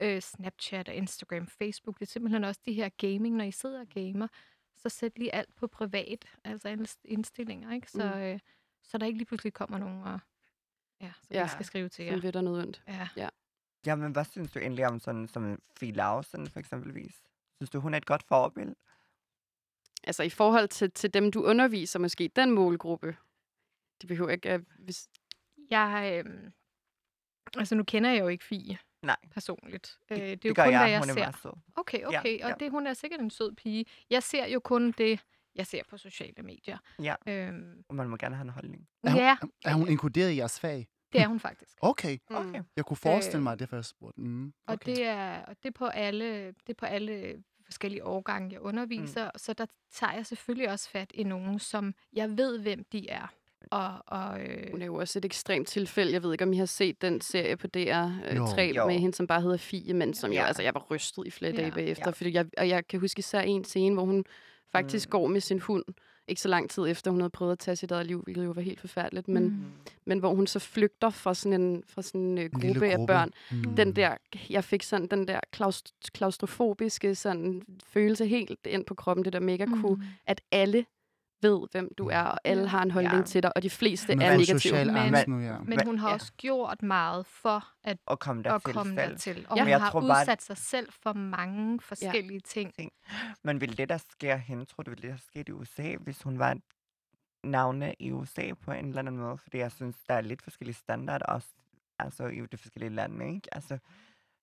øh, 0.00 0.20
Snapchat 0.22 0.88
og 0.88 0.94
Instagram, 0.94 1.46
Facebook. 1.46 1.98
Det 1.98 2.06
er 2.06 2.10
simpelthen 2.10 2.44
også 2.44 2.60
de 2.66 2.72
her 2.72 2.88
gaming, 2.88 3.36
når 3.36 3.44
I 3.44 3.50
sidder 3.50 3.80
og 3.80 3.86
gamer, 3.94 4.26
så 4.76 4.88
sæt 4.88 5.18
lige 5.18 5.34
alt 5.34 5.54
på 5.54 5.66
privat, 5.66 6.24
altså 6.44 6.86
indstillinger, 7.04 7.72
ikke? 7.74 7.90
Så, 7.90 8.12
Mm. 8.14 8.20
øh, 8.20 8.38
så 8.82 8.98
der 8.98 9.06
ikke 9.06 9.18
lige 9.18 9.26
pludselig 9.26 9.52
kommer 9.52 9.78
nogen 9.78 10.02
og 10.02 10.18
ja, 11.00 11.12
så 11.22 11.28
Ja, 11.30 11.42
vi 11.42 11.48
skal 11.48 11.64
skrive 11.64 11.88
til 11.88 12.04
jer. 12.04 12.12
Som 12.12 12.22
ved 12.22 12.32
der 12.32 12.40
noget 12.40 12.62
ondt. 12.66 12.82
Ja. 13.16 13.28
Ja, 13.86 13.94
men 13.94 14.12
hvad 14.12 14.24
synes 14.24 14.52
du 14.52 14.58
egentlig 14.58 14.86
om 14.86 15.00
sådan 15.00 15.28
som 15.28 15.62
Fie 15.78 15.92
Lausen 15.92 16.46
for 16.50 16.58
eksempelvis? 16.60 17.22
Synes 17.56 17.70
du, 17.70 17.80
hun 17.80 17.94
er 17.94 17.98
et 17.98 18.06
godt 18.06 18.22
forbillede? 18.22 18.76
Altså 20.04 20.22
i 20.22 20.30
forhold 20.30 20.68
til, 20.68 20.90
til 20.90 21.14
dem, 21.14 21.32
du 21.32 21.42
underviser, 21.44 21.98
måske 21.98 22.28
den 22.36 22.50
målgruppe. 22.50 23.16
Det 24.00 24.08
behøver 24.08 24.30
ikke 24.30 24.50
at... 24.50 24.60
Hvis, 24.78 25.08
Jeg, 25.70 26.22
øh, 26.26 26.50
altså 27.56 27.74
nu 27.74 27.84
kender 27.84 28.10
jeg 28.10 28.20
jo 28.20 28.28
ikke 28.28 28.44
Fie 28.44 28.78
Nej. 29.06 29.16
personligt. 29.30 29.98
Øh, 30.10 30.16
det 30.16 30.24
er 30.26 30.30
jo 30.30 30.34
det 30.42 30.56
gør 30.56 30.64
kun, 30.64 30.72
jeg. 30.72 30.80
hvad 30.80 30.90
jeg 30.90 30.98
hun 31.00 31.08
er 31.10 31.14
ser. 31.14 31.20
meget 31.20 31.36
sød. 31.42 31.52
Okay, 31.76 31.98
Ja, 32.00 32.18
okay. 32.18 32.38
ja. 32.38 32.52
Og 32.52 32.60
det, 32.60 32.70
hun 32.70 32.86
er 32.86 32.94
sikkert 32.94 33.20
en 33.20 33.30
sød 33.30 33.54
pige. 33.54 33.84
Jeg 34.10 34.22
ser 34.22 34.46
jo 34.46 34.60
kun 34.60 34.90
det, 34.92 35.20
jeg 35.54 35.66
ser 35.66 35.82
på 35.90 35.96
sociale 35.96 36.42
medier. 36.42 36.78
Ja. 37.02 37.14
Øhm, 37.26 37.82
Og 37.88 37.94
man 37.94 38.08
må 38.08 38.16
gerne 38.16 38.36
have 38.36 38.44
en 38.44 38.50
holdning. 38.50 38.88
Er 39.04 39.10
hun, 39.10 39.20
ja, 39.20 39.36
er 39.64 39.74
hun 39.74 39.88
inkluderet 39.88 40.30
i 40.30 40.36
jeres 40.36 40.60
fag? 40.60 40.86
det 41.12 41.20
er 41.20 41.26
hun 41.28 41.40
faktisk. 41.40 41.78
Okay. 41.80 42.18
Okay. 42.30 42.62
Jeg 42.76 42.84
kunne 42.84 42.96
forestille 42.96 43.36
Øh, 43.38 43.42
mig, 43.42 43.52
at 43.52 43.58
det 43.58 43.64
er 43.64 43.68
først 43.70 43.88
spurgt. 43.88 44.18
Mm, 44.18 44.46
Og 44.46 44.52
okay. 44.74 44.90
det 44.96 45.04
er, 45.04 45.42
og 45.44 45.56
det 45.62 45.68
er 45.68 45.72
på 45.72 45.86
alle, 45.86 46.46
det 46.46 46.68
er 46.68 46.74
på 46.74 46.86
alle 46.86 47.42
forskellige 47.64 48.04
årgange, 48.04 48.52
jeg 48.52 48.60
underviser. 48.60 49.24
Mm. 49.24 49.30
Så 49.38 49.52
der 49.52 49.66
tager 49.92 50.12
jeg 50.12 50.26
selvfølgelig 50.26 50.70
også 50.70 50.90
fat 50.90 51.10
i 51.14 51.22
nogen, 51.22 51.58
som 51.58 51.94
jeg 52.12 52.38
ved, 52.38 52.58
hvem 52.58 52.84
de 52.92 53.08
er. 53.08 53.26
Og, 53.70 53.90
og, 54.06 54.40
øh, 54.40 54.70
Hun 54.70 54.82
er 54.82 54.86
jo 54.86 54.94
også 54.94 55.18
et 55.18 55.24
ekstremt 55.24 55.68
tilfælde. 55.68 56.12
Jeg 56.12 56.22
ved 56.22 56.32
ikke, 56.32 56.44
om 56.44 56.52
I 56.52 56.56
har 56.56 56.66
set 56.66 57.02
den 57.02 57.20
serie 57.20 57.56
på 57.56 57.66
DR3 57.76 58.60
Jo. 58.62 58.86
med 58.86 58.98
hende, 58.98 59.14
som 59.16 59.26
bare 59.26 59.40
hedder 59.42 59.56
Fie, 59.56 59.94
men 59.94 60.14
som 60.14 60.32
Ja. 60.32 60.44
altså, 60.46 60.62
jeg 60.62 60.74
var 60.74 60.86
rystet 60.90 61.26
i 61.26 61.30
flere 61.30 61.52
Ja. 61.52 61.56
dage 61.60 61.70
bagefter. 61.72 62.04
Ja. 62.06 62.10
Fordi 62.10 62.32
jeg, 62.34 62.46
og 62.58 62.68
jeg 62.68 62.86
kan 62.88 63.00
huske 63.00 63.18
især 63.18 63.40
en 63.40 63.64
scene, 63.64 63.94
hvor 63.94 64.04
hun 64.04 64.24
faktisk 64.72 65.08
Mm. 65.08 65.10
går 65.10 65.26
med 65.26 65.40
sin 65.40 65.58
hund, 65.58 65.84
ikke 66.28 66.40
så 66.40 66.48
lang 66.48 66.70
tid 66.70 66.86
efter, 66.88 67.10
hun 67.10 67.20
havde 67.20 67.30
prøvet 67.30 67.52
at 67.52 67.58
tage 67.58 67.76
sit 67.76 67.90
eget 67.90 68.06
liv, 68.06 68.22
hvilket 68.22 68.44
jo 68.44 68.50
var 68.50 68.62
helt 68.62 68.80
forfærdeligt, 68.80 69.28
men, 69.28 69.42
Mm. 69.44 69.56
men 70.04 70.18
hvor 70.18 70.34
hun 70.34 70.46
så 70.46 70.58
flygter 70.58 71.10
fra 71.10 71.34
sådan 71.34 71.60
en, 71.60 71.82
fra 71.86 72.02
sådan 72.02 72.20
en, 72.20 72.38
uh, 72.38 72.44
En 72.44 72.50
gruppe, 72.50 72.66
lille 72.66 72.86
af 72.92 73.06
børn. 73.06 73.30
Mm. 73.50 73.74
Den 73.76 73.96
der, 73.96 74.16
jeg 74.50 74.64
fik 74.64 74.82
sådan 74.82 75.06
den 75.06 75.28
der 75.28 75.40
klaust, 75.52 75.92
klaustrofobiske 76.14 77.14
sådan 77.14 77.62
følelse 77.86 78.26
helt 78.26 78.58
ind 78.66 78.84
på 78.84 78.94
kroppen, 78.94 79.24
det 79.24 79.32
der 79.32 79.40
mega 79.40 79.66
cool, 79.80 79.96
Mm. 79.96 80.02
at 80.26 80.40
alle 80.52 80.86
ved, 81.46 81.68
hvem 81.72 81.94
du 81.98 82.08
er, 82.08 82.22
og 82.22 82.38
alle 82.44 82.62
Ja. 82.62 82.68
har 82.68 82.82
en 82.82 82.90
holdning 82.90 83.16
Ja. 83.16 83.22
til 83.22 83.42
dig, 83.42 83.56
og 83.56 83.62
de 83.62 83.70
fleste 83.70 84.12
Hun 84.12 84.22
er 84.22 84.36
negative. 84.36 84.84
Men- 84.84 85.24
nu, 85.26 85.40
ja. 85.40 85.58
Men 85.58 85.68
Men- 85.68 85.86
hun 85.86 85.98
har 85.98 86.08
ja. 86.08 86.14
også 86.14 86.32
gjort 86.36 86.82
meget 86.82 87.26
for 87.26 87.68
at, 87.84 87.98
Og 88.06 88.18
komme 88.18 88.42
der 88.42 88.52
at 88.52 88.62
til 88.64 88.74
komme 88.74 88.94
selv. 89.00 89.10
dertil. 89.10 89.46
Og 89.48 89.56
Ja. 89.56 89.62
hun 89.62 89.70
jeg 89.70 89.80
har 89.80 89.90
tror 89.90 90.00
bare, 90.00 90.20
udsat 90.22 90.42
sig 90.42 90.56
selv 90.56 90.88
for 91.02 91.12
mange 91.12 91.80
forskellige 91.80 92.40
ting. 92.40 92.72
Men 93.42 93.60
vil 93.60 93.78
det, 93.78 93.88
der 93.88 93.96
sker 93.96 94.36
hende, 94.36 94.64
tror 94.64 94.82
du, 94.82 94.90
vil 94.90 95.02
det, 95.02 95.10
der 95.10 95.16
sker 95.16 95.42
i 95.48 95.52
USA, 95.52 95.96
hvis 96.00 96.22
hun 96.22 96.38
var 96.38 96.56
navne 97.44 97.94
i 97.98 98.12
USA 98.12 98.52
på 98.54 98.72
en 98.72 98.86
eller 98.86 98.98
anden 98.98 99.16
måde? 99.16 99.38
Fordi 99.38 99.58
jeg 99.58 99.72
synes, 99.72 99.96
der 100.08 100.14
er 100.14 100.20
lidt 100.20 100.42
forskellige 100.42 100.76
standarder 100.76 101.26
også, 101.26 101.48
altså 101.98 102.26
i 102.26 102.40
de 102.52 102.56
forskellige 102.56 102.90
lande, 102.94 103.26
ikke? 103.34 103.48
Altså, 103.54 103.78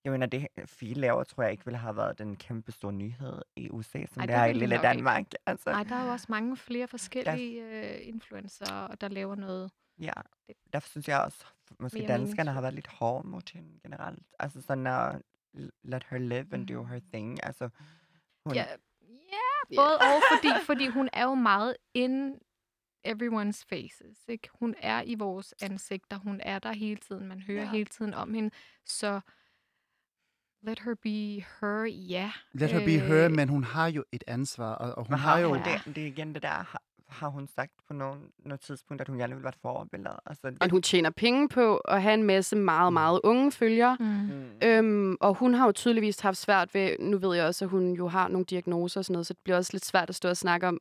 jeg 0.03 0.11
mener, 0.11 0.25
det 0.25 0.47
fire 0.65 0.93
laver, 0.93 1.23
tror 1.23 1.43
jeg 1.43 1.51
ikke 1.51 1.65
ville 1.65 1.77
have 1.77 1.95
været 1.95 2.17
den 2.19 2.35
kæmpe 2.35 2.71
store 2.71 2.93
nyhed 2.93 3.41
i 3.55 3.69
USA, 3.69 4.05
som 4.05 4.19
Ej, 4.21 4.25
det 4.25 4.33
det 4.33 4.41
er 4.41 4.45
i 4.45 4.53
lille 4.53 4.75
nok 4.75 4.83
ikke. 4.83 4.87
Danmark. 4.87 5.25
Altså, 5.45 5.69
der 5.89 5.95
er 5.95 6.05
jo 6.05 6.11
også 6.11 6.25
mange 6.29 6.57
flere 6.57 6.87
forskellige 6.87 7.63
øh, 7.63 8.07
influencer, 8.07 8.87
der 9.01 9.07
laver 9.07 9.35
noget. 9.35 9.71
ja. 9.99 10.11
Derfor 10.73 10.89
synes 10.89 11.07
jeg 11.07 11.19
også, 11.21 11.45
måske 11.79 11.97
Mere 11.99 12.07
danskerne 12.07 12.51
har 12.51 12.61
meningsfuldt. 12.61 12.63
været 12.63 12.73
lidt 12.73 12.87
hårde 12.87 13.27
mod 13.27 13.53
hende 13.53 13.79
generelt. 13.83 14.23
Altså 14.39 14.61
sådan 14.61 14.87
at 14.87 15.21
let 15.83 16.05
her 16.09 16.17
live 16.17 16.47
and 16.53 16.67
do 16.67 16.83
her 16.83 16.99
thing. 17.13 17.43
Altså, 17.45 17.69
hun, 18.45 18.55
Ja, 18.55 18.65
ja 19.07 19.75
både 19.75 19.97
og, 19.97 20.21
fordi, 20.35 20.47
fordi 20.69 20.87
hun 20.87 21.09
er 21.13 21.23
jo 21.23 21.33
meget 21.35 21.75
in 21.93 22.35
everyone's 23.07 23.63
faces. 23.69 24.17
Ikke? 24.27 24.49
Hun 24.59 24.75
er 24.77 25.01
i 25.01 25.15
vores 25.15 25.53
ansigter. 25.61 26.17
Hun 26.17 26.39
er 26.43 26.59
der 26.59 26.73
hele 26.73 26.95
tiden. 26.95 27.27
Man 27.27 27.39
hører 27.39 27.63
Ja. 27.63 27.69
hele 27.71 27.85
tiden 27.85 28.13
om 28.13 28.33
hende. 28.33 28.51
Så 28.85 29.19
let 30.64 30.80
her 30.80 30.95
be 31.03 31.45
her, 31.61 31.84
ja. 31.86 32.32
Let 32.53 32.72
her 32.72 32.80
be 32.86 32.91
her, 32.99 33.26
Øh, 33.26 33.32
men 33.32 33.49
hun 33.49 33.64
har 33.64 33.88
jo 33.88 34.03
et 34.11 34.24
ansvar, 34.28 34.74
og, 34.74 34.91
og 34.97 35.05
hun 35.07 35.14
Men 35.14 35.20
har 35.20 35.39
jo... 35.39 35.47
hun 35.47 35.57
det, 35.57 35.95
det 35.95 36.03
er 36.03 36.07
igen 36.07 36.34
det 36.34 36.41
der, 36.43 36.47
har, 36.49 36.82
har 37.07 37.28
hun 37.28 37.47
sagt 37.47 37.72
på 37.88 37.93
nogle, 37.93 38.20
noget 38.45 38.61
tidspunkt, 38.61 39.01
at 39.01 39.07
hun 39.07 39.18
gerne 39.18 39.34
vil 39.36 39.43
være 39.43 39.49
et 39.49 39.59
forbillede? 39.61 40.20
Altså, 40.26 40.49
det, 40.49 40.57
Og 40.64 40.70
hun 40.70 40.82
tjener 40.82 41.09
penge 41.09 41.49
på 41.49 41.78
at 41.78 42.01
have 42.01 42.14
en 42.14 42.24
masse 42.24 42.55
meget, 42.55 42.93
meget 42.93 43.20
unge 43.24 43.51
følgere. 43.51 43.97
Mm. 43.99 44.05
mm, 44.05 44.43
Øhm, 44.64 45.18
og 45.22 45.34
hun 45.34 45.53
har 45.53 45.66
jo 45.66 45.72
tydeligvis 45.72 46.20
haft 46.20 46.38
svært 46.38 46.74
ved, 46.74 46.95
nu 46.99 47.18
ved 47.18 47.36
jeg 47.36 47.45
også, 47.45 47.66
at 47.66 47.70
hun 47.72 47.93
jo 47.93 48.07
har 48.07 48.28
nogle 48.28 48.45
diagnoser 48.45 48.99
og 48.99 49.05
sådan 49.05 49.14
noget, 49.14 49.28
så 49.28 49.34
det 49.34 49.43
bliver 49.43 49.57
også 49.57 49.70
lidt 49.74 49.86
svært 49.86 50.09
at 50.09 50.16
stå 50.16 50.30
og 50.30 50.38
snakke 50.38 50.68
om. 50.68 50.80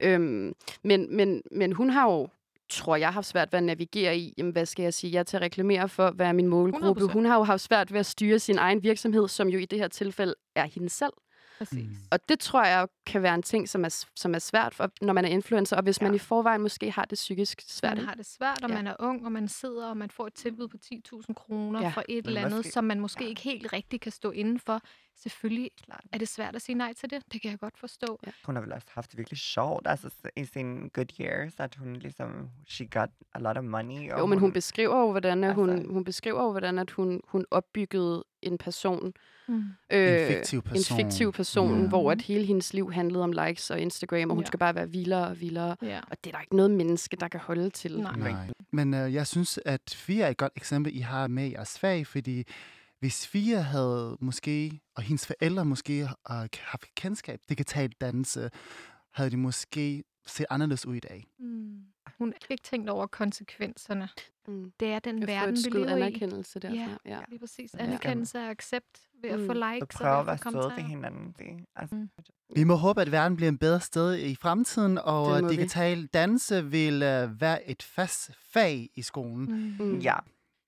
Øhm, 0.00 0.54
men, 0.82 1.16
men, 1.16 1.42
men 1.50 1.72
hun 1.72 1.90
har 1.90 2.10
jo, 2.10 2.28
tror 2.68 2.96
jeg, 2.96 3.12
haft 3.12 3.26
svært 3.26 3.52
ved 3.52 3.58
at 3.58 3.62
navigere 3.64 4.18
i, 4.18 4.34
jamen, 4.38 4.52
hvad 4.52 4.66
skal 4.66 4.82
jeg 4.82 4.94
sige, 4.94 5.12
jeg 5.12 5.18
er 5.18 5.22
til 5.22 5.36
at 5.36 5.42
reklamere 5.42 5.88
for, 5.88 6.10
hvad 6.10 6.26
er 6.26 6.32
min 6.32 6.48
målgruppe. 6.48 7.02
100%. 7.02 7.12
Hun 7.12 7.24
har 7.24 7.34
jo 7.36 7.42
haft 7.42 7.62
svært 7.62 7.92
ved 7.92 8.00
at 8.00 8.06
styre 8.06 8.38
sin 8.38 8.58
egen 8.58 8.82
virksomhed, 8.82 9.28
som 9.28 9.48
jo 9.48 9.58
i 9.58 9.64
det 9.64 9.78
her 9.78 9.88
tilfælde 9.88 10.34
er 10.54 10.64
hende 10.66 10.88
selv. 10.88 11.12
Præcis. 11.58 11.78
Mm. 11.78 11.96
Og 12.10 12.28
det 12.28 12.38
tror 12.40 12.64
jeg 12.64 12.88
kan 13.06 13.22
være 13.22 13.34
en 13.34 13.42
ting, 13.42 13.68
som 13.68 13.84
er, 13.84 14.04
som 14.16 14.34
er 14.34 14.38
svært, 14.38 14.74
for, 14.74 14.90
når 15.00 15.12
man 15.12 15.24
er 15.24 15.28
influencer, 15.28 15.76
og 15.76 15.82
hvis 15.82 16.00
ja. 16.00 16.06
man 16.06 16.14
i 16.14 16.18
forvejen 16.18 16.60
måske 16.60 16.90
har 16.90 17.04
det 17.04 17.16
psykisk 17.16 17.62
svært. 17.68 17.96
Man 17.96 18.06
har 18.06 18.14
det 18.14 18.26
svært, 18.26 18.62
og 18.62 18.68
Ja. 18.70 18.74
man 18.74 18.86
er 18.86 18.94
ung, 18.98 19.24
og 19.26 19.32
man 19.32 19.48
sidder, 19.48 19.88
og 19.88 19.96
man 19.96 20.10
får 20.10 20.26
et 20.26 20.34
tilbud 20.34 20.68
på 20.68 20.76
10.000 20.84 21.34
kroner 21.34 21.80
Ja. 21.80 21.86
ja. 21.86 21.92
for 21.92 22.02
et 22.08 22.24
Men 22.24 22.28
eller 22.28 22.40
andet, 22.40 22.56
måske- 22.56 22.72
som 22.72 22.84
man 22.84 23.00
måske 23.00 23.24
ja. 23.24 23.28
ikke 23.30 23.40
helt 23.42 23.72
rigtigt 23.72 24.02
kan 24.02 24.12
stå 24.12 24.30
inden 24.30 24.58
for. 24.60 24.80
Selvfølgelig 25.16 25.70
klart. 25.84 26.04
er 26.12 26.18
det 26.18 26.28
svært 26.28 26.56
at 26.56 26.62
sige 26.62 26.76
nej 26.76 26.92
til 26.92 27.10
det. 27.10 27.22
Det 27.32 27.42
kan 27.42 27.50
jeg 27.50 27.58
godt 27.60 27.78
forstå. 27.78 28.18
Ja. 28.26 28.30
Hun 28.44 28.54
har 28.56 28.62
vel 28.62 28.72
også 28.72 28.86
haft 28.90 29.10
det 29.10 29.18
virkelig 29.18 29.38
sjovt, 29.38 29.86
altså 29.88 30.08
i 30.36 30.44
sine 30.44 30.88
good 30.88 31.20
years, 31.20 31.52
at 31.58 31.74
hun 31.74 31.96
ligesom, 31.96 32.48
she 32.68 32.86
got 32.86 33.08
a 33.34 33.38
lot 33.38 33.56
of 33.58 33.64
money. 33.64 34.12
Og 34.12 34.18
Jo, 34.18 34.26
men 34.26 34.38
hun 34.38 34.52
beskriver 34.52 35.00
jo, 35.00 35.10
hvordan, 35.10 35.44
at 35.44 35.54
hun, 35.54 35.70
Altså- 35.70 35.92
hun 35.92 36.04
beskriver 36.04 36.42
jo, 36.42 36.50
hvordan 36.50 36.78
at 36.78 36.90
hun, 36.90 37.20
hun 37.28 37.44
opbyggede 37.50 38.24
en 38.42 38.58
person. 38.58 39.12
Mm. 39.48 39.64
Øh, 39.90 40.20
En 40.20 40.28
fiktiv 40.28 40.62
person. 40.62 40.98
En 40.98 41.04
fiktiv 41.04 41.32
person, 41.32 41.80
Ja. 41.82 41.88
hvor 41.88 42.10
at 42.12 42.22
hele 42.22 42.44
hendes 42.44 42.74
liv 42.74 42.92
handlede 42.92 43.24
om 43.24 43.32
likes 43.32 43.70
og 43.70 43.80
Instagram, 43.80 44.30
og 44.30 44.34
hun 44.36 44.42
Ja. 44.42 44.46
skal 44.46 44.58
bare 44.58 44.74
være 44.74 44.90
vildere 44.90 45.26
og 45.28 45.40
vildere. 45.40 45.76
Ja. 45.82 46.00
Og 46.10 46.16
det 46.24 46.30
er 46.30 46.34
der 46.36 46.40
ikke 46.40 46.56
noget 46.56 46.70
menneske, 46.70 47.16
der 47.16 47.28
kan 47.28 47.40
holde 47.40 47.70
til. 47.70 48.00
Nej. 48.00 48.16
Nej. 48.16 48.34
Men 48.70 48.94
øh, 48.94 49.14
jeg 49.14 49.26
synes, 49.26 49.60
at 49.64 49.94
Fia 49.96 50.24
er 50.24 50.28
et 50.30 50.36
godt 50.36 50.52
eksempel, 50.56 50.96
I 50.96 51.00
har 51.00 51.28
med 51.28 51.44
i 51.46 51.52
jeres 51.52 51.78
fag, 51.78 52.06
fordi 52.06 52.44
hvis 53.00 53.26
Fia 53.26 53.60
havde 53.60 54.16
måske, 54.20 54.80
og 54.96 55.02
hendes 55.02 55.26
forældre 55.26 55.64
måske 55.64 56.00
øh, 56.02 56.08
haft 56.60 56.94
kendskab 56.94 57.40
digital 57.48 57.92
dannelse, 58.00 58.50
havde 59.12 59.30
de 59.30 59.36
måske 59.36 60.04
set 60.26 60.46
anderledes 60.50 60.86
ud 60.86 60.94
i 60.94 61.00
dag. 61.00 61.24
Mm. 61.38 61.78
Hun 62.18 62.28
har 62.28 62.46
ikke 62.50 62.62
tænkt 62.62 62.90
over 62.90 63.06
konsekvenserne. 63.06 64.08
Mm. 64.48 64.72
Det 64.80 64.88
er 64.88 64.98
den 64.98 65.18
Jeg 65.18 65.28
verden, 65.28 65.56
vi 65.64 65.70
lever 65.78 65.88
i. 65.88 65.90
anerkendelse 65.92 66.60
derfra. 66.60 66.76
Ja. 66.76 66.88
Ja. 67.16 67.20
Lige 67.28 67.38
præcis. 67.38 67.74
Ja. 67.74 67.78
Anerkendelse 67.84 68.38
og 68.38 68.50
accept 68.50 69.00
ved 69.22 69.30
at 69.30 69.40
Mm. 69.40 69.46
få 69.46 69.52
Så 69.52 69.72
likes 69.72 70.00
at 70.00 70.06
og 70.06 70.26
være 70.26 70.34
at 70.34 70.40
få 70.40 70.50
søde 70.50 70.56
ved 70.56 70.62
kommentarer. 70.62 70.88
hinanden. 70.88 71.34
Det, 71.38 71.64
altså, 71.76 71.94
Mm. 71.96 72.08
Vi 72.56 72.64
må 72.64 72.74
håbe, 72.74 73.00
at 73.02 73.12
verden 73.12 73.36
bliver 73.36 73.52
et 73.52 73.58
bedre 73.58 73.80
sted 73.80 74.18
i 74.18 74.34
fremtiden, 74.34 74.98
og 74.98 75.30
Det 75.30 75.36
at 75.36 75.42
må 75.42 75.48
vi. 75.48 75.56
digital 75.56 76.06
dannelse 76.06 76.64
vil 76.70 76.94
uh, 76.94 77.40
være 77.40 77.68
et 77.70 77.82
fast 77.82 78.30
fag 78.52 78.90
i 78.94 79.02
skolen. 79.02 79.76
Mm. 79.78 79.84
Mm. 79.86 79.98
Ja, 79.98 80.16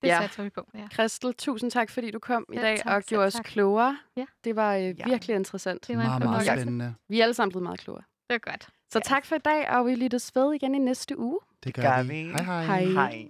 Det 0.01 0.07
Ja. 0.07 0.21
satser 0.21 0.43
vi 0.43 0.49
på, 0.49 0.67
ja. 0.73 0.87
Christel, 0.93 1.33
tusind 1.33 1.71
tak, 1.71 1.89
fordi 1.89 2.11
du 2.11 2.19
kom 2.19 2.45
i 2.53 2.55
Selv 2.55 2.63
dag 2.65 2.77
tak, 2.79 2.95
og 2.95 3.03
gjorde 3.03 3.25
os 3.25 3.33
tak. 3.33 3.45
klogere. 3.45 3.97
Ja. 4.17 4.25
Det 4.43 4.55
var 4.55 4.75
øh, 4.75 4.81
Ja. 4.83 5.05
virkelig 5.05 5.35
interessant. 5.35 5.87
Det 5.87 5.97
var 5.97 6.03
Meget, 6.03 6.23
meget 6.23 6.45
spændende. 6.45 6.95
Vi 7.09 7.19
er 7.19 7.23
alle 7.23 7.33
sammen 7.33 7.51
blevet 7.51 7.63
meget 7.63 7.79
klogere. 7.79 8.03
Det 8.29 8.33
var 8.45 8.51
godt. 8.51 8.67
Så 8.91 8.99
Ja. 8.99 8.99
tak 8.99 9.25
for 9.25 9.35
i 9.35 9.39
dag, 9.45 9.69
og 9.69 9.85
vi 9.85 9.95
lyttes 9.95 10.31
ved 10.35 10.53
igen 10.53 10.75
i 10.75 10.79
næste 10.79 11.19
uge. 11.19 11.39
Det 11.63 11.73
gør, 11.73 11.81
gør 11.83 12.03
vi. 12.03 12.07
vi. 12.09 12.23
Hej 12.31 12.43
hej. 12.43 12.63
Hej. 12.63 12.83
hej. 12.85 13.27